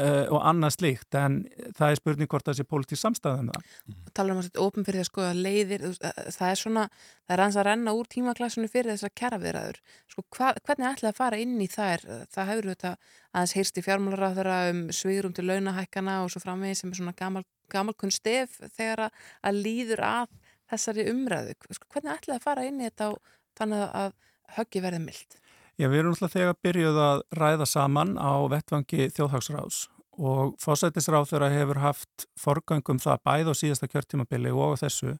uh, 0.00 0.24
og 0.34 0.40
annað 0.50 0.72
slíkt 0.76 1.16
en 1.20 1.36
það 1.76 1.86
er 1.92 1.98
spurning 2.00 2.30
hvort 2.32 2.46
það 2.48 2.56
sé 2.60 2.64
pólitísk 2.70 3.02
samstæðum 3.04 3.50
það. 3.52 3.68
tala 4.16 4.34
um 4.34 4.40
að 4.40 4.48
þetta 4.48 4.64
opin 4.66 4.86
fyrir 4.88 5.02
að 5.04 5.08
skoða 5.10 5.32
leiðir 5.38 5.84
veist, 5.86 6.04
að- 6.08 6.30
það 6.36 6.50
er 6.54 6.60
svona, 6.62 6.84
það 7.26 7.34
er 7.36 7.42
hans 7.44 7.58
að 7.60 7.66
renna 7.70 7.94
úr 7.98 8.10
tímaklassunni 8.14 8.70
fyrir 8.72 8.92
þessar 8.94 9.14
kjaraviðræður. 9.20 9.80
Sko, 10.12 10.24
hva, 10.36 10.52
hvernig 10.66 10.88
ætlaði 10.90 11.12
að 11.12 11.20
fara 11.20 11.40
inn 11.44 11.56
í 11.60 11.68
þær? 11.70 12.06
Það 12.34 12.50
hefur 12.52 12.70
þetta 12.74 12.92
aðeins 13.30 13.56
heyrst 13.58 13.80
í 13.80 13.84
fjármálaráðara 13.86 14.58
um 14.72 14.80
svigurum 14.94 15.34
til 15.36 15.46
launahækkana 15.50 16.20
og 16.24 16.30
svo 16.34 16.42
framvegis 16.44 16.82
sem 16.84 16.90
er 16.94 17.00
svona 17.00 17.16
gamal, 17.18 17.44
gamalkunn 17.70 18.14
stef 18.14 18.56
þegar 18.76 19.06
að, 19.08 19.20
að 19.46 19.60
líður 19.66 20.04
að 20.08 20.32
þessari 20.70 21.06
umræðu, 21.10 21.54
sko, 21.74 21.86
hvernig 21.94 22.16
ætlaði 22.16 22.38
að 22.38 22.44
fara 22.46 22.66
inn 22.66 22.80
í 22.82 22.86
þetta 22.88 23.12
og 23.14 23.38
þannig 23.58 23.86
að 24.02 24.12
höggi 24.56 24.82
verði 24.82 25.00
mild 25.04 25.38
Já, 25.80 25.86
við 25.88 26.02
erum 26.02 26.12
alltaf 26.12 26.34
þegar 26.34 26.56
byrjuð 26.60 26.96
að 27.00 27.20
ræða 27.38 27.66
saman 27.70 28.10
á 28.20 28.36
vettvangi 28.52 29.06
þjóðhagsráðs 29.16 29.78
og 30.20 30.50
fósættisráð 30.60 31.30
þeirra 31.30 31.48
hefur 31.54 31.80
haft 31.80 32.26
forgöngum 32.36 33.00
það 33.00 33.22
bæð 33.24 33.48
á 33.48 33.54
síðasta 33.56 33.88
kjörtímabili 33.88 34.52
og 34.52 34.76
þessu 34.82 35.14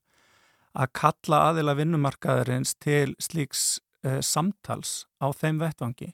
að 0.76 0.92
kalla 1.00 1.40
aðila 1.48 1.76
vinnumarkaðarins 1.78 2.74
til 2.76 3.14
slíks 3.16 3.80
uh, 4.04 4.20
samtals 4.20 5.06
á 5.16 5.32
þeim 5.32 5.62
vettvangi. 5.64 6.12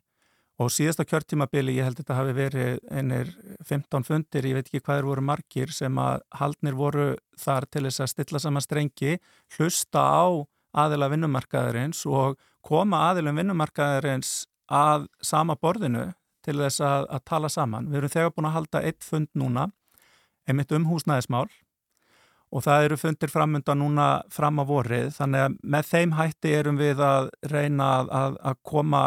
Og 0.63 0.71
síðasta 0.71 1.03
kjörtímabili 1.11 1.75
ég 1.81 1.89
held 1.89 1.99
að 1.99 2.05
þetta 2.05 2.21
hafi 2.21 2.37
verið 2.39 2.79
einir 2.87 3.35
15 3.67 4.07
fundir, 4.07 4.47
ég 4.47 4.61
veit 4.61 4.71
ekki 4.71 4.85
hvað 4.87 5.03
er 5.03 5.09
voru 5.11 5.27
margir 5.27 5.75
sem 5.75 5.99
að 5.99 6.23
haldnir 6.39 6.79
voru 6.79 7.09
þar 7.35 7.67
til 7.67 7.89
þess 7.89 8.05
að 8.07 8.13
stilla 8.15 8.47
saman 8.47 8.63
strengi 8.63 9.19
hlusta 9.59 10.07
á 10.07 10.47
aðila 10.77 11.11
vinnumarkaðarins 11.11 12.07
og 12.07 12.39
koma 12.67 13.05
aðilum 13.11 13.39
vinnumarkaðarins 13.41 14.47
að 14.67 15.07
sama 15.23 15.55
borðinu 15.57 16.09
til 16.47 16.59
þess 16.61 16.83
að, 16.83 17.07
að 17.15 17.23
tala 17.31 17.51
saman. 17.51 17.89
Við 17.91 18.01
erum 18.01 18.13
þegar 18.15 18.35
búin 18.35 18.49
að 18.51 18.57
halda 18.57 18.83
eitt 18.87 19.07
fund 19.07 19.31
núna, 19.39 19.69
einmitt 20.47 20.75
um 20.75 20.87
húsnæðismál 20.91 21.47
og 22.55 22.63
það 22.63 22.85
eru 22.87 22.99
fundir 23.01 23.31
framönda 23.33 23.75
núna 23.75 24.09
fram 24.31 24.61
á 24.63 24.65
vorið 24.67 25.09
þannig 25.17 25.47
að 25.47 25.57
með 25.75 25.89
þeim 25.89 26.13
hætti 26.15 26.53
erum 26.55 26.77
við 26.79 27.01
að 27.03 27.31
reyna 27.51 27.89
að, 27.97 28.13
að, 28.21 28.37
að 28.51 28.61
koma 28.71 29.01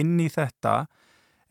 inn 0.00 0.14
í 0.24 0.28
þetta 0.32 0.74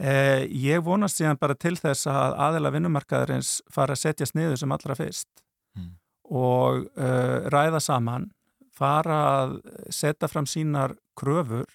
eh, 0.01 0.47
ég 0.49 0.81
vonast 0.85 1.21
síðan 1.21 1.37
bara 1.41 1.57
til 1.57 1.75
þess 1.77 2.09
að 2.09 2.33
aðila 2.47 2.73
vinnumarkaðarins 2.73 3.59
fara 3.73 3.93
að 3.93 4.01
setjast 4.07 4.37
niður 4.37 4.57
sem 4.63 4.73
allra 4.73 4.97
fyrst 4.97 5.29
Mm. 5.77 5.91
og 6.33 6.87
uh, 6.97 7.45
ræða 7.53 7.79
saman 7.83 8.31
fara 8.77 9.17
að 9.41 9.57
setja 9.93 10.29
fram 10.31 10.45
sínar 10.49 10.95
kröfur 11.19 11.65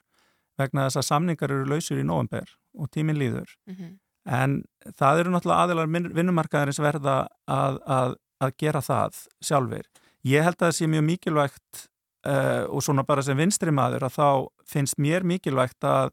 vegna 0.61 0.87
þess 0.87 1.01
að 1.03 1.09
samningar 1.11 1.51
eru 1.55 1.67
lausur 1.73 1.99
í 2.01 2.07
november 2.07 2.47
og 2.79 2.91
tíminn 2.95 3.19
líður 3.19 3.51
Mhm. 3.69 3.99
en 4.27 4.65
það 4.99 5.21
eru 5.21 5.31
náttúrulega 5.35 5.65
aðilar 5.67 5.89
vin- 5.91 6.13
vinnumarkaðarins 6.15 6.79
verða 6.81 7.17
að, 7.49 7.79
að, 7.87 8.15
að 8.41 8.53
gera 8.59 8.81
það 8.81 9.17
sjálfur. 9.43 9.87
Ég 10.25 10.45
held 10.47 10.57
að 10.61 10.69
það 10.69 10.77
sé 10.79 10.87
mjög 10.87 11.05
mikilvægt 11.09 11.87
uh, 12.27 12.65
og 12.71 12.83
svona 12.87 13.03
bara 13.05 13.23
sem 13.27 13.37
vinstri 13.37 13.73
maður 13.75 14.05
að 14.07 14.15
þá 14.15 14.29
finnst 14.71 14.99
mér 15.03 15.25
mikilvægt 15.27 15.83
að 15.83 16.13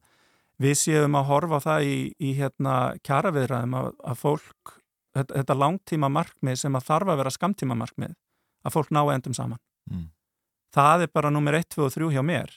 við 0.60 0.74
séum 0.82 1.16
að 1.16 1.28
horfa 1.30 1.60
það 1.64 1.84
í, 1.86 1.98
í 2.20 2.34
hérna 2.40 2.74
kjaraviðræðum 3.06 3.76
að, 3.80 3.92
að 4.04 4.18
fólk, 4.24 4.74
þetta, 5.16 5.36
þetta 5.38 5.56
langtíma 5.62 6.10
markmið 6.12 6.58
sem 6.64 6.76
að 6.76 6.88
þarf 6.90 7.14
að 7.14 7.22
vera 7.22 7.36
skamtíma 7.38 7.78
markmið, 7.80 8.16
að 8.66 8.74
fólk 8.76 8.90
ná 8.92 9.04
endum 9.14 9.34
saman. 9.38 9.62
Mm. 9.92 10.10
Það 10.76 11.06
er 11.06 11.14
bara 11.14 11.32
nummer 11.34 11.58
1, 11.58 11.70
2 11.76 11.86
og 11.88 11.94
3 11.96 12.12
hjá 12.16 12.24
mér. 12.26 12.52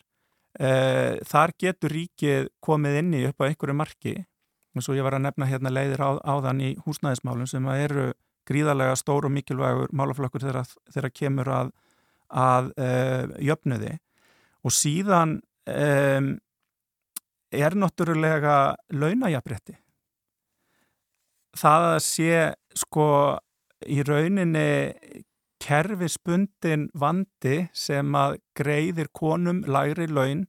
Uh, 0.60 1.16
þar 1.24 1.55
getur 1.60 1.94
ríkið 1.97 2.51
komið 2.60 2.98
inn 3.01 3.14
í 3.16 3.22
upp 3.30 3.40
á 3.40 3.48
einhverju 3.48 3.76
marki. 3.76 4.14
Eins 4.76 4.89
og 4.89 4.98
ég 4.98 5.06
var 5.06 5.16
að 5.16 5.26
nefna 5.26 5.48
hérna 5.48 5.72
leiðir 5.72 6.05
á, 6.05 6.10
áðan 6.20 6.60
í 6.64 6.70
húsnæðismálum 6.84 7.48
sem 7.48 7.66
eru 7.72 8.10
gríðarlega 8.48 8.97
stór 8.98 9.28
og 9.28 9.32
mikilvægur 9.32 9.93
málaflokkur 9.97 10.44
þegar, 10.44 11.10
kemur 11.14 11.48
að, 11.52 11.74
að 12.28 12.72
uh, 12.76 13.36
jöfnuði. 13.40 13.94
Og 14.62 14.74
síðan 14.76 15.39
um, 15.68 16.34
er 17.52 17.76
náttúrulega 17.78 18.56
launajafrétti 18.93 19.78
það 21.59 21.89
að 21.90 21.98
sé 22.05 22.36
sko 22.78 23.06
í 23.90 24.01
rauninni 24.06 24.68
kerfisbundin 25.62 26.89
vandi 26.98 27.68
sem 27.76 28.16
að 28.18 28.40
greiðir 28.59 29.12
konum 29.14 29.62
lægri 29.68 30.09
laun 30.10 30.47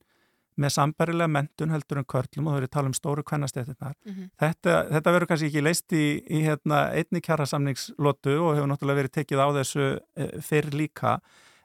með 0.59 0.73
sambarilega 0.75 1.31
mentun 1.33 1.73
heldur 1.73 2.01
en 2.01 2.07
körlum 2.09 2.47
og 2.47 2.53
þau 2.53 2.57
eru 2.59 2.67
að 2.69 2.73
tala 2.75 2.91
um 2.91 2.97
stóru 2.97 3.23
kvennastéttinnar. 3.25 3.95
Mhm. 4.05 4.27
Þetta, 4.41 4.75
þetta 4.91 5.13
verður 5.15 5.29
kannski 5.31 5.49
ekki 5.49 5.63
leist 5.63 5.95
í, 5.97 6.05
í 6.29 6.43
hérna, 6.45 6.83
einni 6.93 7.21
kjærasamningslotu 7.25 8.35
og 8.37 8.57
hefur 8.57 8.69
náttúrulega 8.69 9.01
verið 9.01 9.15
tekið 9.17 9.41
á 9.41 9.47
þessu 9.57 9.87
e, 9.97 10.27
fyrr 10.45 10.69
líka 10.77 11.15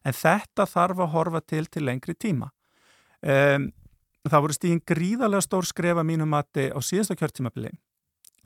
en 0.05 0.16
þetta 0.16 0.65
þarf 0.69 1.05
að 1.05 1.12
horfa 1.12 1.43
til 1.45 1.66
til 1.66 1.85
lengri 1.85 2.15
tíma. 2.15 2.51
Um, 3.19 3.73
það 4.29 4.43
voru 4.45 4.57
stíðin 4.57 4.85
gríðarlega 4.87 5.45
stór 5.45 5.66
skrefa 5.66 6.05
mínum 6.07 6.31
mati 6.31 6.69
á 6.70 6.79
síðasta 6.79 7.16
kjörtímabili 7.19 7.73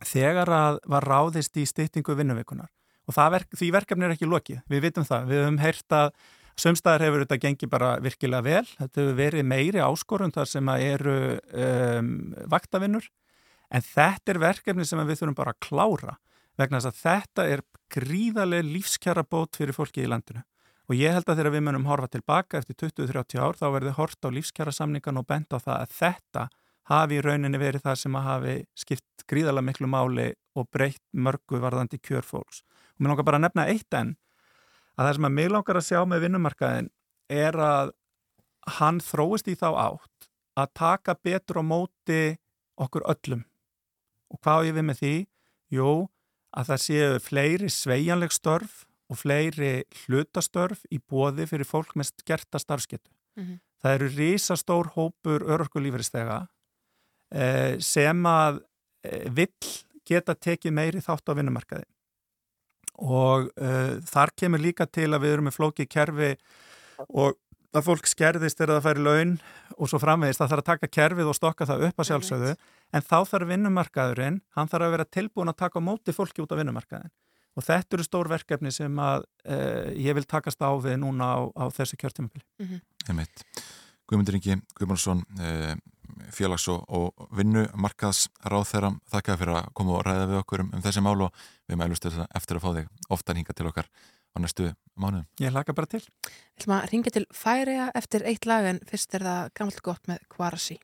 þegar 0.02 0.50
að 0.50 0.78
var 0.88 1.06
ráðist 1.06 1.56
í 1.60 1.66
styttingu 1.68 2.16
vinnuvikunar 2.18 2.70
og 3.08 3.16
verk, 3.16 3.50
því 3.58 3.72
verkefni 3.74 4.06
er 4.06 4.14
ekki 4.14 4.30
lokið, 4.30 4.62
við 4.70 4.86
vitum 4.86 5.06
það, 5.08 5.26
við 5.30 5.44
höfum 5.44 5.60
heyrt 5.62 5.98
að 5.98 6.14
Sömstæðar 6.60 7.06
hefur 7.06 7.22
þetta 7.24 7.40
gengið 7.40 7.70
bara 7.72 7.90
virkilega 8.04 8.44
vel. 8.44 8.66
Þetta 8.76 9.00
hefur 9.00 9.14
verið 9.16 9.46
meiri 9.48 9.80
áskorun 9.80 10.34
þar 10.34 10.50
sem 10.50 10.68
að 10.68 10.82
eru 10.84 11.14
um, 11.64 12.10
vaktavinnur. 12.52 13.06
En 13.72 13.84
þetta 13.86 14.34
er 14.34 14.40
verkefni 14.42 14.84
sem 14.84 15.00
við 15.08 15.22
þurfum 15.22 15.38
bara 15.38 15.54
að 15.54 15.62
klára 15.64 16.16
vegna 16.60 16.80
þess 16.82 16.90
að 16.90 16.98
þetta 17.00 17.46
er 17.48 17.62
gríðarlega 17.92 18.68
lífskjara 18.68 19.24
bót 19.24 19.56
fyrir 19.56 19.76
fólki 19.76 20.04
í 20.04 20.10
landinu. 20.10 20.44
Og 20.90 20.98
ég 20.98 21.14
held 21.14 21.30
að 21.30 21.40
þegar 21.40 21.54
við 21.54 21.64
munum 21.64 21.86
horfa 21.88 22.10
tilbaka 22.12 22.60
eftir 22.60 22.76
20-30 22.82 23.40
ár 23.40 23.56
þá 23.56 23.66
verður 23.72 23.96
hort 23.96 24.28
á 24.28 24.34
lífskjara 24.34 24.74
samningan 24.76 25.22
og 25.22 25.28
benda 25.30 25.56
á 25.56 25.64
það 25.64 25.78
að 25.78 25.94
þetta 25.96 26.44
hafi 26.92 27.16
í 27.16 27.22
rauninni 27.24 27.60
verið 27.62 27.86
það 27.86 28.00
sem 28.02 28.18
að 28.18 28.26
hafi 28.28 28.56
skipt 28.76 29.24
gríðarlega 29.30 29.68
miklu 29.70 29.88
máli 29.88 30.28
og 30.58 30.68
breytt 30.74 31.04
mörgu 31.16 31.62
varðandi 31.62 32.02
kjörfólks. 32.02 32.60
Og 32.92 33.02
mér 33.04 33.12
langar 33.12 33.28
bara 33.28 33.40
að 33.40 33.46
nefna 33.46 33.68
eitt 33.72 33.98
enn 33.98 34.14
að 34.96 35.06
það 35.06 35.14
sem 35.16 35.28
að 35.28 35.36
mig 35.38 35.50
langar 35.52 35.78
að 35.78 35.88
sjá 35.88 36.00
með 36.08 36.24
vinnumarkaðin 36.26 36.90
er 37.32 37.58
að 37.64 37.92
hann 38.78 39.00
þróist 39.02 39.48
í 39.50 39.56
þá 39.58 39.68
átt 39.72 40.28
að 40.60 40.72
taka 40.76 41.16
betur 41.16 41.62
á 41.62 41.64
móti 41.64 42.22
okkur 42.80 43.06
öllum. 43.08 43.44
Og 44.32 44.40
hvað 44.44 44.60
á 44.60 44.66
ég 44.68 44.76
við 44.76 44.86
með 44.88 45.00
því? 45.00 45.14
Jú, 45.72 45.90
að 46.52 46.68
það 46.70 46.82
séu 46.84 47.20
fleiri 47.24 47.70
sveigjanleg 47.72 48.34
störf 48.34 48.82
og 49.12 49.20
fleiri 49.20 49.72
hlutastörf 50.04 50.84
í 50.92 51.00
bóði 51.00 51.46
fyrir 51.48 51.68
fólk 51.68 51.96
með 51.96 52.12
skerta 52.12 52.60
starfsketu. 52.60 53.10
Mhm. 53.36 53.60
Það 53.82 53.94
eru 53.96 54.08
risastór 54.14 54.92
hópur 54.94 55.42
örorkulífristega 55.42 56.46
eh, 57.32 57.80
sem 57.80 58.26
að 58.28 58.60
eh, 59.02 59.26
vill 59.32 59.72
geta 60.06 60.36
tekið 60.36 60.76
meiri 60.76 61.00
þátt 61.02 61.32
á 61.32 61.32
vinnumarkaði 61.34 61.88
og 63.00 63.48
uh, 63.56 63.96
þar 64.08 64.34
kemur 64.36 64.62
líka 64.62 64.86
til 64.86 65.10
að 65.12 65.24
við 65.24 65.36
erum 65.36 65.48
með 65.48 65.56
flókið 65.58 65.90
kerfi 65.92 66.34
og 67.08 67.38
að 67.72 67.86
fólk 67.86 68.08
skerðist 68.08 68.60
þegar 68.60 68.76
það 68.76 68.86
færi 68.86 69.04
laun 69.06 69.34
og 69.78 69.88
svo 69.88 70.00
framvegist 70.02 70.42
það 70.42 70.50
þarf 70.52 70.62
að 70.62 70.70
taka 70.70 70.90
kerfið 70.92 71.30
og 71.30 71.36
stokka 71.38 71.68
það 71.68 71.84
upp 71.88 72.02
að 72.02 72.08
sjálfsögðu 72.10 72.54
en 72.92 73.06
þá 73.06 73.18
þarf 73.30 73.48
vinnumarkaðurinn, 73.48 74.40
hann 74.56 74.68
þarf 74.68 74.86
að 74.86 74.96
vera 74.96 75.08
tilbúin 75.16 75.52
að 75.52 75.60
taka 75.64 75.80
á 75.80 75.86
móti 75.88 76.14
fólki 76.16 76.44
út 76.44 76.52
á 76.52 76.60
vinnumarkaðin 76.60 77.12
og 77.56 77.66
þetta 77.66 77.96
eru 77.96 78.06
stór 78.06 78.30
verkefni 78.32 78.72
sem 78.72 79.00
að 79.00 79.24
uh, 79.44 79.88
ég 79.96 80.16
vil 80.16 80.24
takast 80.28 80.60
á 80.64 80.72
við 80.80 81.00
núna 81.02 81.32
á, 81.36 81.40
á 81.52 81.64
þessu 81.72 81.98
kjörtímafili. 82.00 82.44
Mhm. 82.60 82.84
Einmitt. 83.08 83.44
Guðmundur 84.12 84.36
Ingi 84.36 84.58
Guðmundsson 84.76 85.22
eh, 85.40 85.74
félags- 86.36 86.68
og, 86.68 86.82
og 86.92 87.30
vinnumarkaðs 87.38 88.26
ráð 88.44 88.66
þeirra 88.68 88.90
þakka 89.08 89.36
fyrir 89.40 89.58
að 89.62 89.70
koma 89.78 89.94
og 89.96 90.04
ræða 90.04 90.26
við 90.28 90.40
okkur 90.42 90.64
um, 90.66 90.72
um 90.76 90.82
þessi 90.84 91.02
mál 91.04 91.16
og 91.24 91.46
við 91.70 91.80
mælumst 91.80 92.08
eftir 92.10 92.58
að 92.58 92.64
fá 92.66 92.68
þig 92.76 92.90
oftar 93.16 93.40
hinga 93.40 93.56
til 93.56 93.70
okkar 93.70 93.88
á 93.88 94.36
næstu 94.44 94.68
mánuðum. 95.00 95.24
Ég 95.40 95.56
laka 95.56 95.72
bara 95.72 95.88
til. 95.88 96.02
Við 96.04 96.60
ætlum 96.60 96.76
að 96.76 96.86
ringja 96.92 97.14
til 97.16 97.24
Færiða 97.32 97.88
eftir 97.96 98.28
eitt 98.28 98.48
lag 98.48 98.68
en 98.68 98.82
fyrst 98.88 99.16
er 99.16 99.24
það 99.24 99.52
gammalt 99.56 99.84
gott 99.88 100.12
með 100.12 100.26
Kvarasi. 100.32 100.76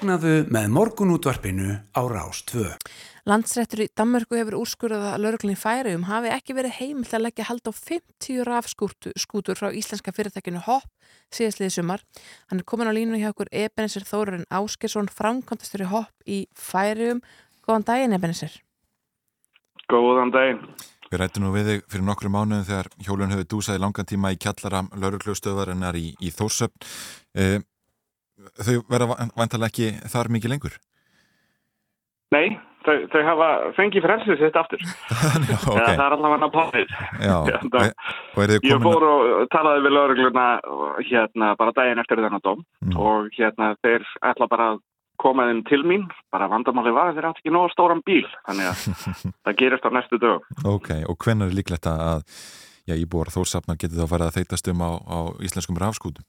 Vaknaðu 0.00 0.46
með 0.48 0.70
morgunútvarpinu 0.72 1.74
á 1.92 2.00
Rás 2.08 2.38
2. 2.48 2.62
Landsrættur 3.28 3.82
í 3.84 3.86
Danmörku 3.92 4.38
hefur 4.38 4.54
úrskurðað 4.56 5.02
að 5.10 5.24
lauruglunni 5.26 5.60
færiðum 5.60 6.06
hafi 6.08 6.30
ekki 6.32 6.54
verið 6.56 6.72
heimilt 6.78 7.12
að 7.12 7.26
leggja 7.26 7.44
hald 7.50 7.68
á 7.68 7.72
50 7.76 8.46
rafskútur 8.48 9.58
frá 9.60 9.68
íslenska 9.76 10.14
fyrirtækinu 10.16 10.62
HOP 10.64 10.86
síðastliði 11.36 11.74
sumar. 11.74 12.00
Hann 12.48 12.62
er 12.62 12.68
komin 12.72 12.88
á 12.88 12.96
línu 12.96 13.20
hjá 13.20 13.28
okkur 13.28 13.52
Ebenezer 13.52 14.08
Þórarinn 14.08 14.48
Áskersson, 14.48 15.12
framkvæmtastur 15.12 15.84
í 15.84 15.90
HOP 15.92 16.24
í 16.24 16.38
færiðum. 16.56 17.20
Góðan 17.68 17.84
daginn 17.92 18.16
Ebenezer. 18.16 18.56
Góðan 19.92 20.32
daginn. 20.32 20.62
Við 21.10 21.20
rættum 21.20 21.44
nú 21.44 21.52
við 21.52 21.74
þig 21.74 21.84
fyrir 21.92 22.08
nokkru 22.08 22.32
mánuðum 22.32 22.64
þegar 22.70 22.88
hjólun 23.04 23.34
hefur 23.34 23.52
dúsað 23.52 23.76
í 23.76 23.84
langan 23.84 24.08
tíma 24.08 24.32
í 24.32 24.40
kjallara 24.40 24.86
lauruglustöðarinnar 24.96 26.00
í, 26.00 26.14
í 26.24 26.32
Þórsöfn. 26.32 27.68
Þau 28.60 28.74
verða 28.90 29.06
vantalega 29.36 29.70
ekki 29.70 29.90
þar 30.12 30.30
mikið 30.36 30.52
lengur? 30.54 30.74
Nei, 32.30 32.52
þau, 32.86 32.94
þau 33.10 33.22
hafa 33.26 33.46
fengið 33.76 34.04
frelsið 34.06 34.38
sitt 34.38 34.58
aftur. 34.60 34.82
Já, 35.50 35.56
ok. 35.56 35.80
Það 35.80 36.04
er 36.04 36.14
allavega 36.16 36.48
plánið. 36.54 36.92
Og 38.36 38.44
er 38.44 38.52
þið 38.54 38.68
Ég 38.70 38.84
fór 38.84 39.06
og 39.08 39.48
talaði 39.50 39.82
við 39.86 39.94
laurugluna 39.96 40.44
hérna 41.08 41.50
bara 41.58 41.74
daginn 41.76 42.02
eftir 42.04 42.22
þennan 42.22 42.44
dóm 42.46 42.62
Mm. 42.80 42.94
og 42.96 43.26
hérna 43.36 43.74
þeir 43.84 44.06
ætla 44.24 44.46
bara 44.48 44.70
að 44.72 44.78
koma 45.20 45.44
þeim 45.50 45.58
til 45.68 45.82
mín, 45.84 46.06
bara 46.32 46.46
vandamáli 46.48 46.94
var 46.96 47.10
að 47.10 47.18
þeir 47.18 47.26
átt 47.28 47.42
ekki 47.42 47.52
nóg 47.52 47.68
stóran 47.74 48.00
bíl, 48.06 48.24
þannig 48.48 48.70
að 48.70 48.84
það 49.44 49.58
gerist 49.60 49.84
á 49.84 49.90
næstu 49.92 50.16
dög. 50.22 50.46
Ok, 50.64 50.88
og 51.04 51.18
hvenær 51.20 51.50
er 51.52 51.58
líklegt 51.58 51.86
að 51.90 52.24
íbúar 52.96 53.28
Þórsafnar 53.30 53.76
getið 53.78 54.00
þá 54.00 54.08
farið 54.14 54.30
að 54.30 54.38
þeitast 54.40 54.70
um 54.72 54.80
á, 54.80 54.90
á 54.96 55.18
íslenskum 55.44 55.76
rafskútum? 55.78 56.24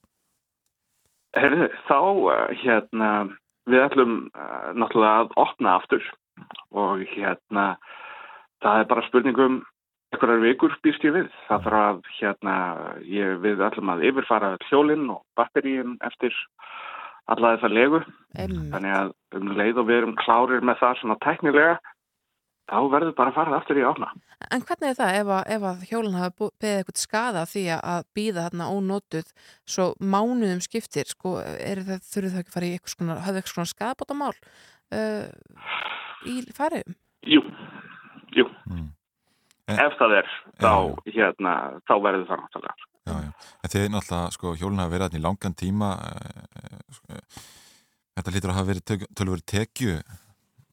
Herðu, 1.37 1.67
þá 1.87 1.97
uh, 2.01 2.47
hérna 2.63 3.09
við 3.69 3.83
ætlum 3.85 4.15
uh, 4.35 4.71
náttúrulega 4.75 5.25
að 5.25 5.35
opna 5.39 5.75
aftur 5.79 6.07
og 6.75 7.03
hérna 7.13 7.75
það 8.63 8.81
er 8.81 8.89
bara 8.89 9.05
spurningum 9.07 9.61
einhverjar 10.11 10.43
vikur 10.43 10.75
býst 10.83 11.05
ég 11.07 11.15
við. 11.15 11.29
Það 11.47 11.67
þarf 11.67 11.81
að 11.81 12.01
hérna 12.17 12.55
ég, 13.07 13.37
við 13.43 13.63
ætlum 13.63 13.93
að 13.93 14.03
yfirfara 14.09 14.55
hjólinn 14.67 15.07
og 15.13 15.23
batteríin 15.39 15.95
eftir 16.03 16.35
alla 17.31 17.55
þessa 17.55 17.71
legu. 17.71 18.01
Einmitt. 18.35 18.67
Þannig 18.73 18.97
að 18.97 19.13
um 19.39 19.53
leið 19.55 19.81
og 19.81 19.87
við 19.87 20.01
erum 20.01 20.17
klárir 20.19 20.67
með 20.67 20.81
það 20.81 20.99
svona 20.99 21.19
teknilega 21.23 21.77
þá 22.71 22.77
verður 22.91 23.15
bara 23.17 23.31
að 23.31 23.37
fara 23.37 23.57
aftur 23.57 23.79
í 23.79 23.83
opna. 23.87 24.09
En 24.51 24.63
hvernig 24.67 24.91
er 24.91 24.97
það 24.97 25.17
ef 25.19 25.31
að, 25.35 25.41
ef 25.55 25.65
að 25.69 25.83
hjólinn 25.89 26.17
hafa 26.17 26.49
beðið 26.63 26.77
eitthvað 26.79 27.01
skada 27.01 27.43
af 27.43 27.51
því 27.51 27.63
að 27.75 28.05
býða 28.17 28.45
þarna 28.47 28.69
ónótuð 28.71 29.33
svo 29.75 29.87
mánuðum 29.99 30.63
skiptir, 30.63 31.09
sko, 31.11 31.35
er 31.41 31.83
það, 31.87 32.05
þurfið 32.07 32.35
það 32.35 32.43
ekki 32.43 32.51
að 32.51 32.55
fara 32.55 32.69
í 32.69 32.71
eitthvað 32.77 32.95
svona, 32.95 33.17
hafðu 33.25 33.41
eitthvað 33.41 33.55
svona 33.57 33.73
skadabótamál 33.73 34.33
uh, 34.95 35.27
í 36.31 36.37
færiðum? 36.55 36.97
Jú, 37.27 37.43
jú. 38.39 38.47
Mm. 38.71 38.87
Ef 39.71 39.99
það 39.99 40.17
er, 40.21 40.31
þá, 40.59 40.73
hérna, 41.11 41.53
þá 41.87 41.93
verður 42.07 42.27
það 42.31 42.41
náttúrulega. 42.45 42.89
Já, 43.01 43.13
já. 43.17 43.29
En 43.61 43.73
þið 43.73 43.87
náttúrulega, 43.93 44.33
sko, 44.37 44.55
hjólun 44.59 44.81
hafa 44.81 44.95
verið 44.95 45.07
þarna 45.07 45.21
í 45.21 45.25
langan 45.27 45.55
tíma 45.57 45.93
eh, 46.07 46.81
sko, 46.97 47.21
þetta 48.17 48.35
lítur 48.35 48.51
að 48.51 48.59
hafa 48.59 48.71
verið 48.71 49.07
töluveri 49.17 49.47
tekju 49.47 49.95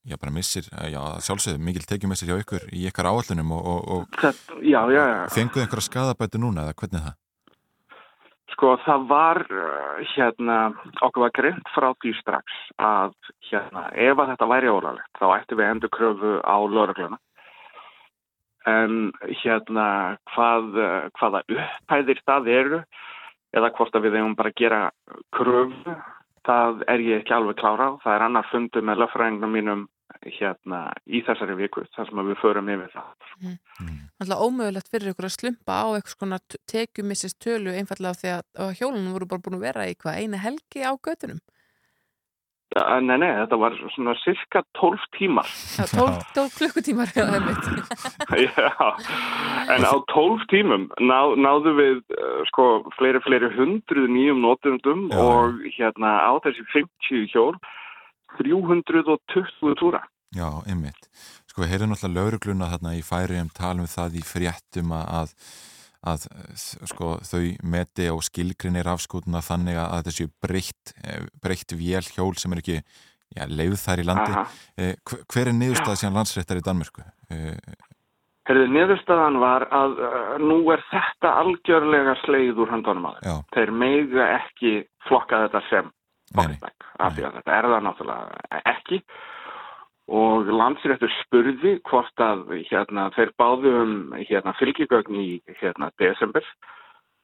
já, 0.08 0.16
bara 0.20 0.34
missir, 0.34 0.66
eh, 0.72 0.90
já, 0.94 1.00
sjálfsögðu 1.26 1.62
mikil 1.68 1.86
tekju 1.88 2.10
missir 2.10 2.30
hjá 2.30 2.40
ykkur 2.42 2.68
í 2.72 2.88
ykkar 2.90 3.10
áallunum 3.12 3.54
og, 3.56 3.70
og, 3.72 3.80
og 3.94 4.62
já, 4.64 4.80
já, 4.90 5.02
já. 5.12 5.24
fenguðu 5.34 5.64
einhverja 5.64 5.88
skadabætu 5.88 6.40
núna 6.42 6.66
eða 6.66 6.76
hvernig 6.80 7.00
er 7.00 7.08
það? 7.08 7.16
Sko 8.58 8.72
það 8.82 9.04
var 9.06 9.38
uh, 9.54 9.98
hérna, 10.16 10.58
okkur 11.04 11.26
var 11.26 11.32
greint 11.36 11.68
frá 11.74 11.92
því 12.02 12.14
strax 12.18 12.54
að 12.82 13.12
hérna, 13.50 13.84
ef 13.92 14.18
að 14.18 14.32
þetta 14.32 14.48
væri 14.50 14.72
ólálegt 14.72 15.20
þá 15.20 15.26
ættum 15.36 15.60
við 15.60 15.68
endur 15.72 15.92
kröfu 15.94 16.32
á 16.42 16.56
lögregluna. 16.66 17.20
En 18.68 19.12
hérna 19.44 19.86
hvað, 20.32 20.72
uh, 20.74 21.04
hvaða 21.20 21.44
upphæðir 21.46 22.24
það 22.24 22.50
eru 22.56 22.80
eða 23.54 23.70
hvort 23.76 23.94
að 23.94 24.08
við 24.08 24.18
eigum 24.18 24.34
bara 24.40 24.50
að 24.50 24.58
gera 24.58 24.80
kröfu, 25.38 25.94
það 26.48 26.82
er 26.88 27.04
ég 27.04 27.22
ekki 27.22 27.36
alveg 27.36 27.60
klára 27.60 27.92
á. 27.92 28.00
Það 28.02 28.16
er 28.16 28.26
annar 28.26 28.50
fundu 28.50 28.82
með 28.82 29.04
löffræðingum 29.04 29.54
mínum 29.54 29.86
hérna 30.26 30.80
í 31.06 31.20
þessari 31.26 31.56
viku 31.58 31.84
þar 31.94 32.08
sem 32.08 32.22
að 32.22 32.30
við 32.32 32.40
förum 32.42 32.72
yfir 32.74 32.94
það. 32.94 33.28
Alltaf 34.18 34.42
ómögulegt 34.46 34.90
fyrir 34.92 35.12
ykkur 35.12 35.28
að 35.28 35.36
slumpa 35.36 35.76
á 35.82 35.86
eitthvað 35.92 36.16
svona 36.16 36.40
tekjumissist 36.70 37.38
tölu 37.44 37.74
einfallega 37.74 38.18
því 38.22 38.34
að, 38.38 38.48
að 38.64 38.74
hjólunum 38.80 39.14
voru 39.16 39.30
bara 39.30 39.44
búin 39.44 39.60
að 39.60 39.68
vera 39.68 39.86
í 39.90 39.94
hvað 39.98 40.20
eina 40.22 40.42
helgi 40.42 40.84
á 40.84 40.92
götunum. 40.96 41.40
Uh, 42.76 42.98
nei, 43.00 43.14
nei, 43.16 43.30
þetta 43.32 43.56
var 43.56 43.76
svona 43.94 44.12
cirka 44.20 44.60
12 44.76 45.06
tímar. 45.16 45.48
Já, 45.78 45.86
12, 45.88 46.18
12 46.36 46.56
klukkutímar. 46.58 47.12
Já, 48.44 48.88
en 49.72 49.86
á 49.88 49.94
12 50.12 50.44
tímum 50.52 50.84
ná, 51.00 51.32
náðu 51.40 51.72
við 51.78 52.02
uh, 52.12 52.42
sko 52.50 52.66
fleiri, 52.98 53.22
fleiri 53.24 53.48
hundruð 53.56 54.10
nýjum 54.12 54.44
notendum 54.44 55.06
Já. 55.08 55.16
og 55.16 55.64
hérna 55.78 56.12
á 56.28 56.32
þessi 56.44 56.66
50 56.74 57.32
hjól 57.32 57.56
320 58.36 59.74
túra. 59.80 60.02
Já, 60.36 60.48
einmitt. 60.68 61.08
Sko, 61.48 61.62
við 61.64 61.72
heyrum 61.72 61.94
náttúrulega 61.94 62.20
laurugluna 62.28 62.68
þarna 62.74 62.94
í 62.98 63.02
færiðum 63.06 63.50
talum 63.56 63.88
það 63.88 64.18
í 64.20 64.24
fréttum 64.28 64.92
að, 64.92 65.32
að 66.04 66.26
sko, 66.58 67.14
þau 67.24 67.42
meti 67.64 68.10
og 68.12 68.20
skilgrinni 68.26 68.84
rafskútuna 68.84 69.40
þannig 69.44 69.80
að 69.80 70.10
þessi 70.10 70.28
breytt, 70.44 70.92
breytt 71.42 71.72
vél 71.80 72.04
hjól 72.12 72.34
sem 72.36 72.52
er 72.52 72.60
ekki 72.62 72.76
já, 72.82 73.44
leið 73.48 73.78
þær 73.80 74.04
í 74.04 74.08
landi. 74.10 74.32
Aha. 74.36 74.46
Eh, 74.76 74.94
hver- 75.32 75.48
er 75.48 75.56
niðurstað 75.56 76.00
síðan 76.02 76.18
landsréttar 76.20 76.60
í 76.60 76.66
Danmörku? 76.68 77.06
Eh, 77.32 77.56
Herðu, 78.48 78.64
niðurstaðan 78.72 79.34
var 79.42 79.66
að 79.76 79.98
uh, 80.00 80.36
nú 80.40 80.62
er 80.72 80.80
þetta 80.88 81.34
algjörlega 81.42 82.14
sleið 82.22 82.62
úr 82.64 82.70
höndunum 82.72 83.10
að 83.10 83.18
já, 83.26 83.34
þeir 83.52 83.72
meiga 83.76 84.28
ekki 84.38 84.70
flokka 85.04 85.42
þetta 85.42 85.60
sem 85.68 85.90
pocketbag, 86.34 86.86
af 86.98 87.16
því 87.16 87.26
að 87.26 87.36
þetta 87.38 87.56
er 87.56 87.68
það 87.72 87.84
náttúrulega 87.86 88.62
ekki. 88.74 89.02
Og 90.08 90.48
landsréttur 90.48 91.12
spurði 91.22 91.74
hvort 91.84 92.22
að 92.24 92.46
hérna, 92.70 93.10
þeir 93.12 93.34
báðu 93.36 93.74
um 93.82 93.92
hérna, 94.16 94.54
fylgigögn 94.56 95.18
í 95.20 95.28
hérna, 95.60 95.90
desember 96.00 96.46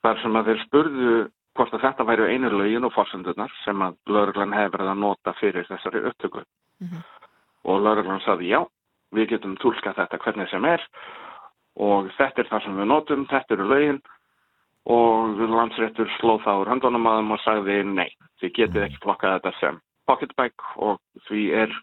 þar 0.05 0.21
sem 0.21 0.37
að 0.37 0.51
þeir 0.51 0.63
spurðu 0.67 1.15
hvort 1.57 1.75
að 1.77 1.85
þetta 1.87 2.07
væri 2.09 2.35
einu 2.35 2.51
lögin 2.53 2.85
og 2.85 2.93
fórsöndunar 2.93 3.53
sem 3.63 3.83
að 3.87 3.97
lauruglan 4.11 4.53
hefur 4.53 4.75
verið 4.77 4.91
að 4.93 5.01
nota 5.01 5.35
fyrir 5.41 5.69
þessari 5.71 6.05
upptöku. 6.11 6.45
Mhm. 6.83 7.05
og 7.65 7.81
lauruglan 7.81 8.21
saði 8.21 8.51
já, 8.53 8.61
við 9.15 9.31
getum 9.31 9.57
tólkað 9.57 9.97
þetta 9.97 10.19
hvernig 10.21 10.51
sem 10.51 10.65
er 10.69 10.83
og 11.81 12.11
þetta 12.19 12.43
er 12.43 12.51
það 12.51 12.63
sem 12.65 12.77
við 12.77 12.91
notum, 12.91 13.27
þetta 13.31 13.57
eru 13.57 13.69
lögin. 13.71 14.03
Og 14.85 15.41
landsréttur 15.49 16.11
sló 16.19 16.37
það 16.45 16.61
úr 16.61 16.71
höndunum 16.75 17.07
að 17.09 17.19
þeim 17.19 17.31
og 17.33 17.41
sagði 17.41 17.77
nei, 17.89 18.11
þið 18.45 18.55
getið 18.61 18.87
ekki 18.89 19.03
flokkað 19.03 19.39
þetta 19.39 19.55
sem 19.61 19.81
pocketbag 20.09 20.69
og 20.85 21.01
því 21.29 21.43
er 21.65 21.75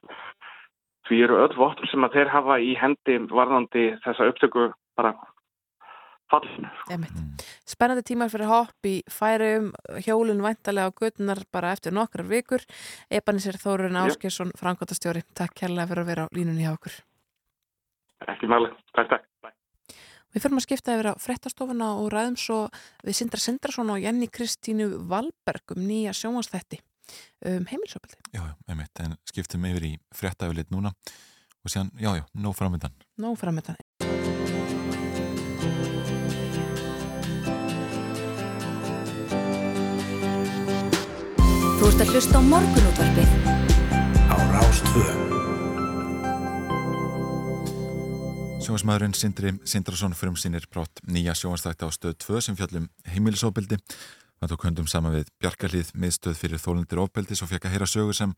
því 1.09 1.23
eru 1.25 1.41
öll 1.43 1.53
vottur 1.57 1.89
sem 1.89 2.05
að 2.05 2.17
þeir 2.19 2.33
hafa 2.35 2.57
í 2.61 2.73
hendi 2.77 3.17
varðandi 3.31 3.85
þessa 4.05 4.29
upptöku 4.31 4.69
bara 4.99 5.15
fallinu. 6.31 6.69
Einmitt. 6.91 7.45
Spennandi 7.67 8.05
tímar 8.07 8.31
fyrir 8.31 8.51
hopp 8.51 8.87
í 8.87 8.99
færiðum, 9.11 9.71
hjólun 10.05 10.43
væntalega 10.45 10.93
á 10.93 10.97
götunar 11.01 11.41
bara 11.51 11.73
eftir 11.75 11.95
nokkrar 11.95 12.29
vikur. 12.29 12.63
Ebanisir 13.11 13.59
Þórun. 13.59 13.99
Áskjesson, 14.05 14.53
frangotastjóri. 14.59 15.25
Takk 15.35 15.57
kærlega 15.63 15.89
fyrir 15.91 16.05
að 16.05 16.13
vera 16.13 16.27
á 16.29 16.33
línunni 16.37 16.63
hjá 16.63 16.75
okkur. 16.77 17.01
Ekki 18.31 18.47
máli. 18.51 18.71
Takk, 18.95 19.11
takk. 19.11 19.30
Við 20.31 20.45
fyrir 20.45 20.55
að 20.55 20.63
skipta 20.63 20.93
yfir 20.95 21.09
á 21.11 21.13
frettastofuna 21.19 21.87
og 21.99 22.07
ræðum 22.13 22.37
svo 22.39 22.61
við 23.03 23.17
Sindra 23.17 23.41
Sindrason 23.43 23.91
og 23.91 23.99
Jenny 23.99 24.29
Kristínu 24.31 24.87
Valberg 25.11 25.75
um 25.75 25.83
nýja 25.83 26.13
sjónvarsþætti 26.15 26.79
um 27.51 27.67
heimilsöpildi. 27.67 28.15
Já, 28.31 28.45
já, 28.47 28.53
einmitt, 28.71 29.03
en 29.03 29.17
skiptum 29.27 29.67
yfir 29.67 29.89
í 29.89 29.91
fréttafilitt 30.15 30.71
núna 30.71 30.93
og 31.61 31.73
síðan, 31.73 31.91
já, 31.99 32.15
já, 32.15 32.23
nóg 32.33 32.55
framöndan. 32.55 32.95
Nó 33.19 33.35
framöndan. 33.35 33.75
Þú 41.81 41.91
ert 41.91 42.05
að 42.05 42.15
hlusta 42.15 42.39
á 42.39 42.41
morgunútvarpið 42.45 43.37
á 44.31 44.35
Rás 44.55 45.40
2. 48.61 48.67
Sjónvarsmaðurinn 48.67 49.15
Sindri 49.17 49.51
Sindrason 49.65 50.13
fyrir 50.13 50.29
um 50.29 50.35
sínir 50.37 50.65
brátt 50.69 50.99
nýja 51.09 51.33
sjónvarsþætti 51.33 51.81
á 51.81 51.89
stöð 51.89 52.13
2 52.21 52.41
sem 52.45 52.57
fjallum 52.59 52.83
heimilisofbildi. 53.09 53.79
Það 54.37 54.51
tók 54.51 54.65
höndum 54.67 54.89
saman 54.91 55.15
við 55.15 55.31
Bjarkarlið 55.41 55.89
miðstöð 55.97 56.35
fyrir 56.37 56.61
þólendir 56.61 57.01
ofbildis 57.01 57.41
og 57.41 57.49
fekk 57.49 57.65
að 57.65 57.73
heyra 57.73 57.87
sögur 57.89 58.13
sem 58.13 58.35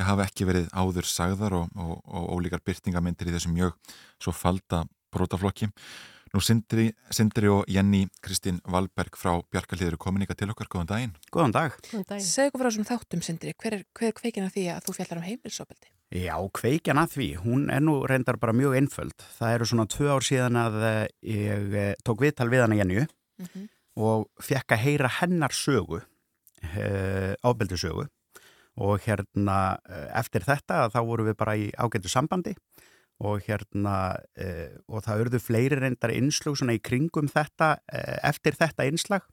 ég 0.00 0.08
hafa 0.08 0.24
ekki 0.24 0.46
verið 0.48 0.70
áður 0.72 1.08
sagðar 1.10 1.58
og, 1.58 1.74
og, 1.76 1.98
og 2.08 2.24
ólíkar 2.32 2.62
byrtingamindir 2.64 3.28
í 3.28 3.34
þessum 3.36 3.52
mjög 3.52 3.76
svo 4.16 4.32
falda 4.32 4.86
brótaflokki. 5.12 5.68
Nú 6.32 6.40
Sindri, 6.40 6.88
Sindri 7.12 7.52
og 7.52 7.68
Jenny 7.68 8.06
Kristín 8.24 8.62
Valberg 8.64 9.20
frá 9.20 9.34
Bjarkarliður 9.52 9.98
komin 10.00 10.24
ykkar 10.24 10.40
til 10.40 10.48
okkar, 10.54 10.70
góðan 10.72 10.88
daginn. 10.94 11.14
Góðan 11.28 11.52
dag. 11.52 11.76
Segðu 12.16 12.48
okkur 12.54 12.64
frá 12.64 12.72
svona 12.78 12.90
þáttum, 12.94 13.24
Sindri, 13.28 13.52
hver 13.60 13.76
er, 13.76 13.86
hver 13.92 14.08
er 14.08 14.16
kveikin 14.16 14.48
að 14.48 14.56
því 14.56 14.66
að 14.72 14.88
þú 14.88 14.96
fjallar 14.96 15.20
um 15.20 15.28
heimilsopeldi? 15.28 15.95
Já, 16.14 16.36
kveikjan 16.54 17.00
að 17.02 17.14
því, 17.16 17.26
hún 17.42 17.64
er 17.74 17.80
nú 17.82 17.96
reyndar 18.06 18.36
bara 18.38 18.54
mjög 18.54 18.76
einföld. 18.78 19.24
Það 19.40 19.54
eru 19.56 19.66
svona 19.66 19.86
tvö 19.90 20.10
ár 20.14 20.22
síðan 20.22 20.58
að 20.60 20.76
eh, 20.86 21.06
ég 21.34 21.74
eh, 21.74 21.94
tók 22.06 22.22
viðtal 22.22 22.46
við 22.52 22.62
hana 22.62 22.78
Jenny 22.78 23.06
Mhm. 23.36 23.66
og 24.00 24.30
fekk 24.40 24.72
að 24.72 24.80
heyra 24.80 25.08
hennar 25.18 25.52
sögu, 25.52 25.98
ábeldi 27.44 27.76
sögu 27.76 28.06
og 28.80 29.00
hérna 29.04 29.76
eh, 29.88 30.06
eftir 30.16 30.40
þetta 30.40 30.86
þá 30.88 30.98
vorum 31.04 31.26
við 31.28 31.36
bara 31.36 31.56
í 31.56 31.66
ágættu 31.76 32.08
sambandi 32.08 32.54
og 33.20 33.42
hérna 33.44 34.16
og 34.88 35.04
það 35.04 35.20
urðu 35.24 35.40
fleiri 35.40 35.78
reyndar 35.80 36.12
innslug 36.12 36.56
svona 36.56 36.76
í 36.76 36.80
kringum 36.84 37.28
þetta 37.28 37.78
eftir 38.24 38.56
þetta 38.56 38.88
innslag 38.88 39.24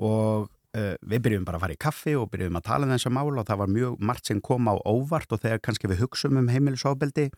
og 0.00 0.48
við 0.74 1.22
byrjum 1.24 1.44
bara 1.46 1.60
að 1.60 1.62
fara 1.66 1.76
í 1.76 1.78
kaffi 1.80 2.12
og 2.18 2.30
byrjum 2.32 2.58
að 2.58 2.66
tala 2.66 2.84
um 2.88 2.92
þessa 2.92 3.12
mál 3.14 3.30
og 3.30 3.46
það 3.48 3.60
var 3.62 3.70
mjög 3.72 4.00
margt 4.10 4.28
sem 4.28 4.40
kom 4.44 4.68
á 4.68 4.74
óvart 4.76 5.30
og 5.32 5.40
þegar 5.40 5.62
kannski 5.64 5.88
við 5.88 6.02
hugsum 6.02 6.36
um 6.36 6.50
heimilisofbeldi 6.52 7.30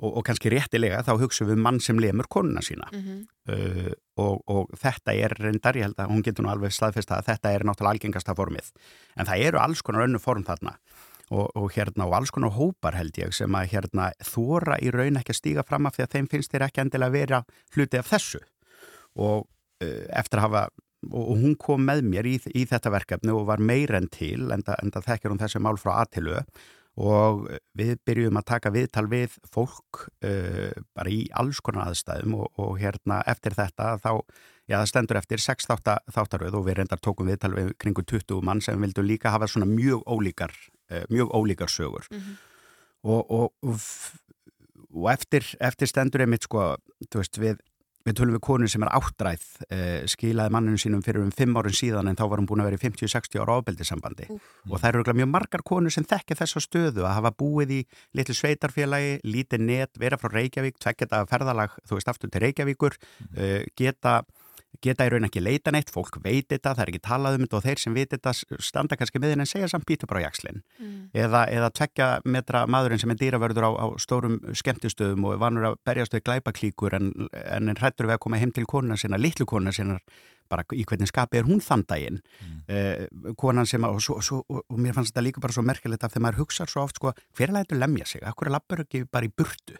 og, 0.00 0.16
og 0.18 0.24
kannski 0.26 0.50
réttilega 0.52 1.02
þá 1.04 1.12
hugsum 1.20 1.48
við 1.50 1.58
um 1.58 1.64
mann 1.66 1.80
sem 1.82 2.00
lemur 2.00 2.28
konuna 2.32 2.62
sína. 2.64 2.88
Mhm. 2.92 3.22
uh, 3.52 3.92
og, 4.22 4.42
og 4.52 4.74
þetta 4.76 5.14
er 5.16 5.32
reyndar, 5.40 5.76
ég 5.78 5.88
held 5.88 6.00
að 6.02 6.10
hún 6.12 6.24
getur 6.24 6.44
nú 6.44 6.50
alveg 6.52 6.74
staðfest 6.74 7.14
að 7.14 7.30
þetta 7.30 7.52
er 7.52 7.64
náttúrulega 7.64 7.96
algengasta 7.96 8.36
formið. 8.36 8.68
En 9.16 9.28
það 9.28 9.46
eru 9.48 9.62
alls 9.62 9.82
konar 9.82 10.04
önnu 10.06 10.20
form 10.20 10.44
þarna 10.44 10.76
og, 11.32 11.48
og 11.56 11.70
hérna 11.72 12.08
og 12.08 12.18
alls 12.18 12.32
konar 12.34 12.52
hópar 12.52 12.98
held 12.98 13.16
ég 13.22 13.32
sem 13.32 13.56
að 13.56 13.70
hérna 13.72 14.10
þóra 14.20 14.76
í 14.84 14.92
raun 14.92 15.16
ekki 15.20 15.32
að 15.32 15.40
stíga 15.40 15.64
fram 15.64 15.88
af 15.88 15.96
því 15.96 16.04
að 16.04 16.16
þeim 16.16 16.30
finnst 16.34 16.52
þér 16.52 16.66
ekki 16.68 16.84
endilega 16.84 17.16
vera 17.16 17.42
hluti 17.76 18.00
af 18.00 18.12
þessu. 18.12 18.42
Og 19.16 19.46
uh, 19.46 20.04
eftir 20.12 20.42
að 20.42 20.48
hafa 20.48 20.66
og, 21.10 21.22
og 21.22 21.40
hún 21.42 21.56
kom 21.58 21.82
með 21.88 22.04
mér 22.06 22.28
í, 22.30 22.36
í 22.54 22.62
þetta 22.70 22.92
verkefni 22.94 23.32
og 23.34 23.46
var 23.48 23.58
meir 23.62 23.94
en 23.98 24.06
til 24.12 24.50
enda, 24.54 24.76
enda 24.82 25.02
þekkir 25.02 25.32
hún 25.34 25.40
þessi 25.42 25.62
mál 25.62 25.76
frá 25.80 25.96
aðtilu 26.04 26.38
og 27.02 27.46
við 27.78 27.94
byrjum 28.04 28.36
að 28.36 28.44
taka 28.50 28.70
viðtal 28.74 29.06
við 29.08 29.32
fólk 29.48 30.02
uh, 30.26 30.72
bara 30.92 31.08
í 31.08 31.22
alls 31.40 31.62
konar 31.64 31.88
aðstæðum 31.88 32.34
og, 32.42 32.50
og 32.60 32.74
hérna 32.82 33.22
eftir 33.32 33.56
þetta 33.56 33.94
þá, 34.02 34.10
já 34.68 34.76
það 34.76 34.90
stendur 34.90 35.20
eftir 35.22 35.40
6 35.40 35.70
þátta, 35.70 35.94
þáttaröð 36.12 36.58
og 36.60 36.66
við 36.68 36.76
reyndar 36.82 37.00
tókum 37.00 37.30
viðtal 37.32 37.54
við 37.56 37.72
kringu 37.80 38.04
20 38.04 38.44
mann 38.44 38.60
sem 38.60 38.76
vildu 38.84 39.06
líka 39.08 39.32
hafa 39.32 39.48
svona 39.48 39.70
mjög 39.72 40.04
ólíkar, 40.04 40.52
uh, 40.92 41.06
mjög 41.08 41.32
ólíkar 41.32 41.72
sögur. 41.72 42.04
Og, 43.02 43.24
og, 43.34 43.48
og, 43.64 43.72
f- 43.80 44.20
og 44.92 45.08
eftir, 45.10 45.48
eftir 45.64 45.88
stendur 45.90 46.22
einmitt 46.26 46.44
sko, 46.44 46.74
þú 47.08 47.22
veist, 47.22 47.40
við, 47.40 47.56
við 48.06 48.18
tölum 48.18 48.36
við 48.36 48.42
konu 48.44 48.68
sem 48.70 48.84
er 48.84 48.92
áttræð 48.96 49.44
eh, 49.68 50.02
skilaði 50.10 50.54
manninu 50.54 50.80
sínum 50.80 51.02
fyrir 51.04 51.22
um 51.22 51.32
fimm 51.34 51.56
árun 51.58 51.76
síðan 51.76 52.10
en 52.10 52.18
þá 52.18 52.24
var 52.26 52.42
hún 52.42 52.48
búin 52.50 52.62
að 52.64 52.70
vera 52.70 52.80
í 52.80 52.82
50-60 52.82 53.42
ára 53.42 53.58
ábeldisambandi 53.60 54.28
og 54.32 54.76
það 54.82 54.88
eru 54.90 55.16
mjög 55.20 55.30
margar 55.30 55.64
konur 55.66 55.94
sem 55.94 56.06
þekki 56.08 56.38
þessa 56.38 56.62
stöðu 56.64 57.06
að 57.06 57.16
hafa 57.18 57.34
búið 57.38 57.74
í 57.78 57.80
litlu 58.18 58.36
sveitarfélagi, 58.36 59.18
lítið 59.26 59.66
net, 59.66 59.98
vera 60.00 60.18
frá 60.20 60.32
Reykjavík, 60.32 60.78
tveggjata 60.82 61.24
ferðalag, 61.30 61.74
þú 61.88 61.98
veist, 61.98 62.10
aftur 62.10 62.32
til 62.32 62.42
Reykjavíkur, 62.46 62.96
uh, 63.36 63.60
geta 63.78 64.22
geta 64.82 65.06
í 65.06 65.12
raun 65.12 65.28
ekki 65.28 65.42
leita 65.42 65.72
neitt, 65.74 65.92
fólk 65.94 66.18
veit 66.24 66.48
þetta, 66.50 66.74
það 66.74 66.84
er 66.84 66.92
ekki 66.92 67.02
talað 67.06 67.38
um 67.38 67.46
þetta 67.46 67.58
og 67.58 67.66
þeir 67.66 67.82
sem 67.82 67.96
veit 67.96 68.12
þetta 68.12 68.34
standa 68.62 68.98
kannski 68.98 69.22
með 69.22 69.34
henni 69.34 69.46
en 69.46 69.52
segja 69.52 69.70
samt 69.72 69.86
býtu 69.88 70.08
bara 70.10 70.24
á 70.24 70.26
jakslinn 70.28 70.62
Mm. 70.82 71.10
eða, 71.14 71.44
eða 71.52 71.70
tvekja 71.70 72.06
metra 72.24 72.64
maðurinn 72.66 73.00
sem 73.00 73.10
er 73.12 73.18
dýravörður 73.20 73.66
á, 73.68 73.70
á 73.78 73.86
stórum 74.00 74.38
skemmtistöðum 74.56 75.26
og 75.28 75.34
er 75.36 75.40
vanur 75.42 75.66
að 75.68 75.78
berjast 75.86 76.14
við 76.16 76.24
glæpaklíkur 76.26 76.96
en, 76.96 77.10
en 77.30 77.70
er 77.70 77.78
hrættur 77.78 78.08
við 78.08 78.16
að 78.16 78.22
koma 78.24 78.40
heim 78.40 78.52
til 78.54 78.64
konuna 78.66 78.96
sinna, 78.98 79.20
litlu 79.20 79.46
konuna 79.46 79.74
sinna 79.74 79.98
bara 80.52 80.64
í 80.76 80.84
hvernig 80.88 81.10
skapi 81.10 81.40
er 81.40 81.48
hún 81.48 81.62
þann 81.64 81.84
daginn 81.88 82.20
mm. 82.42 83.34
konan 83.40 83.68
sem 83.68 83.84
að, 83.84 83.96
og, 83.96 84.04
svo, 84.04 84.18
svo, 84.24 84.42
og, 84.48 84.64
og 84.66 84.82
mér 84.82 84.96
fannst 84.96 85.12
þetta 85.12 85.26
líka 85.28 85.44
bara 85.44 85.56
svo 85.56 85.64
merkilegt 85.66 86.04
af 86.04 86.14
þegar 86.14 86.26
maður 86.26 86.42
hugsa 86.42 86.68
svo 86.68 86.84
oft 86.84 87.00
sko, 87.00 87.14
hver 87.38 87.50
er 87.52 87.56
lætur 87.60 87.80
lemja 87.80 88.08
sig, 88.08 88.24
akkur 88.26 88.50
er 88.50 88.56
lappur 88.56 88.84
ekki 88.84 89.04
bara 89.12 89.28
í 89.28 89.32
burtu 89.32 89.78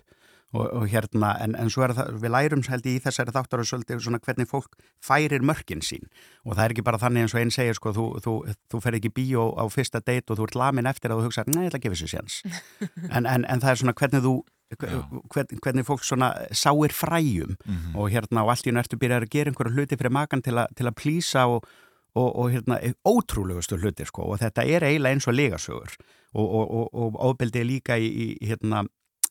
og, 0.52 0.66
og 0.76 0.86
hérna, 0.92 1.32
en, 1.44 1.56
en 1.56 1.70
svo 1.72 1.86
er 1.86 1.94
það, 1.96 2.16
við 2.22 2.34
lærum 2.34 2.64
held 2.68 2.88
ég 2.88 2.98
í 2.98 3.02
þessari 3.04 3.34
þáttar 3.34 3.62
og 3.62 3.68
svolítið 3.68 4.02
svona 4.04 4.20
hvernig 4.22 4.48
fólk 4.50 4.76
færir 5.04 5.44
mörkin 5.44 5.84
sín. 5.84 6.08
Og 6.44 6.56
það 6.56 6.64
er 6.64 6.74
ekki 6.74 6.86
bara 6.86 7.00
þannig 7.00 7.26
eins 7.26 7.36
og 7.36 7.40
einn 7.40 7.54
segir 7.54 7.78
sko, 7.78 7.94
þú, 7.96 8.06
þú, 8.24 8.34
þú 8.72 8.82
fer 8.84 8.98
ekki 8.98 9.12
bíó 9.16 9.48
á 9.56 9.64
fyrsta 9.72 10.02
date 10.04 10.32
og 10.32 10.40
þú 10.40 10.48
ert 10.48 10.58
lamin 10.60 10.90
eftir 10.90 11.12
að 11.12 11.22
þú 11.22 11.30
hugsa, 11.30 11.46
nei, 11.48 11.64
ég 11.64 11.72
ætla 11.72 11.80
að 11.80 11.86
gefa 11.86 12.00
þessu 12.00 12.12
séns. 12.12 12.40
En, 13.16 13.26
en, 13.28 13.44
en 13.44 13.60
það 13.60 13.70
er 13.70 13.80
svona 13.80 13.96
hvernig 13.96 14.22
þú 14.24 14.34
hvern, 14.80 15.58
hvernig 15.60 15.84
fólk 15.84 16.04
svona 16.04 16.32
sáir 16.56 16.92
fræjum. 16.96 17.56
Mhm. 17.66 17.96
og 17.96 18.10
hérna 18.10 18.44
og 18.44 18.52
allt 18.52 18.66
í 18.66 18.72
nærtu 18.72 18.96
byrjar 18.96 19.26
að 19.26 19.32
gera 19.32 19.50
einhverju 19.50 19.74
hluti 19.76 19.96
fyrir 19.96 20.12
makan 20.12 20.42
til, 20.42 20.58
a, 20.58 20.66
til 20.76 20.86
að 20.88 20.96
plýsa 20.96 21.46
og, 21.48 21.66
og, 22.14 22.28
og 22.36 22.50
hérna 22.52 22.78
ótrúlegustu 23.04 23.78
hluti 23.80 24.06
sko. 24.08 24.22
Og 24.32 24.40
þetta 24.40 24.64
er 24.64 24.84
eiginlega 24.84 25.16
eins 25.16 25.28
og 25.28 25.36
legasögur 25.36 25.96
og, 26.34 26.46
og, 26.94 27.16
og, 27.20 27.42
er 27.42 27.64
líka 27.64 27.96
í, 27.96 28.08
í 28.08 28.48
hérna 28.48 28.86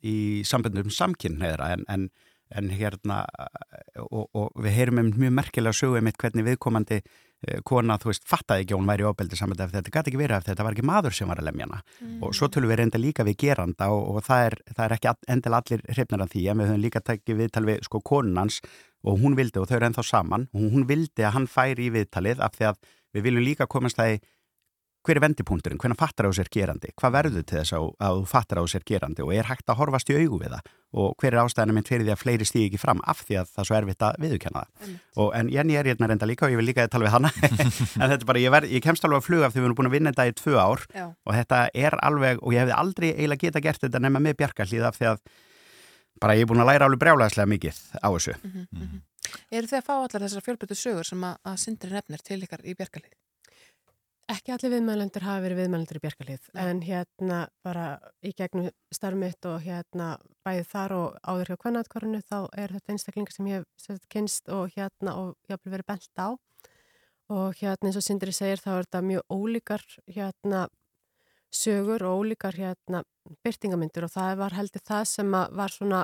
í 0.07 0.17
samböndum 0.47 0.91
samkynneðra 0.93 1.71
en, 1.75 1.87
en, 1.91 2.07
en 2.57 2.69
hérna 2.75 3.23
og, 4.01 4.29
og 4.33 4.63
við 4.63 4.77
heyrum 4.77 5.01
um 5.03 5.11
mjög 5.15 5.35
merkilega 5.37 5.77
sögu 5.77 5.99
um 5.99 6.09
hvernig 6.11 6.47
viðkomandi 6.47 6.99
eh, 7.01 7.61
kona, 7.67 7.97
þú 8.01 8.11
veist, 8.11 8.27
fattaði 8.29 8.65
ekki 8.65 8.75
að 8.75 8.81
hún 8.81 8.91
væri 8.91 9.07
óbeldi 9.07 9.39
sambönd 9.39 9.63
ef 9.63 9.73
þetta 9.75 9.93
gæti 9.95 10.11
ekki 10.11 10.21
verið 10.21 10.37
ef 10.37 10.47
þetta 10.49 10.67
var 10.67 10.77
ekki 10.77 10.87
maður 10.89 11.17
sem 11.17 11.31
var 11.31 11.41
að 11.41 11.49
lemja 11.49 11.67
hana. 11.69 11.81
Og 12.21 12.35
svo 12.37 12.49
tölum 12.51 12.71
við 12.71 12.81
reynda 12.81 13.01
líka 13.01 13.27
við 13.27 13.39
geranda 13.45 13.91
og, 13.93 14.15
og 14.15 14.25
það, 14.27 14.45
er, 14.49 14.57
það 14.75 14.85
er 14.85 14.97
ekki 14.97 15.13
endilega 15.35 15.63
allir 15.63 15.85
hrifnar 15.95 16.25
af 16.25 16.33
því 16.33 16.47
en 16.47 16.63
við 16.63 16.71
höfum 16.71 16.85
líka 16.85 17.03
tekið 17.11 17.41
viðtal 17.43 17.65
við 17.69 17.85
sko 17.87 18.03
konunans 18.11 18.61
og 19.01 19.21
hún 19.21 19.37
vildi 19.37 19.61
og 19.61 19.69
þau 19.69 19.77
eru 19.79 19.89
ennþá 19.89 20.07
saman. 20.07 20.49
Og 20.53 20.75
hún 20.75 20.89
vildi 20.89 21.25
að 21.25 21.35
hann 21.37 21.49
færi 21.49 21.87
í 21.87 21.95
viðtalið 21.95 22.43
af 22.43 22.57
því 22.57 22.69
að 22.71 22.83
við 23.11 23.27
viljum 23.27 23.45
líka 23.45 23.67
komast 23.67 23.99
það 23.99 24.15
í 24.15 24.21
hver 25.01 25.17
er 25.17 25.23
vendipunkturinn, 25.23 25.79
hvernig 25.81 25.97
fattar 25.97 26.27
á 26.29 26.31
sér 26.35 26.49
gerandi? 26.53 26.91
Hvað 26.99 27.13
verður 27.15 27.45
til 27.49 27.57
þess 27.57 27.73
að, 27.73 27.87
að 28.05 28.19
þú 28.19 28.27
fattar 28.29 28.59
á 28.61 28.63
sér 28.69 28.83
gerandi? 28.85 29.23
Og 29.25 29.33
er 29.33 29.49
hægt 29.49 29.71
að 29.71 29.79
horfast 29.79 30.11
í 30.13 30.17
augu 30.19 30.37
við 30.43 30.53
það? 30.53 30.69
Og 31.01 31.15
hver 31.21 31.33
er 31.33 31.41
ástæðanum 31.41 31.77
minn 31.79 31.87
fyrir 31.87 32.05
því 32.05 32.13
að 32.13 32.21
fleiri 32.21 32.45
stíði 32.45 32.69
ekki 32.69 32.81
fram 32.81 33.01
af 33.09 33.23
því 33.25 33.39
að 33.41 33.51
það 33.51 33.63
er 33.63 33.69
svo 33.69 33.77
erfitt 33.79 34.05
að 34.05 34.17
viðurkenna 34.21 34.63
það? 34.63 34.95
Og, 35.15 35.29
en 35.39 35.51
Jenny 35.53 35.77
er 35.79 35.89
hérna 35.89 36.09
reynda 36.11 36.29
líka 36.29 36.45
og 36.45 36.53
ég 36.53 36.61
vil 36.61 36.67
líka 36.67 36.85
tala 36.91 37.07
við 37.07 37.15
hana. 37.15 37.31
En 38.01 38.09
þetta 38.11 38.19
er 38.19 38.27
bara, 38.29 38.41
ég, 38.43 38.53
ver, 38.53 38.67
ég 38.69 38.83
kemst 38.83 39.05
alveg 39.07 39.21
að 39.21 39.29
fluga 39.29 39.47
af 39.47 39.55
því 39.55 39.61
við 39.61 39.69
erum 39.69 39.77
búin 39.79 39.89
að 39.89 39.95
vinna 39.95 40.11
þetta 40.13 40.27
í 40.27 40.35
tvö 40.41 40.57
ár. 40.59 40.83
Já. 40.93 41.05
og 41.25 41.37
þetta 41.37 41.61
er 41.85 41.97
alveg, 42.03 42.41
og 42.41 42.53
ég 42.53 42.65
hefði 42.65 42.75
aldrei 42.77 43.07
eiginlega 43.13 43.45
geta 43.47 43.63
gert 43.63 43.85
þetta 43.85 44.03
nema 44.03 44.21
með 44.21 44.37
bjarkarlíð 44.41 44.85
af 44.89 44.99
því 44.99 45.09
að 45.13 45.23
bara 46.21 46.35
ég 46.37 46.45
er 46.45 46.51
búin 46.51 46.61
að 46.61 46.71
læra 46.73 46.89
alveg 46.89 47.01
brjálæðislega 47.01 47.51
mikið 47.55 47.81
á 47.97 48.09
þessu. 48.11 48.35
Eru 49.51 49.69
þið 49.71 49.79
að 49.79 49.87
fá 49.87 49.93
allar 49.95 50.25
þessar 50.25 50.45
fjölbyrtu 50.45 50.77
sögur 50.77 51.07
sem 51.07 51.23
að, 51.23 51.37
að 51.47 51.59
Sindri 51.63 51.93
nefnir 51.95 52.25
til 52.25 52.41
ykkar 52.43 52.65
í 52.67 52.75
bjarkalið? 52.77 53.20
Ekki 54.31 54.53
allir 54.53 54.71
viðmælendur 54.71 55.25
hafa 55.25 55.41
verið 55.43 55.57
viðmælendur 55.59 55.97
í 55.97 56.01
bjarkalið 56.05 56.45
en 56.61 56.77
hérna 56.85 57.39
bara 57.65 57.87
í 58.23 58.29
gegnum 58.37 58.69
starf 58.93 59.17
mitt 59.19 59.47
og 59.49 59.57
hérna 59.65 60.13
bæði 60.45 60.61
þar 60.69 60.93
og 60.95 61.17
áður 61.25 61.51
hjá 61.51 61.57
kvennatkvarinu 61.63 62.21
þá 62.29 62.37
er 62.61 62.71
þetta 62.77 62.93
einstaklingar 62.93 63.35
sem 63.35 63.49
ég 63.49 63.65
hef 63.89 64.05
kynst 64.13 64.47
og 64.55 64.71
hérna 64.77 65.15
og 65.19 65.33
ég 65.49 65.57
haf 65.57 65.67
verið 65.73 65.89
bent 65.89 66.21
á. 66.21 66.29
Og 67.31 67.59
hérna 67.59 67.89
eins 67.89 67.97
og 67.99 68.05
Sindri 68.05 68.35
segir 68.35 68.61
þá 68.61 68.69
er 68.77 68.85
þetta 68.85 69.01
mjög 69.09 69.35
ólíkar 69.35 69.83
hérna 70.07 70.63
sögur 71.51 72.07
og 72.07 72.23
ólíkar 72.23 72.55
hérna 72.55 73.03
byrtingamindur 73.43 74.07
og 74.07 74.15
það 74.15 74.39
var 74.45 74.55
heldur 74.55 74.85
það 74.93 75.03
sem 75.11 75.37
að 75.41 75.59
var 75.59 75.75
svona 75.75 76.01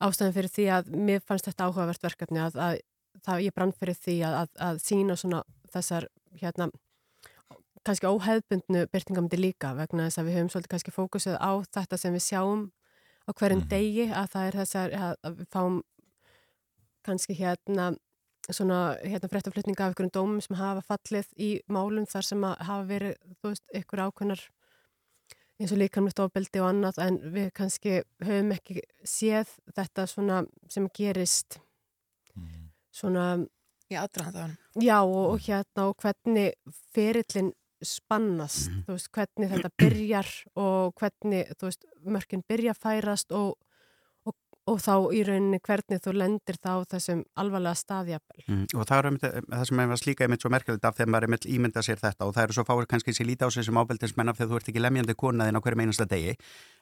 ástæðan 0.00 0.36
fyrir 0.38 0.54
því 0.56 0.66
að 0.78 0.90
mér 1.10 1.20
fannst 1.20 1.50
þetta 1.50 1.68
áhugavert 1.68 2.08
verkefni 2.08 2.40
að, 2.46 2.56
að 2.56 2.80
það 3.28 3.44
ég 3.50 3.56
brann 3.60 3.76
fyrir 3.76 4.00
því 4.00 4.18
að, 4.24 4.40
að, 4.40 4.58
að 4.70 4.82
sína 4.88 5.20
svona 5.20 5.44
þessar 5.74 6.08
hérna 6.40 6.72
kannski 7.86 8.10
óheðbundnu 8.10 8.86
byrtingamindi 8.92 9.38
líka 9.40 9.72
vegna 9.78 10.08
þess 10.08 10.20
að 10.20 10.28
við 10.28 10.38
höfum 10.38 10.50
svolítið 10.54 10.72
kannski 10.74 10.94
fókusið 10.94 11.36
á 11.38 11.52
þetta 11.76 12.00
sem 12.00 12.16
við 12.16 12.24
sjáum 12.26 12.64
á 13.26 13.30
hverjum 13.34 13.62
degi 13.70 14.08
að 14.10 14.32
það 14.34 14.48
er 14.48 14.58
þessar 14.60 14.96
að 14.98 15.38
við 15.40 15.48
fáum 15.54 15.78
kannski 17.06 17.38
hérna 17.38 17.92
svona 18.50 18.80
hérna 19.02 19.30
fréttaflutninga 19.30 19.84
af 19.84 19.92
einhverjum 19.92 20.14
dómum 20.14 20.42
sem 20.42 20.58
hafa 20.58 20.84
fallið 20.86 21.32
í 21.42 21.50
málum 21.72 22.06
þar 22.06 22.26
sem 22.28 22.44
að 22.46 22.62
hafa 22.68 22.86
verið, 22.90 23.16
þú 23.40 23.50
veist, 23.50 23.64
ykkur 23.80 24.02
ákveðnar 24.06 24.44
eins 25.56 25.72
og 25.72 25.80
líkamlegt 25.80 26.22
ofbeldi 26.22 26.62
og 26.62 26.70
annað 26.70 27.00
en 27.02 27.18
við 27.34 27.50
kannski 27.56 28.00
höfum 28.22 28.52
ekki 28.54 28.82
séð 29.08 29.52
þetta 29.76 30.06
svona 30.10 30.42
sem 30.72 30.88
gerist 30.94 31.58
svona 32.94 33.26
í 33.90 33.96
aðdraðan 33.98 34.56
Já 34.82 34.98
og, 35.00 35.22
og 35.32 35.46
hérna 35.46 35.88
og 35.88 35.96
hvernig 36.02 36.54
ferillin 36.94 37.54
spannast, 37.84 38.70
þú 38.86 38.96
veist, 38.96 39.12
hvernig 39.12 39.52
þetta 39.52 39.70
byrjar 39.82 40.32
og 40.56 40.96
hvernig, 41.00 41.52
þú 41.58 41.68
veist, 41.68 41.86
mörkin 42.06 42.44
byrja 42.48 42.74
færast 42.76 43.34
og, 43.36 43.56
og, 44.24 44.36
og 44.70 44.80
þá 44.80 44.94
í 45.12 45.22
rauninni 45.28 45.60
hvernig 45.60 46.02
þú 46.04 46.14
lendir 46.16 46.60
þá 46.62 46.86
þessum 46.94 47.24
alvarlega 47.36 47.80
staðjafel. 47.82 48.44
Mm, 48.46 48.64
og 48.74 48.88
það 48.88 48.98
er 48.98 49.10
einmitt, 49.10 49.26
það 49.52 49.66
sem 49.70 49.82
er 49.84 50.02
slíka 50.02 50.26
einmitt 50.26 50.46
svo 50.46 50.52
merkilegt 50.54 50.88
af 50.88 50.96
þegar 50.96 51.12
maður 51.12 51.28
einmitt 51.28 51.50
ímynda 51.56 51.84
sér 51.84 52.00
þetta 52.02 52.28
og 52.28 52.36
það 52.36 52.48
eru 52.48 52.58
svo 52.58 52.66
fáir 52.68 52.88
kannski 52.92 53.16
sér 53.16 53.30
líta 53.30 53.50
á 53.50 53.50
sig 53.52 53.68
sem 53.68 53.82
ábeldismenn 53.82 54.32
af 54.32 54.40
þegar 54.40 54.52
þú 54.54 54.62
ert 54.62 54.72
ekki 54.72 54.84
lemjandi 54.86 55.18
konaðinn 55.18 55.60
á 55.60 55.64
hverjum 55.64 55.84
einasta 55.84 56.08
degi. 56.08 56.38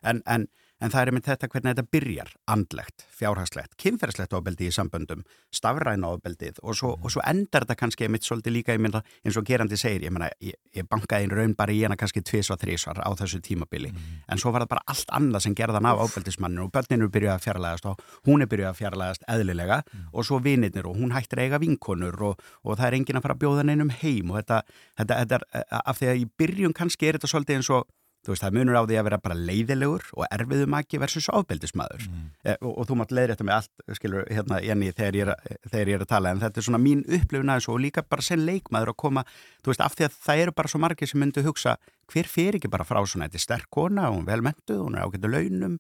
En, 0.07 0.23
en 0.31 0.47
en 0.83 0.93
það 0.93 1.01
er 1.01 1.11
einmitt 1.11 1.29
þetta 1.29 1.49
hvernig 1.51 1.75
þetta 1.75 1.91
byrjar 1.95 2.31
andlegt, 2.51 3.05
fjárhagslegt, 3.15 3.77
kynferðslegt 3.81 4.35
ofbeldi 4.37 4.69
í 4.69 4.75
samböndum, 4.75 5.23
stafræna 5.55 6.11
ofbeldið 6.17 6.59
og 6.63 6.77
svo, 6.79 6.95
og 6.99 7.13
svo 7.15 7.23
endar 7.27 7.65
þetta 7.65 7.79
kannski 7.79 8.07
einmitt 8.07 8.27
svolítið 8.27 8.57
líka, 8.57 8.75
ég 8.77 8.83
meina, 8.83 9.03
eins 9.25 9.39
og 9.39 9.47
gerandi 9.49 9.79
segir 9.81 10.09
ég 10.09 10.15
meina, 10.15 10.31
ég, 10.45 10.59
ég 10.75 10.89
bankaði 10.91 11.29
einn 11.29 11.37
raun 11.39 11.57
bara 11.59 11.75
í 11.75 11.81
hana 11.85 11.99
kannski 12.01 12.25
tvis 12.27 12.51
og 12.53 12.61
þrísvar 12.63 13.01
á 13.01 13.11
þessu 13.19 13.41
tímabili. 13.45 13.93
En 14.29 14.41
svo 14.41 14.53
var 14.55 14.65
það 14.65 14.75
bara 14.75 14.87
allt 14.95 15.15
annað 15.15 15.47
sem 15.47 15.57
gerðan 15.59 15.89
af 15.89 16.05
ofbeldismanninu 16.09 16.67
og 16.67 16.75
börninu 16.75 17.11
byrjuði 17.15 17.35
að 17.35 17.45
fjarlægast 17.47 17.91
og 17.91 18.05
hún 18.29 18.45
er 18.45 18.51
byrjuði 18.51 18.71
að 18.71 18.81
fjarlægast 18.83 19.27
eðlilega 19.31 19.83
og 20.13 20.27
svo 20.27 20.41
vinirnir 20.43 20.89
og 20.91 20.99
hún 20.99 21.15
hættir 21.15 21.45
eiga 21.45 21.61
vinkonur 21.63 22.21
og, 22.31 22.47
og 22.65 22.79
það 22.79 22.87
er 22.89 22.99
enginn 22.99 23.21
að 23.21 23.27
fara 23.27 23.39
að 23.39 23.45
bjóða 23.45 23.67
neinum 23.69 23.93
heim 24.03 24.33
og 24.33 24.41
þetta, 24.41 24.63
þetta, 24.99 25.21
þetta 25.23 25.39
er, 25.39 25.67
af 25.85 26.01
því 26.01 26.11
að 26.11 26.23
í 26.23 26.27
byrjun 26.43 26.77
kannski 26.77 27.09
er 27.09 27.19
þetta 27.19 27.31
svolítið 27.31 27.61
eins 27.61 27.71
og 27.75 27.87
Þú 28.25 28.33
veist, 28.33 28.45
það 28.45 28.55
munur 28.57 28.79
á 28.81 28.83
því 28.89 28.97
að 28.97 29.07
vera 29.09 29.19
bara 29.21 29.37
leiðilegur 29.37 30.07
og 30.17 30.25
erfiðu 30.33 30.69
maki 30.73 31.01
versus 31.03 31.27
ofbeldismæður 31.29 32.07
mm. 32.09 32.29
og, 32.55 32.71
og 32.73 32.87
þú 32.89 32.97
mátt 33.01 33.13
leiðrétta 33.13 33.45
með 33.45 33.57
allt, 33.59 33.85
skilur, 33.99 34.25
hérna, 34.33 34.61
Jenny, 34.65 34.89
þegar 34.97 35.19
ég, 35.19 35.33
er, 35.35 35.59
þegar 35.69 35.91
ég 35.93 35.99
er 35.99 36.05
að 36.07 36.13
tala 36.15 36.33
en 36.33 36.41
þetta 36.41 36.63
er 36.63 36.67
svona 36.69 36.81
mín 36.81 37.03
upplifun 37.05 37.53
að 37.53 37.61
þessu 37.61 37.75
og 37.75 37.83
líka 37.85 38.05
bara 38.09 38.25
sem 38.25 38.41
leikmaður 38.41 38.95
að 38.95 38.99
koma, 39.05 39.27
þú 39.61 39.73
veist, 39.73 39.85
af 39.85 39.99
því 39.99 40.09
að 40.09 40.17
það 40.25 40.43
eru 40.47 40.57
bara 40.63 40.73
svo 40.73 40.81
margir 40.85 41.11
sem 41.11 41.21
myndu 41.21 41.45
hugsa, 41.45 41.77
hver 42.13 42.31
fyrir 42.31 42.59
ekki 42.61 42.73
bara 42.73 42.87
frá 42.89 43.03
svona, 43.05 43.29
þetta 43.29 43.41
er 43.41 43.45
sterk 43.45 43.69
kona, 43.75 44.09
hún 44.09 44.25
er 44.25 44.33
velmentuð, 44.33 44.81
hún 44.87 44.97
er 44.97 45.05
ágættu 45.05 45.31
launum. 45.35 45.77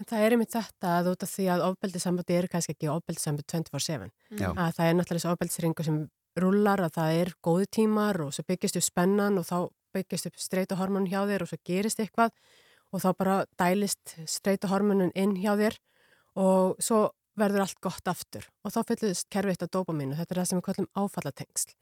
En 0.00 0.08
það 0.08 0.22
er 0.24 0.32
einmitt 0.32 0.54
þetta 0.54 0.94
að 0.96 1.10
út 1.10 1.26
af 1.26 1.28
því 1.28 1.46
að 1.52 1.66
ofbeldissambandi 1.66 2.36
eru 2.38 2.48
kannski 2.48 2.72
ekki 2.72 2.88
ofbeldissambandi 2.88 3.52
24-7. 3.52 4.06
Já. 4.40 4.48
Að 4.48 4.78
það 4.78 4.86
er 4.86 4.94
náttúrulega 4.96 5.20
þessi 5.20 5.32
ofbeldisringu 5.34 5.84
sem 5.84 5.98
rullar 6.40 6.80
að 6.86 6.94
það 6.96 7.18
er 7.18 7.32
góði 7.44 7.66
tímar 7.76 8.20
og 8.24 8.32
svo 8.32 8.46
byggist 8.48 8.78
upp 8.80 8.86
spennan 8.86 9.36
og 9.40 9.44
þá 9.44 9.58
byggist 9.94 10.28
upp 10.30 10.40
streituhormon 10.40 11.08
hjá 11.10 11.22
þér 11.28 11.44
og 11.44 11.50
svo 11.50 11.60
gerist 11.66 12.02
eitthvað 12.02 12.34
og 12.90 13.02
þá 13.04 13.10
bara 13.18 13.38
dælist 13.60 14.16
streituhormonin 14.26 15.14
inn 15.14 15.36
hjá 15.38 15.54
þér 15.58 15.78
og 16.40 16.78
svo 16.82 17.08
verður 17.38 17.64
allt 17.64 17.80
gott 17.80 18.10
aftur 18.10 18.46
og 18.64 18.74
þá 18.74 18.80
fyllist 18.88 19.28
kerfið 19.32 19.54
eitt 19.54 19.66
á 19.66 19.74
dopamínu, 19.76 20.16
þetta 20.18 20.34
er 20.34 20.40
það 20.40 20.48
sem 20.50 20.60
við 20.60 20.66
kallum 20.68 20.90
áfallatengsl. 20.98 21.74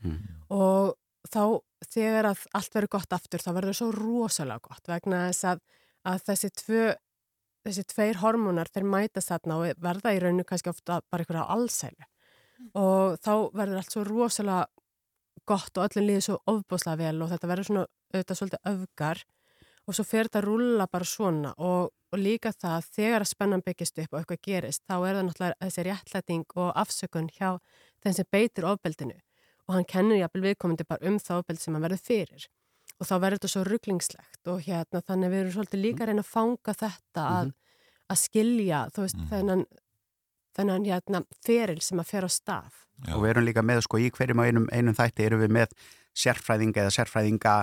Og 0.54 0.94
þá 1.28 1.42
þegar 1.94 2.30
að 2.30 2.44
allt 2.54 2.74
verður 2.74 2.94
gott 2.96 3.12
aftur 3.16 3.42
þá 3.42 3.50
verður 3.52 3.72
það 3.72 3.80
svo 3.80 3.90
rosalega 3.96 4.68
gott 4.68 4.90
vegna 4.90 5.26
þess 5.28 5.48
að, 5.52 5.62
að 6.04 6.24
þessi 6.28 6.50
tvö 6.62 6.84
þessi 7.66 7.84
tveir 7.90 8.20
hormónar 8.22 8.70
þeir 8.72 8.86
mætast 8.88 9.32
þarna 9.32 9.58
og 9.58 9.82
verða 9.82 10.14
í 10.14 10.20
rauninu 10.22 10.46
kannski 10.48 10.70
ofta 10.70 11.00
bara 11.10 11.24
einhverja 11.24 11.48
allsælu 11.52 12.08
og 12.78 13.18
þá 13.22 13.32
verður 13.54 13.80
allt 13.80 13.94
svo 13.94 14.04
rosalega 14.06 14.66
gott 15.48 15.78
og 15.78 15.88
öllum 15.88 16.06
líður 16.08 16.24
svo 16.26 16.38
ofbúslega 16.52 17.00
vel 17.00 17.22
og 17.24 17.32
þetta 17.32 17.50
verður 17.50 17.68
svona 17.68 17.84
auðvitað 18.12 18.40
svolítið 18.40 18.72
öfgar 18.72 19.22
og 19.88 19.96
svo 19.96 20.04
fer 20.04 20.28
þetta 20.28 20.42
að 20.42 20.48
rúlla 20.48 20.86
bara 20.92 21.08
svona 21.08 21.54
og, 21.56 21.88
og 22.12 22.20
líka 22.20 22.52
það 22.52 22.74
að 22.76 22.90
þegar 22.98 23.24
að 23.24 23.30
spennan 23.32 23.64
byggist 23.64 24.02
upp 24.02 24.12
og 24.12 24.20
eitthvað 24.20 24.44
gerist 24.48 24.84
þá 24.84 24.94
er 24.98 25.18
það 25.18 25.24
náttúrulega 25.28 25.58
þessi 25.64 25.86
réttlæting 25.88 26.44
og 26.56 26.70
afsökun 26.84 27.32
hjá 27.38 27.48
þeim 28.04 28.18
sem 28.18 28.30
beitir 28.32 28.68
ofbeldinu 28.68 29.16
og 29.68 29.76
hann 29.76 29.88
kennir 29.88 30.22
jafnvel 30.22 30.46
viðkomandi 30.48 30.88
bara 30.88 31.08
um 31.08 31.18
það 31.22 31.42
ofbeld 31.42 31.62
sem 31.62 31.76
hann 31.76 31.84
verður 31.84 32.04
fyrir 32.04 32.48
og 32.98 33.08
þá 33.08 33.14
verður 33.14 33.38
þetta 33.38 33.52
svo 33.54 33.64
rugglingslegt 33.68 34.52
og 34.52 34.62
hérna 34.66 35.02
þannig 35.06 35.32
við 35.32 35.42
erum 35.42 35.54
svolítið 35.56 35.84
líka 35.84 36.04
að 36.04 36.10
reyna 36.10 36.24
að 36.24 36.32
fanga 36.32 36.74
þetta 36.82 37.26
að, 37.38 37.52
að 38.08 38.20
skilja 38.24 38.80
þú 38.94 39.04
veist 39.04 39.20
þennan, 39.30 39.64
þennan 40.58 40.86
hérna 40.88 41.22
feril 41.46 41.80
sem 41.84 42.02
að 42.02 42.12
fer 42.12 42.26
á 42.26 42.30
stað. 42.32 42.84
Og 43.14 43.22
við 43.22 43.32
erum 43.32 43.46
líka 43.46 43.62
með 43.62 43.84
sko 43.86 44.00
í 44.02 44.10
hverjum 44.10 44.42
og 44.42 44.48
einum, 44.50 44.68
einum 44.74 44.96
þætti 44.98 45.26
erum 45.28 45.42
við 45.44 45.52
með 45.54 45.74
sérfræðinga 46.18 46.84
eða 46.84 46.94
sérfræðinga 46.96 47.58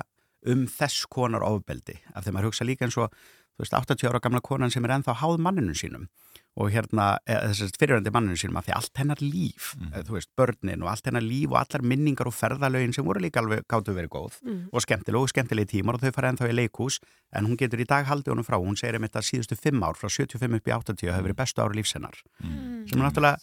um 0.51 0.67
þess 0.71 1.07
konar 1.11 1.43
ofbeldi. 1.43 1.97
Af 2.15 2.23
því 2.23 2.35
maður 2.35 2.51
hugsa 2.51 2.67
líka 2.67 2.87
eins 2.87 2.97
og 3.01 3.11
þú 3.11 3.65
veist 3.65 3.75
80 3.75 4.07
ára 4.11 4.21
gamla 4.23 4.43
konan 4.43 4.71
sem 4.71 4.85
er 4.87 4.95
ennþá 4.95 5.17
háð 5.21 5.41
manninu 5.43 5.75
sínum 5.75 6.07
og 6.55 6.69
hérna 6.71 7.17
þessast 7.27 7.75
fyriröndi 7.81 8.13
manninu 8.15 8.37
sínum 8.39 8.55
af 8.59 8.67
því 8.67 8.75
allt 8.77 9.01
hennar 9.01 9.19
líf 9.19 9.73
mm. 9.75 9.89
þú 10.07 10.15
veist 10.15 10.29
börnin 10.39 10.85
og 10.85 10.91
allt 10.93 11.09
hennar 11.09 11.25
líf 11.25 11.51
og 11.51 11.57
allar 11.59 11.83
minningar 11.83 12.29
og 12.29 12.35
ferðalögin 12.37 12.93
sem 12.95 13.03
voru 13.07 13.19
líka 13.19 13.41
alveg 13.43 13.65
gáttu 13.67 13.95
verið 13.97 14.13
góð 14.15 14.39
Mm. 14.45 14.69
og 14.71 14.81
skemmtileg 14.83 15.21
og 15.21 15.29
skemmtilegi 15.31 15.71
tímar 15.79 15.97
og 15.97 16.01
þau 16.05 16.13
fara 16.15 16.29
ennþá 16.31 16.47
í 16.51 16.55
leikhús 16.55 16.99
en 17.35 17.45
hún 17.49 17.57
getur 17.59 17.81
í 17.81 17.87
dag 17.87 18.05
haldið 18.05 18.33
honum 18.35 18.45
frá 18.47 18.55
hún 18.61 18.77
segir 18.79 18.95
um 18.99 19.03
þetta 19.07 19.23
síðustu 19.25 19.57
fimm 19.59 19.83
ár 19.83 19.95
frá 19.99 20.07
75 20.11 20.55
upp 20.59 20.67
í 20.69 20.73
80 20.75 21.11
hefur 21.11 21.27
verið 21.27 21.39
bestu 21.43 21.61
ári 21.65 21.79
lífsennar 21.81 22.17
Mm. 22.43 22.87
sem 22.87 22.99
er 23.01 23.05
náttúrulega 23.09 23.39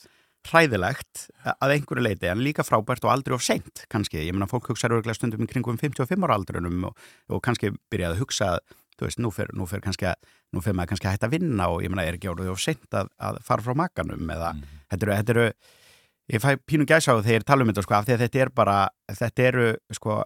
hræðilegt 0.49 1.29
að 1.47 1.73
einhverju 1.77 2.03
leiti 2.03 2.27
en 2.31 2.43
líka 2.43 2.65
frábært 2.67 3.05
og 3.07 3.13
aldrei 3.15 3.35
of 3.37 3.45
seint 3.47 3.85
kannski, 3.93 4.25
ég 4.27 4.35
meina 4.35 4.49
fólk 4.51 4.73
hugsaður 4.73 5.07
stundum 5.15 5.45
í 5.45 5.51
kringum 5.51 5.79
55 5.79 6.25
ára 6.27 6.35
aldrunum 6.39 6.89
og, 6.91 6.97
og 7.31 7.43
kannski 7.47 7.71
byrjaði 7.93 8.17
að 8.17 8.23
hugsa 8.25 8.49
þú 9.03 9.09
veist, 9.11 9.21
nú 9.27 9.31
fer, 9.35 9.53
nú 9.59 9.67
fer 9.69 9.83
kannski 9.85 10.09
að 10.13 10.33
nú 10.55 10.63
fer 10.65 10.77
maður 10.79 10.95
kannski 10.95 11.11
að 11.11 11.17
hætta 11.19 11.29
að 11.31 11.37
vinna 11.37 11.69
og 11.75 11.83
ég 11.85 11.93
meina 11.93 12.07
er 12.09 12.19
ekki 12.21 12.31
orðið 12.33 12.53
of 12.55 12.63
seint 12.63 12.99
að, 13.03 13.11
að 13.19 13.43
fara 13.47 13.67
frá 13.67 13.77
makanum 13.85 14.31
eða 14.39 14.53
þetta 14.93 15.03
eru, 15.09 15.17
þetta 15.21 15.37
eru 15.37 15.49
ég 16.33 16.45
fæ 16.45 16.51
pínu 16.71 16.87
gæsa 16.89 17.13
á 17.13 17.21
ég 17.27 17.45
tala 17.49 17.67
um 17.67 17.73
þetta 17.75 17.83
sko 17.89 17.99
af 17.99 18.07
því 18.09 18.15
að 18.17 18.23
þetta 18.29 18.45
er 18.47 18.53
bara, 18.63 18.77
þetta 19.11 19.51
eru 19.51 19.73
sko 19.99 20.23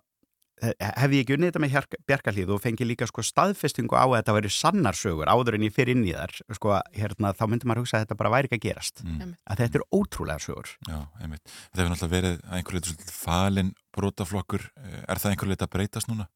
hef 0.57 1.13
ég 1.13 1.21
ekki 1.21 1.35
unnið 1.37 1.51
þetta 1.51 1.61
með 1.61 1.97
bjarkalíð 2.09 2.51
og 2.55 2.61
fengi 2.65 2.87
líka 2.89 3.05
sko 3.11 3.21
staðfestingu 3.29 3.93
á 3.93 4.09
að 4.09 4.15
þetta 4.23 4.35
væri 4.39 4.51
sannarsögur 4.57 5.29
áður 5.29 5.59
en 5.59 5.67
ég 5.67 5.75
fyrir 5.77 5.93
inn 5.93 6.07
í 6.09 6.15
þar 6.17 6.33
sko 6.57 6.79
hérna 6.97 7.33
þá 7.37 7.43
myndi 7.53 7.69
maður 7.69 7.83
hugsa 7.83 7.99
að 7.99 8.07
þetta 8.07 8.17
bara 8.23 8.33
væri 8.33 8.49
ekki 8.49 8.57
að 8.63 8.65
gerast 8.71 9.03
Mm. 9.05 9.35
að 9.53 9.61
þetta 9.61 9.79
er 9.83 9.85
ótrúlega 9.93 10.41
sögur 10.41 10.71
Já, 10.89 10.97
einmitt. 11.21 11.45
Þetta 11.45 11.83
hefur 11.83 11.93
náttúrulega 11.93 12.15
verið 12.17 12.39
að 12.41 12.57
einhverju 12.57 12.81
svolítið 12.87 13.13
falin 13.21 13.71
brotaflokkur. 13.97 14.65
Er 15.07 15.21
það 15.21 15.31
einhverju 15.35 15.53
leita 15.53 15.69
að 15.69 15.75
breytast 15.77 16.09
núna? 16.11 16.27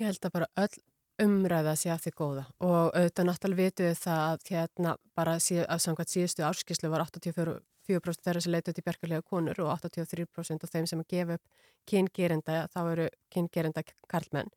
Ég 0.00 0.08
held 0.08 0.24
að 0.24 0.34
bara 0.38 0.48
öll 0.64 0.80
umræða 1.22 1.74
sé 1.78 1.90
að 1.92 2.04
því 2.04 2.12
góða 2.20 2.44
og 2.64 2.92
auðvitað 2.94 3.28
náttúrulega 3.28 3.62
vitum 3.62 3.88
við 3.88 3.98
það 4.02 4.20
að 4.24 4.52
hérna 4.52 4.94
bara 5.18 5.38
síð, 5.42 5.64
að 5.66 5.82
samkvæmt 5.84 6.12
síðustu 6.14 6.46
árskislu 6.46 6.92
var 6.92 7.04
84% 7.06 8.22
þeirra 8.24 8.44
sem 8.44 8.54
leita 8.54 8.72
út 8.72 8.80
í 8.80 8.84
bjargarlega 8.86 9.26
konur 9.26 9.62
og 9.64 9.72
83% 9.74 10.66
af 10.66 10.74
þeim 10.74 10.86
sem 10.90 11.02
að 11.02 11.10
gefa 11.14 11.38
upp 11.38 11.64
kyngerinda, 11.88 12.66
þá 12.68 12.80
eru 12.92 13.08
kyngerinda 13.32 13.82
karlmenn. 14.10 14.52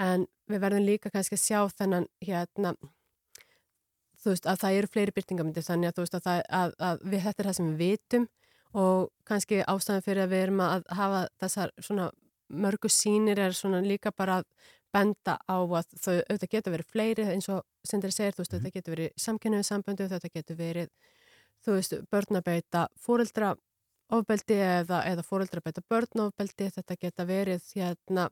En 0.00 0.28
við 0.48 0.62
verðum 0.62 0.86
líka 0.86 1.10
kannski 1.12 1.36
að 1.36 1.44
sjá 1.44 1.60
þennan 1.80 2.06
hérna 2.24 2.74
þú 4.20 4.34
veist 4.34 4.48
að 4.48 4.60
það 4.62 4.78
eru 4.78 4.90
fleiri 4.94 5.14
byrtingamindir 5.16 5.66
þannig 5.66 5.90
að 5.90 5.96
þú 5.96 6.04
veist 6.04 6.16
að, 6.18 6.26
það, 6.26 6.42
að, 6.60 6.74
að 6.88 7.04
við, 7.04 7.22
þetta 7.26 7.42
er 7.42 7.48
það 7.48 7.58
sem 7.58 7.70
við 7.70 7.80
vitum 7.84 8.26
og 8.80 9.06
kannski 9.26 9.62
ástæðan 9.66 10.04
fyrir 10.06 10.24
að 10.24 10.34
við 10.34 10.44
erum 10.46 10.64
að 10.64 10.90
hafa 10.98 11.22
þessar 11.42 11.72
svona 11.80 12.10
mörgu 12.50 12.90
sínir 12.90 13.40
er 13.40 13.56
svona 13.56 13.80
líka 13.84 14.12
bara 14.14 14.40
að 14.40 14.48
benda 14.92 15.38
á 15.48 15.56
að 15.60 15.86
þau 16.02 16.14
auðvitað 16.28 16.50
getur 16.54 16.72
verið 16.74 16.90
fleiri 16.92 17.24
eins 17.32 17.48
og 17.48 17.62
Sindri 17.86 18.10
segir, 18.12 18.34
þú 18.36 18.42
veist, 18.44 18.52
þetta 18.56 18.72
getur 18.74 18.94
verið 18.96 19.10
samkynnuðu 19.16 19.66
samböndu, 19.68 20.08
þetta 20.10 20.30
getur 20.34 20.56
verið 20.58 20.88
þú 21.64 21.76
veist, 21.76 21.94
börnabeita 22.10 22.88
fóreldra 23.00 23.54
ofbeldi 24.10 24.56
eða, 24.58 25.04
eða 25.06 25.22
fóreldra 25.22 25.60
beita 25.64 25.82
börnofbeldi, 25.88 26.70
þetta 26.76 26.96
geta 27.00 27.24
verið 27.28 27.62
hérna 27.76 28.30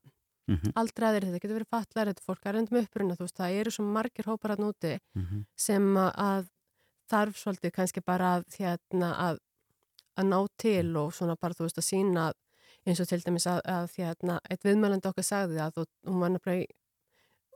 Mhm. 0.48 0.72
aldraðir, 0.80 1.26
þetta 1.28 1.40
getur 1.42 1.58
verið 1.58 1.68
fallar, 1.68 2.06
þetta 2.08 2.22
er 2.22 2.24
fólk 2.24 2.46
að 2.48 2.54
reyndum 2.56 2.78
uppruna, 2.80 3.14
þú 3.16 3.26
veist, 3.26 3.36
það 3.36 3.56
eru 3.60 3.70
svo 3.70 3.84
margir 3.84 4.24
hópar 4.24 4.54
að 4.56 4.62
núti 4.64 4.98
Mhm. 5.14 5.44
sem 5.54 5.94
að, 5.94 6.12
að 6.16 6.48
þarf 7.10 7.36
svolítið 7.36 7.72
kannski 7.72 8.00
bara 8.04 8.30
að, 8.38 8.44
hérna, 8.56 9.10
að, 9.28 9.38
að 10.16 10.24
ná 10.26 10.46
til 10.58 10.96
og 10.96 11.12
svona 11.12 11.36
bara, 11.38 11.52
þú 11.54 11.66
veist, 11.68 11.78
að 11.78 11.88
sína 11.90 12.32
eins 12.88 13.02
og 13.04 13.08
til 13.10 13.20
dæmis 13.24 13.46
að, 13.50 13.62
að 13.68 13.94
hérna, 13.98 14.38
eitt 14.50 14.66
viðmælandi 14.66 15.10
okkar 15.10 15.26
sagði 15.26 15.62
að 15.62 15.78
þú, 15.78 15.86
hún 16.08 16.22
var 16.22 16.34
nefnilega 16.34 16.64
í, 16.64 16.68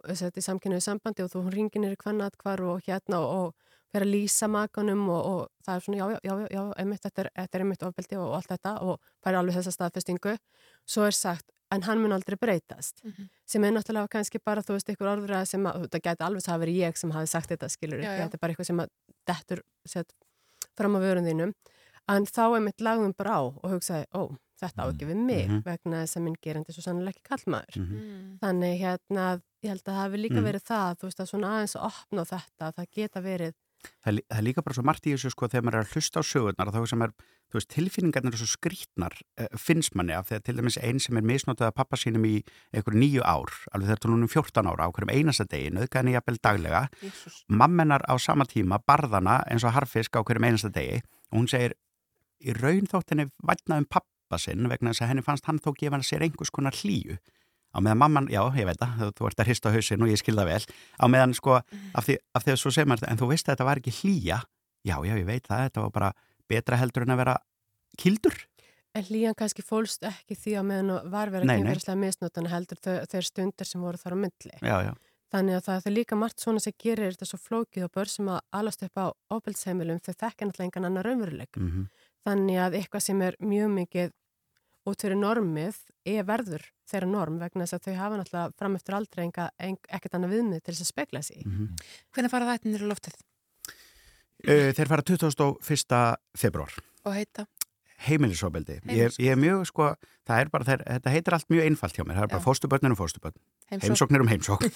þess 0.02 0.20
að 0.20 0.28
þetta 0.28 0.42
er 0.42 0.46
samkynniðu 0.48 0.84
sambandi 0.86 1.24
og 1.24 1.32
þú 1.32 1.44
hún 1.46 1.54
ringin 1.56 1.86
er 1.88 1.94
í 1.96 2.00
hvernat 2.00 2.36
hvar 2.42 2.62
og 2.66 2.82
hérna 2.86 3.22
og, 3.22 3.32
og 3.38 3.72
fer 3.92 4.06
að 4.06 4.12
lýsa 4.14 4.48
makanum 4.48 5.02
og, 5.12 5.24
og 5.32 5.66
það 5.66 5.74
er 5.74 5.84
svona 5.86 5.98
já, 5.98 6.04
já, 6.12 6.20
já, 6.32 6.46
já, 6.56 6.62
einmitt, 6.80 7.02
þetta 7.04 7.24
er, 7.24 7.30
þetta 7.40 7.58
er 7.58 7.64
einmitt 7.66 7.82
ofbeldi 7.88 8.18
og, 8.18 8.28
og 8.28 8.36
allt 8.38 8.52
þetta 8.54 8.72
og 8.88 9.10
fær 9.24 9.38
alveg 9.40 9.58
þessa 9.58 9.74
staðfestingu. 9.76 10.36
Svo 10.88 11.04
er 11.06 11.16
sagt, 11.16 11.52
en 11.72 11.84
hann 11.86 12.00
mun 12.00 12.12
aldrei 12.16 12.36
breytast. 12.40 13.02
Sem 13.48 13.64
er 13.64 13.72
náttúrulega 13.76 14.08
kannski 14.08 14.40
bara 14.44 14.64
þú 14.64 14.78
veist 14.78 14.88
ykkur 14.92 15.10
orður 15.12 15.44
sem 15.48 15.66
að, 15.68 15.86
það 15.92 16.04
gæti 16.08 16.24
alveg 16.24 16.44
það 16.46 16.54
að 16.54 16.64
vera 16.64 16.76
ég 16.78 16.96
sem 17.00 17.10
hafi 17.12 17.26
sagt 17.34 17.52
þetta 17.52 17.68
skilur, 17.68 18.00
þetta 18.00 18.36
er 18.36 18.42
bara 18.42 18.52
eitthvað 18.52 18.66
sem 18.70 18.80
að 18.80 18.88
dettur 19.28 19.62
sett 19.84 20.12
fram 20.76 20.96
á 20.96 21.00
vörun 21.04 21.28
þínum. 21.28 21.52
En 22.08 22.24
þá 22.26 22.44
er 22.56 22.64
mitt 22.64 22.80
lagðum 22.80 23.12
bara 23.16 23.36
á 23.38 23.42
og 23.44 23.68
hugsaði, 23.76 24.08
ó, 24.16 24.32
þetta 24.62 24.82
á 24.82 24.86
ekki 24.92 25.08
við 25.10 25.16
mig 25.26 25.48
Mhm. 25.48 25.62
vegna 25.64 26.02
þess 26.04 26.16
að 26.16 26.22
minn 26.22 26.36
gerandi 26.42 26.72
svo 26.72 26.82
sannlega 26.86 27.14
ekki 27.16 27.28
kallmaður 27.30 27.76
Mhm. 27.82 28.38
þannig 28.42 28.78
hérna, 28.80 29.26
ég 29.62 29.68
held 29.72 29.82
að 29.84 29.92
það 29.94 30.04
hefur 30.06 30.22
líka 30.24 30.40
Mhm. 30.40 30.48
verið 30.50 30.64
það, 30.70 30.96
þú 30.98 31.04
veist 31.10 31.20
að 31.20 31.30
svona 31.32 31.52
aðeins 31.56 31.76
að 31.76 31.86
opna 31.90 32.22
á 32.22 32.30
þetta, 32.32 32.62
að 32.68 32.74
það 32.78 32.90
geta 32.92 33.20
verið 33.22 33.52
það 33.82 34.12
er, 34.14 34.22
er 34.30 34.42
líka 34.46 34.62
bara 34.62 34.74
svo 34.74 34.84
margt 34.86 35.06
í 35.06 35.12
þessu 35.12 35.30
sko 35.34 35.48
þegar 35.48 35.62
maður 35.66 35.74
er 35.80 35.84
að 35.84 35.92
hlusta 35.96 36.20
á 36.20 36.22
sögurnar 36.22 36.68
og 36.68 36.74
þá 36.74 36.86
sem 36.88 37.02
er, 37.02 37.10
þú 37.50 37.54
veist, 37.58 37.68
tilfinningarnir 37.74 38.32
er 38.32 38.38
svo 38.38 38.46
skrítnar 38.46 39.12
uh, 39.42 39.48
finnst 39.58 39.94
manni 39.98 40.12
af 40.14 40.28
því 40.30 40.36
að 40.38 40.42
til 40.44 40.54
dæmis 40.56 40.78
einn 40.78 41.00
sem 41.02 41.16
er 41.18 41.22
misnotað 41.26 41.66
af 41.66 41.74
pappa 41.74 41.96
sínum 41.98 42.22
í 42.24 42.44
einhverju 42.72 43.00
nýju 43.02 43.22
ár, 43.26 43.50
alveg 43.74 43.88
þegar 43.90 44.02
tónum 44.06 44.30
14 44.30 44.66
ára 44.70 44.86
á 44.86 44.92
hverjum 44.94 45.10
einasta 45.10 45.44
degi, 45.50 45.70
nöðgæði 45.74 45.98
henni 45.98 46.14
jafnvel 46.14 46.38
daglega 46.38 46.88
Jesus. 47.02 47.44
mammenar 47.50 48.02
á 48.08 48.14
sama 48.20 48.44
tíma 48.44 48.78
barðana 48.86 49.42
eins 49.50 49.64
og 49.64 49.72
harfisk 49.74 50.14
á 50.14 50.22
hverjum 50.22 50.46
einasta 50.46 50.70
degi 50.70 51.02
og 51.32 51.40
hún 51.42 51.48
segir, 51.50 51.72
í 52.40 52.54
raun 52.62 52.86
þótt 52.86 53.10
henni 53.10 53.30
vætna 53.42 53.78
um 53.78 53.84
pappa 54.32 54.40
sinn 54.40 54.68
vegna 54.70 54.92
þess 54.92 55.04
að 55.04 55.12
henni 55.12 55.24
fannst 55.26 55.48
hann 55.48 55.60
þó 55.60 55.72
gefa 55.76 55.98
hann 55.98 56.06
sér 56.06 56.24
einhvers 56.24 56.52
konar 56.52 56.76
hlýju 56.80 57.18
á 57.72 57.78
meðan 57.80 58.00
mamman, 58.00 58.28
já, 58.28 58.42
ég 58.56 58.66
veit 58.68 58.80
það, 58.80 58.98
þú, 59.00 59.06
þú 59.16 59.26
ert 59.28 59.40
að 59.40 59.48
hrista 59.48 59.70
á 59.72 59.74
hausin 59.76 60.04
og 60.04 60.10
ég 60.12 60.20
skilða 60.20 60.44
vel, 60.44 60.60
á 61.00 61.04
meðan 61.08 61.32
sko, 61.36 61.54
af 61.96 62.04
því, 62.04 62.18
af 62.36 62.44
því 62.44 62.52
að 62.52 62.58
svo 62.60 62.72
segir 62.74 62.90
maður, 62.90 63.08
en 63.08 63.20
þú 63.20 63.28
veist 63.30 63.48
að 63.48 63.54
þetta 63.54 63.66
var 63.68 63.80
ekki 63.80 63.94
hlýja, 64.02 64.38
já, 64.84 64.96
já, 65.08 65.14
ég 65.16 65.24
veit 65.24 65.48
það, 65.48 65.62
þetta 65.70 65.84
var 65.86 65.94
bara 65.94 66.10
betra 66.52 66.80
heldur 66.82 67.06
en 67.06 67.14
að 67.14 67.22
vera 67.22 67.36
kildur. 68.02 68.36
En 68.92 69.06
hlýjan 69.08 69.38
kannski 69.40 69.64
fólst 69.64 70.04
ekki 70.04 70.36
því 70.36 70.54
að 70.60 70.68
meðan 70.68 70.92
og 70.98 71.08
var 71.14 71.32
verið 71.32 71.48
Nei, 71.48 71.54
nei. 71.54 71.62
kynferðislega 71.62 72.02
misnótan 72.02 72.52
heldur 72.52 72.82
þau, 72.84 72.94
þeir 73.08 73.28
stundir 73.30 73.70
sem 73.72 73.88
voru 73.88 74.02
þar 74.04 74.18
á 74.20 74.22
myndli. 74.26 74.54
Já, 74.60 74.76
já. 74.90 74.92
Þannig 75.32 75.56
að 75.56 75.64
það 75.70 75.86
er 75.88 75.94
líka 75.96 76.16
margt 76.20 76.44
svona 76.44 76.60
sem 76.60 76.74
gerir 76.76 77.14
þetta 77.14 77.24
svo 77.30 77.38
flókið 77.40 77.86
og 77.86 77.92
börn 77.96 78.12
sem 78.12 78.28
að 78.28 78.42
alast 78.52 78.84
upp 78.84 79.00
á 79.00 79.06
óbeltsheimilum 79.32 80.02
þau 80.04 80.12
þekka 80.12 80.44
náttúrulega 80.44 80.68
engan 80.68 80.88
annar 80.90 81.08
raunveruleik. 81.08 81.56
Mhm. 81.56 81.86
Þannig 82.28 82.58
að 82.60 82.76
eitthvað 82.82 83.02
sem 83.06 83.22
er 83.24 83.38
mjög 83.40 83.72
mikið 83.78 84.12
út 84.88 85.04
fyrir 85.04 85.18
normið 85.18 85.78
er 86.08 86.24
verður 86.26 86.64
þeirra 86.90 87.08
norm 87.08 87.38
vegna 87.40 87.66
þess 87.66 87.78
að 87.78 87.84
þau 87.86 87.98
hafa 88.00 88.18
náttúrulega 88.20 88.54
fram 88.58 88.78
eftir 88.78 88.96
aldrei 88.98 89.24
ekkert 89.28 90.16
annað 90.18 90.34
viðmið 90.36 90.62
til 90.62 90.74
þess 90.74 90.84
að 90.84 90.90
spekla 90.90 91.22
sig. 91.22 91.44
Mm 91.46 91.52
-hmm. 91.52 91.84
Hvernig 92.14 92.32
fara 92.32 92.48
það 92.48 92.66
einnir 92.66 92.82
í 92.82 92.90
loftið? 92.90 93.18
Uh, 94.42 94.70
þeir 94.74 94.88
fara 94.90 95.02
21. 95.02 96.16
februar. 96.34 96.72
Og 97.04 97.14
heita? 97.14 97.46
Heimilisofbeldi. 98.06 98.78
Ég, 98.78 98.82
Heimilisofbeldi. 98.86 99.26
ég 99.26 99.34
er 99.34 99.40
mjög, 99.40 99.64
sko, 99.70 99.88
það 100.28 100.42
er 100.42 100.50
bara, 100.52 100.66
þeir, 100.68 100.84
þetta 100.88 101.14
heitir 101.14 101.36
allt 101.38 101.48
mjög 101.52 101.66
einfalt 101.68 101.98
hjá 101.98 102.04
mér. 102.04 102.18
Það 102.18 102.26
er 102.26 102.32
bara 102.32 102.42
Já. 102.42 102.46
fóstubörnir 102.46 102.94
um 102.94 102.98
fóstubörn. 102.98 103.36
Heimsókn. 103.72 103.88
Heimsóknir 103.88 104.24
um 104.24 104.30
heimsókn. 104.32 104.72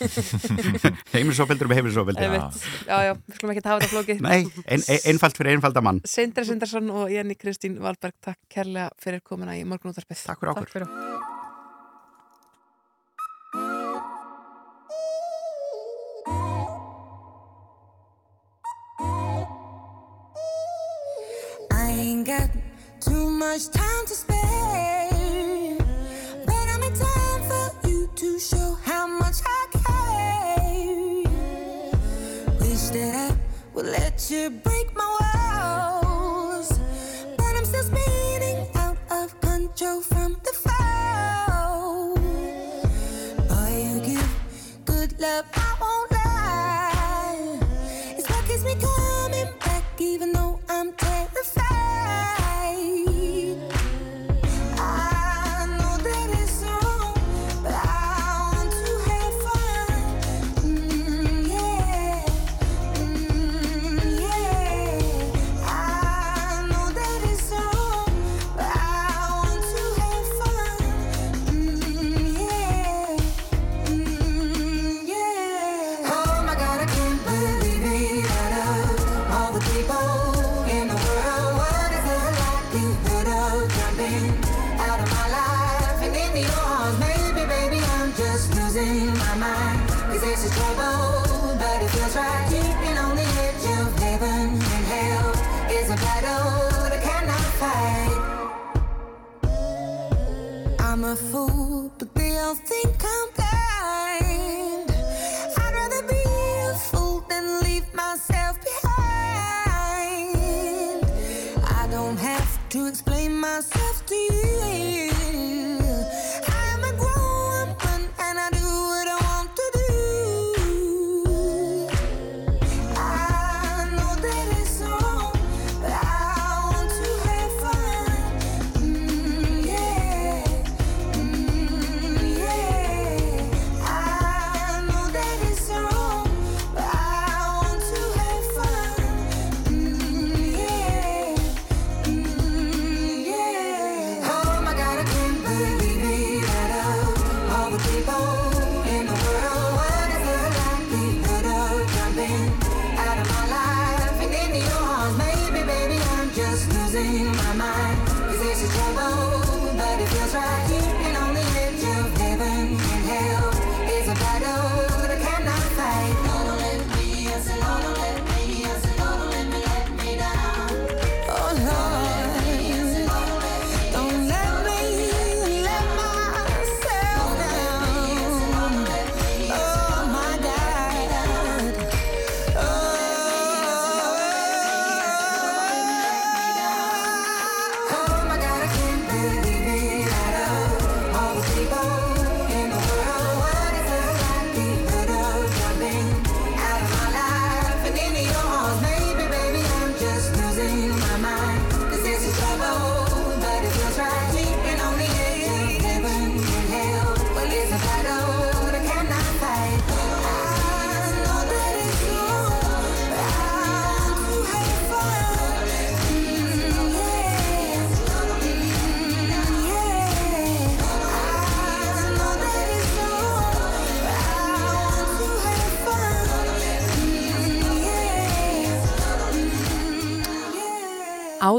heimilisofbeldur 1.15 1.71
um 1.71 1.77
heimilisofbeldi. 1.77 2.27
Einmitt. 2.27 2.67
Já, 2.89 2.97
já, 3.11 3.15
við 3.27 3.39
skulum 3.41 3.55
ekki 3.55 3.65
hafa 3.69 3.85
þetta 3.85 3.93
flókið. 3.95 4.27
Nei, 4.27 4.39
ein, 4.65 4.85
ein, 4.89 5.01
einfalt 5.13 5.41
fyrir 5.41 5.57
einfalda 5.57 5.85
mann. 5.85 6.03
Sindri 6.09 6.47
Sindarsson 6.49 6.93
og 6.95 7.13
Jenny 7.13 7.37
Kristín 7.39 7.81
Valberg, 7.85 8.17
takk 8.25 8.41
kærlega 8.53 8.91
fyrir 9.03 9.25
komuna 9.27 9.59
í 9.59 9.65
morgunúttarpið. 9.69 10.23
Takk 10.31 10.45
fyrir 10.45 10.55
okkur. 10.57 10.71
Takk 10.71 10.79
fyrir 10.79 10.89
okkur. 10.89 11.36
Much 23.53 23.69
time 23.71 24.05
to 24.07 24.15
spare, 24.15 25.79
but 26.45 26.67
I'm 26.73 26.83
in 26.83 26.93
time 26.95 27.43
for 27.51 27.89
you 27.89 28.11
to 28.17 28.39
show 28.41 28.77
how 28.83 29.07
much 29.07 29.37
I 29.45 29.67
care. 29.85 31.23
Wish 32.61 32.89
that 32.97 33.31
I 33.31 33.37
would 33.73 33.87
let 33.87 34.29
you 34.33 34.51
break 34.51 34.89
my 34.97 35.06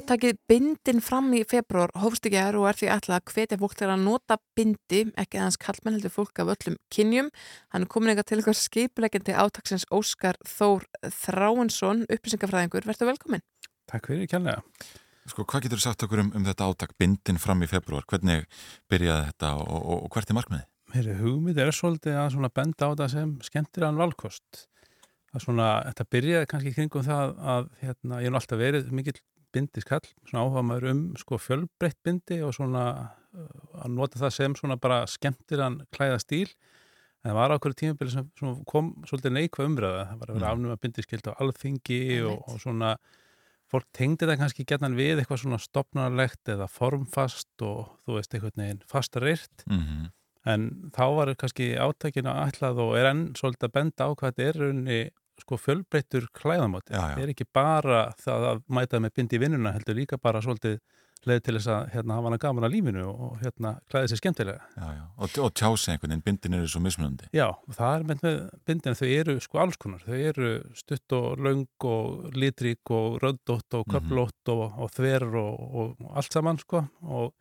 Átakið 0.07 0.37
bindin 0.47 1.01
fram 1.03 1.25
í 1.35 1.41
februar 1.43 1.91
hófst 1.99 2.23
ekki 2.29 2.37
er 2.39 2.55
og 2.55 2.69
er 2.69 2.77
því 2.79 2.87
ætlað 2.93 3.17
að 3.17 3.31
hvetja 3.33 3.57
fólk 3.59 3.73
til 3.75 3.89
að 3.91 4.05
nota 4.05 4.37
bindi, 4.55 5.01
ekki 5.19 5.41
aðeins 5.41 5.59
kallmenn 5.59 5.97
heldur 5.97 6.13
fólk 6.13 6.39
af 6.39 6.51
öllum 6.53 6.77
kynjum. 6.95 7.27
Hann 7.75 7.83
er 7.83 7.91
komin 7.91 8.13
eitthvað 8.13 8.29
til 8.29 8.37
eitthvað 8.37 8.55
skipulegjandi 8.61 9.35
átaksins 9.35 9.83
Óskar 9.91 10.39
Þór 10.47 10.87
Þráinsson, 11.11 12.05
upplýsingafræðingur. 12.07 12.87
Verður 12.87 13.11
velkomin. 13.11 13.43
Takk 13.91 14.07
fyrir 14.13 14.31
kjærlega. 14.31 14.63
Sko, 15.27 15.43
hvað 15.43 15.67
getur 15.67 15.83
þú 15.83 15.87
sagt 15.89 16.07
okkur 16.07 16.23
um, 16.23 16.33
um 16.39 16.47
þetta 16.47 16.71
átak 16.71 16.95
bindin 16.95 17.43
fram 17.43 17.67
í 17.67 17.71
februar? 17.75 18.07
Hvernig 18.07 18.47
byrjaði 18.87 19.29
þetta 19.33 19.53
og, 19.59 19.75
og, 19.75 20.01
og 20.07 20.11
hvert 20.15 20.31
er 20.31 20.39
markmiði? 20.39 20.67
Heyri, 20.95 21.19
hugmynd 21.19 21.59
er 21.59 21.75
svolítið 21.75 22.21
að 22.23 22.51
benda 22.55 22.87
á 22.87 22.91
þetta 22.95 23.11
sem 23.11 23.39
skemmtilegan 23.43 23.99
valkost. 23.99 24.69
Það 25.27 25.41
er 25.41 25.49
svona, 25.51 25.71
þetta 25.89 26.11
byrjaði 26.15 26.53
kannski 26.53 26.77
kringum 26.79 27.03
það 27.03 27.41
að 27.57 27.73
hérna, 27.81 28.21
ég 28.23 28.31
hef 28.31 28.39
alltaf 28.39 28.63
verið 28.63 28.93
mikill 28.95 29.19
bindiskall, 29.57 30.05
svona 30.29 30.45
áhuga 30.45 30.63
maður 30.69 30.89
um 30.93 31.03
sko 31.19 31.41
fjölbreytt 31.41 31.99
bindi 32.05 32.39
og 32.45 32.53
svona 32.57 32.85
uh, 33.33 33.83
að 33.83 33.93
nota 33.97 34.21
það 34.21 34.35
sem 34.37 34.55
svona 34.61 34.77
bara 34.81 35.03
skemmtilegan 35.09 35.81
klæða 35.91 36.21
stíl. 36.23 36.49
En 37.25 37.31
það 37.33 37.37
var 37.41 37.53
ákveður 37.57 37.75
tímabili 37.81 38.11
sem 38.13 38.27
svona 38.37 38.61
kom 38.69 38.91
svolítið 39.09 39.33
neikvað 39.35 39.67
umræða. 39.71 40.03
Það 40.11 40.19
var 40.21 40.29
að 40.29 40.35
vera 40.37 40.47
Mm. 40.47 40.51
afnum 40.53 40.73
að 40.75 40.81
bindiskild 40.85 41.27
á 41.27 41.33
alþingi 41.41 42.01
og, 42.29 42.43
og 42.47 42.59
svona 42.61 42.91
fólk 43.67 43.83
tengdi 43.91 44.23
þetta 44.23 44.37
kannski 44.39 44.63
getan 44.69 44.95
við 44.95 45.19
eitthvað 45.19 45.41
svona 45.41 45.57
stopnarlegt 45.59 46.47
eða 46.53 46.69
formfast 46.71 47.65
og 47.67 47.89
þú 48.05 48.15
veist 48.15 48.31
einhvern 48.37 48.61
veginn 48.63 48.83
fastareirt 48.87 49.65
Mhm. 49.67 50.05
en 50.47 50.91
þá 50.95 51.03
var 51.17 51.33
kannski 51.35 51.73
átækinu 51.75 52.31
ætlað 52.45 52.79
og 52.79 52.95
er 52.95 53.09
enn 53.09 53.25
svolítið 53.35 53.67
að 53.67 53.73
benda 53.75 54.07
á 54.07 54.09
hvað 54.15 54.31
þetta 54.31 54.45
er 54.47 54.59
raunni 54.61 54.99
sko 55.43 55.59
fjölbreyttur 55.61 56.29
klæðamáti 56.35 56.93
Já, 56.93 57.01
já. 57.01 57.15
það 57.15 57.25
er 57.25 57.33
ekki 57.33 57.49
bara 57.53 58.03
það 58.21 58.47
að 58.51 58.63
mæta 58.79 59.01
með 59.03 59.17
bindi 59.19 59.41
vinnuna 59.41 59.75
heldur 59.75 59.97
líka 59.97 60.19
bara 60.21 60.41
svolítið 60.43 60.79
leið 61.27 61.43
til 61.45 61.55
þess 61.57 61.69
að 61.71 61.89
hérna, 61.93 62.17
hafa 62.17 62.29
hana 62.29 62.39
gaman 62.41 62.67
að 62.67 62.73
lífinu 62.75 63.03
og 63.09 63.37
hérna 63.41 63.73
klæði 63.91 64.11
sér 64.11 64.21
skemmtilega 64.21 64.65
Já, 64.77 64.87
já. 64.95 65.03
Og, 65.17 65.37
og 65.43 65.53
tjási 65.57 65.91
einhvern 65.93 66.13
veginn, 66.13 66.23
bindin 66.25 66.57
eru 66.59 66.71
svo 66.71 66.81
mismunandi. 66.83 67.29
Já, 67.35 67.47
það 67.75 67.95
er 67.95 68.05
með, 68.11 68.25
bindin, 68.69 68.97
þau 68.99 69.07
eru 69.09 69.37
sko 69.43 69.61
alls 69.63 69.79
konar, 69.81 70.03
þau 70.05 70.17
eru 70.17 70.51
stutt 70.77 71.17
og 71.17 71.43
löng 71.43 71.87
og 71.89 72.37
litrík 72.37 72.93
og 72.95 73.19
röddótt 73.23 73.79
og 73.79 73.87
köflótt 73.93 74.53
og, 74.53 74.65
og 74.77 74.91
þver 74.95 75.27
og, 75.41 75.63
og, 75.67 76.09
allt 76.17 76.37
saman 76.37 76.61
sko 76.61 76.83
og, 77.03 77.31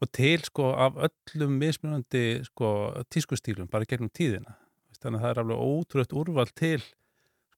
og 0.00 0.12
til 0.16 0.46
sko 0.46 0.72
af 0.86 0.98
öllum 1.08 1.58
mismunandi 1.60 2.24
sko 2.48 2.72
tískustílum 3.12 3.70
bara 3.70 3.88
gegnum 3.88 4.12
tíðina. 4.12 4.56
Þannig 5.00 5.20
að 5.20 5.24
það 5.24 5.30
er 5.30 5.42
alveg 5.44 5.68
ótrútt 5.70 6.18
úrval 6.20 6.50
til 6.52 6.82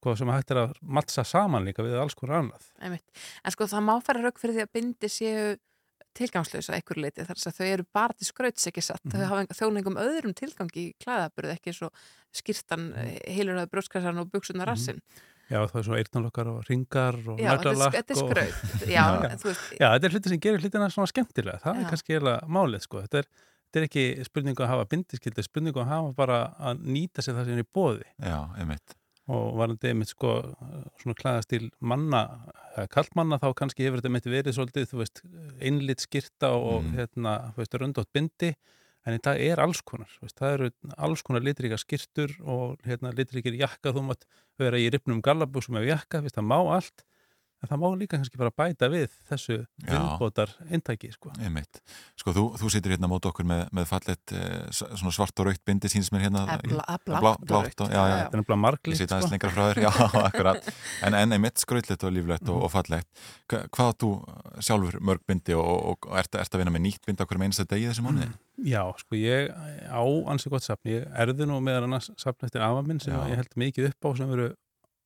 sko 0.02 0.16
sem 0.18 0.30
hægt 0.34 0.50
er 0.50 0.58
að 0.64 0.72
mattsa 0.82 1.22
saman 1.22 1.62
líka 1.68 1.84
við 1.86 1.94
alls 2.02 2.16
konar 2.18 2.40
annað. 2.42 2.64
Einmitt. 2.82 3.04
En 3.46 3.54
sko 3.54 3.68
það 3.70 3.84
má 3.86 3.92
fara 4.02 4.24
rauk 4.24 4.40
fyrir 4.42 4.56
því 4.58 4.64
að 4.66 4.72
bindi 4.74 5.10
séu 5.12 5.44
tilgangslösa 6.18 6.74
einhver 6.76 6.98
leiti 7.00 7.24
þar 7.24 7.38
að 7.38 7.58
þau 7.58 7.66
eru 7.70 7.84
bara 7.94 8.16
til 8.18 8.26
skrauts 8.28 8.66
ekki 8.68 8.82
satt. 8.84 9.04
Mhm. 9.06 9.14
Þau 9.14 9.28
hafa 9.30 9.58
þjóningum 9.60 10.00
öðrum 10.02 10.34
tilgangi 10.36 10.88
í 10.90 10.94
klæðaburð 11.00 11.54
ekki 11.54 11.72
svo 11.76 11.88
skýrtan, 12.34 12.90
mm. 12.92 13.14
heilurnaði 13.32 13.70
brjóstkassan 13.72 14.18
og 14.20 14.32
buksunar 14.32 14.68
rassin. 14.68 14.98
Já, 15.52 15.60
það 15.68 15.78
er 15.78 15.86
svo 15.86 15.96
eyrnalokkar 16.00 16.48
og 16.48 16.60
ringar 16.68 17.16
og 17.28 17.40
Já, 17.40 17.50
þetta 17.60 17.72
er- 17.72 17.96
þetta 17.96 18.14
er 18.14 18.22
og- 18.22 18.30
skraut. 18.30 18.60
Já, 18.96 19.04
Já, 19.78 19.88
þetta 19.92 20.04
er 20.08 20.14
hluti 20.16 20.32
sem 20.32 20.40
gerir 20.40 20.60
hlutina 20.64 20.88
svona 20.92 21.10
skemmtilega. 21.12 21.60
Það 21.60 21.76
Já. 21.76 21.80
er 21.80 21.90
kannski 21.92 22.14
eiginlega 22.16 22.48
málið, 22.48 22.84
sko. 22.86 23.02
Þetta 23.04 23.18
er, 23.20 23.28
þetta 23.68 23.80
er 23.82 23.88
ekki 23.88 24.04
spurningu 24.28 24.64
að 24.64 24.72
hafa 24.72 24.88
bindiskildi, 24.88 25.44
spurningu 25.44 25.80
að 25.84 25.92
hafa 25.92 26.12
bara 26.16 26.40
að 26.58 26.84
nýta 26.88 27.24
sér 27.24 27.36
það 27.36 27.50
sem 27.50 27.58
er 27.58 27.64
í 27.64 27.68
bóði. 27.68 28.08
Já, 28.20 28.38
einmitt. 28.56 28.96
Og 29.30 29.52
varandi 29.54 29.86
einmitt, 29.92 30.08
sko, 30.10 30.32
svona 30.98 31.14
klæðastíl 31.14 31.68
manna, 31.80 32.22
kallmanna, 32.90 33.38
þá 33.38 33.52
kannski 33.54 33.84
hefur 33.86 34.00
þetta 34.00 34.10
einmitt 34.10 34.26
verið 34.32 34.56
svolítið, 34.56 34.88
þú 34.90 34.98
veist, 34.98 35.22
einlitt 35.62 36.00
skirta 36.02 36.50
og, 36.56 36.82
Mm. 36.82 36.96
hérna, 36.98 37.34
þú 37.54 37.62
veist, 37.62 37.76
röndótt 37.78 38.10
bindi. 38.12 38.54
En 39.06 39.18
dag 39.22 39.38
er 39.40 39.58
alls 39.58 39.80
konar, 39.82 40.10
veist, 40.22 40.36
það 40.38 40.52
eru 40.54 40.70
alls 40.98 41.22
konar 41.22 41.42
litríkar 41.42 41.78
skirtur 41.78 42.30
og 42.46 42.78
hérna 42.86 43.12
litríkir 43.14 43.56
jakka, 43.58 43.92
þú 43.94 44.02
mátt 44.10 44.26
vera 44.58 44.76
í 44.78 44.90
ripnum 44.90 45.22
gallabúsum 45.22 45.78
ef 45.78 45.86
jakka, 45.86 46.20
veist, 46.22 46.36
það 46.36 46.46
má 46.46 46.58
allt, 46.74 47.02
en 47.62 47.70
það 47.70 47.78
má 47.82 47.86
líka 48.00 48.18
kannski 48.18 48.38
bara 48.40 48.50
bæta 48.50 48.88
við 48.90 49.12
þessu 49.30 49.60
viðbótar 49.86 50.50
intæki, 50.74 51.12
sko. 51.14 51.30
Einmitt. 51.38 51.78
Sko, 52.18 52.34
þú, 52.34 52.44
þú 52.58 52.70
situr 52.74 52.94
hérna 52.96 53.08
mót 53.10 53.26
okkur 53.30 53.46
með, 53.46 53.64
með 53.78 53.86
fallet 53.90 54.34
eh, 54.34 54.66
svart 55.14 55.38
og 55.42 55.46
raukt 55.48 55.62
bindi 55.68 55.90
síns 55.92 56.10
mér 56.12 56.26
hérna. 56.28 56.46
Eh, 56.56 56.58
Eh, 56.62 56.68
blátt 56.72 57.04
blá- 57.06 57.36
og 57.38 58.34
er 58.52 58.56
marglitt, 58.56 58.94
Ég 58.94 58.98
sit 59.02 59.12
aðeins 59.12 59.28
sko. 59.28 59.34
lengra 59.34 59.50
frá 59.50 59.64
þér. 59.72 60.72
En, 61.06 61.14
en 61.14 61.32
einmitt 61.32 61.58
skrautlegt 61.62 62.04
og 62.06 62.12
líflegt 62.14 62.48
og, 62.50 62.62
og 62.66 62.70
fallegt. 62.72 63.08
Hva- 63.50 63.64
Hvað 63.72 63.92
þú 64.02 64.10
sjálfur 64.62 64.98
mörg 65.00 65.22
bindi 65.28 65.54
og, 65.54 65.64
og, 65.66 66.08
og 66.10 66.18
ert, 66.18 66.34
ert 66.38 66.54
að 66.54 66.62
vinna 66.62 66.74
með 66.74 66.84
nýtt 66.88 67.06
bindi 67.08 67.24
okkur 67.24 67.38
með 67.40 67.50
einsta 67.50 67.66
degi 67.70 67.88
þessi 67.90 68.04
mánuði? 68.06 68.28
Já, 68.68 68.82
sko, 69.00 69.16
ég 69.18 69.48
á 69.90 70.02
ansi 70.30 70.50
gott 70.52 70.62
safn. 70.66 70.90
Ég 70.92 71.06
erði 71.24 71.46
nú 71.48 71.58
meðan 71.64 71.88
annars 71.88 72.10
safn 72.20 72.46
eftir 72.46 72.62
afa 72.64 72.82
minn 72.86 73.00
sem 73.02 73.14
Já. 73.14 73.22
ég 73.32 73.40
held 73.40 73.56
mikið 73.58 73.88
upp 73.92 74.06
á 74.06 74.10
sem 74.18 74.34
eru 74.36 74.50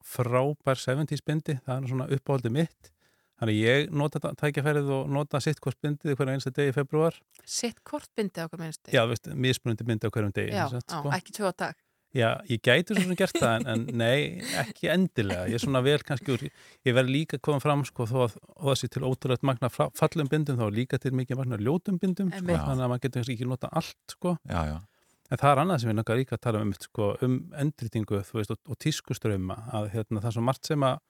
frábær 0.06 0.78
70s 0.80 1.24
bindi. 1.26 1.58
Það 1.66 1.80
er 1.80 1.90
svona 1.92 2.10
uppáhaldi 2.16 2.52
mitt. 2.54 2.92
Þannig 3.36 3.58
ég 3.60 3.90
nota 3.92 4.16
þetta 4.16 4.40
tækjafærið 4.40 4.92
og 4.96 5.10
nota 5.12 5.40
sitt 5.44 5.58
hvort 5.60 5.76
bindið 5.84 6.16
hverja 6.16 6.36
einsta 6.38 6.52
degi 6.56 6.72
í 6.72 6.76
februar. 6.76 7.18
Sitt 7.44 7.82
hvort 7.84 8.08
bindi 8.16 8.40
á 8.40 8.48
okkur 8.48 8.62
minnst. 8.62 8.88
Já, 8.94 9.02
veist, 9.10 9.28
mismunandi 9.28 9.84
bindi 9.84 10.08
á 10.08 10.10
hverjum 10.14 10.32
degi. 10.36 10.54
Já, 10.56 10.64
sagt, 10.72 10.88
á, 10.88 11.02
sko. 11.02 11.12
ekki 11.12 11.36
tvö 11.36 11.52
á 11.52 11.54
dag. 11.66 11.82
Já, 12.16 12.30
ég 12.48 12.62
gæti 12.64 12.94
svo 12.94 13.02
sem 13.02 13.18
gert 13.18 13.36
það 13.36 13.54
en, 13.58 13.66
en 13.74 13.82
nei, 14.02 14.40
ekki 14.62 14.88
endilega. 14.88 15.50
Ég 15.50 15.58
er 15.58 15.64
svona 15.66 15.82
vel 15.84 15.98
kannski 16.06 16.32
úr, 16.32 16.46
ég 16.88 16.96
verð 16.96 17.12
líka 17.12 17.40
koma 17.44 17.60
fram 17.60 17.84
sko 17.84 18.06
þó 18.08 18.18
að 18.24 18.38
þó 18.38 18.70
að 18.72 18.78
sé 18.80 18.88
til 18.94 19.04
ótrúlega 19.04 19.48
magna 19.50 19.68
fallum 19.68 20.30
bindum 20.32 20.56
þá 20.56 20.66
líka 20.72 21.00
til 21.02 21.12
mikið 21.18 21.42
magna 21.42 21.60
ljótum 21.60 22.00
bindum 22.00 22.32
sko, 22.32 22.46
þannig 22.46 22.86
að 22.86 22.92
maður 22.94 23.02
getur 23.04 23.20
kannski 23.20 23.36
ekki 23.36 23.50
nota 23.50 23.68
allt 23.68 24.16
sko. 24.16 24.36
Já, 24.48 24.62
já. 24.70 24.78
En 25.26 25.40
það 25.40 25.50
er 25.50 25.60
annað 25.62 25.82
sem 25.82 25.90
við 25.90 25.96
náttúrulega 25.98 26.22
líka 26.22 26.36
að 26.36 26.44
tala 26.46 26.62
um, 26.62 26.72
sko, 26.78 27.10
um 27.26 27.36
endritingu 27.58 28.20
veist, 28.20 28.52
og, 28.54 28.58
og 28.70 28.78
tískuströma 28.82 29.56
að 29.74 29.90
hérna, 29.96 30.22
það 30.22 30.30
er 30.30 30.36
svo 30.36 30.44
margt 30.46 30.70
sem 30.70 30.86
að 30.86 31.00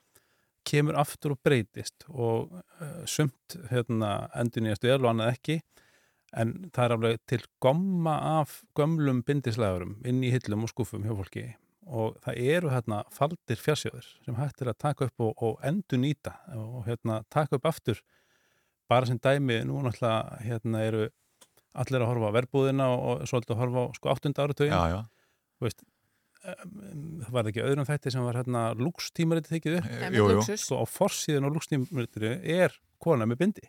kemur 0.67 0.99
aftur 0.99 1.37
og 1.37 1.43
breytist 1.47 2.07
og 2.09 2.57
uh, 2.57 3.03
sumt 3.07 3.59
hérna, 3.71 4.31
endur 4.39 4.65
nýjast 4.65 4.87
vel 4.89 5.03
og 5.03 5.11
annað 5.13 5.35
ekki 5.37 5.61
en 6.37 6.57
það 6.75 6.83
er 6.85 6.95
alveg 6.97 7.21
til 7.31 7.43
gomma 7.63 8.17
af 8.41 8.59
gömlum 8.77 9.23
bindislegarum 9.27 9.97
inn 10.09 10.25
í 10.27 10.33
hillum 10.35 10.67
og 10.67 10.73
skúfum 10.73 11.07
hjá 11.07 11.15
fólki 11.15 11.47
og 11.87 12.17
það 12.25 12.41
eru 12.57 12.73
hérna 12.73 13.03
faldir 13.15 13.61
fjarsjóður 13.63 14.09
sem 14.25 14.39
hægt 14.41 14.63
er 14.63 14.73
að 14.73 14.81
taka 14.83 15.07
upp 15.07 15.23
og, 15.23 15.37
og 15.39 15.61
endur 15.67 16.03
nýta 16.03 16.35
og 16.57 16.83
hérna 16.89 17.21
taka 17.31 17.61
upp 17.61 17.69
aftur. 17.71 18.01
Bara 18.91 19.07
sem 19.07 19.19
dæmi, 19.23 19.61
nú 19.67 19.79
náttúrulega 19.83 20.41
hérna 20.43 20.83
eru 20.87 21.07
allir 21.83 22.03
að 22.03 22.09
horfa 22.11 22.31
á 22.33 22.37
verbúðina 22.37 22.89
og, 22.95 23.23
svolítið 23.29 23.55
að 23.57 23.61
horfa 23.63 23.85
á 23.85 23.87
sko 23.99 24.13
áttunda 24.15 24.47
áratögin 24.47 24.75
Já, 24.75 24.83
já. 24.95 24.99
Þú 25.57 25.67
veist, 25.67 25.85
það 26.47 27.31
var 27.35 27.49
ekki 27.51 27.65
öðrum 27.65 27.89
þætti 27.89 28.13
sem 28.15 28.27
var 28.27 28.39
hérna 28.41 28.65
jú, 30.15 30.27
jú. 30.27 30.27
Luxus. 30.41 30.67
sko 30.67 30.83
á 30.83 30.85
forsíðun 30.91 31.49
og 31.49 31.57
Lux 31.57 31.71
tímaritið 31.73 32.29
er 32.57 32.77
kona 33.03 33.27
með 33.29 33.43
bindi 33.45 33.65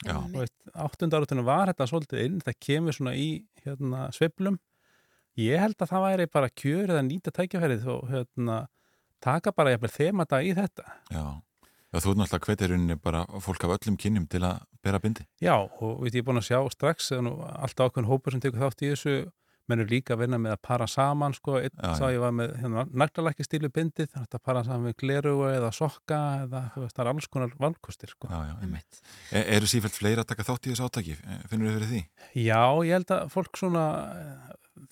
Já. 0.00 0.16
Þú 0.16 0.40
veist, 0.40 0.56
áttunda 0.72 1.20
áratögin 1.20 1.44
var 1.46 1.70
þetta 1.72 1.88
svolítið 1.90 2.24
inn 2.26 2.42
það 2.44 2.58
kemur 2.66 2.96
svona 2.96 3.14
í 3.20 3.28
hérna 3.64 4.06
sveiflum 4.16 4.58
ég 5.40 5.60
held 5.62 5.76
að 5.80 5.92
það 5.92 6.04
væri 6.08 6.26
bara 6.32 6.52
kjör 6.62 6.92
eða 6.94 7.02
nýta 7.06 7.32
tækjafærið 7.36 7.86
og 7.94 8.08
hérna 8.10 8.56
taka 9.20 9.52
bara 9.52 9.74
jafnvel 9.74 9.92
þemata 9.94 10.40
í 10.44 10.54
þetta 10.56 10.86
Já. 11.12 11.24
Já, 11.90 11.98
þú 11.98 12.12
ert 12.12 12.20
náttúrulega 12.20 12.46
hvetið 12.46 12.70
rauninni 12.70 12.96
bara 13.02 13.24
fólk 13.42 13.64
af 13.66 13.74
öllum 13.80 13.98
kynjum 13.98 14.28
til 14.30 14.44
að 14.46 14.62
bera 14.84 15.00
bindi. 15.02 15.26
Já, 15.42 15.56
og 15.58 16.04
veit, 16.04 16.14
ég 16.14 16.22
er 16.22 16.26
búin 16.28 16.38
að 16.38 16.46
sjá 16.52 16.60
strax 16.70 17.10
alltaf 17.16 17.90
ákveðin 17.90 18.10
hópur 18.10 18.34
sem 18.34 18.42
tekur 18.42 18.62
þátt 18.62 18.84
í 18.86 18.92
þessu 18.92 19.16
menn 19.70 19.84
er 19.84 19.90
líka 19.90 20.14
að 20.16 20.24
vinna 20.24 20.38
með 20.42 20.56
að 20.56 20.62
para 20.66 20.86
saman 20.90 21.34
sko, 21.36 21.58
einn 21.60 21.94
sá 21.98 22.08
ég 22.10 22.20
var 22.22 22.32
með 22.34 22.54
hérna, 22.58 22.84
naglalækki 23.02 23.46
stílu 23.46 23.70
bindið, 23.74 24.10
þannig 24.14 24.36
að 24.38 24.44
para 24.48 24.62
saman 24.66 24.88
með 24.88 24.96
glerugu 25.02 25.46
eða 25.50 25.70
sokka 25.76 26.20
eða 26.44 26.62
þú 26.74 26.84
veist, 26.84 26.96
það 26.96 27.04
er 27.04 27.12
alls 27.12 27.28
konar 27.30 27.54
valkostir 27.64 28.14
sko. 28.14 28.30
Já, 28.32 28.40
já, 28.48 28.54
einmitt. 28.64 29.02
E 29.30 29.44
eru 29.58 29.70
sífælt 29.70 29.98
fleiri 29.98 30.24
að 30.24 30.30
taka 30.32 30.48
þátt 30.48 30.66
í 30.66 30.72
þessu 30.72 30.88
átaki? 30.88 31.18
Finnur 31.52 31.70
þið 31.70 31.78
fyrir 31.78 31.92
því? 31.92 32.02
Já, 32.42 32.62
ég 32.88 32.98
held 32.98 33.14
að 33.14 33.30
fólk 33.36 33.60
svona 33.60 33.84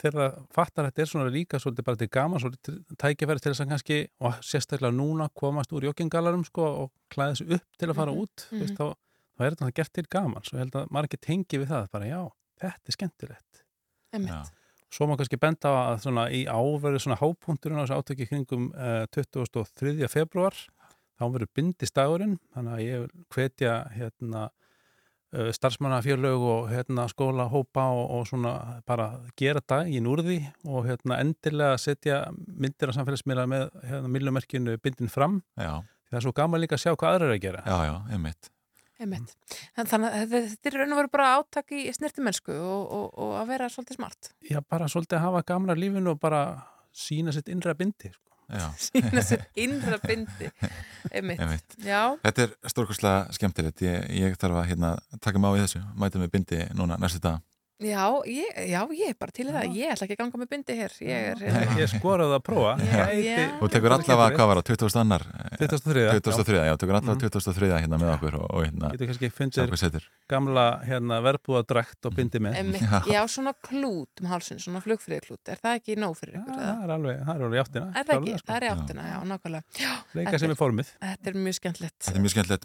það 0.01 0.39
fattar 0.55 0.89
þetta 0.89 1.03
er 1.03 1.11
svona 1.11 1.33
líka 1.33 1.61
svolítið 1.63 1.87
bara 1.87 2.01
til 2.01 2.11
gaman, 2.13 2.43
svolítið 2.43 2.79
tækifæri 3.01 3.43
til 3.43 3.53
þess 3.53 3.65
að 3.65 3.73
kannski, 3.73 3.99
og 4.21 4.39
sérstaklega 4.45 4.95
núna 4.95 5.29
komast 5.35 5.73
úr 5.73 5.89
joggingalarum 5.89 6.45
sko 6.47 6.67
og 6.85 6.93
klæða 7.13 7.37
þessu 7.37 7.59
upp 7.59 7.81
til 7.81 7.89
að 7.89 7.99
fara 8.01 8.13
Mhm, 8.13 8.21
út, 8.23 8.47
mm 8.51 8.57
mhm. 8.57 8.63
veist, 8.65 8.77
þá, 8.79 8.87
þá 9.39 9.45
er 9.45 9.57
þetta 9.57 9.75
gert 9.81 9.93
til 9.93 10.07
gaman, 10.11 10.45
svo 10.45 10.59
ég 10.59 10.65
held 10.65 10.79
að 10.79 11.05
ekki 11.05 11.21
tengi 11.21 11.59
við 11.59 11.69
það, 11.73 11.91
bara 11.91 12.07
já, 12.07 12.23
þetta 12.61 12.89
er 12.89 12.99
skemmtilegt. 12.99 13.65
Einmitt. 14.13 14.55
Svo 14.89 15.05
má 15.05 15.19
kannski 15.21 15.37
benda 15.37 15.69
á 15.69 15.77
að 15.93 15.99
svona 16.07 16.31
í 16.33 16.47
áverðu 16.49 16.99
svona 17.03 17.19
hápunkturinn 17.21 17.77
á 17.77 17.85
þessu 17.85 17.99
átöki 18.01 18.27
kringum 18.31 18.71
uh, 18.73 19.05
23. 19.13 20.09
februar 20.09 20.57
þá 21.19 21.25
verður 21.35 21.51
bindistagurinn 21.59 22.39
þannig 22.55 22.73
að 22.73 22.85
ég 22.87 23.11
hvetja 23.35 23.75
hérna 23.93 24.47
starfsmannafjörlög 25.33 26.41
og 26.53 26.69
hérna 26.73 27.05
skólahópa 27.13 27.85
og, 27.93 28.05
og 28.19 28.27
svona 28.31 28.53
bara 28.89 29.09
gera 29.37 29.61
daginn 29.69 30.07
úr 30.09 30.23
því 30.25 30.39
og 30.67 30.87
hérna 30.89 31.19
endilega 31.23 31.79
setja 31.79 32.21
myndir 32.33 32.89
á 32.91 32.97
samfélagsmiðla 32.97 33.45
með 33.51 33.67
hérna 33.91 34.09
millumerkinu 34.15 34.77
bindin 34.83 35.11
fram 35.13 35.43
Já. 35.59 35.83
það 36.09 36.21
er 36.21 36.25
svo 36.27 36.33
gaman 36.37 36.61
líka 36.65 36.79
að 36.79 36.85
sjá 36.87 36.95
hvað 36.97 37.15
aðra 37.19 37.29
er 37.29 37.35
að 37.37 37.43
gera 37.45 37.65
Já, 37.67 37.77
já, 37.91 37.97
einmitt. 38.17 38.51
Einmitt. 38.99 39.35
En 39.79 39.87
Þannig 39.87 40.09
að 40.11 40.23
þetta- 40.33 40.49
þetta 40.51 40.69
er 40.73 40.77
raun 40.81 40.93
og 40.93 40.99
veru 40.99 41.11
bara 41.13 41.27
átak 41.39 41.69
í 41.71 41.85
snirtimennsku 41.95 42.51
og, 42.57 42.81
og, 42.97 43.05
og 43.15 43.35
að 43.39 43.47
vera 43.53 43.69
svolítið 43.71 43.95
smart. 44.01 44.31
Já, 44.43 44.59
bara 44.67 44.89
svolítið 44.91 45.21
að 45.21 45.27
hafa 45.29 45.43
gamla 45.47 45.77
lífinu 45.79 46.11
og 46.17 46.19
bara 46.19 46.41
sína 46.91 47.31
sitt 47.37 47.47
innra 47.53 47.77
bindi 47.79 48.11
sko. 48.11 48.25
Sína 48.89 49.23
sér 49.25 49.45
innra 49.61 49.99
bindi. 50.01 50.49
Einmitt. 51.15 51.41
Einmitt. 51.41 51.77
Þetta 52.25 52.47
er 52.47 52.55
stórkostlega 52.73 53.37
skemmtilegt. 53.37 53.83
Ég, 53.85 54.09
ég 54.17 54.39
þarf 54.41 54.63
að 54.63 54.71
hérna, 54.73 54.95
taka 55.21 55.43
mig 55.43 55.53
á 55.53 55.57
í 55.59 55.63
þessu, 55.67 55.83
mæta 56.01 56.23
með 56.23 56.33
bindi 56.37 56.63
núna 56.79 56.97
næstu 57.01 57.21
dag. 57.25 57.43
Já, 57.79 58.11
ég, 58.27 58.49
já, 58.67 58.81
ég 58.91 59.13
er 59.13 59.15
bara 59.15 59.31
til 59.31 59.47
það. 59.55 59.69
Ég 59.79 59.93
ætla 59.95 60.07
ekki 60.09 60.15
að 60.17 60.21
ganga 60.25 60.39
með 60.43 60.49
bindi 60.51 60.75
hér. 60.75 60.95
Ég 60.99 61.27
er... 61.31 61.43
Ég 61.79 61.87
skoraði 61.93 62.35
að 62.35 62.43
prófa. 62.49 62.73
Já. 62.83 63.05
Þú 63.61 63.69
tekur 63.71 63.95
allavega, 63.95 64.35
hvað 64.35 64.49
var 64.51 64.59
það, 64.59 64.79
20. 64.83 64.97
annar? 65.05 65.23
23. 65.61 66.03
23. 66.19 66.59
Já, 66.67 66.75
tekur 66.83 66.97
allavega 66.99 67.15
Mhm. 67.15 67.23
23. 67.39 67.71
hérna 67.79 68.01
með 68.03 68.11
okkur 68.17 68.35
og, 68.41 68.47
og 68.51 68.65
hérna 68.67 68.91
Getur 68.97 69.07
kannski 69.13 69.31
setur. 69.79 70.03
gamla 70.29 70.65
hérna, 70.89 71.21
verbúðadrækt 71.23 72.03
og 72.11 72.17
bindi 72.19 72.39
með. 72.43 72.59
Einmitt, 72.65 72.83
já, 73.15 73.21
svona 73.31 73.55
klút 73.63 74.11
um 74.23 74.27
hálsun, 74.33 74.59
svona 74.59 74.83
flugfriðklút. 74.83 75.39
Er 75.55 75.63
það 75.63 75.79
ekki 75.79 75.97
nóg 76.03 76.19
fyrir 76.19 76.35
ykkur? 76.43 76.59
eða? 76.59 76.75
Það 76.75 76.83
er 76.83 76.93
alveg, 76.99 77.23
það 77.29 77.35
er 77.39 77.47
alveg 77.47 77.63
áttina. 77.63 77.87
Er 77.95 78.05
það 78.11 78.19
ekki? 78.19 78.35
sko. 78.43 78.47
Það 78.51 78.59
er 78.59 78.69
áttina, 78.75 79.07
já, 79.07 79.17
nákvæmlega. 79.31 79.63
Já, 79.79 79.93
Leika 80.19 80.35
sem 80.43 80.51
er- 80.51 80.57
er 80.57 80.59
formið. 80.59 80.91
Þetta 81.07 81.27
er 81.31 81.39
mjög 81.47 81.55
skemmtilegt. 81.63 81.99
Þetta 82.03 82.19
er 82.19 82.23
mjög 82.27 82.35
skemmtilegt, 82.35 82.65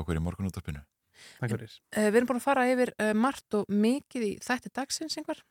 Hjá 0.00 0.06
okkur 0.06 0.16
í 0.16 0.24
morgunúttarpinu. 0.24 0.80
Takk 1.36 1.52
fyrir. 1.52 1.72
Uh, 1.92 2.06
við 2.08 2.22
erum 2.22 2.28
búin 2.30 2.38
að 2.40 2.46
fara 2.46 2.62
yfir 2.70 2.94
uh, 2.96 3.10
margt 3.12 3.56
og 3.58 3.66
mikið 3.68 4.22
í 4.24 4.30
þætti 4.40 4.72
dagsins, 4.72 5.18
einhver. 5.20 5.42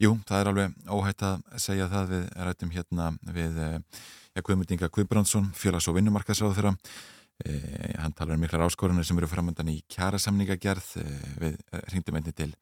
Jú, 0.00 0.14
það 0.24 0.40
er 0.40 0.48
alveg 0.52 0.88
óhætt 0.94 1.24
að 1.26 1.44
segja 1.60 1.90
það 1.90 2.12
við 2.14 2.24
rættum 2.48 2.72
hérna 2.72 3.10
við 3.34 3.56
ja, 3.60 4.42
Guðmundinga 4.46 4.88
Guðbrandsson, 4.94 5.50
félags- 5.58 5.88
og 5.90 5.98
vinnumarkaðsráð 5.98 6.54
þeirra. 6.54 6.72
E, 7.42 7.56
hann 7.98 8.14
talar 8.14 8.38
um 8.38 8.44
miklar 8.46 8.62
áskorunir 8.64 9.04
sem 9.04 9.18
eru 9.18 9.28
framöndan 9.28 9.72
í 9.74 9.80
kjæra 9.90 10.20
samningagerð. 10.22 10.92
E, 11.02 11.18
við 11.42 11.58
ringdum 11.90 12.20
einni 12.20 12.30
til 12.30 12.52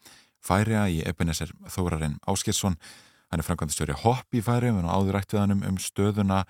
Færiða 0.43 0.87
í 0.89 1.03
Ebenezer 1.05 1.53
Þórarinn 1.77 2.17
Áskilsson. 2.25 2.81
Hann 3.29 3.43
er 3.43 3.47
framkvæmdastjóri 3.51 4.01
hopp 4.01 4.33
í 4.33 4.41
Færiðum 4.41 4.87
og 4.87 4.97
áður 4.97 5.19
rætt 5.19 5.37
við 5.37 5.43
hann 5.43 5.57
um, 5.59 5.63
um 5.75 5.79
stöðuna 5.83 6.41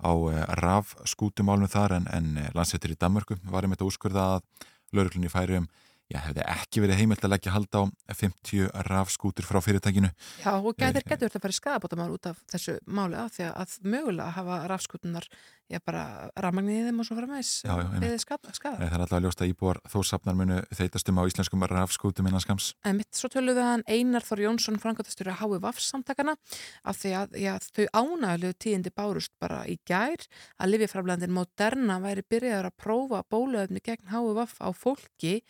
á 0.00 0.12
e, 0.30 0.44
raf 0.60 0.94
skútumálum 1.08 1.70
þar 1.70 1.98
en, 1.98 2.08
en 2.10 2.26
landsettur 2.56 2.94
í 2.94 2.98
Danmörku 2.98 3.38
var 3.50 3.66
um 3.66 3.74
þetta 3.74 3.88
úrskurða 3.88 4.26
að 4.36 4.70
lauruglunni 4.94 5.30
í 5.30 5.34
Færiðum 5.34 5.68
Já, 6.14 6.20
hefði 6.28 6.44
ekki 6.46 6.82
verið 6.84 7.00
heimilt 7.00 7.24
að 7.26 7.32
leggja 7.32 7.52
hald 7.56 7.74
á 7.74 7.82
50 8.14 8.68
rafskútur 8.86 9.46
frá 9.48 9.58
fyrirtækinu. 9.64 10.12
Já, 10.44 10.52
og 10.54 10.76
gæðir 10.78 11.02
getur 11.02 11.26
þetta 11.26 11.40
að 11.40 11.44
fara 11.48 11.54
í 11.54 11.58
skadabótamál 11.58 12.12
út 12.14 12.28
af 12.30 12.38
þessu 12.52 12.76
máli 12.86 13.18
á 13.18 13.26
því 13.34 13.48
að 13.50 13.74
mögulega 13.82 14.30
hafa 14.36 14.58
rafskútunar, 14.70 15.26
já 15.72 15.80
bara 15.82 16.04
rafmagniðið 16.38 16.90
þeim 16.90 17.00
og 17.02 17.08
svo 17.08 17.16
fara 17.18 17.30
með 17.32 17.40
þess 17.42 18.26
skada. 18.28 18.52
Það 18.54 18.84
er 18.86 19.00
alltaf 19.00 19.16
að 19.18 19.26
ljósta 19.26 19.48
íbúar 19.48 19.80
þósafnar 19.90 20.38
munu 20.38 20.60
þeitastum 20.76 21.18
á 21.18 21.22
íslenskum 21.26 21.66
rafskútum 21.72 22.28
innan 22.30 22.44
skams. 22.44 22.70
En 22.86 23.00
mitt 23.00 23.10
svo 23.18 23.30
töluðu 23.32 23.64
hann 23.64 23.84
Einar 23.88 24.22
Þór 24.22 24.44
Jónsson 24.44 24.78
framkvæmtastur 24.82 25.32
að 25.32 25.40
hái 25.40 25.58
vaffsamtakana 25.64 26.36
af 26.84 27.00
því 27.00 27.14
að 27.24 27.38
já, 27.42 27.52
þau 27.64 27.84
ánægulegu 27.90 28.58
tíðindi 28.60 28.94
bárust 28.94 29.34
bara 29.42 29.64
í 29.66 29.78
gær 29.88 30.28
að 30.60 30.74
Livjafraflandin 30.74 31.34
Moderna 31.34 31.98
væri 32.04 32.26
byrjaður 32.28 32.70
að 32.70 32.78
prófa 32.84 33.24
bóluöfni 33.32 33.82
gegn 33.84 34.12
hái 34.12 34.34
vaff 34.36 34.60
á 34.60 34.68
fólki. 34.76 35.40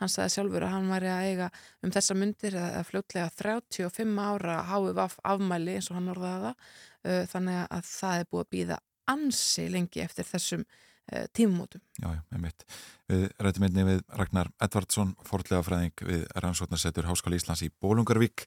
Hann 0.00 0.10
sagði 0.10 0.34
sjálfur 0.34 0.66
að 0.66 0.74
hann 0.74 0.88
væri 0.90 1.10
að 1.12 1.26
eiga 1.28 1.50
um 1.84 1.92
þessa 1.94 2.16
myndir 2.18 2.56
eða 2.60 2.86
fljótlega 2.88 3.28
35 3.38 4.24
ára 4.24 4.56
hái 4.70 4.94
vaff 4.96 5.20
afmæli 5.22 5.76
eins 5.78 5.90
og 5.90 6.00
hann 6.00 6.10
orðaði 6.14 6.48
það. 6.48 6.72
Uh, 7.04 7.22
Þannig 7.30 7.60
að 7.62 7.86
það 7.90 8.18
er 8.18 8.32
búið 8.32 8.44
að 8.44 8.50
býða 8.56 8.80
ansi 9.14 9.68
lengi 9.70 10.02
eftir 10.04 10.26
þessum 10.28 10.64
uh, 10.64 11.24
tímumótum. 11.36 11.82
Já, 12.00 12.08
já, 12.16 12.20
einmitt. 12.34 12.66
Við 13.12 13.24
rættum 13.44 13.66
einni 13.68 13.86
við 13.86 14.02
Ragnar 14.18 14.50
Edvardsson, 14.64 15.14
fordlega 15.28 15.62
fræðing 15.66 16.04
við 16.08 16.22
rannsóknarsetur 16.40 17.08
Háskóla 17.10 17.38
Íslands 17.38 17.64
í 17.66 17.70
Bólungarvík. 17.84 18.46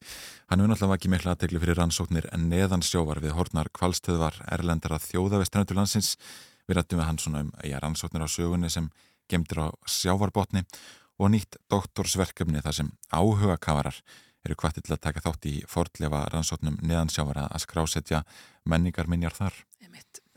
Hann 0.50 0.64
hefur 0.64 0.74
náttúrulega 0.74 1.00
ekki 1.00 1.14
mikla 1.14 1.36
aðteglu 1.36 1.62
fyrir 1.64 1.78
rannsóknir 1.80 2.30
en 2.34 2.48
neðan 2.52 2.86
sjóvar 2.86 3.22
við 3.24 3.38
hornar 3.38 3.70
kvalstöðvar 3.78 4.42
erlendara 4.58 5.00
þjóða 5.04 5.44
við 5.44 5.52
strendur 5.52 5.80
landsins. 5.80 6.16
Við 6.68 6.80
rættum 6.80 7.00
við 7.00 7.08
hann 7.08 7.22
svona 7.22 7.46
um 7.46 7.54
rannsóknir 7.86 8.26
á 8.26 8.30
sögunni 8.30 8.74
sem 8.74 8.90
gemdur 9.30 9.68
á 9.68 9.68
sjávarbotni 9.88 10.64
og 11.18 11.34
nýtt 11.34 11.60
doktorsverkefni 11.72 12.64
þar 12.66 12.80
sem 12.80 12.92
áhuga 13.12 13.58
kafarar 13.58 14.02
eru 14.46 14.58
hvatið 14.62 14.88
til 14.88 14.96
að 14.96 15.04
taka 15.08 15.24
þátt 15.26 15.48
í 15.50 15.56
fordlefa 15.68 16.28
rannsóknum 16.32 16.78
neðansjávara 16.86 17.48
að 17.52 17.66
skrásetja 17.66 18.24
menningar 18.70 19.10
minjar 19.12 19.36
þar. 19.36 19.58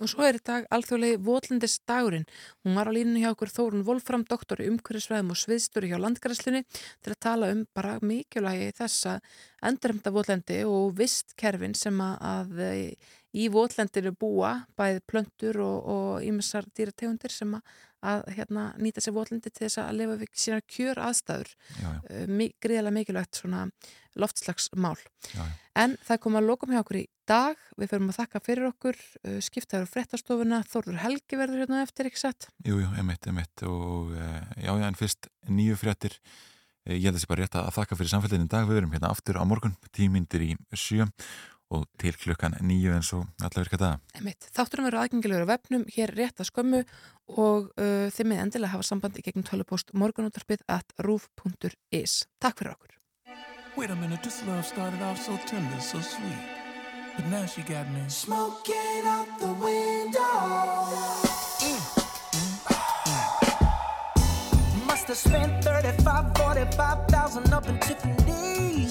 Og 0.00 0.08
svo 0.08 0.24
er 0.24 0.38
í 0.38 0.40
dag 0.44 0.64
alþjóðlegi 0.72 1.18
Votlendis 1.26 1.74
dagurinn. 1.88 2.24
Hún 2.64 2.78
var 2.78 2.88
á 2.88 2.92
línunni 2.96 3.20
hjá 3.20 3.34
okkur 3.34 3.50
Þórun 3.52 3.84
Wolfram, 3.84 4.24
doktor 4.24 4.62
í 4.64 4.70
umhverfisvæðum 4.70 5.34
og 5.34 5.40
sviðstöru 5.40 5.90
hjá 5.90 5.98
landgræslunni 6.00 6.62
til 6.72 7.12
að 7.12 7.20
tala 7.26 7.50
um 7.52 7.66
bara 7.76 7.98
mikilvægi 8.00 8.70
þess 8.78 9.10
að 9.12 9.34
endurhemta 9.68 10.14
Votlendi 10.14 10.62
og 10.64 10.94
vistkerfin 10.96 11.76
sem 11.76 12.00
að, 12.00 12.56
í 13.36 13.50
Votlendinu 13.52 14.14
búa 14.16 14.54
bæði 14.80 15.04
plöntur 15.12 15.60
og 15.66 16.24
ímessar 16.24 16.64
dýrategundir 16.72 17.36
sem 17.36 17.52
að, 17.60 17.76
að 18.00 18.26
hérna, 18.36 18.66
nýta 18.80 19.02
sér 19.04 19.16
Votlendi 19.16 19.52
til 19.52 19.66
þess 19.66 19.80
að 19.82 19.96
lifa 19.98 20.18
við 20.20 20.36
sína 20.42 20.60
kjör 20.64 21.00
aðstæður. 21.04 21.50
Já, 21.76 21.88
já. 21.90 22.46
Gríðilega 22.64 22.96
mikilvægt 22.96 23.42
loftslagsmál. 24.18 24.98
Já, 25.34 25.44
já. 25.44 25.50
En 25.78 25.96
það 26.04 26.20
kom 26.24 26.36
að 26.38 26.48
lokum 26.48 26.72
hjá 26.74 26.82
okkur 26.82 26.98
í 26.98 27.06
dag. 27.30 27.58
Við 27.78 27.92
förum 27.92 28.10
að 28.10 28.18
þakka 28.18 28.42
fyrir 28.44 28.68
okkur, 28.70 29.00
uh, 29.22 29.38
skiptaður 29.44 29.86
á 29.86 29.92
frettastofuna, 29.92 30.62
Þórður 30.70 31.02
Helgi 31.04 31.38
verður 31.38 31.64
hérna 31.64 31.82
eftir, 31.84 32.10
ekki 32.10 32.22
satt? 32.24 32.48
Jú, 32.66 32.80
jú, 32.82 32.88
emitt, 33.00 33.28
emitt 33.30 33.64
og 33.68 34.10
uh, 34.16 34.40
já, 34.56 34.72
já, 34.72 34.86
en 34.88 34.98
fyrst 34.98 35.30
nýju 35.48 35.78
fréttir 35.80 36.16
uh, 36.18 36.96
ég 36.96 37.06
held 37.06 37.14
að 37.14 37.20
það 37.20 37.24
sé 37.24 37.30
bara 37.30 37.46
rétt 37.46 37.60
að 37.60 37.70
þakka 37.78 38.00
fyrir 38.00 38.12
samfélagin 38.14 38.48
í 38.48 38.52
dag, 38.56 38.68
við 38.68 38.80
verum 38.80 38.96
hérna 38.96 39.12
aftur 39.14 39.38
á 39.38 39.44
morgun 39.46 39.76
tímyndir 39.94 40.46
í 40.48 40.50
sjö 40.74 41.06
og 41.70 41.86
til 42.02 42.16
klukkan 42.18 42.56
nýju 42.66 42.94
eins 42.96 43.12
og 43.14 43.26
alla 43.40 43.62
virka. 43.62 43.90
Emitt, 44.18 44.48
þátturum 44.56 44.88
verður 44.88 45.04
aðgengilegur 45.04 45.46
á 45.46 45.52
vefnum 45.52 45.84
hér 45.94 46.12
rétt 46.18 46.42
að 46.42 46.50
skömmu 46.50 46.80
og 47.38 47.70
uh, 47.78 48.08
þeim 48.10 48.32
með 48.32 48.42
endilega 48.44 48.74
hafa 48.74 48.88
sambandi 48.88 49.22
gegnum 49.22 49.46
tölupost 49.46 49.94
morgunúttarpið 49.94 50.64
at 50.68 50.96
roof.is. 51.06 52.24
Takk 52.42 52.58
fyrir 52.58 52.74
okkur. 52.74 52.96
Wait 53.76 53.90
a 53.90 53.94
minute, 53.94 54.22
this 54.22 54.42
love 54.46 54.66
started 54.66 55.00
off 55.02 55.22
so 55.22 55.38
tender, 55.46 55.80
so 55.80 56.00
sweet. 56.00 56.60
But 57.16 57.26
now 57.26 57.46
she 57.46 57.62
got 57.62 57.86
me 57.92 58.02
smoking 58.08 59.06
out 59.06 59.28
the 59.38 59.52
window. 59.62 60.34
Must 64.86 65.06
have 65.06 65.16
spent 65.16 65.64
35, 65.64 66.36
45,000 66.36 67.52
up 67.52 67.68
in 67.68 67.78
Tiffany's. 67.78 68.89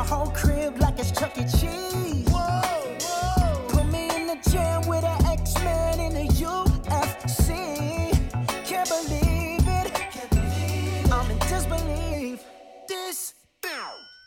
My 0.00 0.06
whole 0.06 0.30
crib 0.30 0.80
like 0.80 0.98
it's 0.98 1.10
Chuck 1.10 1.36
E. 1.36 1.42
Cheese. 1.42 2.26
Whoa, 2.30 2.62
whoa! 3.02 3.68
Put 3.68 3.86
me 3.92 4.08
in 4.16 4.28
the 4.28 4.38
jam 4.50 4.80
with 4.88 5.04
an 5.04 5.26
X-Men 5.26 6.00
in 6.00 6.12
the 6.14 6.26
UFC. 6.42 7.50
Can't 8.64 8.88
believe 8.88 9.66
it. 9.78 9.92
Can't 10.14 10.30
believe 10.30 11.12
I'm 11.12 11.30
in 11.30 11.38
disbelief. 11.40 12.42
This 12.88 13.34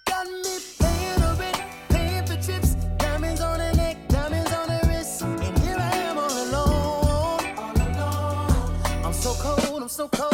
got 0.05 0.27
me 0.27 0.55
paying 0.79 1.19
the 1.21 1.35
rent, 1.39 1.61
paying 1.89 2.25
for 2.27 2.37
trips, 2.45 2.75
diamonds 2.99 3.41
on 3.41 3.57
the 3.57 3.73
neck, 3.73 3.97
diamonds 4.09 4.53
on 4.53 4.67
the 4.67 4.79
wrist, 4.87 5.23
and 5.23 5.57
here 5.63 5.77
I 5.79 5.95
am 6.09 6.19
all 6.19 6.37
alone. 6.45 7.57
All 7.57 7.75
alone. 7.87 9.05
I'm 9.05 9.13
so 9.13 9.33
cold, 9.39 9.81
I'm 9.81 9.89
so 9.89 10.07
cold. 10.07 10.32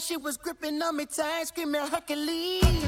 She 0.00 0.16
was 0.16 0.36
gripping 0.36 0.80
on 0.82 0.96
me 0.96 1.06
tight, 1.06 1.48
screaming 1.48 1.80
Hercules. 1.80 2.87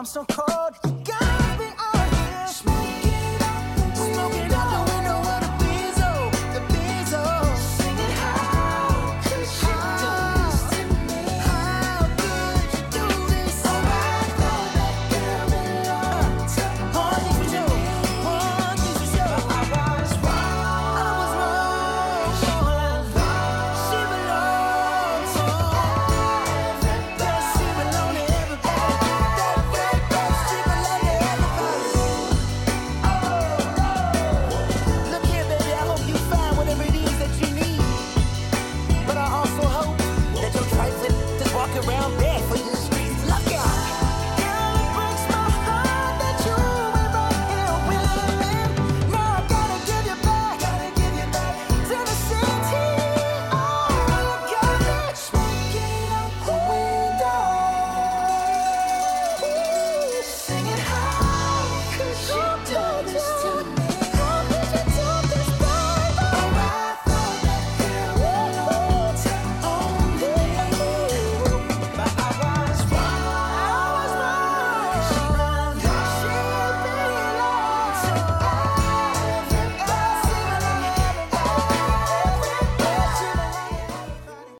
I'm 0.00 0.06
so 0.06 0.24
cold. 0.24 0.89